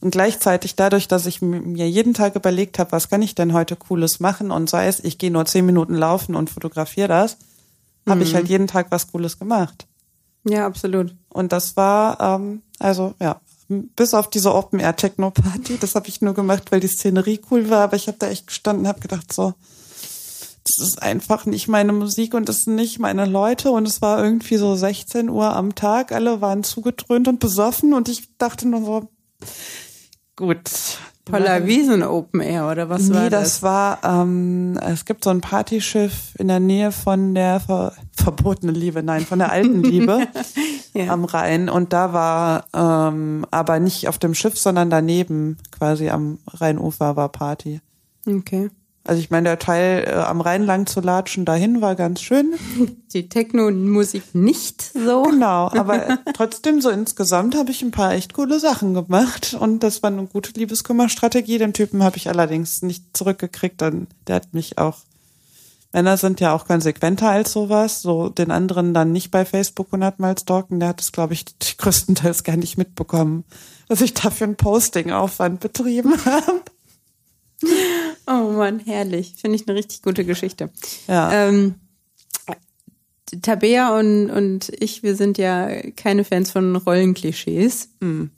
Und 0.00 0.12
gleichzeitig 0.12 0.76
dadurch, 0.76 1.08
dass 1.08 1.26
ich 1.26 1.42
mir 1.42 1.88
jeden 1.88 2.14
Tag 2.14 2.36
überlegt 2.36 2.78
habe, 2.78 2.92
was 2.92 3.08
kann 3.08 3.20
ich 3.20 3.34
denn 3.34 3.52
heute 3.52 3.74
Cooles 3.74 4.20
machen 4.20 4.52
und 4.52 4.70
sei 4.70 4.86
es, 4.86 5.00
ich 5.00 5.18
gehe 5.18 5.32
nur 5.32 5.44
zehn 5.44 5.66
Minuten 5.66 5.94
laufen 5.94 6.36
und 6.36 6.50
fotografiere 6.50 7.08
das, 7.08 7.36
mhm. 8.04 8.12
habe 8.12 8.22
ich 8.22 8.34
halt 8.34 8.48
jeden 8.48 8.68
Tag 8.68 8.86
was 8.90 9.10
Cooles 9.10 9.38
gemacht. 9.38 9.86
Ja, 10.44 10.66
absolut. 10.66 11.16
Und 11.30 11.52
das 11.52 11.76
war, 11.76 12.20
ähm, 12.20 12.62
also 12.78 13.14
ja, 13.20 13.40
bis 13.68 14.14
auf 14.14 14.30
diese 14.30 14.54
Open 14.54 14.78
Air 14.78 14.96
Techno 14.96 15.30
Party, 15.30 15.78
das 15.78 15.94
habe 15.94 16.08
ich 16.08 16.22
nur 16.22 16.34
gemacht, 16.34 16.70
weil 16.70 16.80
die 16.80 16.86
Szenerie 16.86 17.40
cool 17.50 17.68
war, 17.68 17.82
aber 17.82 17.96
ich 17.96 18.06
habe 18.06 18.18
da 18.18 18.28
echt 18.28 18.46
gestanden, 18.46 18.86
habe 18.86 19.00
gedacht 19.00 19.32
so, 19.32 19.54
das 20.68 20.86
ist 20.86 21.02
einfach 21.02 21.46
nicht 21.46 21.68
meine 21.68 21.92
Musik 21.92 22.34
und 22.34 22.48
das 22.48 22.64
sind 22.64 22.74
nicht 22.74 22.98
meine 22.98 23.24
Leute. 23.24 23.70
Und 23.70 23.88
es 23.88 24.02
war 24.02 24.22
irgendwie 24.22 24.56
so 24.56 24.74
16 24.74 25.28
Uhr 25.28 25.54
am 25.54 25.74
Tag. 25.74 26.12
Alle 26.12 26.40
waren 26.40 26.62
zugedröhnt 26.62 27.28
und 27.28 27.40
besoffen 27.40 27.94
und 27.94 28.08
ich 28.08 28.36
dachte 28.36 28.68
nur 28.68 28.84
so, 28.84 29.08
gut. 30.36 30.60
Polar 31.24 31.66
Wiesen 31.66 32.02
Open 32.02 32.40
Air 32.40 32.70
oder 32.70 32.88
was 32.88 33.08
nee, 33.08 33.14
war 33.14 33.28
das? 33.28 33.30
Nee, 33.30 33.44
das 33.44 33.62
war, 33.62 33.98
ähm, 34.02 34.78
es 34.82 35.04
gibt 35.04 35.24
so 35.24 35.30
ein 35.30 35.42
Partyschiff 35.42 36.34
in 36.38 36.48
der 36.48 36.60
Nähe 36.60 36.90
von 36.90 37.34
der 37.34 37.60
ver 37.60 37.92
verbotene 38.12 38.72
Liebe, 38.72 39.02
nein, 39.02 39.26
von 39.26 39.38
der 39.38 39.52
alten 39.52 39.82
Liebe 39.82 40.26
ja. 40.94 41.12
am 41.12 41.24
Rhein. 41.24 41.68
Und 41.68 41.92
da 41.92 42.12
war 42.12 42.64
ähm, 42.74 43.44
aber 43.50 43.78
nicht 43.78 44.08
auf 44.08 44.18
dem 44.18 44.34
Schiff, 44.34 44.58
sondern 44.58 44.90
daneben, 44.90 45.58
quasi 45.70 46.08
am 46.08 46.38
Rheinufer 46.48 47.16
war 47.16 47.28
Party. 47.28 47.80
Okay. 48.26 48.70
Also 49.08 49.20
ich 49.20 49.30
meine, 49.30 49.48
der 49.48 49.58
Teil 49.58 50.04
äh, 50.06 50.12
am 50.12 50.42
Rhein 50.42 50.66
lang 50.66 50.86
zu 50.86 51.00
latschen 51.00 51.46
dahin 51.46 51.80
war 51.80 51.94
ganz 51.94 52.20
schön. 52.20 52.52
Die 53.14 53.30
Techno-Musik 53.30 54.34
nicht 54.34 54.82
so. 54.82 55.22
Genau, 55.22 55.70
aber 55.72 56.18
trotzdem 56.34 56.82
so 56.82 56.90
insgesamt 56.90 57.56
habe 57.56 57.70
ich 57.70 57.80
ein 57.80 57.90
paar 57.90 58.12
echt 58.12 58.34
coole 58.34 58.60
Sachen 58.60 58.92
gemacht 58.92 59.56
und 59.58 59.82
das 59.82 60.02
war 60.02 60.10
eine 60.10 60.26
gute 60.26 60.52
Liebeskummerstrategie. 60.52 61.56
Den 61.56 61.72
Typen 61.72 62.02
habe 62.02 62.18
ich 62.18 62.28
allerdings 62.28 62.82
nicht 62.82 63.16
zurückgekriegt, 63.16 63.80
dann 63.80 64.08
der 64.26 64.36
hat 64.36 64.52
mich 64.52 64.76
auch 64.76 64.98
Männer 65.94 66.18
sind 66.18 66.40
ja 66.40 66.54
auch 66.54 66.66
konsequenter 66.66 67.30
als 67.30 67.52
sowas, 67.52 68.02
so 68.02 68.28
den 68.28 68.50
anderen 68.50 68.92
dann 68.92 69.10
nicht 69.10 69.30
bei 69.30 69.46
Facebook 69.46 69.90
hundertmal 69.90 70.36
stalken, 70.36 70.80
der 70.80 70.90
hat 70.90 71.00
es, 71.00 71.12
glaube 71.12 71.32
ich, 71.32 71.46
größtenteils 71.78 72.44
gar 72.44 72.58
nicht 72.58 72.76
mitbekommen, 72.76 73.44
dass 73.88 74.02
ich 74.02 74.12
dafür 74.12 74.48
ein 74.48 74.56
Posting-Aufwand 74.56 75.60
betrieben 75.60 76.12
habe. 76.26 76.60
Oh 78.28 78.52
Mann, 78.52 78.80
herrlich. 78.80 79.34
Finde 79.40 79.56
ich 79.56 79.66
eine 79.66 79.78
richtig 79.78 80.02
gute 80.02 80.24
Geschichte. 80.24 80.70
Ja. 81.06 81.48
Ähm, 81.48 81.76
Tabea 83.42 83.98
und, 83.98 84.30
und 84.30 84.70
ich, 84.80 85.02
wir 85.02 85.16
sind 85.16 85.38
ja 85.38 85.68
keine 85.92 86.24
Fans 86.24 86.50
von 86.50 86.76
Rollenklischees. 86.76 87.88
Mhm. 88.00 88.30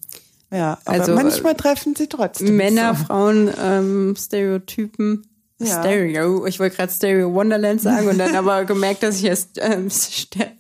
Ja, 0.53 0.79
aber 0.85 1.01
also, 1.01 1.15
manchmal 1.15 1.55
treffen 1.55 1.95
sie 1.95 2.09
trotzdem. 2.09 2.57
Männer, 2.57 2.95
so. 2.95 3.05
Frauen, 3.05 3.51
ähm, 3.63 4.15
Stereotypen. 4.17 5.27
Ja. 5.59 5.81
Stereo. 5.81 6.47
Ich 6.47 6.59
wollte 6.59 6.77
gerade 6.77 6.93
Stereo 6.93 7.35
Wonderland 7.35 7.83
sagen 7.83 8.09
und 8.09 8.17
dann 8.17 8.35
aber 8.35 8.65
gemerkt, 8.65 9.03
dass 9.03 9.17
ich 9.17 9.23
jetzt 9.23 9.61
ähm, 9.61 9.91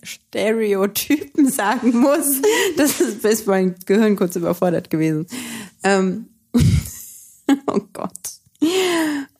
Stereotypen 0.02 1.48
sagen 1.50 1.96
muss. 1.96 2.42
Das 2.76 3.00
ist, 3.00 3.24
ist 3.24 3.46
mein 3.46 3.76
Gehirn 3.86 4.16
kurz 4.16 4.36
überfordert 4.36 4.90
gewesen. 4.90 5.26
Ähm, 5.82 6.26
oh 7.66 7.80
Gott. 7.94 8.39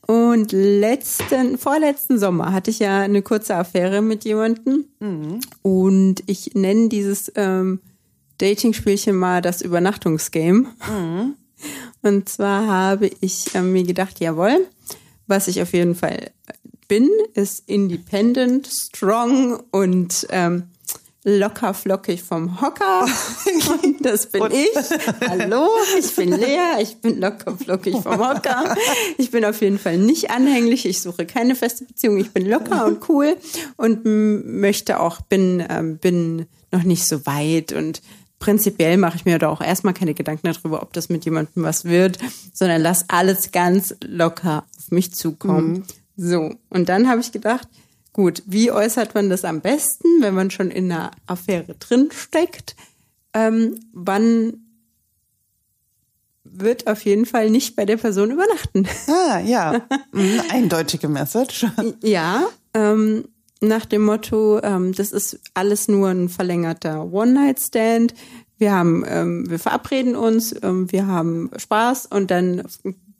Und 0.07 0.51
letzten, 0.51 1.57
vorletzten 1.57 2.19
Sommer 2.19 2.51
hatte 2.51 2.71
ich 2.71 2.79
ja 2.79 3.01
eine 3.01 3.21
kurze 3.21 3.55
Affäre 3.55 4.01
mit 4.01 4.25
jemandem. 4.25 4.85
Mhm. 4.99 5.39
Und 5.61 6.23
ich 6.25 6.53
nenne 6.53 6.89
dieses 6.89 7.31
ähm, 7.35 7.79
Dating-Spielchen 8.39 9.15
mal 9.15 9.41
das 9.41 9.61
Übernachtungsgame. 9.61 10.65
Mhm. 10.89 11.35
Und 12.01 12.29
zwar 12.29 12.67
habe 12.67 13.09
ich 13.21 13.53
äh, 13.53 13.61
mir 13.61 13.83
gedacht, 13.83 14.19
jawohl, 14.19 14.67
was 15.27 15.47
ich 15.47 15.61
auf 15.61 15.73
jeden 15.73 15.95
Fall 15.95 16.31
bin, 16.87 17.09
ist 17.35 17.69
independent, 17.69 18.67
strong 18.67 19.61
und 19.71 20.27
ähm, 20.31 20.63
locker 21.23 21.73
flockig 21.73 22.21
vom 22.23 22.61
Hocker. 22.61 23.05
Das 24.01 24.25
bin 24.25 24.43
ich. 24.51 25.29
Hallo, 25.29 25.69
ich 25.99 26.15
bin 26.15 26.31
Lea, 26.39 26.81
ich 26.81 26.97
bin 26.97 27.21
locker 27.21 27.55
flockig 27.55 27.93
vom 28.01 28.17
Hocker. 28.17 28.75
Ich 29.19 29.29
bin 29.29 29.45
auf 29.45 29.61
jeden 29.61 29.77
Fall 29.77 29.99
nicht 29.99 30.31
anhänglich, 30.31 30.87
ich 30.87 31.03
suche 31.03 31.27
keine 31.27 31.53
feste 31.53 31.85
Beziehung, 31.85 32.17
ich 32.17 32.31
bin 32.31 32.49
locker 32.49 32.85
und 32.85 33.07
cool 33.09 33.37
und 33.77 34.03
möchte 34.03 34.99
auch, 34.99 35.21
bin, 35.21 35.63
ähm, 35.69 35.97
bin 35.99 36.47
noch 36.71 36.81
nicht 36.81 37.07
so 37.07 37.27
weit 37.27 37.73
und 37.73 38.01
prinzipiell 38.39 38.97
mache 38.97 39.17
ich 39.17 39.25
mir 39.25 39.37
da 39.37 39.49
auch 39.49 39.61
erstmal 39.61 39.93
keine 39.93 40.15
Gedanken 40.15 40.51
darüber, 40.51 40.81
ob 40.81 40.93
das 40.93 41.09
mit 41.09 41.23
jemandem 41.23 41.63
was 41.63 41.85
wird, 41.85 42.17
sondern 42.53 42.81
lass 42.81 43.07
alles 43.07 43.51
ganz 43.51 43.95
locker 44.03 44.65
auf 44.79 44.89
mich 44.89 45.13
zukommen. 45.13 45.71
Mhm. 45.71 45.83
So, 46.17 46.55
und 46.69 46.89
dann 46.89 47.07
habe 47.07 47.21
ich 47.21 47.31
gedacht, 47.31 47.67
Gut, 48.13 48.43
wie 48.45 48.71
äußert 48.71 49.15
man 49.15 49.29
das 49.29 49.45
am 49.45 49.61
besten, 49.61 50.07
wenn 50.19 50.33
man 50.33 50.51
schon 50.51 50.69
in 50.69 50.91
einer 50.91 51.11
Affäre 51.27 51.75
drinsteckt? 51.75 52.75
Ähm, 53.33 53.79
wann 53.93 54.65
wird 56.43 56.87
auf 56.87 57.05
jeden 57.05 57.25
Fall 57.25 57.49
nicht 57.49 57.75
bei 57.75 57.85
der 57.85 57.97
Person 57.97 58.31
übernachten. 58.31 58.87
Ah, 59.07 59.39
ja. 59.39 59.81
Mhm, 60.11 60.41
eindeutige 60.49 61.07
Message. 61.07 61.65
Ja, 62.03 62.43
ähm, 62.73 63.25
nach 63.61 63.85
dem 63.85 64.03
Motto, 64.03 64.59
ähm, 64.61 64.93
das 64.93 65.11
ist 65.11 65.39
alles 65.53 65.87
nur 65.87 66.09
ein 66.09 66.27
verlängerter 66.27 67.11
One-Night-Stand. 67.11 68.13
Wir 68.57 68.73
haben, 68.73 69.03
ähm, 69.07 69.49
wir 69.49 69.59
verabreden 69.59 70.15
uns, 70.15 70.55
ähm, 70.63 70.91
wir 70.91 71.07
haben 71.07 71.49
Spaß 71.55 72.07
und 72.07 72.31
dann 72.31 72.63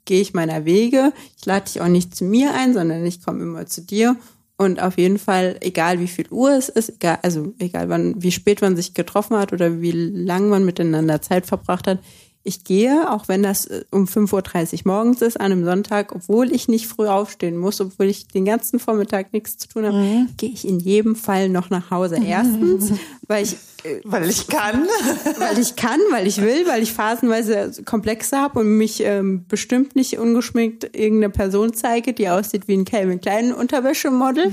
gehe 0.06 0.22
ich 0.22 0.34
meiner 0.34 0.66
Wege. 0.66 1.14
Ich 1.38 1.46
lade 1.46 1.66
dich 1.66 1.82
auch 1.82 1.88
nicht 1.88 2.16
zu 2.16 2.26
mir 2.26 2.54
ein, 2.54 2.74
sondern 2.74 3.06
ich 3.06 3.24
komme 3.24 3.44
immer 3.44 3.66
zu 3.68 3.82
dir 3.82 4.18
und 4.62 4.80
auf 4.80 4.98
jeden 5.00 5.18
Fall, 5.18 5.58
egal 5.62 6.00
wie 6.00 6.08
viel 6.08 6.28
Uhr 6.30 6.52
es 6.52 6.70
ist, 6.70 6.90
egal, 6.90 7.18
also 7.24 7.54
egal 7.58 7.90
wann, 7.90 8.22
wie 8.22 8.32
spät 8.32 8.62
man 8.62 8.76
sich 8.76 8.94
getroffen 8.94 9.36
hat 9.36 9.54
oder 9.54 9.82
wie 9.82 9.92
lang 9.92 10.50
man 10.50 10.64
miteinander 10.64 11.20
Zeit 11.20 11.48
verbracht 11.48 11.88
hat, 11.88 11.98
ich 12.44 12.64
gehe, 12.64 13.12
auch 13.12 13.28
wenn 13.28 13.44
das 13.44 13.66
äh, 13.66 13.84
um 13.92 14.06
5.30 14.06 14.74
Uhr 14.74 14.80
morgens 14.86 15.22
ist, 15.22 15.40
an 15.40 15.52
einem 15.52 15.66
Sonntag, 15.66 16.14
obwohl 16.16 16.52
ich 16.52 16.68
nicht 16.68 16.88
früh 16.88 17.08
aufstehen 17.08 17.58
muss, 17.58 17.80
obwohl 17.82 18.08
ich 18.08 18.28
den 18.28 18.46
ganzen 18.46 18.80
Vormittag 18.80 19.34
nichts 19.34 19.58
zu 19.58 19.68
tun 19.68 19.86
habe, 19.86 19.98
mhm. 19.98 20.30
gehe 20.38 20.50
ich 20.50 20.68
in 20.68 20.80
jedem 20.80 21.16
Fall 21.16 21.50
noch 21.50 21.70
nach 21.70 21.92
Hause. 21.92 22.18
Erstens, 22.24 22.94
weil 23.28 23.44
ich 23.44 23.58
äh, 23.84 24.02
weil 24.04 24.30
ich 24.30 24.48
kann. 24.48 24.88
weil 25.40 25.60
ich 25.60 25.76
kann, 25.76 26.00
weil 26.12 26.28
ich 26.28 26.42
will, 26.42 26.68
weil 26.68 26.82
ich 26.84 26.94
phasenweise 26.94 27.84
Komplexe 27.86 28.38
habe 28.38 28.60
und 28.60 28.78
mich 28.78 29.02
ähm, 29.04 29.46
bestimmt 29.48 29.96
nicht 29.96 30.18
ungeschminkt 30.18 30.96
irgendeine 30.96 31.32
Person 31.32 31.74
zeige, 31.74 32.14
die 32.14 32.30
aussieht 32.30 32.68
wie 32.68 32.74
ein 32.74 32.86
Calvin 32.86 33.22
Klein 33.22 33.54
Unterwäschemodel. 33.54 34.52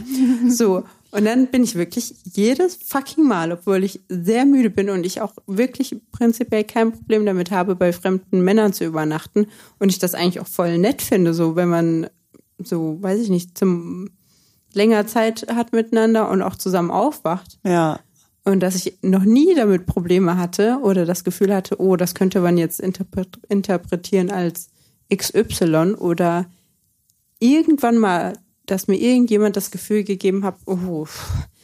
So. 0.49 0.85
Und 1.11 1.25
dann 1.25 1.47
bin 1.47 1.65
ich 1.65 1.75
wirklich 1.75 2.15
jedes 2.25 2.77
fucking 2.77 3.27
Mal, 3.27 3.53
obwohl 3.53 3.83
ich 3.83 4.01
sehr 4.09 4.45
müde 4.45 4.69
bin 4.69 4.91
und 4.91 5.07
ich 5.07 5.23
auch 5.23 5.33
wirklich 5.47 5.97
prinzipiell 6.13 6.65
kein 6.65 6.93
Problem 6.93 7.25
damit 7.25 7.51
habe, 7.51 7.77
bei 7.77 7.93
fremden 7.93 8.43
Männern 8.43 8.75
zu 8.75 8.85
übernachten 8.85 9.47
und 9.79 9.89
ich 9.89 9.99
das 9.99 10.15
eigentlich 10.15 10.41
auch 10.41 10.47
voll 10.47 10.77
nett 10.77 11.01
finde, 11.01 11.33
so 11.33 11.57
wenn 11.57 11.69
man 11.69 12.11
so, 12.59 12.99
weiß 13.01 13.21
ich 13.21 13.31
nicht, 13.31 13.57
zum 13.57 14.11
länger 14.75 15.07
Zeit 15.07 15.47
hat 15.55 15.73
miteinander 15.73 16.29
und 16.29 16.43
auch 16.43 16.57
zusammen 16.57 16.91
aufwacht. 16.91 17.59
Ja. 17.65 18.01
Und 18.45 18.61
dass 18.61 18.75
ich 18.75 18.99
noch 19.03 19.25
nie 19.25 19.55
damit 19.55 19.87
Probleme 19.87 20.37
hatte 20.37 20.79
oder 20.83 21.07
das 21.07 21.25
Gefühl 21.25 21.55
hatte, 21.55 21.81
oh, 21.81 21.97
das 21.97 22.15
könnte 22.15 22.41
man 22.41 22.59
jetzt 22.59 22.81
interpretieren 22.81 24.31
als 24.31 24.69
XY 25.15 25.95
oder 25.99 26.47
irgendwann 27.41 27.99
mal 27.99 28.35
dass 28.71 28.87
mir 28.87 28.97
irgendjemand 28.97 29.57
das 29.57 29.71
Gefühl 29.71 30.05
gegeben 30.05 30.45
hat, 30.45 30.57
oh, 30.67 31.07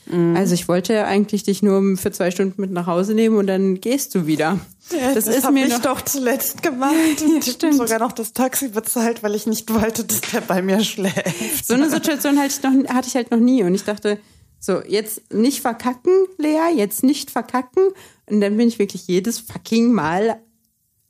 mhm. 0.06 0.36
also 0.36 0.54
ich 0.54 0.68
wollte 0.68 1.04
eigentlich 1.04 1.42
dich 1.44 1.62
nur 1.62 1.96
für 1.96 2.10
zwei 2.10 2.30
Stunden 2.30 2.60
mit 2.60 2.70
nach 2.70 2.86
Hause 2.86 3.14
nehmen 3.14 3.36
und 3.36 3.46
dann 3.46 3.80
gehst 3.80 4.14
du 4.14 4.26
wieder. 4.26 4.58
Ja, 4.90 5.14
das, 5.14 5.24
das 5.26 5.36
ist 5.36 5.50
mir 5.50 5.66
ich 5.66 5.74
doch 5.78 6.02
zuletzt 6.02 6.62
gemacht. 6.62 6.94
Ja, 7.20 7.42
stimmt. 7.42 7.76
Sogar 7.76 7.98
noch 7.98 8.12
das 8.12 8.32
Taxi 8.32 8.68
bezahlt, 8.68 9.22
weil 9.22 9.34
ich 9.34 9.46
nicht 9.46 9.72
wollte, 9.72 10.04
dass 10.04 10.20
der 10.20 10.40
bei 10.40 10.62
mir 10.62 10.82
schläft. 10.84 11.66
So 11.66 11.74
eine 11.74 11.88
Situation 11.88 12.38
hatte 12.38 12.54
ich, 12.54 12.62
noch, 12.62 12.94
hatte 12.94 13.08
ich 13.08 13.14
halt 13.14 13.30
noch 13.30 13.38
nie 13.38 13.62
und 13.62 13.74
ich 13.74 13.84
dachte, 13.84 14.18
so, 14.60 14.80
jetzt 14.82 15.32
nicht 15.32 15.60
verkacken, 15.60 16.12
Lea, 16.38 16.74
jetzt 16.74 17.02
nicht 17.02 17.30
verkacken. 17.30 17.82
Und 18.30 18.40
dann 18.40 18.56
bin 18.56 18.68
ich 18.68 18.78
wirklich 18.78 19.06
jedes 19.06 19.38
fucking 19.38 19.92
Mal 19.92 20.40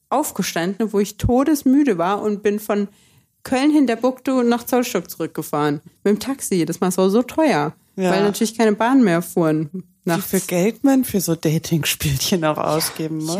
aufgestanden, 0.08 0.92
wo 0.92 0.98
ich 0.98 1.18
todesmüde 1.18 1.96
war 1.96 2.20
und 2.22 2.42
bin 2.42 2.58
von 2.58 2.88
Köln 3.44 3.70
Hinterbuchtu 3.70 4.42
nach 4.42 4.64
Zollstock 4.64 5.08
zurückgefahren. 5.08 5.80
Mit 6.02 6.14
dem 6.14 6.18
Taxi. 6.20 6.64
Das 6.64 6.80
war 6.80 6.90
so, 6.90 7.08
so 7.08 7.22
teuer. 7.22 7.74
Ja. 7.96 8.10
Weil 8.10 8.24
natürlich 8.24 8.56
keine 8.56 8.72
Bahn 8.72 9.04
mehr 9.04 9.22
fuhren. 9.22 9.84
Nachts. 10.04 10.32
Wie 10.32 10.40
viel 10.40 10.46
Geld 10.48 10.84
man 10.84 11.04
für 11.04 11.20
so 11.20 11.34
Dating-Spielchen 11.34 12.44
auch 12.44 12.58
ausgeben 12.58 13.18
muss. 13.18 13.36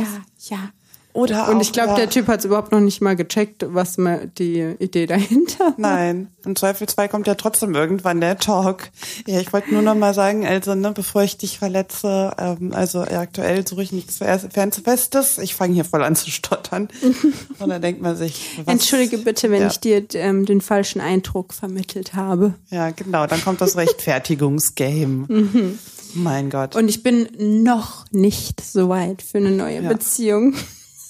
Ja, 0.49 0.57
ja. 0.57 0.71
Oder 1.15 1.49
Und 1.49 1.61
ich 1.61 1.73
glaube, 1.73 1.95
der 1.95 2.11
Typ 2.11 2.27
hat 2.27 2.41
es 2.41 2.45
überhaupt 2.45 2.73
noch 2.73 2.81
nicht 2.81 3.01
mal 3.01 3.15
gecheckt, 3.15 3.65
was 3.69 3.97
die 4.37 4.75
Idee 4.81 5.07
dahinter 5.07 5.67
war. 5.67 5.75
Nein, 5.77 6.27
im 6.45 6.57
Zweifelsfall 6.57 7.09
kommt 7.09 7.29
ja 7.29 7.37
trotzdem 7.37 7.73
irgendwann 7.77 8.21
der 8.21 8.37
Talk. 8.37 8.91
Ja, 9.29 9.39
ich 9.39 9.53
wollte 9.53 9.73
nur 9.73 9.83
noch 9.83 9.95
mal 9.95 10.13
sagen, 10.13 10.45
also 10.45 10.75
ne, 10.75 10.91
bevor 10.91 11.23
ich 11.23 11.39
dich 11.39 11.61
verletze, 11.61 12.33
ähm, 12.37 12.73
also 12.75 13.05
ja, 13.05 13.21
aktuell 13.21 13.65
suche 13.65 13.85
ich 13.85 13.93
nichts 13.93 14.19
Fernfestes. 14.19 15.39
Ich 15.39 15.55
fange 15.55 15.75
hier 15.75 15.85
voll 15.85 16.03
an 16.03 16.17
zu 16.17 16.33
stottern. 16.33 16.89
Und 17.61 17.69
dann 17.69 17.81
denkt 17.81 18.03
man 18.03 18.17
sich, 18.17 18.59
was, 18.65 18.73
Entschuldige 18.73 19.19
bitte, 19.19 19.53
wenn 19.53 19.61
ja. 19.61 19.69
ich 19.69 19.79
dir 19.79 20.05
ähm, 20.15 20.47
den 20.47 20.61
falschen 20.61 21.01
Eindruck 21.01 21.55
vermittelt 21.55 22.15
habe. 22.15 22.55
Ja, 22.71 22.91
genau, 22.91 23.29
dann 23.29 23.41
kommt 23.41 23.61
das 23.61 23.77
Rechtfertigungsgame. 23.77 25.27
mhm. 25.29 25.79
Mein 26.15 26.51
Gott. 26.51 26.75
Und 26.75 26.89
ich 26.89 27.05
bin 27.05 27.29
noch 27.39 28.05
nicht 28.11 28.61
so 28.61 28.89
weit 28.89 29.23
für 29.23 29.39
eine 29.39 29.53
neue 29.53 29.81
ja. 29.81 29.89
Beziehung. 29.89 30.55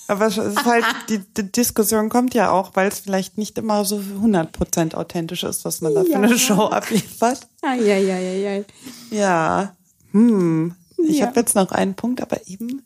Aber 0.07 0.27
es 0.27 0.37
ist 0.37 0.65
halt, 0.65 0.85
die, 1.09 1.19
die 1.19 1.51
Diskussion 1.51 2.09
kommt 2.09 2.35
ja 2.35 2.51
auch, 2.51 2.73
weil 2.75 2.89
es 2.89 3.01
vielleicht 3.01 3.39
nicht 3.39 3.59
immer 3.59 3.85
so 3.85 3.97
100% 3.97 4.95
authentisch 4.95 5.45
ist, 5.45 5.65
was 5.65 5.81
man 5.81 5.95
da 5.95 6.05
für 6.05 6.17
eine 6.17 6.39
Show 6.39 6.65
abliefert. 6.69 7.47
Ah, 7.63 7.75
ja, 7.75 7.97
ja, 7.97 8.19
ja, 8.19 8.33
ja. 8.33 8.65
Ja, 9.11 9.77
hm. 10.13 10.75
Ich 10.99 11.19
ja. 11.19 11.27
habe 11.27 11.41
jetzt 11.41 11.55
noch 11.55 11.71
einen 11.71 11.95
Punkt, 11.95 12.23
aber 12.23 12.47
eben, 12.47 12.83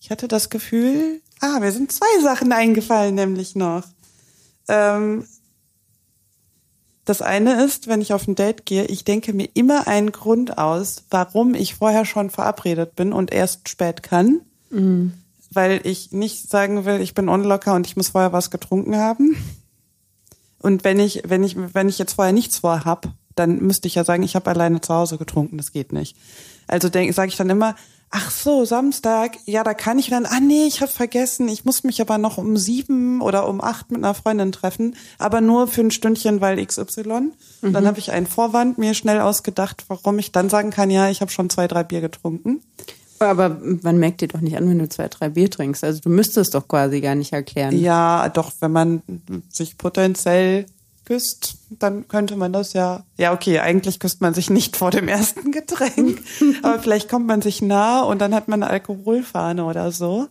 ich 0.00 0.10
hatte 0.10 0.28
das 0.28 0.50
Gefühl, 0.50 1.20
ah, 1.40 1.58
mir 1.60 1.72
sind 1.72 1.92
zwei 1.92 2.20
Sachen 2.22 2.52
eingefallen, 2.52 3.14
nämlich 3.14 3.54
noch. 3.54 3.84
Ähm, 4.68 5.26
das 7.04 7.20
eine 7.20 7.62
ist, 7.62 7.86
wenn 7.86 8.00
ich 8.00 8.14
auf 8.14 8.26
ein 8.26 8.34
Date 8.34 8.64
gehe, 8.64 8.86
ich 8.86 9.04
denke 9.04 9.34
mir 9.34 9.48
immer 9.52 9.86
einen 9.86 10.10
Grund 10.10 10.56
aus, 10.56 11.04
warum 11.10 11.54
ich 11.54 11.74
vorher 11.74 12.06
schon 12.06 12.30
verabredet 12.30 12.96
bin 12.96 13.12
und 13.12 13.30
erst 13.30 13.68
spät 13.68 14.02
kann. 14.02 14.40
Mhm 14.70 15.12
weil 15.54 15.80
ich 15.84 16.12
nicht 16.12 16.50
sagen 16.50 16.84
will, 16.84 17.00
ich 17.00 17.14
bin 17.14 17.28
unlocker 17.28 17.74
und 17.74 17.86
ich 17.86 17.96
muss 17.96 18.08
vorher 18.08 18.32
was 18.32 18.50
getrunken 18.50 18.96
haben. 18.96 19.36
Und 20.58 20.84
wenn 20.84 20.98
ich, 20.98 21.22
wenn 21.26 21.42
ich, 21.44 21.56
wenn 21.74 21.88
ich 21.88 21.98
jetzt 21.98 22.14
vorher 22.14 22.32
nichts 22.32 22.58
vorhab, 22.58 23.12
dann 23.34 23.58
müsste 23.58 23.88
ich 23.88 23.96
ja 23.96 24.04
sagen, 24.04 24.22
ich 24.22 24.36
habe 24.36 24.50
alleine 24.50 24.80
zu 24.80 24.94
Hause 24.94 25.18
getrunken, 25.18 25.56
das 25.56 25.72
geht 25.72 25.92
nicht. 25.92 26.16
Also 26.66 26.88
sage 26.88 27.28
ich 27.28 27.36
dann 27.36 27.50
immer, 27.50 27.74
ach 28.10 28.30
so, 28.30 28.64
Samstag, 28.64 29.38
ja, 29.44 29.64
da 29.64 29.74
kann 29.74 29.98
ich 29.98 30.08
dann, 30.08 30.24
ah 30.24 30.38
nee, 30.40 30.66
ich 30.66 30.80
habe 30.80 30.90
vergessen, 30.90 31.48
ich 31.48 31.64
muss 31.64 31.82
mich 31.82 32.00
aber 32.00 32.16
noch 32.16 32.38
um 32.38 32.56
sieben 32.56 33.20
oder 33.20 33.48
um 33.48 33.60
acht 33.60 33.90
mit 33.90 34.04
einer 34.04 34.14
Freundin 34.14 34.52
treffen, 34.52 34.96
aber 35.18 35.40
nur 35.40 35.66
für 35.66 35.80
ein 35.80 35.90
Stündchen, 35.90 36.40
weil 36.40 36.64
XY. 36.64 37.02
Mhm. 37.02 37.72
Dann 37.72 37.86
habe 37.86 37.98
ich 37.98 38.12
einen 38.12 38.28
Vorwand 38.28 38.78
mir 38.78 38.94
schnell 38.94 39.20
ausgedacht, 39.20 39.84
warum 39.88 40.18
ich 40.18 40.30
dann 40.30 40.48
sagen 40.48 40.70
kann, 40.70 40.90
ja, 40.90 41.10
ich 41.10 41.20
habe 41.20 41.32
schon 41.32 41.50
zwei, 41.50 41.66
drei 41.66 41.82
Bier 41.82 42.00
getrunken. 42.00 42.62
Aber 43.26 43.58
man 43.82 43.98
merkt 43.98 44.20
dir 44.20 44.28
doch 44.28 44.40
nicht 44.40 44.56
an, 44.56 44.68
wenn 44.68 44.78
du 44.78 44.88
zwei, 44.88 45.08
drei 45.08 45.28
Bier 45.28 45.50
trinkst. 45.50 45.84
Also 45.84 46.00
du 46.00 46.08
müsstest 46.08 46.54
doch 46.54 46.68
quasi 46.68 47.00
gar 47.00 47.14
nicht 47.14 47.32
erklären. 47.32 47.78
Ja, 47.78 48.28
doch, 48.28 48.52
wenn 48.60 48.72
man 48.72 49.02
sich 49.50 49.78
potenziell 49.78 50.66
küsst, 51.04 51.56
dann 51.70 52.08
könnte 52.08 52.36
man 52.36 52.52
das 52.52 52.72
ja. 52.72 53.04
Ja, 53.18 53.32
okay, 53.32 53.58
eigentlich 53.60 54.00
küsst 54.00 54.20
man 54.20 54.34
sich 54.34 54.50
nicht 54.50 54.76
vor 54.76 54.90
dem 54.90 55.08
ersten 55.08 55.52
Getränk, 55.52 56.22
aber 56.62 56.78
vielleicht 56.78 57.10
kommt 57.10 57.26
man 57.26 57.42
sich 57.42 57.62
nah 57.62 58.02
und 58.02 58.20
dann 58.20 58.34
hat 58.34 58.48
man 58.48 58.62
eine 58.62 58.72
Alkoholfahne 58.72 59.64
oder 59.64 59.92
so. 59.92 60.28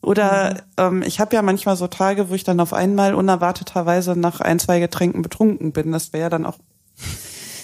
Oder 0.00 0.54
mhm. 0.54 0.58
ähm, 0.78 1.02
ich 1.06 1.20
habe 1.20 1.34
ja 1.36 1.42
manchmal 1.42 1.76
so 1.76 1.86
Tage, 1.86 2.28
wo 2.28 2.34
ich 2.34 2.42
dann 2.44 2.58
auf 2.58 2.72
einmal 2.72 3.14
unerwarteterweise 3.14 4.16
nach 4.16 4.40
ein, 4.40 4.58
zwei 4.58 4.80
Getränken 4.80 5.22
betrunken 5.22 5.72
bin. 5.72 5.92
Das 5.92 6.12
wäre 6.12 6.22
ja 6.22 6.30
dann 6.30 6.44
auch 6.44 6.58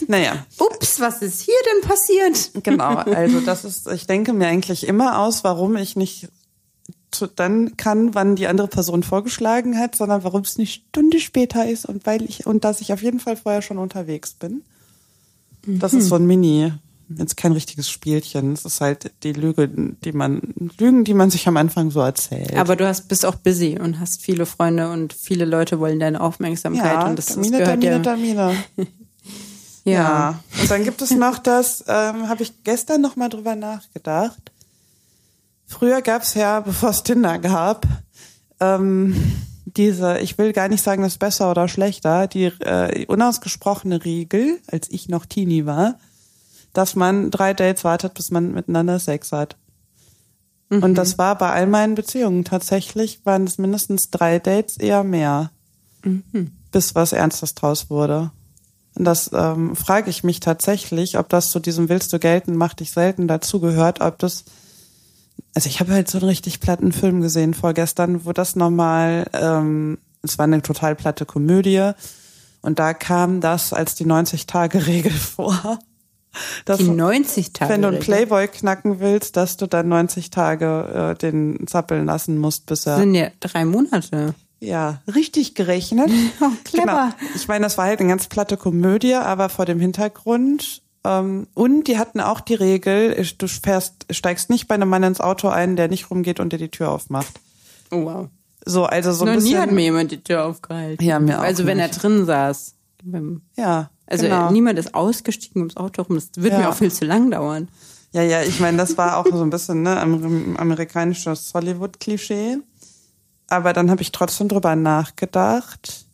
naja. 0.09 0.47
Ups, 0.59 1.01
was 1.01 1.23
ist 1.23 1.43
hier 1.43 1.55
denn 1.71 1.89
passiert? 1.89 2.65
Genau, 2.65 2.97
also 2.97 3.41
das 3.41 3.65
ist, 3.65 3.87
ich 3.89 4.07
denke 4.07 4.33
mir 4.33 4.49
eigentlich 4.49 4.87
immer 4.87 5.21
aus, 5.21 5.45
warum 5.45 5.77
ich 5.77 5.97
nicht 5.97 6.29
dann 7.37 7.77
kann, 7.77 8.15
wann 8.15 8.37
die 8.37 8.47
andere 8.47 8.69
Person 8.69 9.03
vorgeschlagen 9.03 9.79
hat, 9.79 9.97
sondern 9.97 10.25
warum 10.25 10.43
es 10.43 10.57
eine 10.57 10.67
Stunde 10.67 11.21
später 11.21 11.69
ist 11.69 11.87
und 11.87 12.07
weil 12.07 12.23
ich 12.23 12.47
und 12.47 12.65
dass 12.65 12.81
ich 12.81 12.93
auf 12.93 13.03
jeden 13.03 13.21
Fall 13.21 13.37
vorher 13.37 13.63
schon 13.63 13.79
unterwegs 13.79 14.35
bin. 14.35 14.63
Das 15.67 15.93
ist 15.93 16.09
so 16.09 16.15
ein 16.15 16.27
Mini, 16.27 16.73
jetzt 17.15 17.37
kein 17.37 17.53
richtiges 17.53 17.91
Spielchen. 17.91 18.53
Es 18.53 18.65
ist 18.65 18.81
halt 18.81 19.11
die 19.23 19.33
Lüge, 19.33 19.69
die 19.69 20.13
man 20.13 20.41
Lügen, 20.79 21.05
die 21.05 21.15
man 21.15 21.31
sich 21.31 21.49
am 21.49 21.57
Anfang 21.57 21.91
so 21.91 22.01
erzählt. 22.01 22.57
Aber 22.57 22.77
du 22.77 22.87
hast 22.87 23.09
bist 23.09 23.27
auch 23.27 23.35
busy 23.37 23.79
und 23.79 24.01
hast 24.01 24.23
viele 24.23 24.47
Freunde 24.47 24.91
und 24.91 25.13
viele 25.13 25.45
Leute 25.45 25.81
wollen 25.81 26.01
deine 26.01 26.21
Aufmerksamkeit 26.21 26.85
ja, 26.85 27.09
und 27.09 27.19
das, 27.19 27.27
Termine, 27.27 27.59
das 27.59 27.81
gehört 27.81 28.05
Termine, 28.05 28.35
ja. 28.35 28.55
Termine. 28.77 28.89
Ja. 29.93 30.41
Und 30.61 30.71
dann 30.71 30.85
gibt 30.85 31.03
es 31.03 31.11
noch 31.11 31.39
das, 31.39 31.85
ähm, 31.89 32.29
habe 32.29 32.43
ich 32.43 32.65
gestern 32.65 33.01
noch 33.01 33.17
mal 33.17 33.29
drüber 33.29 33.55
nachgedacht. 33.55 34.53
Früher 35.67 36.03
gab 36.03 36.23
es 36.23 36.35
ja, 36.35 36.61
bevor 36.65 36.91
es 36.91 37.03
Tinder 37.03 37.39
gab, 37.39 37.87
ähm, 38.61 39.15
diese, 39.65 40.19
ich 40.19 40.39
will 40.39 40.53
gar 40.53 40.69
nicht 40.69 40.83
sagen, 40.83 41.03
das 41.03 41.13
ist 41.13 41.19
besser 41.19 41.51
oder 41.51 41.69
schlechter, 41.69 42.27
die 42.27 42.47
äh, 42.47 43.07
unausgesprochene 43.07 44.05
Regel, 44.05 44.59
als 44.67 44.91
ich 44.91 45.09
noch 45.09 45.27
Teenie 45.27 45.67
war, 45.67 45.99
dass 46.73 46.97
man 46.97 47.31
drei 47.31 47.55
Dates 47.55 47.85
wartet, 47.85 48.15
bis 48.15 48.31
man 48.31 48.53
miteinander 48.53 48.99
Sex 48.99 49.31
hat. 49.33 49.57
Mhm. 50.71 50.83
Und 50.83 50.95
das 50.95 51.19
war 51.19 51.37
bei 51.37 51.51
all 51.51 51.67
meinen 51.67 51.95
Beziehungen 51.95 52.45
tatsächlich, 52.45 53.25
waren 53.25 53.45
es 53.45 53.59
mindestens 53.59 54.11
drei 54.11 54.39
Dates, 54.39 54.77
eher 54.77 55.05
mehr, 55.05 55.51
Mhm. 56.03 56.53
bis 56.71 56.95
was 56.95 57.13
Ernstes 57.13 57.55
draus 57.55 57.91
wurde. 57.91 58.31
Und 58.95 59.05
das 59.05 59.31
ähm, 59.33 59.77
frage 59.77 60.11
ich 60.11 60.25
mich 60.25 60.41
tatsächlich, 60.41 61.19
ob 61.19 61.29
das 61.29 61.51
zu 61.51 61.61
diesem 61.61 61.89
Willst 61.89 62.13
du 62.13 62.19
gelten, 62.19 62.57
mach 62.57 62.75
dich 62.75 62.91
selten 62.91 63.29
dazugehört, 63.29 64.01
ob 64.01 64.19
das 64.19 64.45
also 65.55 65.69
ich 65.69 65.81
habe 65.81 65.93
halt 65.93 66.09
so 66.09 66.19
einen 66.19 66.29
richtig 66.29 66.61
platten 66.61 66.93
Film 66.93 67.21
gesehen 67.21 67.55
vorgestern, 67.55 68.25
wo 68.25 68.33
das 68.33 68.57
nochmal, 68.57 69.27
ähm, 69.33 69.99
es 70.23 70.39
war 70.39 70.45
eine 70.45 70.63
total 70.63 70.95
platte 70.95 71.27
Komödie 71.27 71.93
und 72.61 72.79
da 72.79 72.95
kam 72.95 73.41
das 73.41 73.73
als 73.73 73.95
die 73.95 74.07
90-Tage-Regel 74.07 75.13
vor. 75.13 75.79
Dass, 76.67 76.79
Die 76.79 76.89
90 76.89 77.53
Tage. 77.55 77.73
wenn 77.73 77.83
du 77.83 77.89
einen. 77.89 78.01
Playboy 78.01 78.47
knacken 78.47 79.01
willst, 79.01 79.37
dass 79.37 79.57
du 79.57 79.67
dann 79.67 79.89
90 79.89 80.31
Tage 80.31 81.15
äh, 81.17 81.19
den 81.19 81.67
zappeln 81.67 82.07
lassen 82.07 82.39
musst, 82.39 82.67
bis 82.67 82.87
er 82.87 82.99
sind 82.99 83.15
ja 83.15 83.31
drei 83.41 83.65
Monate. 83.65 84.35
Ja, 84.61 85.01
richtig 85.15 85.55
gerechnet. 85.55 86.11
Oh, 86.41 86.51
clever. 86.65 86.85
Genau. 86.87 87.09
Ich 87.35 87.49
meine, 87.49 87.65
das 87.65 87.79
war 87.79 87.87
halt 87.87 88.01
eine 88.01 88.09
ganz 88.09 88.27
platte 88.29 88.57
Komödie, 88.57 89.15
aber 89.15 89.49
vor 89.49 89.65
dem 89.67 89.81
Hintergrund. 89.81 90.83
Ähm, 91.05 91.47
und 91.55 91.85
die 91.85 91.99
hatten 91.99 92.21
auch 92.21 92.41
die 92.41 92.55
Regel, 92.55 93.25
du 93.39 93.47
fährst, 93.49 94.07
steigst 94.11 94.51
nicht 94.51 94.67
bei 94.69 94.75
einem 94.75 94.89
Mann 94.89 95.03
ins 95.05 95.21
Auto 95.21 95.49
ein, 95.49 95.77
der 95.77 95.89
nicht 95.89 96.11
rumgeht 96.11 96.41
und 96.41 96.53
dir 96.53 96.59
die 96.59 96.71
Tür 96.71 96.91
aufmacht. 96.91 97.41
Oh, 97.91 98.05
wow. 98.05 98.29
So, 98.65 98.85
also 98.85 99.13
so 99.13 99.25
ein 99.25 99.29
Noch 99.29 99.35
bisschen. 99.37 99.53
nie 99.53 99.59
hat 99.59 99.71
mir 99.73 99.83
jemand 99.83 100.11
die 100.11 100.23
Tür 100.23 100.45
aufgehalten. 100.45 101.03
Ja, 101.05 101.19
mir 101.21 101.39
auch 101.39 101.43
Also 101.45 101.65
wenn 101.67 101.77
nicht. 101.79 101.95
er 101.95 102.01
drin 102.01 102.27
saß. 102.27 102.75
Ja, 103.57 103.91
Also 104.07 104.25
genau. 104.25 104.51
niemand 104.51 104.79
ist 104.79 104.93
ausgestiegen 104.95 105.63
ums 105.63 105.77
Auto 105.77 106.03
rum. 106.03 106.17
Das 106.17 106.31
wird 106.37 106.53
Ja. 106.53 106.59
mir 106.59 106.69
auch 106.69 106.75
viel 106.75 106.91
zu 106.93 107.05
lang 107.05 107.31
dauern. 107.31 107.69
Ja, 108.13 108.23
ja, 108.23 108.43
ich 108.43 108.59
meine, 108.59 108.77
das 108.79 108.99
war 108.99 109.17
auch 109.19 109.27
so 109.31 109.43
ein 109.43 109.51
bisschen 109.51 109.83
ne, 109.83 109.97
amer- 110.01 110.59
amerikanisches 110.59 111.53
Hollywood-Klischee. 111.55 112.59
Aber 113.49 113.73
dann 113.73 113.91
habe 113.91 114.03
ich 114.03 114.13
trotzdem 114.13 114.49
drüber 114.49 114.77
nachgedacht. 114.77 116.05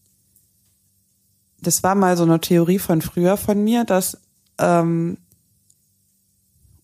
Das 1.61 1.82
war 1.82 1.94
mal 1.94 2.16
so 2.16 2.23
eine 2.23 2.40
Theorie 2.40 2.78
von 2.78 3.02
früher 3.02 3.36
von 3.36 3.62
mir, 3.62 3.85
dass 3.85 4.19
ähm, 4.59 5.19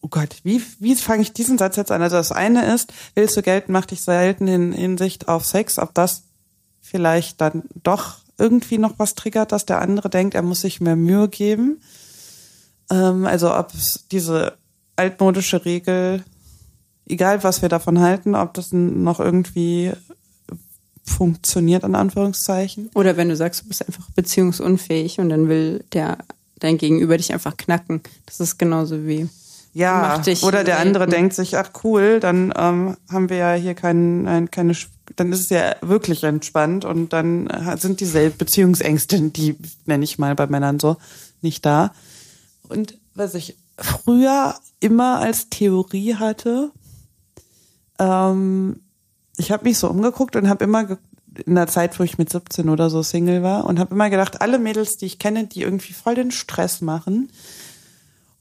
oh 0.00 0.08
Gott, 0.08 0.36
wie, 0.42 0.62
wie 0.78 0.96
fange 0.96 1.22
ich 1.22 1.32
diesen 1.32 1.58
Satz 1.58 1.76
jetzt 1.76 1.92
an? 1.92 2.02
Also 2.02 2.16
das 2.16 2.32
eine 2.32 2.72
ist, 2.74 2.92
willst 3.14 3.36
du 3.36 3.42
gelten, 3.42 3.72
mach 3.72 3.86
dich 3.86 4.00
selten 4.00 4.48
in 4.48 4.72
Hinsicht 4.72 5.28
auf 5.28 5.44
Sex, 5.44 5.78
ob 5.78 5.94
das 5.94 6.22
vielleicht 6.80 7.40
dann 7.40 7.64
doch 7.82 8.18
irgendwie 8.38 8.78
noch 8.78 8.98
was 8.98 9.14
triggert, 9.14 9.52
dass 9.52 9.66
der 9.66 9.80
andere 9.80 10.08
denkt, 10.08 10.34
er 10.34 10.42
muss 10.42 10.62
sich 10.62 10.80
mehr 10.80 10.96
Mühe 10.96 11.28
geben. 11.28 11.80
Ähm, 12.90 13.26
also 13.26 13.54
ob 13.54 13.74
es 13.74 14.06
diese 14.10 14.54
altmodische 14.96 15.64
Regel, 15.64 16.24
egal 17.06 17.44
was 17.44 17.62
wir 17.62 17.68
davon 17.68 18.00
halten, 18.00 18.34
ob 18.34 18.54
das 18.54 18.72
noch 18.72 19.20
irgendwie 19.20 19.92
funktioniert, 21.10 21.84
in 21.84 21.94
Anführungszeichen. 21.94 22.90
Oder 22.94 23.16
wenn 23.16 23.28
du 23.28 23.36
sagst, 23.36 23.62
du 23.62 23.68
bist 23.68 23.86
einfach 23.86 24.08
beziehungsunfähig 24.14 25.18
und 25.18 25.28
dann 25.28 25.48
will 25.48 25.84
der 25.92 26.18
dein 26.60 26.78
Gegenüber 26.78 27.16
dich 27.16 27.32
einfach 27.32 27.56
knacken. 27.56 28.02
Das 28.26 28.38
ist 28.40 28.58
genauso 28.58 29.06
wie. 29.06 29.28
Ja, 29.72 30.20
oder 30.42 30.64
der 30.64 30.80
andere 30.80 31.04
selten. 31.04 31.12
denkt 31.12 31.34
sich, 31.34 31.56
ach 31.56 31.70
cool, 31.84 32.18
dann 32.18 32.52
ähm, 32.56 32.96
haben 33.08 33.30
wir 33.30 33.36
ja 33.36 33.52
hier 33.54 33.74
kein, 33.74 34.26
ein, 34.26 34.50
keine, 34.50 34.74
dann 35.14 35.32
ist 35.32 35.40
es 35.40 35.48
ja 35.48 35.76
wirklich 35.80 36.24
entspannt 36.24 36.84
und 36.84 37.12
dann 37.12 37.46
äh, 37.46 37.76
sind 37.76 38.00
diese 38.00 38.30
Beziehungsängste, 38.30 39.20
die 39.30 39.56
nenne 39.86 40.02
ich 40.02 40.18
mal 40.18 40.34
bei 40.34 40.48
Männern 40.48 40.80
so, 40.80 40.96
nicht 41.40 41.64
da. 41.64 41.92
Und 42.68 42.98
was 43.14 43.34
ich 43.34 43.56
früher 43.78 44.56
immer 44.80 45.20
als 45.20 45.50
Theorie 45.50 46.16
hatte, 46.16 46.72
ähm, 48.00 48.80
ich 49.40 49.50
habe 49.50 49.64
mich 49.64 49.78
so 49.78 49.88
umgeguckt 49.88 50.36
und 50.36 50.48
habe 50.48 50.64
immer 50.64 50.98
in 51.46 51.54
der 51.54 51.66
Zeit, 51.66 51.98
wo 51.98 52.02
ich 52.02 52.18
mit 52.18 52.30
17 52.30 52.68
oder 52.68 52.90
so 52.90 53.02
Single 53.02 53.42
war 53.42 53.64
und 53.64 53.78
habe 53.78 53.94
immer 53.94 54.10
gedacht, 54.10 54.40
alle 54.40 54.58
Mädels, 54.58 54.96
die 54.96 55.06
ich 55.06 55.18
kenne, 55.18 55.46
die 55.46 55.62
irgendwie 55.62 55.92
voll 55.92 56.14
den 56.14 56.30
Stress 56.30 56.80
machen, 56.80 57.30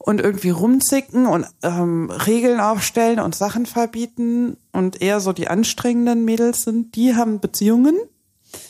und 0.02 0.18
irgendwie 0.18 0.50
rumzicken 0.50 1.26
und 1.26 1.46
ähm, 1.62 2.10
Regeln 2.10 2.58
aufstellen 2.58 3.20
und 3.20 3.34
Sachen 3.34 3.66
verbieten 3.66 4.56
und 4.72 5.02
eher 5.02 5.20
so 5.20 5.34
die 5.34 5.48
anstrengenden 5.48 6.24
Mädels 6.24 6.62
sind, 6.62 6.96
die 6.96 7.14
haben 7.14 7.38
Beziehungen. 7.38 7.96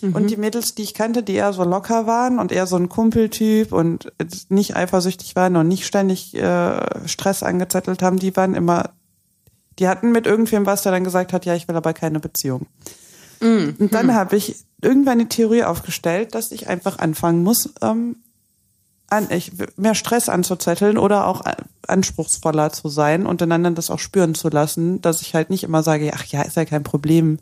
Und 0.03 0.29
die 0.29 0.37
Mädels, 0.37 0.75
die 0.75 0.83
ich 0.83 0.93
kannte, 0.93 1.23
die 1.23 1.35
eher 1.35 1.55
so 1.55 1.65
locker 1.65 2.07
waren 2.07 2.39
und 2.39 2.53
eher 2.53 2.67
so 2.67 2.77
ein 2.77 2.91
Kumpeltyp 2.91 3.73
und 3.73 4.13
nicht 4.51 4.77
eifersüchtig 4.77 5.37
waren 5.37 5.57
und 5.57 5.69
nicht 5.69 5.87
ständig 5.87 6.35
äh, 6.35 7.09
Stress 7.09 7.43
angezettelt 7.43 8.03
haben, 8.03 8.19
die 8.19 8.37
waren 8.37 8.55
immer, 8.55 8.91
die 9.81 9.89
hatten 9.89 10.13
mit 10.13 10.27
irgendwem 10.27 10.67
was, 10.67 10.83
der 10.83 10.93
dann 10.93 11.05
gesagt 11.05 11.33
hat, 11.33 11.45
ja, 11.47 11.55
ich 11.55 11.67
will 11.67 11.77
aber 11.77 11.95
keine 11.95 12.21
Beziehung. 12.21 12.67
Und 13.79 13.95
dann 13.95 14.15
habe 14.15 14.37
ich 14.37 14.57
irgendwann 14.83 15.15
eine 15.15 15.29
Theorie 15.29 15.65
aufgestellt, 15.65 16.35
dass 16.35 16.53
ich 16.53 16.69
einfach 16.69 16.99
anfangen 16.99 17.43
muss, 17.43 17.71
ähm, 17.81 18.17
an, 19.09 19.29
ich, 19.31 19.53
mehr 19.77 19.95
Stress 19.95 20.29
anzuzetteln 20.29 20.99
oder 20.99 21.27
auch 21.27 21.43
anspruchsvoller 21.89 22.73
zu 22.73 22.89
sein 22.89 23.27
und 23.27 23.41
den 23.41 23.51
anderen 23.51 23.75
das 23.75 23.91
auch 23.91 23.99
spüren 23.99 24.35
zu 24.35 24.49
lassen, 24.51 25.01
dass 25.01 25.23
ich 25.23 25.35
halt 25.35 25.51
nicht 25.51 25.65
immer 25.65 25.83
sage, 25.83 26.13
ach 26.15 26.25
ja, 26.27 26.43
ist 26.43 26.57
ja 26.57 26.65
kein 26.65 26.85
Problem, 26.85 27.39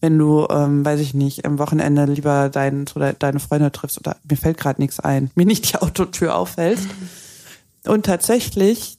wenn 0.00 0.16
du, 0.16 0.46
ähm, 0.48 0.84
weiß 0.84 1.00
ich 1.00 1.14
nicht, 1.14 1.44
am 1.44 1.58
Wochenende 1.58 2.04
lieber 2.04 2.50
deinen 2.50 2.84
oder 2.94 3.14
deine 3.14 3.40
Freunde 3.40 3.72
triffst 3.72 3.98
oder 3.98 4.16
mir 4.28 4.36
fällt 4.36 4.58
gerade 4.58 4.80
nichts 4.80 5.00
ein, 5.00 5.30
mir 5.34 5.46
nicht 5.46 5.72
die 5.72 5.78
Autotür 5.78 6.36
aufhältst. 6.36 6.88
Und 7.84 8.06
tatsächlich, 8.06 8.97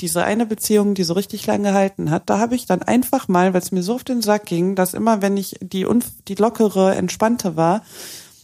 diese 0.00 0.24
eine 0.24 0.46
Beziehung, 0.46 0.94
die 0.94 1.04
so 1.04 1.14
richtig 1.14 1.46
lang 1.46 1.62
gehalten 1.62 2.10
hat, 2.10 2.30
da 2.30 2.38
habe 2.38 2.54
ich 2.54 2.66
dann 2.66 2.82
einfach 2.82 3.28
mal, 3.28 3.52
weil 3.52 3.60
es 3.60 3.72
mir 3.72 3.82
so 3.82 3.94
auf 3.94 4.04
den 4.04 4.22
Sack 4.22 4.46
ging, 4.46 4.74
dass 4.74 4.94
immer, 4.94 5.22
wenn 5.22 5.36
ich 5.36 5.56
die, 5.60 5.86
die 6.28 6.34
lockere, 6.36 6.94
entspannte 6.94 7.56
war, 7.56 7.82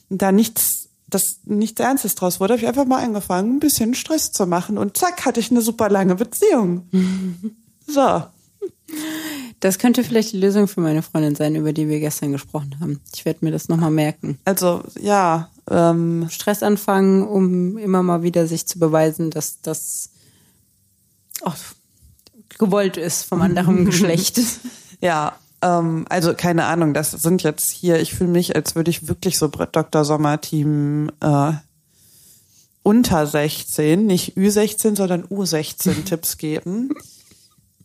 da 0.08 0.32
nichts, 0.32 0.88
das 1.08 1.40
nichts 1.44 1.80
Ernstes 1.80 2.16
draus 2.16 2.40
wurde, 2.40 2.54
habe 2.54 2.62
ich 2.62 2.68
einfach 2.68 2.86
mal 2.86 3.02
angefangen, 3.02 3.56
ein 3.56 3.60
bisschen 3.60 3.94
Stress 3.94 4.32
zu 4.32 4.46
machen 4.46 4.78
und 4.78 4.96
zack, 4.96 5.24
hatte 5.24 5.40
ich 5.40 5.50
eine 5.50 5.62
super 5.62 5.88
lange 5.88 6.16
Beziehung. 6.16 6.88
So. 7.86 8.22
Das 9.60 9.78
könnte 9.78 10.04
vielleicht 10.04 10.32
die 10.32 10.38
Lösung 10.38 10.68
für 10.68 10.80
meine 10.80 11.02
Freundin 11.02 11.34
sein, 11.34 11.54
über 11.54 11.74
die 11.74 11.86
wir 11.86 12.00
gestern 12.00 12.32
gesprochen 12.32 12.76
haben. 12.80 13.00
Ich 13.14 13.26
werde 13.26 13.44
mir 13.44 13.50
das 13.50 13.68
nochmal 13.68 13.90
merken. 13.90 14.38
Also, 14.46 14.82
ja, 14.98 15.50
ähm, 15.70 16.26
Stress 16.30 16.62
anfangen, 16.62 17.22
um 17.22 17.76
immer 17.76 18.02
mal 18.02 18.22
wieder 18.22 18.46
sich 18.46 18.66
zu 18.66 18.78
beweisen, 18.78 19.30
dass 19.30 19.60
das 19.60 20.10
auch 21.44 21.56
gewollt 22.58 22.96
ist 22.96 23.24
vom 23.24 23.42
anderen 23.42 23.84
Geschlecht. 23.86 24.40
Ja, 25.00 25.36
ähm, 25.62 26.04
also 26.08 26.34
keine 26.34 26.66
Ahnung, 26.66 26.94
das 26.94 27.10
sind 27.10 27.42
jetzt 27.42 27.70
hier, 27.70 28.00
ich 28.00 28.14
fühle 28.14 28.30
mich, 28.30 28.54
als 28.54 28.74
würde 28.74 28.90
ich 28.90 29.08
wirklich 29.08 29.38
so 29.38 29.48
Dr. 29.48 30.04
Sommer-Team 30.04 31.10
äh, 31.20 31.52
unter 32.82 33.26
16, 33.26 34.06
nicht 34.06 34.36
Ü16, 34.36 34.96
sondern 34.96 35.24
U16 35.24 36.04
Tipps 36.04 36.36
geben. 36.36 36.90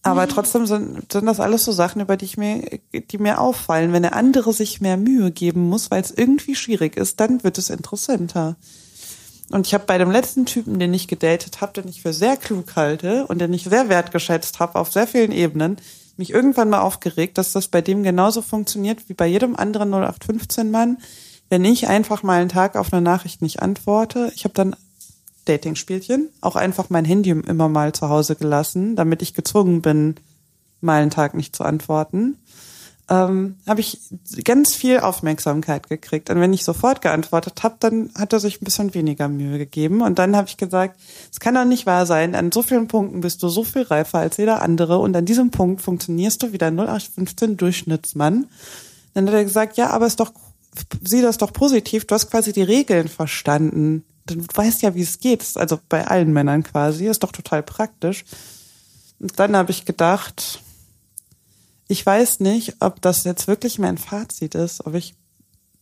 Aber 0.02 0.28
trotzdem 0.28 0.66
sind, 0.66 1.12
sind 1.12 1.26
das 1.26 1.40
alles 1.40 1.66
so 1.66 1.72
Sachen, 1.72 2.02
über 2.02 2.16
die 2.16 2.26
ich 2.26 2.38
mir, 2.38 2.80
die 2.94 3.18
mir 3.18 3.40
auffallen. 3.40 3.92
Wenn 3.92 4.04
der 4.04 4.16
andere 4.16 4.54
sich 4.54 4.80
mehr 4.80 4.98
Mühe 4.98 5.32
geben 5.32 5.68
muss, 5.68 5.92
weil 5.92 6.02
es 6.02 6.12
irgendwie 6.12 6.56
schwierig 6.56 6.96
ist, 6.96 7.20
dann 7.20 7.44
wird 7.44 7.58
es 7.58 7.70
interessanter. 7.70 8.56
Und 9.52 9.66
ich 9.66 9.74
habe 9.74 9.86
bei 9.86 9.98
dem 9.98 10.12
letzten 10.12 10.46
Typen, 10.46 10.80
den 10.80 10.94
ich 10.94 11.08
gedatet 11.08 11.62
habe, 11.62 11.74
den 11.74 11.88
ich 11.88 12.02
für 12.02 12.14
sehr 12.14 12.38
klug 12.38 12.76
halte 12.76 13.26
und 13.28 13.40
den 13.40 13.54
ich 13.54 13.64
sehr 13.64 13.90
wertgeschätzt 13.90 14.60
habe 14.60 14.78
auf 14.78 14.92
sehr 14.92 15.08
vielen 15.08 15.32
Ebenen, 15.32 15.78
mich 16.18 16.32
irgendwann 16.32 16.70
mal 16.70 16.82
aufgeregt, 16.82 17.38
dass 17.38 17.54
das 17.54 17.70
bei 17.70 17.82
dem 17.82 18.04
genauso 18.04 18.42
funktioniert 18.42 19.08
wie 19.10 19.14
bei 19.14 19.26
jedem 19.26 19.56
anderen 19.56 19.92
0815-Mann. 19.94 20.98
Wenn 21.50 21.66
ich 21.66 21.88
einfach 21.88 22.22
mal 22.22 22.42
einen 22.42 22.50
Tag 22.50 22.76
auf 22.76 22.94
eine 22.94 23.02
Nachricht 23.02 23.42
nicht 23.42 23.62
antworte, 23.62 24.32
ich 24.36 24.44
habe 24.44 24.54
dann 24.54 24.76
Dating-Spielchen, 25.46 26.30
auch 26.42 26.56
einfach 26.56 26.90
mein 26.90 27.06
Handy 27.06 27.32
immer 27.32 27.70
mal 27.70 27.94
zu 27.94 28.10
Hause 28.10 28.36
gelassen, 28.36 28.96
damit 28.96 29.22
ich 29.24 29.34
gezwungen 29.34 29.82
bin, 29.82 30.16
mal 30.82 31.02
einen 31.02 31.10
Tag 31.10 31.34
nicht 31.34 31.56
zu 31.56 31.64
antworten, 31.64 32.38
ähm, 33.10 33.56
habe 33.68 33.82
ich 33.82 34.00
ganz 34.44 34.76
viel 34.76 35.00
Aufmerksamkeit 35.00 35.90
gekriegt. 35.90 36.30
Und 36.30 36.40
wenn 36.40 36.54
ich 36.54 36.64
sofort 36.64 37.02
geantwortet 37.02 37.64
habe, 37.64 37.76
dann 37.80 38.12
hat 38.16 38.34
er 38.34 38.40
sich 38.40 38.62
ein 38.62 38.66
bisschen 38.66 38.94
weniger 38.94 39.28
Mühe 39.28 39.58
gegeben. 39.58 40.02
Und 40.02 40.20
dann 40.20 40.36
habe 40.36 40.48
ich 40.48 40.58
gesagt, 40.58 41.00
es 41.32 41.40
kann 41.40 41.56
doch 41.56 41.66
nicht 41.66 41.88
wahr 41.88 42.06
sein, 42.06 42.36
an 42.36 42.52
so 42.52 42.62
vielen 42.62 42.88
Punkten 42.88 43.22
bist 43.22 43.42
du 43.42 43.50
so 43.50 43.64
viel 43.64 43.82
reifer 43.82 44.20
als 44.20 44.38
jeder 44.38 44.62
andere 44.62 45.00
und 45.00 45.16
an 45.16 45.26
diesem 45.26 45.50
Punkt 45.50 45.82
funktionierst 45.82 46.44
du 46.44 46.54
wie 46.54 46.60
der 46.60 46.72
0815 46.72 47.58
Durchschnittsmann. 47.58 48.48
Dann 49.16 49.28
hat 49.28 49.34
er 49.34 49.44
gesagt, 49.44 49.78
ja, 49.78 49.90
aber 49.90 50.06
ist 50.06 50.20
doch, 50.20 50.32
sieh 51.04 51.24
das 51.24 51.38
doch 51.38 51.52
positiv, 51.52 52.06
du 52.06 52.14
hast 52.14 52.30
quasi 52.30 52.54
die 52.54 52.62
Regeln 52.62 53.08
verstanden. 53.08 54.04
du 54.28 54.36
weißt 54.54 54.84
ja, 54.84 54.94
wie 54.94 55.02
es 55.02 55.20
geht. 55.20 55.44
Also 55.56 55.80
bei 55.90 56.06
allen 56.06 56.32
Männern 56.32 56.62
quasi. 56.62 57.08
Ist 57.08 57.24
doch 57.24 57.32
total 57.32 57.64
praktisch. 57.64 58.24
Und 59.20 59.40
dann 59.40 59.58
habe 59.58 59.72
ich 59.72 59.86
gedacht, 59.86 60.62
ich 61.90 62.06
weiß 62.06 62.40
nicht, 62.40 62.76
ob 62.82 63.02
das 63.02 63.24
jetzt 63.24 63.48
wirklich 63.48 63.80
mein 63.80 63.98
Fazit 63.98 64.54
ist, 64.54 64.86
ob 64.86 64.94
ich, 64.94 65.16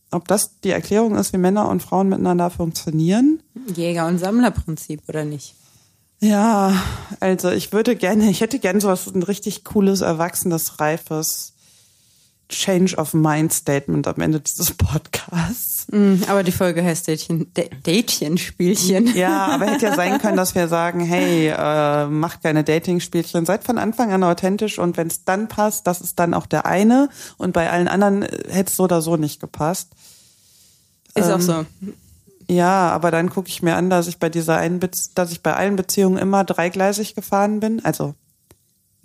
ob 0.09 0.27
das 0.27 0.59
die 0.61 0.71
Erklärung 0.71 1.15
ist, 1.15 1.33
wie 1.33 1.37
Männer 1.37 1.67
und 1.67 1.83
Frauen 1.83 2.07
miteinander 2.07 2.49
funktionieren. 2.49 3.43
Jäger- 3.75 4.07
und 4.07 4.17
Sammlerprinzip, 4.17 5.01
oder 5.09 5.25
nicht? 5.25 5.53
Ja, 6.21 6.81
also 7.19 7.51
ich 7.51 7.73
würde 7.73 7.97
gerne, 7.97 8.29
ich 8.29 8.39
hätte 8.39 8.57
gerne 8.57 8.79
so 8.79 8.87
was, 8.87 9.05
ein 9.07 9.21
richtig 9.21 9.65
cooles, 9.65 9.99
erwachsenes, 9.99 10.79
reifes 10.79 11.53
Change 12.49 12.95
of 12.95 13.13
Mind 13.13 13.51
Statement 13.51 14.07
am 14.07 14.21
Ende 14.21 14.39
dieses 14.39 14.71
Podcasts. 14.71 15.85
Mm, 15.91 16.23
aber 16.27 16.43
die 16.43 16.51
Folge 16.51 16.83
heißt 16.83 17.07
Dätchen, 17.07 17.51
Dätchen-Spielchen. 17.53 19.15
Ja, 19.15 19.47
aber 19.47 19.65
hätte 19.65 19.87
ja 19.87 19.95
sein 19.95 20.19
können, 20.19 20.37
dass 20.37 20.55
wir 20.55 20.67
sagen, 20.67 21.01
hey, 21.01 21.49
äh, 21.49 22.07
macht 22.07 22.43
keine 22.43 22.63
Dating-Spielchen, 22.63 23.45
seid 23.45 23.63
von 23.63 23.77
Anfang 23.77 24.11
an 24.11 24.23
authentisch 24.23 24.79
und 24.79 24.95
wenn 24.95 25.07
es 25.07 25.25
dann 25.25 25.47
passt, 25.47 25.87
das 25.87 26.01
ist 26.01 26.19
dann 26.19 26.33
auch 26.33 26.45
der 26.45 26.65
eine 26.65 27.09
und 27.37 27.51
bei 27.51 27.69
allen 27.69 27.87
anderen 27.87 28.23
hätte 28.23 28.69
es 28.71 28.75
so 28.75 28.83
oder 28.83 29.01
so 29.01 29.17
nicht 29.17 29.41
gepasst. 29.41 29.89
Ist 31.15 31.27
Ähm, 31.27 31.33
auch 31.33 31.41
so. 31.41 31.65
Ja, 32.49 32.91
aber 32.91 33.11
dann 33.11 33.29
gucke 33.29 33.49
ich 33.49 33.61
mir 33.61 33.75
an, 33.75 33.89
dass 33.89 34.07
ich 34.07 34.19
bei 34.19 34.29
dieser 34.29 34.57
einen, 34.57 34.79
Bez 34.79 35.13
dass 35.13 35.31
ich 35.31 35.43
bei 35.43 35.53
allen 35.53 35.75
Beziehungen 35.75 36.17
immer 36.17 36.45
dreigleisig 36.45 37.13
gefahren 37.13 37.59
bin. 37.59 37.83
Also 37.83 38.15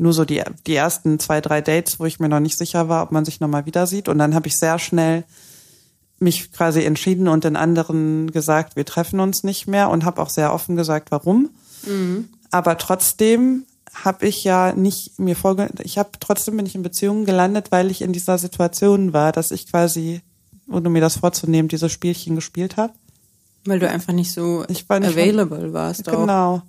nur 0.03 0.13
so 0.13 0.25
die, 0.25 0.43
die 0.67 0.75
ersten 0.75 1.19
zwei, 1.19 1.41
drei 1.41 1.61
Dates, 1.61 2.01
wo 2.01 2.05
ich 2.05 2.21
mir 2.21 2.29
noch 2.29 2.41
nicht 2.41 2.59
sicher 2.59 2.89
war, 2.89 3.03
ob 3.05 3.13
man 3.13 3.25
sich 3.25 3.41
nochmal 3.41 3.67
wieder 3.67 3.87
sieht. 3.87 4.09
Und 4.09 4.19
dann 4.19 4.35
habe 4.35 4.49
ich 4.49 4.59
sehr 4.59 4.79
schnell 4.79 5.25
mich 6.19 6.53
quasi 6.53 6.83
entschieden 6.85 7.27
und 7.29 7.45
den 7.45 7.57
anderen 7.57 8.31
gesagt, 8.31 8.77
wir 8.77 8.85
treffen 8.85 9.19
uns 9.21 9.43
nicht 9.45 9.67
mehr 9.67 9.91
und 9.91 10.05
habe 10.05 10.21
auch 10.23 10.31
sehr 10.31 10.53
offen 10.53 10.77
gesagt, 10.77 11.11
warum. 11.11 11.51
Aber 12.51 12.79
trotzdem 12.79 13.65
habe 13.93 14.27
ich 14.27 14.45
ja 14.45 14.73
nicht 14.73 15.19
mir 15.19 15.35
vorge 15.37 15.69
ich 15.83 15.99
habe 15.99 16.11
trotzdem 16.21 16.57
bin 16.57 16.65
ich 16.67 16.75
in 16.77 16.83
Beziehungen 16.83 17.25
gelandet, 17.27 17.73
weil 17.73 17.91
ich 17.91 18.03
in 18.03 18.13
dieser 18.13 18.39
Situation 18.39 19.13
war, 19.13 19.33
dass 19.33 19.51
ich 19.51 19.69
quasi, 19.71 20.21
ohne 20.71 20.89
mir 20.91 21.01
das 21.01 21.17
vorzunehmen, 21.17 21.69
dieses 21.69 21.91
Spielchen 21.93 22.37
gespielt 22.37 22.77
habe. 22.77 22.93
Weil 23.65 23.81
du 23.81 23.89
einfach 23.89 24.13
nicht 24.13 24.33
so 24.33 24.65
Ich 24.69 24.89
war 24.89 25.01
nicht- 25.01 25.11
available 25.11 25.73
warst. 25.73 26.09
Auch. 26.09 26.21
Genau. 26.21 26.63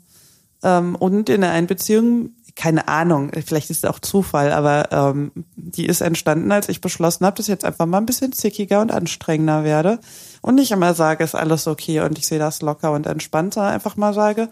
Ähm, 0.64 0.96
und 0.96 1.30
in 1.30 1.42
der 1.42 1.52
Einbeziehung, 1.52 2.32
keine 2.56 2.88
Ahnung, 2.88 3.32
vielleicht 3.46 3.70
ist 3.72 3.84
es 3.84 3.90
auch 3.90 4.00
Zufall, 4.00 4.52
aber 4.52 4.92
ähm, 4.92 5.32
die 5.56 5.88
ist 5.88 6.02
entstanden, 6.02 6.52
als 6.52 6.70
ich 6.70 6.82
beschlossen 6.82 7.26
habe, 7.26 7.36
dass 7.36 7.48
ich 7.48 7.52
jetzt 7.52 7.66
einfach 7.66 7.88
mal 7.88 7.98
ein 7.98 8.06
bisschen 8.06 8.32
zickiger 8.32 8.82
und 8.82 8.92
anstrengender 8.92 9.64
werde 9.64 10.00
und 10.42 10.56
nicht 10.56 10.72
immer 10.72 10.94
sage, 10.94 11.24
ist 11.24 11.36
alles 11.36 11.68
okay 11.68 12.02
und 12.02 12.18
ich 12.18 12.28
sehe 12.28 12.40
das 12.40 12.62
locker 12.62 12.92
und 12.92 13.08
entspannt, 13.08 13.56
sondern 13.56 13.74
einfach 13.74 13.98
mal 13.98 14.14
sage, 14.14 14.50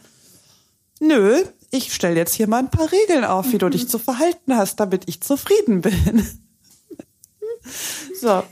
nö, 0.99 1.44
ich 1.69 1.94
stelle 1.94 2.15
jetzt 2.15 2.34
hier 2.34 2.48
mal 2.48 2.60
ein 2.60 2.72
paar 2.72 2.91
Regeln 2.91 3.23
auf, 3.23 3.52
wie 3.52 3.57
du 3.57 3.69
dich 3.69 3.88
zu 3.88 3.99
verhalten 3.99 4.57
hast, 4.57 4.80
damit 4.80 5.03
ich 5.07 5.22
zufrieden 5.22 5.82
bin. 5.82 6.26
so. 8.19 8.44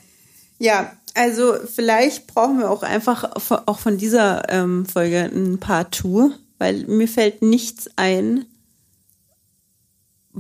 Ja, 0.60 0.92
also 1.16 1.56
vielleicht 1.66 2.28
brauchen 2.28 2.60
wir 2.60 2.70
auch 2.70 2.84
einfach 2.84 3.32
auch 3.66 3.80
von 3.80 3.98
dieser 3.98 4.50
ähm, 4.50 4.86
Folge 4.86 5.30
ein 5.34 5.60
paar 5.60 5.90
Tour, 5.90 6.32
weil 6.60 6.86
mir 6.86 7.08
fällt 7.08 7.42
nichts 7.42 7.90
ein, 7.96 8.46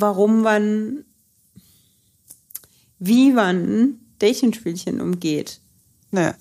warum 0.01 0.41
man, 0.41 1.05
wie 2.99 3.31
man 3.31 3.99
Dating-Spielchen 4.19 5.01
umgeht. 5.01 5.59
Ne. 6.11 6.35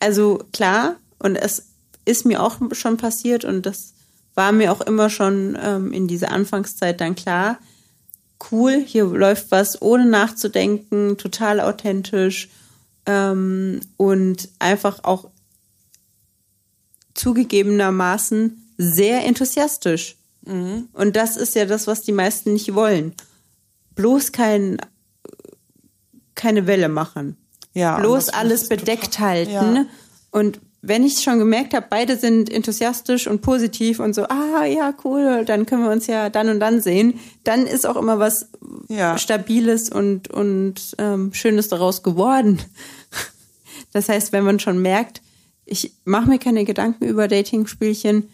Also 0.00 0.44
klar, 0.52 0.96
und 1.18 1.36
es 1.36 1.68
ist 2.04 2.26
mir 2.26 2.42
auch 2.42 2.58
schon 2.72 2.96
passiert 2.96 3.44
und 3.44 3.64
das 3.66 3.92
war 4.34 4.52
mir 4.52 4.72
auch 4.72 4.80
immer 4.80 5.10
schon 5.10 5.56
ähm, 5.60 5.92
in 5.92 6.08
dieser 6.08 6.32
Anfangszeit 6.32 7.00
dann 7.00 7.14
klar. 7.14 7.58
Cool, 8.50 8.82
hier 8.84 9.04
läuft 9.04 9.50
was 9.50 9.80
ohne 9.80 10.06
nachzudenken, 10.06 11.16
total 11.16 11.60
authentisch 11.60 12.48
ähm, 13.06 13.80
und 13.96 14.48
einfach 14.58 15.04
auch 15.04 15.30
zugegebenermaßen 17.14 18.72
sehr 18.78 19.24
enthusiastisch. 19.24 20.16
Und 20.44 21.14
das 21.16 21.36
ist 21.36 21.54
ja 21.54 21.64
das, 21.66 21.86
was 21.86 22.02
die 22.02 22.12
meisten 22.12 22.52
nicht 22.54 22.74
wollen. 22.74 23.14
Bloß 23.94 24.32
kein, 24.32 24.78
keine 26.34 26.66
Welle 26.66 26.88
machen 26.88 27.36
Ja. 27.74 27.98
bloß 27.98 28.30
alles 28.30 28.68
bedeckt 28.68 29.14
total- 29.14 29.28
halten. 29.28 29.76
Ja. 29.76 29.86
Und 30.30 30.60
wenn 30.84 31.04
ich 31.04 31.20
schon 31.22 31.38
gemerkt 31.38 31.74
habe, 31.74 31.86
beide 31.88 32.16
sind 32.16 32.50
enthusiastisch 32.50 33.28
und 33.28 33.40
positiv 33.40 34.00
und 34.00 34.14
so, 34.14 34.24
ah 34.24 34.64
ja, 34.64 34.92
cool, 35.04 35.44
dann 35.44 35.64
können 35.64 35.84
wir 35.84 35.92
uns 35.92 36.08
ja 36.08 36.28
dann 36.28 36.48
und 36.48 36.58
dann 36.58 36.80
sehen, 36.80 37.20
dann 37.44 37.66
ist 37.68 37.86
auch 37.86 37.96
immer 37.96 38.18
was 38.18 38.48
Ja. 38.88 39.16
Stabiles 39.18 39.90
und, 39.90 40.28
und 40.28 40.96
ähm, 40.98 41.32
Schönes 41.34 41.68
daraus 41.68 42.02
geworden. 42.02 42.60
Das 43.92 44.08
heißt, 44.08 44.32
wenn 44.32 44.42
man 44.44 44.58
schon 44.58 44.80
merkt, 44.82 45.20
ich 45.66 45.92
mache 46.04 46.28
mir 46.28 46.38
keine 46.38 46.64
Gedanken 46.64 47.04
über 47.04 47.28
Dating-Spielchen, 47.28 48.28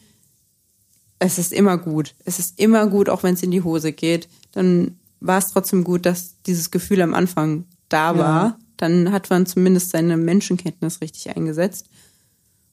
es 1.18 1.38
ist 1.38 1.52
immer 1.52 1.78
gut. 1.78 2.14
Es 2.24 2.38
ist 2.38 2.58
immer 2.58 2.86
gut, 2.86 3.08
auch 3.08 3.22
wenn 3.22 3.34
es 3.34 3.42
in 3.42 3.50
die 3.50 3.62
Hose 3.62 3.92
geht. 3.92 4.28
Dann 4.52 4.98
war 5.20 5.38
es 5.38 5.48
trotzdem 5.48 5.84
gut, 5.84 6.06
dass 6.06 6.34
dieses 6.46 6.70
Gefühl 6.70 7.02
am 7.02 7.14
Anfang 7.14 7.64
da 7.88 8.16
war. 8.16 8.58
Dann 8.76 9.10
hat 9.10 9.28
man 9.30 9.46
zumindest 9.46 9.90
seine 9.90 10.16
Menschenkenntnis 10.16 11.00
richtig 11.00 11.34
eingesetzt. 11.36 11.86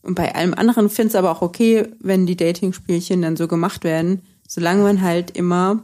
Und 0.04 0.14
bei 0.14 0.36
allem 0.36 0.54
anderen 0.54 0.90
finde 0.90 1.08
ich 1.08 1.14
es 1.14 1.16
aber 1.16 1.32
auch 1.32 1.42
okay, 1.42 1.88
wenn 2.00 2.28
die 2.28 2.38
Dating-Spielchen 2.38 3.24
dann 3.24 3.36
so 3.36 3.48
gemacht 3.48 3.84
werden, 3.84 4.22
solange 4.48 4.84
man 4.84 5.02
halt 5.02 5.32
immer, 5.32 5.84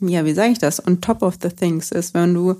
ja, 0.00 0.24
wie 0.24 0.32
sage 0.32 0.52
ich 0.52 0.58
das, 0.58 0.86
on 0.86 1.02
top 1.02 1.22
of 1.22 1.34
the 1.42 1.50
things 1.50 1.92
ist, 1.92 2.14
wenn 2.14 2.32
du 2.32 2.56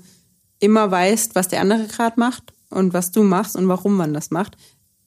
immer 0.59 0.91
weißt, 0.91 1.33
was 1.33 1.47
der 1.47 1.61
andere 1.61 1.87
gerade 1.87 2.19
macht 2.19 2.53
und 2.69 2.93
was 2.93 3.11
du 3.11 3.23
machst 3.23 3.55
und 3.55 3.67
warum 3.67 3.97
man 3.97 4.13
das 4.13 4.29
macht. 4.29 4.57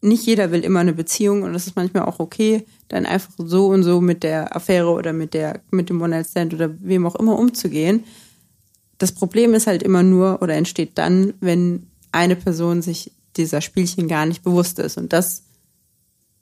Nicht 0.05 0.27
jeder 0.27 0.53
will 0.53 0.65
immer 0.65 0.81
eine 0.81 0.93
Beziehung 0.93 1.43
und 1.43 1.55
es 1.55 1.67
ist 1.67 1.77
manchmal 1.77 2.05
auch 2.05 2.19
okay, 2.19 2.67
dann 2.89 3.07
einfach 3.07 3.33
so 3.39 3.69
und 3.69 3.83
so 3.85 4.03
mit 4.03 4.23
der 4.23 4.55
Affäre 4.55 4.91
oder 4.91 5.15
mit 5.15 5.33
der 5.33 5.63
mit 5.71 5.89
dem 5.89 6.03
One-Night-Stand 6.03 6.53
oder 6.53 6.71
wem 6.81 7.07
auch 7.07 7.15
immer 7.15 7.39
umzugehen. 7.39 8.05
Das 8.99 9.13
Problem 9.13 9.55
ist 9.55 9.67
halt 9.67 9.83
immer 9.83 10.03
nur 10.03 10.43
oder 10.43 10.55
entsteht 10.57 10.99
dann, 10.99 11.33
wenn 11.41 11.87
eine 12.13 12.37
Person 12.37 12.83
sich 12.83 13.13
dieser 13.37 13.63
Spielchen 13.63 14.07
gar 14.07 14.27
nicht 14.27 14.43
bewusst 14.43 14.79
ist 14.79 14.99
und 14.99 15.15
das 15.15 15.45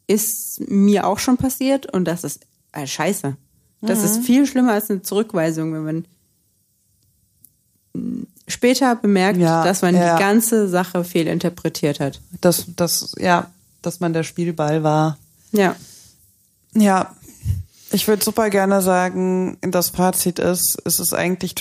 ist 0.09 0.61
mir 0.69 1.07
auch 1.07 1.21
schon 1.21 1.37
passiert 1.37 1.93
und 1.95 2.05
das 2.05 2.25
ist 2.25 2.45
äh, 2.73 2.87
scheiße. 2.87 3.37
Das 3.81 4.05
ist 4.05 4.25
viel 4.25 4.47
schlimmer 4.47 4.73
als 4.73 4.91
eine 4.91 5.03
Zurückweisung, 5.03 5.73
wenn 5.73 5.85
man 5.85 6.07
später 8.53 8.95
bemerkt, 8.97 9.39
Ja, 9.39 9.65
dass 9.65 9.83
man 9.83 9.95
ja. 9.95 10.17
die 10.17 10.23
ganze 10.23 10.69
Sache 10.69 11.05
fehlinterpretiert 11.05 12.01
hat. 12.01 12.21
Das, 12.41 12.67
das, 12.77 13.15
ja, 13.19 13.51
dass 13.83 14.01
man 14.01 14.13
der 14.13 14.23
Spielball 14.23 14.83
war. 14.83 15.19
Ja. 15.53 15.77
Ja, 16.75 17.15
ich 17.91 18.09
würde 18.09 18.25
super 18.25 18.49
gerne 18.51 18.81
sagen, 18.81 19.59
das 19.61 19.91
Fazit 19.91 20.39
ist, 20.39 20.79
es 20.85 20.99
ist 20.99 21.13
eigentlich, 21.13 21.55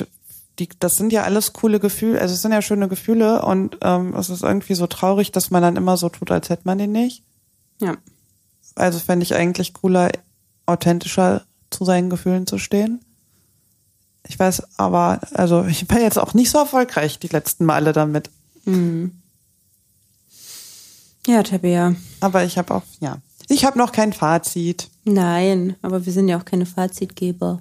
die, 0.59 0.69
das 0.79 0.95
sind 0.95 1.11
ja 1.11 1.23
alles 1.23 1.53
coole 1.53 1.79
Gefühle, 1.79 2.21
also 2.21 2.33
es 2.33 2.41
sind 2.41 2.53
ja 2.53 2.61
schöne 2.61 2.87
Gefühle 2.87 3.41
und 3.41 3.77
ähm, 3.81 4.15
es 4.15 4.29
ist 4.29 4.43
irgendwie 4.43 4.75
so 4.75 4.87
traurig, 4.87 5.31
dass 5.31 5.51
man 5.51 5.61
dann 5.61 5.75
immer 5.75 5.97
so 5.97 6.09
tut, 6.09 6.31
als 6.31 6.49
hätte 6.49 6.63
man 6.65 6.77
die 6.77 6.87
nicht. 6.87 7.23
Ja. 7.79 7.97
Also 8.75 8.99
fände 8.99 9.23
ich 9.23 9.35
eigentlich 9.35 9.73
cooler, 9.73 10.11
authentischer 10.65 11.43
zu 11.69 11.83
seinen 11.83 12.09
Gefühlen 12.09 12.47
zu 12.47 12.57
stehen. 12.57 13.01
Ich 14.27 14.37
weiß 14.39 14.77
aber, 14.77 15.19
also 15.33 15.65
ich 15.65 15.89
war 15.89 15.99
jetzt 15.99 16.19
auch 16.19 16.33
nicht 16.33 16.51
so 16.51 16.59
erfolgreich 16.59 17.19
die 17.19 17.27
letzten 17.27 17.65
Male 17.65 17.91
damit. 17.93 18.29
Ja, 21.27 21.43
Tabea. 21.43 21.95
Aber 22.19 22.43
ich 22.43 22.57
habe 22.57 22.73
auch, 22.73 22.83
ja, 22.99 23.17
ich 23.49 23.65
habe 23.65 23.77
noch 23.77 23.91
kein 23.91 24.13
Fazit. 24.13 24.89
Nein, 25.03 25.75
aber 25.81 26.05
wir 26.05 26.13
sind 26.13 26.27
ja 26.27 26.39
auch 26.39 26.45
keine 26.45 26.65
Fazitgeber. 26.65 27.59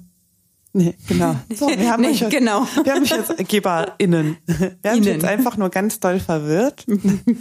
Nee, 0.73 0.95
genau. 1.07 1.35
So, 1.53 1.67
wir 1.67 1.91
haben 1.91 2.01
Nee, 2.01 2.09
euch 2.09 2.21
jetzt, 2.21 2.31
genau. 2.31 2.65
Wir 2.83 2.93
haben 2.93 3.03
euch 3.03 3.09
jetzt 3.09 3.37
GeberInnen. 3.49 4.37
Wir 4.45 4.55
haben 4.55 4.77
euch 4.85 4.97
Innen. 4.97 5.03
jetzt 5.03 5.25
einfach 5.25 5.57
nur 5.57 5.69
ganz 5.69 5.99
doll 5.99 6.19
verwirrt. 6.19 6.85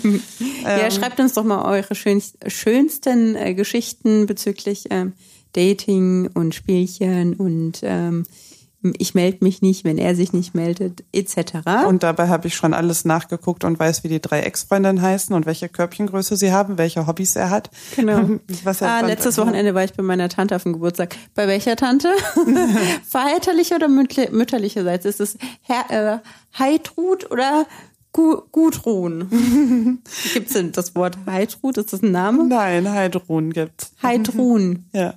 ja, 0.64 0.90
schreibt 0.90 1.20
uns 1.20 1.34
doch 1.34 1.44
mal 1.44 1.62
eure 1.64 1.94
schönst, 1.94 2.38
schönsten 2.50 3.36
äh, 3.36 3.54
Geschichten 3.54 4.26
bezüglich 4.26 4.86
ähm, 4.90 5.12
Dating 5.52 6.28
und 6.34 6.54
Spielchen 6.54 7.34
und 7.34 7.80
ähm, 7.82 8.24
ich 8.98 9.14
melde 9.14 9.38
mich 9.42 9.60
nicht, 9.60 9.84
wenn 9.84 9.98
er 9.98 10.14
sich 10.14 10.32
nicht 10.32 10.54
meldet, 10.54 11.04
etc. 11.12 11.86
Und 11.86 12.02
dabei 12.02 12.28
habe 12.28 12.48
ich 12.48 12.54
schon 12.54 12.72
alles 12.72 13.04
nachgeguckt 13.04 13.64
und 13.64 13.78
weiß, 13.78 14.04
wie 14.04 14.08
die 14.08 14.20
drei 14.20 14.40
Ex-Freundinnen 14.40 15.02
heißen 15.02 15.34
und 15.34 15.44
welche 15.44 15.68
Körbchengröße 15.68 16.36
sie 16.36 16.52
haben, 16.52 16.78
welche 16.78 17.06
Hobbys 17.06 17.36
er 17.36 17.50
hat. 17.50 17.70
Genau. 17.94 18.38
Was 18.64 18.80
er 18.80 18.88
ah, 18.90 19.00
letztes 19.00 19.36
Wochenende 19.36 19.74
war 19.74 19.84
ich 19.84 19.92
bei 19.92 20.02
meiner 20.02 20.28
Tante 20.30 20.56
auf 20.56 20.62
dem 20.62 20.72
Geburtstag. 20.72 21.14
Bei 21.34 21.46
welcher 21.46 21.76
Tante? 21.76 22.08
Väterliche 23.08 23.74
oder 23.74 23.88
mütterlicherseits? 23.88 25.04
Ist 25.04 25.20
es 25.20 25.38
Herr, 25.62 26.14
äh, 26.14 26.18
Heidrut 26.58 27.30
oder 27.30 27.66
Gu 28.12 28.42
Gudrun. 28.50 30.00
Gibt's 30.32 30.54
denn 30.54 30.72
das 30.72 30.94
Wort 30.96 31.16
Heidrun? 31.26 31.74
Ist 31.76 31.92
das 31.92 32.02
ein 32.02 32.12
Name? 32.12 32.46
Nein, 32.48 32.90
Heidrun 32.90 33.52
gibt's. 33.52 33.92
Heidrun. 34.02 34.86
Ja. 34.92 35.14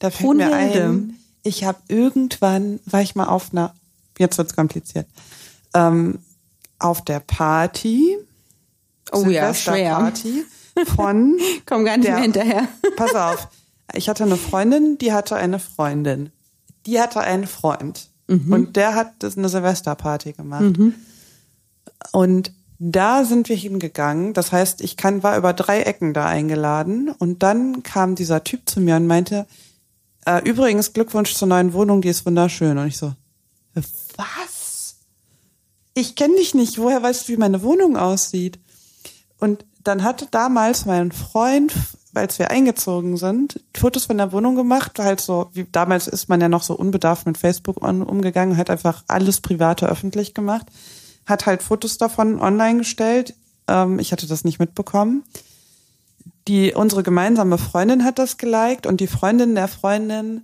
Da 0.00 0.10
fällt 0.10 0.36
mir 0.36 0.48
Brunhilde. 0.48 0.84
ein, 0.84 1.18
ich 1.42 1.64
habe 1.64 1.78
irgendwann, 1.88 2.80
war 2.86 3.02
ich 3.02 3.14
mal 3.14 3.26
auf 3.26 3.52
einer, 3.52 3.74
jetzt 4.18 4.38
wird's 4.38 4.54
kompliziert, 4.56 5.06
ähm, 5.74 6.18
auf 6.78 7.02
der 7.04 7.20
Party, 7.20 8.16
Oh 9.12 9.24
ja, 9.26 9.52
schwer. 9.54 9.96
Silvesterparty 10.14 10.44
von 10.96 11.38
Komm 11.66 11.84
gar 11.84 11.96
nicht 11.96 12.06
Der- 12.06 12.14
mehr 12.14 12.22
hinterher. 12.22 12.68
Pass 12.96 13.14
auf. 13.14 13.48
Ich 13.94 14.08
hatte 14.08 14.24
eine 14.24 14.36
Freundin, 14.36 14.96
die 14.98 15.12
hatte 15.12 15.36
eine 15.36 15.58
Freundin. 15.58 16.30
Die 16.86 16.98
hatte 17.00 17.20
einen 17.20 17.46
Freund. 17.46 18.08
Und 18.28 18.76
der 18.76 18.94
hat 18.94 19.22
eine 19.22 19.48
Silvesterparty 19.50 20.32
gemacht. 20.32 20.64
Und 22.12 22.52
da 22.78 23.24
sind 23.24 23.48
wir 23.50 23.56
hingegangen. 23.56 24.32
Das 24.32 24.52
heißt, 24.52 24.80
ich 24.80 24.96
kann, 24.96 25.22
war 25.22 25.36
über 25.36 25.52
drei 25.52 25.82
Ecken 25.82 26.14
da 26.14 26.26
eingeladen. 26.26 27.10
Und 27.10 27.42
dann 27.42 27.82
kam 27.82 28.14
dieser 28.14 28.42
Typ 28.42 28.68
zu 28.70 28.80
mir 28.80 28.96
und 28.96 29.06
meinte, 29.06 29.46
äh, 30.26 30.48
übrigens 30.48 30.92
Glückwunsch 30.92 31.34
zur 31.34 31.48
neuen 31.48 31.72
Wohnung, 31.72 32.00
die 32.02 32.08
ist 32.08 32.24
wunderschön. 32.26 32.78
Und 32.78 32.86
ich 32.86 32.96
so, 32.96 33.12
was? 33.74 34.96
Ich 35.94 36.16
kenne 36.16 36.36
dich 36.36 36.54
nicht. 36.54 36.78
Woher 36.78 37.02
weißt 37.02 37.28
du, 37.28 37.32
wie 37.32 37.36
meine 37.36 37.62
Wohnung 37.62 37.96
aussieht? 37.96 38.58
Und 39.38 39.64
dann 39.82 40.04
hatte 40.04 40.28
damals 40.30 40.86
mein 40.86 41.12
Freund, 41.12 41.72
als 42.14 42.38
wir 42.38 42.50
eingezogen 42.50 43.16
sind, 43.16 43.60
Fotos 43.76 44.06
von 44.06 44.18
der 44.18 44.32
Wohnung 44.32 44.54
gemacht, 44.54 44.98
halt 44.98 45.20
so, 45.20 45.50
wie 45.54 45.66
damals 45.70 46.06
ist 46.06 46.28
man 46.28 46.40
ja 46.40 46.48
noch 46.48 46.62
so 46.62 46.74
unbedarft 46.74 47.26
mit 47.26 47.38
Facebook 47.38 47.82
umgegangen, 47.82 48.56
hat 48.56 48.70
einfach 48.70 49.02
alles 49.08 49.40
Private 49.40 49.88
öffentlich 49.88 50.34
gemacht, 50.34 50.66
hat 51.26 51.46
halt 51.46 51.62
Fotos 51.62 51.98
davon 51.98 52.40
online 52.40 52.78
gestellt. 52.78 53.34
Ähm, 53.66 53.98
ich 53.98 54.12
hatte 54.12 54.26
das 54.26 54.44
nicht 54.44 54.58
mitbekommen. 54.60 55.24
Die, 56.48 56.74
unsere 56.74 57.02
gemeinsame 57.02 57.58
Freundin 57.58 58.04
hat 58.04 58.18
das 58.18 58.36
geliked 58.36 58.86
und 58.86 59.00
die 59.00 59.06
Freundin 59.06 59.54
der 59.54 59.68
Freundin 59.68 60.42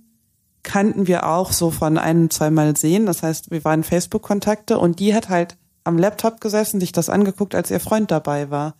kannten 0.63 1.07
wir 1.07 1.27
auch 1.27 1.51
so 1.51 1.71
von 1.71 1.97
ein, 1.97 2.29
zweimal 2.29 2.77
sehen. 2.77 3.05
Das 3.05 3.23
heißt, 3.23 3.51
wir 3.51 3.63
waren 3.65 3.83
Facebook-Kontakte 3.83 4.77
und 4.77 4.99
die 4.99 5.13
hat 5.13 5.29
halt 5.29 5.57
am 5.83 5.97
Laptop 5.97 6.41
gesessen, 6.41 6.79
sich 6.79 6.91
das 6.91 7.09
angeguckt, 7.09 7.55
als 7.55 7.71
ihr 7.71 7.79
Freund 7.79 8.11
dabei 8.11 8.49
war. 8.49 8.75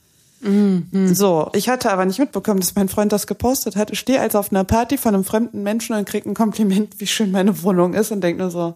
So, 1.14 1.50
ich 1.54 1.68
hatte 1.68 1.92
aber 1.92 2.06
nicht 2.06 2.20
mitbekommen, 2.20 2.62
dass 2.62 2.76
mein 2.76 2.88
Freund 2.88 3.12
das 3.12 3.28
gepostet 3.28 3.76
hat. 3.76 3.92
Ich 3.92 4.00
stehe 4.00 4.22
also 4.22 4.40
auf 4.40 4.52
einer 4.52 4.64
Party 4.64 4.98
von 4.98 5.14
einem 5.14 5.26
fremden 5.26 5.64
Menschen 5.64 5.96
und 5.96 6.08
krieg 6.08 6.26
ein 6.26 6.34
Kompliment, 6.34 7.00
wie 7.00 7.08
schön 7.08 7.32
meine 7.32 7.62
Wohnung 7.64 7.94
ist 7.94 8.12
und 8.12 8.22
denk 8.22 8.38
nur 8.38 8.50
so, 8.50 8.76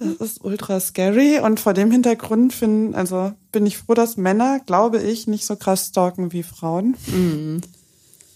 das 0.00 0.30
ist 0.30 0.44
ultra 0.44 0.80
scary. 0.80 1.40
Und 1.40 1.60
vor 1.60 1.74
dem 1.74 1.90
Hintergrund 1.90 2.52
finden, 2.52 2.94
also 2.94 3.32
bin 3.52 3.66
ich 3.66 3.78
froh, 3.78 3.94
dass 3.94 4.16
Männer, 4.16 4.60
glaube 4.66 4.98
ich, 5.02 5.26
nicht 5.26 5.46
so 5.46 5.56
krass 5.56 5.86
stalken 5.88 6.32
wie 6.32 6.42
Frauen. 6.42 6.96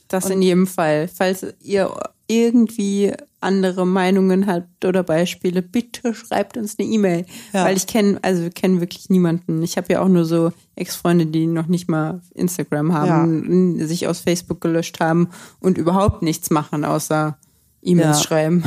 Das 0.08 0.30
in 0.30 0.42
jedem 0.42 0.66
Fall. 0.66 1.08
Falls 1.08 1.46
ihr 1.62 1.94
irgendwie 2.26 3.12
andere 3.40 3.86
Meinungen 3.86 4.46
habt 4.46 4.84
oder 4.84 5.02
Beispiele, 5.02 5.62
bitte 5.62 6.14
schreibt 6.14 6.56
uns 6.56 6.78
eine 6.78 6.88
E-Mail. 6.88 7.26
Ja. 7.52 7.64
Weil 7.64 7.76
ich 7.76 7.86
kenne, 7.86 8.18
also 8.22 8.42
wir 8.42 8.50
kennen 8.50 8.80
wirklich 8.80 9.10
niemanden. 9.10 9.62
Ich 9.62 9.76
habe 9.76 9.92
ja 9.92 10.00
auch 10.02 10.08
nur 10.08 10.24
so 10.24 10.52
Ex-Freunde, 10.76 11.26
die 11.26 11.46
noch 11.46 11.66
nicht 11.66 11.88
mal 11.88 12.20
Instagram 12.34 12.92
haben, 12.92 13.84
sich 13.86 14.06
aus 14.06 14.20
Facebook 14.20 14.60
gelöscht 14.60 15.00
haben 15.00 15.28
und 15.60 15.76
überhaupt 15.76 16.22
nichts 16.22 16.50
machen, 16.50 16.84
außer 16.84 17.36
E-Mails 17.82 18.18
Ja. 18.18 18.24
schreiben. 18.24 18.64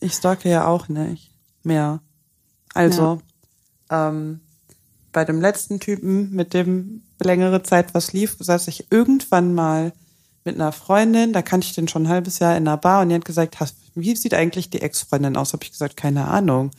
Ich 0.00 0.12
stalke 0.12 0.50
ja 0.50 0.66
auch 0.66 0.88
nicht 0.88 1.30
mehr. 1.62 2.02
Also, 2.74 3.20
ähm, 3.90 4.40
bei 5.12 5.24
dem 5.24 5.40
letzten 5.40 5.78
Typen, 5.78 6.30
mit 6.32 6.54
dem 6.54 7.02
längere 7.20 7.62
Zeit 7.62 7.94
was 7.94 8.12
lief, 8.12 8.36
saß 8.38 8.68
ich 8.68 8.90
irgendwann 8.90 9.54
mal 9.54 9.92
mit 10.44 10.56
einer 10.56 10.72
Freundin, 10.72 11.32
da 11.32 11.42
kannte 11.42 11.66
ich 11.66 11.74
den 11.74 11.86
schon 11.86 12.04
ein 12.04 12.08
halbes 12.08 12.38
Jahr 12.38 12.56
in 12.56 12.66
einer 12.66 12.76
Bar 12.76 13.02
und 13.02 13.10
die 13.10 13.14
hat 13.14 13.24
gesagt, 13.24 13.60
hast, 13.60 13.76
wie 13.94 14.16
sieht 14.16 14.34
eigentlich 14.34 14.70
die 14.70 14.80
Ex-Freundin 14.82 15.36
aus? 15.36 15.52
Habe 15.52 15.64
ich 15.64 15.70
gesagt, 15.70 15.96
keine 15.96 16.28
Ahnung. 16.28 16.70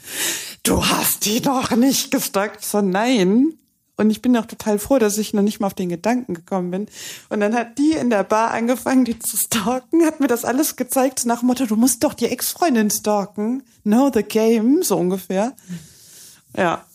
Du 0.64 0.84
hast 0.84 1.26
die 1.26 1.40
noch 1.42 1.72
nicht 1.72 2.12
gestalkt. 2.12 2.66
So, 2.66 2.82
nein. 2.82 3.54
Und 3.96 4.10
ich 4.10 4.22
bin 4.22 4.36
auch 4.38 4.48
total 4.48 4.80
froh, 4.80 4.98
dass 4.98 5.20
ich 5.20 5.34
noch 5.34 5.44
nicht 5.44 5.60
mal 5.60 5.68
auf 5.68 5.76
den 5.76 5.90
Gedanken 5.90 6.34
gekommen 6.34 6.72
bin. 6.72 6.88
Und 7.30 7.42
dann 7.42 7.54
hat 7.54 7.78
die 7.78 7.92
in 7.92 8.10
der 8.10 8.24
Bar 8.24 8.52
angefangen, 8.52 9.06
die 9.06 9.20
zu 9.20 9.38
stalken, 9.38 10.04
hat 10.04 10.20
mir 10.20 10.28
das 10.28 10.46
alles 10.46 10.76
gezeigt, 10.76 11.26
nach 11.26 11.40
dem 11.40 11.48
Motto, 11.48 11.66
du 11.66 11.76
musst 11.76 12.04
doch 12.04 12.14
die 12.14 12.26
Ex-Freundin 12.26 12.90
stalken. 12.90 13.64
Know 13.84 14.10
the 14.12 14.24
game, 14.24 14.82
so 14.82 14.98
ungefähr. 14.98 15.54
Ja. 16.58 16.86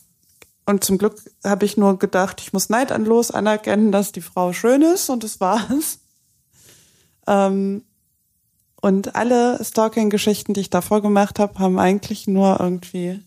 Und 0.67 0.85
zum 0.85 0.99
Glück 0.99 1.23
habe 1.45 1.65
ich 1.65 1.77
nur 1.77 1.99
gedacht, 1.99 2.41
ich 2.41 2.53
muss 2.53 2.69
neidlos 2.69 3.31
anerkennen, 3.31 3.93
dass 3.93 4.13
die 4.13 4.21
Frau 4.21 4.53
schön 4.53 4.83
ist 4.83 5.09
und 5.09 5.25
das 5.25 5.41
war's. 5.41 6.01
Ähm, 7.27 7.85
und 8.81 9.15
alle 9.15 9.63
Stalking-Geschichten, 9.65 10.55
die 10.55 10.61
ich 10.61 10.71
davor 10.71 11.03
gemacht 11.03 11.39
habe, 11.39 11.59
haben 11.59 11.79
eigentlich 11.79 12.27
nur 12.27 12.59
irgendwie 12.61 13.23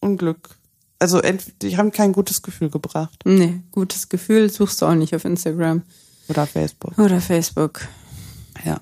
Unglück. 0.00 0.57
Also 0.98 1.20
die 1.62 1.76
haben 1.76 1.92
kein 1.92 2.12
gutes 2.12 2.42
Gefühl 2.42 2.70
gebracht. 2.70 3.20
Nee, 3.24 3.60
gutes 3.70 4.08
Gefühl 4.08 4.50
suchst 4.50 4.82
du 4.82 4.86
auch 4.86 4.94
nicht 4.94 5.14
auf 5.14 5.24
Instagram 5.24 5.82
Oder 6.28 6.46
Facebook. 6.46 6.98
oder 6.98 7.20
Facebook. 7.20 7.80
Ja. 8.64 8.80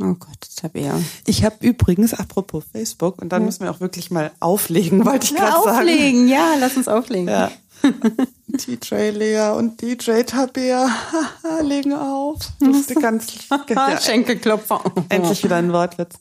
Oh 0.00 0.14
Gott, 0.14 0.38
Tabea. 0.56 0.98
Ich 1.26 1.44
habe 1.44 1.56
übrigens, 1.60 2.14
apropos 2.14 2.64
Facebook, 2.72 3.20
und 3.22 3.28
dann 3.30 3.44
müssen 3.44 3.62
wir 3.62 3.70
auch 3.70 3.80
wirklich 3.80 4.10
mal 4.10 4.32
auflegen, 4.40 5.04
wollte 5.04 5.26
ich 5.26 5.34
gerade 5.36 5.62
sagen. 5.62 5.78
auflegen, 5.78 6.28
ja, 6.28 6.54
lass 6.58 6.76
uns 6.76 6.88
auflegen. 6.88 7.28
Ja. 7.28 7.52
DJ 8.46 9.10
Lea 9.10 9.50
und 9.56 9.80
DJ 9.80 10.22
Tabea 10.22 10.88
legen 11.62 11.92
auf. 11.92 12.38
Das 12.60 12.76
ist 12.90 13.00
ganz 13.00 13.26
ja, 13.68 14.00
Schenkelklopfer. 14.00 14.82
endlich 15.08 15.44
wieder 15.44 15.56
ein 15.56 15.72
Wortwitz. 15.72 16.14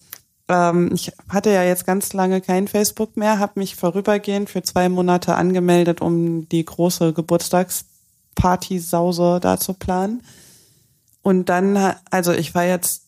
Ähm, 0.51 0.91
ich 0.93 1.11
hatte 1.29 1.49
ja 1.49 1.63
jetzt 1.63 1.85
ganz 1.85 2.11
lange 2.11 2.41
kein 2.41 2.67
Facebook 2.67 3.15
mehr, 3.15 3.39
habe 3.39 3.57
mich 3.59 3.77
vorübergehend 3.77 4.49
für 4.49 4.63
zwei 4.63 4.89
Monate 4.89 5.35
angemeldet, 5.35 6.01
um 6.01 6.49
die 6.49 6.65
große 6.65 7.13
Geburtstagsparty-Sause 7.13 9.39
da 9.41 9.57
zu 9.57 9.73
planen. 9.73 10.23
Und 11.21 11.47
dann, 11.47 11.93
also 12.09 12.33
ich 12.33 12.53
war 12.53 12.65
jetzt 12.65 13.03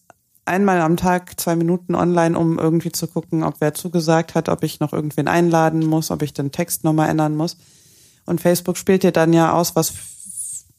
einmal 0.45 0.79
am 0.79 0.95
Tag 0.95 1.37
zwei 1.39 1.57
Minuten 1.57 1.95
online, 1.95 2.39
um 2.39 2.59
irgendwie 2.59 2.93
zu 2.93 3.07
gucken, 3.07 3.43
ob 3.43 3.55
wer 3.59 3.73
zugesagt 3.73 4.35
hat, 4.35 4.47
ob 4.47 4.63
ich 4.63 4.79
noch 4.79 4.93
irgendwen 4.93 5.27
einladen 5.27 5.85
muss, 5.85 6.11
ob 6.11 6.21
ich 6.21 6.33
den 6.33 6.53
Text 6.53 6.85
nochmal 6.85 7.09
ändern 7.09 7.35
muss. 7.35 7.57
Und 8.25 8.39
Facebook 8.39 8.77
spielt 8.77 9.03
dir 9.03 9.11
dann 9.11 9.33
ja 9.33 9.51
aus, 9.51 9.75
was 9.75 9.91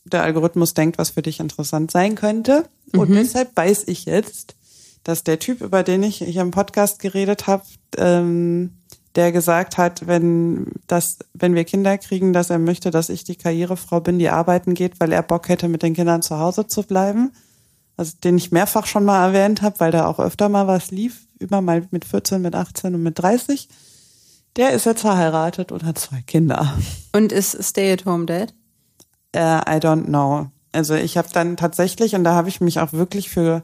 der 0.05 0.23
Algorithmus 0.23 0.73
denkt, 0.73 0.97
was 0.97 1.11
für 1.11 1.21
dich 1.21 1.41
interessant 1.41 1.91
sein 1.91 2.15
könnte. 2.15 2.65
Und 2.93 3.11
deshalb 3.15 3.55
weiß 3.55 3.87
ich 3.89 4.07
jetzt, 4.07 4.55
dass 5.05 5.23
der 5.23 5.39
Typ, 5.39 5.61
über 5.61 5.83
den 5.83 6.03
ich 6.03 6.17
hier 6.19 6.43
im 6.43 6.51
Podcast 6.51 6.99
geredet 6.99 7.47
habe, 7.47 7.65
ähm, 7.97 8.73
der 9.15 9.31
gesagt 9.31 9.79
hat, 9.79 10.07
wenn 10.07 10.73
das, 10.87 11.19
wenn 11.35 11.55
wir 11.55 11.65
Kinder 11.65 11.97
kriegen, 11.99 12.33
dass 12.33 12.51
er 12.51 12.59
möchte, 12.59 12.91
dass 12.91 13.11
ich 13.11 13.23
die 13.23 13.37
Karrierefrau 13.37 14.01
bin, 14.01 14.19
die 14.19 14.29
arbeiten 14.29 14.75
geht, 14.75 14.99
weil 14.99 15.13
er 15.13 15.23
Bock 15.23 15.49
hätte, 15.49 15.69
mit 15.69 15.83
den 15.83 15.95
Kindern 15.95 16.23
zu 16.23 16.39
Hause 16.39 16.67
zu 16.67 16.83
bleiben. 16.83 17.33
Also 17.97 18.15
den 18.25 18.37
ich 18.37 18.51
mehrfach 18.51 18.87
schon 18.87 19.05
mal 19.05 19.25
erwähnt 19.25 19.63
habe, 19.63 19.79
weil 19.79 19.93
da 19.93 20.07
auch 20.07 20.19
öfter 20.19 20.49
mal 20.49 20.67
was 20.67 20.91
lief, 20.91 21.29
über 21.39 21.61
mal 21.61 21.87
mit 21.93 22.05
14, 22.05 22.43
mit 22.43 22.57
18 22.57 22.95
und 22.95 23.03
mit 23.05 23.19
30. 23.21 23.69
Der 24.57 24.71
ist 24.71 24.87
jetzt 24.87 25.03
verheiratet 25.03 25.71
und 25.71 25.85
hat 25.85 25.99
zwei 25.99 26.21
Kinder. 26.23 26.77
Und 27.13 27.31
ist 27.31 27.63
Stay-at-home-Dad? 27.63 28.53
Äh, 29.33 29.39
I 29.39 29.81
don't 29.81 30.07
know. 30.07 30.49
Also 30.73 30.95
ich 30.95 31.17
habe 31.17 31.29
dann 31.33 31.57
tatsächlich, 31.57 32.17
und 32.17 32.25
da 32.25 32.35
habe 32.35 32.49
ich 32.49 32.61
mich 32.61 32.81
auch 32.81 32.93
wirklich 32.93 33.31
für, 33.31 33.63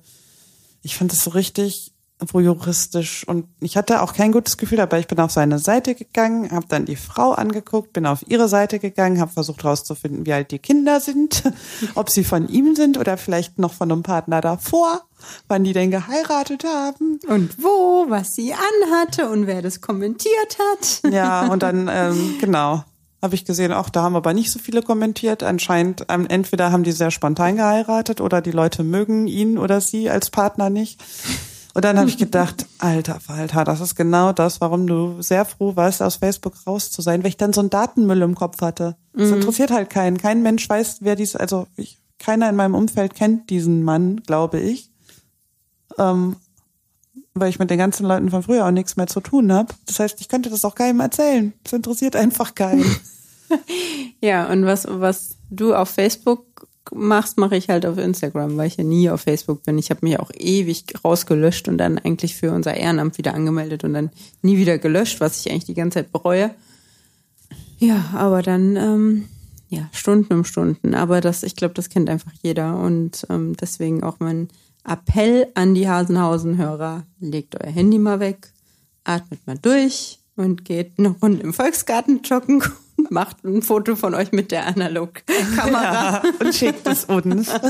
ich 0.83 0.97
fand 0.97 1.13
es 1.13 1.25
so 1.25 1.31
richtig 1.31 1.93
juristisch 2.33 3.27
und 3.27 3.47
ich 3.61 3.77
hatte 3.77 4.03
auch 4.03 4.13
kein 4.13 4.33
gutes 4.33 4.57
Gefühl 4.57 4.79
dabei. 4.79 5.01
Ich 5.01 5.07
bin 5.07 5.19
auf 5.21 5.31
seine 5.31 5.59
Seite 5.59 5.95
gegangen, 5.95 6.51
habe 6.51 6.67
dann 6.69 6.85
die 6.85 6.97
Frau 6.97 7.33
angeguckt, 7.33 7.93
bin 7.93 8.07
auf 8.07 8.25
ihre 8.29 8.49
Seite 8.49 8.79
gegangen, 8.79 9.21
habe 9.21 9.33
versucht 9.33 9.65
herauszufinden, 9.65 10.27
wie 10.27 10.33
alt 10.33 10.51
die 10.51 10.59
Kinder 10.59 11.01
sind, 11.01 11.43
ob 11.95 12.11
sie 12.11 12.25
von 12.25 12.49
ihm 12.49 12.77
sind 12.77 12.99
oder 12.99 13.17
vielleicht 13.17 13.59
noch 13.59 13.73
von 13.73 13.91
einem 13.91 14.03
Partner 14.03 14.41
davor, 14.41 15.03
wann 15.49 15.65
die 15.65 15.73
denn 15.73 15.91
geheiratet 15.91 16.65
haben. 16.65 17.21
Und 17.27 17.63
wo, 17.63 18.07
was 18.09 18.35
sie 18.35 18.53
anhatte 18.53 19.29
und 19.31 19.47
wer 19.47 19.63
das 19.63 19.81
kommentiert 19.81 20.59
hat. 20.73 21.13
Ja, 21.13 21.47
und 21.47 21.63
dann, 21.63 21.89
ähm, 21.93 22.37
genau, 22.41 22.85
habe 23.23 23.35
ich 23.35 23.45
gesehen, 23.45 23.73
auch 23.73 23.91
da 23.91 24.03
haben 24.03 24.17
aber 24.17 24.33
nicht 24.33 24.51
so 24.51 24.59
viele 24.59 24.83
kommentiert. 24.83 25.43
Anscheinend, 25.43 26.07
ähm, 26.09 26.27
entweder 26.29 26.73
haben 26.73 26.85
die 26.85 26.93
sehr 26.93 27.11
spontan 27.11 27.57
geheiratet 27.57 28.21
oder 28.21 28.41
die 28.41 28.51
Leute 28.51 28.83
mögen 28.83 29.27
ihn 29.27 29.59
oder 29.59 29.81
sie 29.81 30.09
als 30.09 30.31
Partner 30.31 30.71
nicht. 30.71 31.03
Und 31.75 31.85
dann 31.85 31.99
habe 31.99 32.09
ich 32.09 32.19
gedacht, 32.19 32.67
alter 32.79 33.21
Falter, 33.21 33.65
das 33.65 33.81
ist 33.81 33.95
genau 33.95 34.33
das, 34.33 34.61
warum 34.61 34.87
du 34.87 35.23
sehr 35.23 35.45
froh 35.45 35.77
warst, 35.77 36.03
aus 36.03 36.17
Facebook 36.17 36.55
raus 36.67 36.91
zu 36.91 37.03
sein, 37.03 37.23
weil 37.23 37.29
ich 37.29 37.37
dann 37.37 37.53
so 37.53 37.61
einen 37.61 37.71
Datenmüll 37.71 38.23
im 38.23 38.35
Kopf 38.35 38.61
hatte. 38.63 38.97
Das 39.13 39.31
interessiert 39.31 39.71
halt 39.71 39.91
keinen. 39.91 40.19
Kein 40.19 40.43
Mensch 40.43 40.69
weiß, 40.69 40.99
wer 41.01 41.15
dies, 41.15 41.37
also 41.37 41.67
ich, 41.77 41.99
keiner 42.19 42.49
in 42.49 42.57
meinem 42.57 42.75
Umfeld 42.75 43.15
kennt 43.15 43.51
diesen 43.51 43.83
Mann, 43.83 44.23
glaube 44.27 44.61
ich. 44.61 44.91
Ähm, 45.99 46.37
weil 47.41 47.51
ich 47.51 47.59
mit 47.59 47.71
den 47.71 47.79
ganzen 47.79 48.07
Leuten 48.07 48.31
von 48.31 48.43
früher 48.43 48.67
auch 48.67 48.71
nichts 48.71 48.97
mehr 48.97 49.07
zu 49.07 49.21
tun 49.21 49.53
habe. 49.53 49.75
Das 49.87 49.99
heißt, 49.99 50.21
ich 50.21 50.29
könnte 50.29 50.51
das 50.51 50.65
auch 50.65 50.75
keinem 50.75 51.01
erzählen. 51.01 51.53
Das 51.65 51.73
interessiert 51.73 52.17
einfach 52.17 52.55
keinen. 52.55 52.85
Ja, 54.21 54.49
und 54.53 54.65
was, 54.65 54.87
was 54.89 55.39
du 55.51 55.75
auf 55.75 55.89
Facebook 55.89 56.69
machst, 56.93 57.39
mache 57.39 57.57
ich 57.57 57.69
halt 57.69 57.87
auf 57.87 57.99
Instagram, 57.99 58.57
weil 58.57 58.67
ich 58.67 58.77
ja 58.77 58.85
nie 58.85 59.11
auf 59.11 59.23
Facebook 59.23 59.63
bin. 59.65 59.79
Ich 59.79 59.91
habe 59.91 60.01
mich 60.03 60.19
auch 60.19 60.31
ewig 60.35 60.85
rausgelöscht 61.05 61.69
und 61.69 61.79
dann 61.79 61.99
eigentlich 61.99 62.37
für 62.37 62.53
unser 62.53 62.75
Ehrenamt 62.75 63.19
wieder 63.19 63.35
angemeldet 63.35 63.85
und 63.85 63.95
dann 63.95 64.11
nie 64.43 64.59
wieder 64.59 64.79
gelöscht, 64.79 65.21
was 65.21 65.41
ich 65.41 65.51
eigentlich 65.51 65.65
die 65.65 65.75
ganze 65.75 65.97
Zeit 65.97 66.13
bereue. 66.13 66.55
Ja, 67.79 68.11
aber 68.15 68.43
dann, 68.43 68.77
ähm, 68.77 69.29
ja, 69.69 69.89
Stunden 69.93 70.33
um 70.35 70.45
Stunden. 70.45 70.95
Aber 70.95 71.21
das, 71.21 71.43
ich 71.43 71.57
glaube, 71.57 71.75
das 71.75 71.89
kennt 71.89 72.11
einfach 72.11 72.33
jeder. 72.43 72.79
Und 72.79 73.27
ähm, 73.31 73.57
deswegen 73.59 74.03
auch 74.03 74.17
mein 74.19 74.49
Appell 74.85 75.49
an 75.55 75.75
die 75.75 75.89
Hasenhausen-Hörer, 75.89 77.05
legt 77.21 77.63
euer 77.63 77.71
Handy 77.71 77.99
mal 77.99 78.21
weg, 78.21 78.53
atmet 79.05 79.47
mal 79.47 79.59
durch 79.59 80.19
und 80.37 80.65
geht 80.65 80.93
eine 80.99 81.09
Runde 81.23 81.43
im 81.43 81.53
Volksgarten 81.53 82.23
joggen 82.23 82.63
und 82.97 83.11
macht 83.11 83.45
ein 83.45 83.63
Foto 83.63 83.95
von 83.97 84.15
euch 84.15 84.33
mit 84.33 84.51
der 84.53 84.67
Analogkamera. 84.67 86.23
Ja, 86.23 86.23
und 86.41 86.55
schickt 86.55 86.87
es 86.87 87.05
uns. 87.05 87.51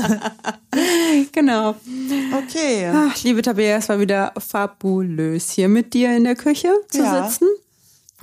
Genau. 1.33 1.75
Okay. 2.33 2.89
Ach, 2.93 3.21
liebe 3.23 3.41
Tabea, 3.41 3.77
es 3.77 3.89
war 3.89 3.99
wieder 3.99 4.31
fabulös, 4.37 5.51
hier 5.51 5.67
mit 5.67 5.93
dir 5.93 6.15
in 6.15 6.23
der 6.23 6.35
Küche 6.35 6.69
zu 6.89 6.99
Ja. 6.99 7.27
sitzen. 7.29 7.47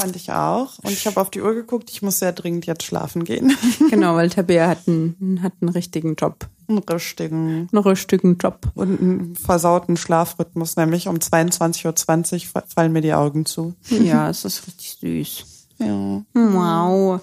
Fand 0.01 0.15
ich 0.15 0.31
auch. 0.31 0.79
Und 0.85 0.93
ich 0.93 1.07
habe 1.09 1.21
auf 1.21 1.31
die 1.31 1.41
Uhr 1.41 1.55
geguckt, 1.55 1.91
ich 1.91 2.03
muss 2.03 2.19
sehr 2.19 2.33
dringend 2.33 2.67
jetzt 2.67 2.85
schlafen 2.85 3.25
gehen. 3.25 3.57
Genau, 3.91 4.15
weil 4.15 4.31
Tabea 4.31 4.69
hat 4.69 4.87
einen, 4.87 5.41
hat 5.43 5.55
einen 5.61 5.71
richtigen 5.71 6.15
Job. 6.15 6.47
Einen 6.69 6.79
richtigen 6.79 7.69
Einen 7.73 7.83
richtigen 7.83 8.37
Job. 8.39 8.67
und 8.75 9.01
einen 9.01 9.35
versauten 9.37 9.97
Schlafrhythmus, 9.97 10.77
nämlich 10.77 11.09
um 11.09 11.17
22.20 11.17 12.35
Uhr 12.35 12.41
fa- 12.53 12.65
fallen 12.73 12.93
mir 12.93 13.01
die 13.01 13.15
Augen 13.15 13.45
zu. 13.47 13.75
Ja, 13.89 14.29
es 14.31 14.45
ist 14.45 14.67
richtig 14.67 14.99
süß. 15.01 15.45
Ja. 15.81 16.23
Wow. 16.35 17.21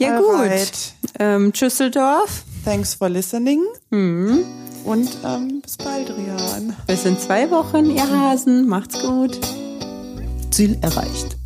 Ja, 0.00 0.18
gut. 0.20 0.28
Alright. 0.34 0.94
Ähm, 1.18 1.52
Tschüsseldorf. 1.52 2.42
Thanks 2.64 2.94
for 2.94 3.08
listening. 3.08 3.62
Mhm. 3.90 4.44
Und 4.84 5.08
ähm, 5.24 5.60
bis 5.62 5.76
bald, 5.76 6.10
Rian. 6.10 6.74
Bis 6.86 7.04
in 7.04 7.18
zwei 7.18 7.50
Wochen, 7.50 7.86
ihr 7.90 8.08
Hasen. 8.10 8.66
Macht's 8.68 9.00
gut. 9.02 9.38
Ziel 10.50 10.76
erreicht. 10.82 11.36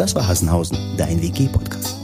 Das 0.00 0.14
war 0.14 0.26
Hassenhausen, 0.26 0.78
dein 0.96 1.20
WG-Podcast. 1.20 1.99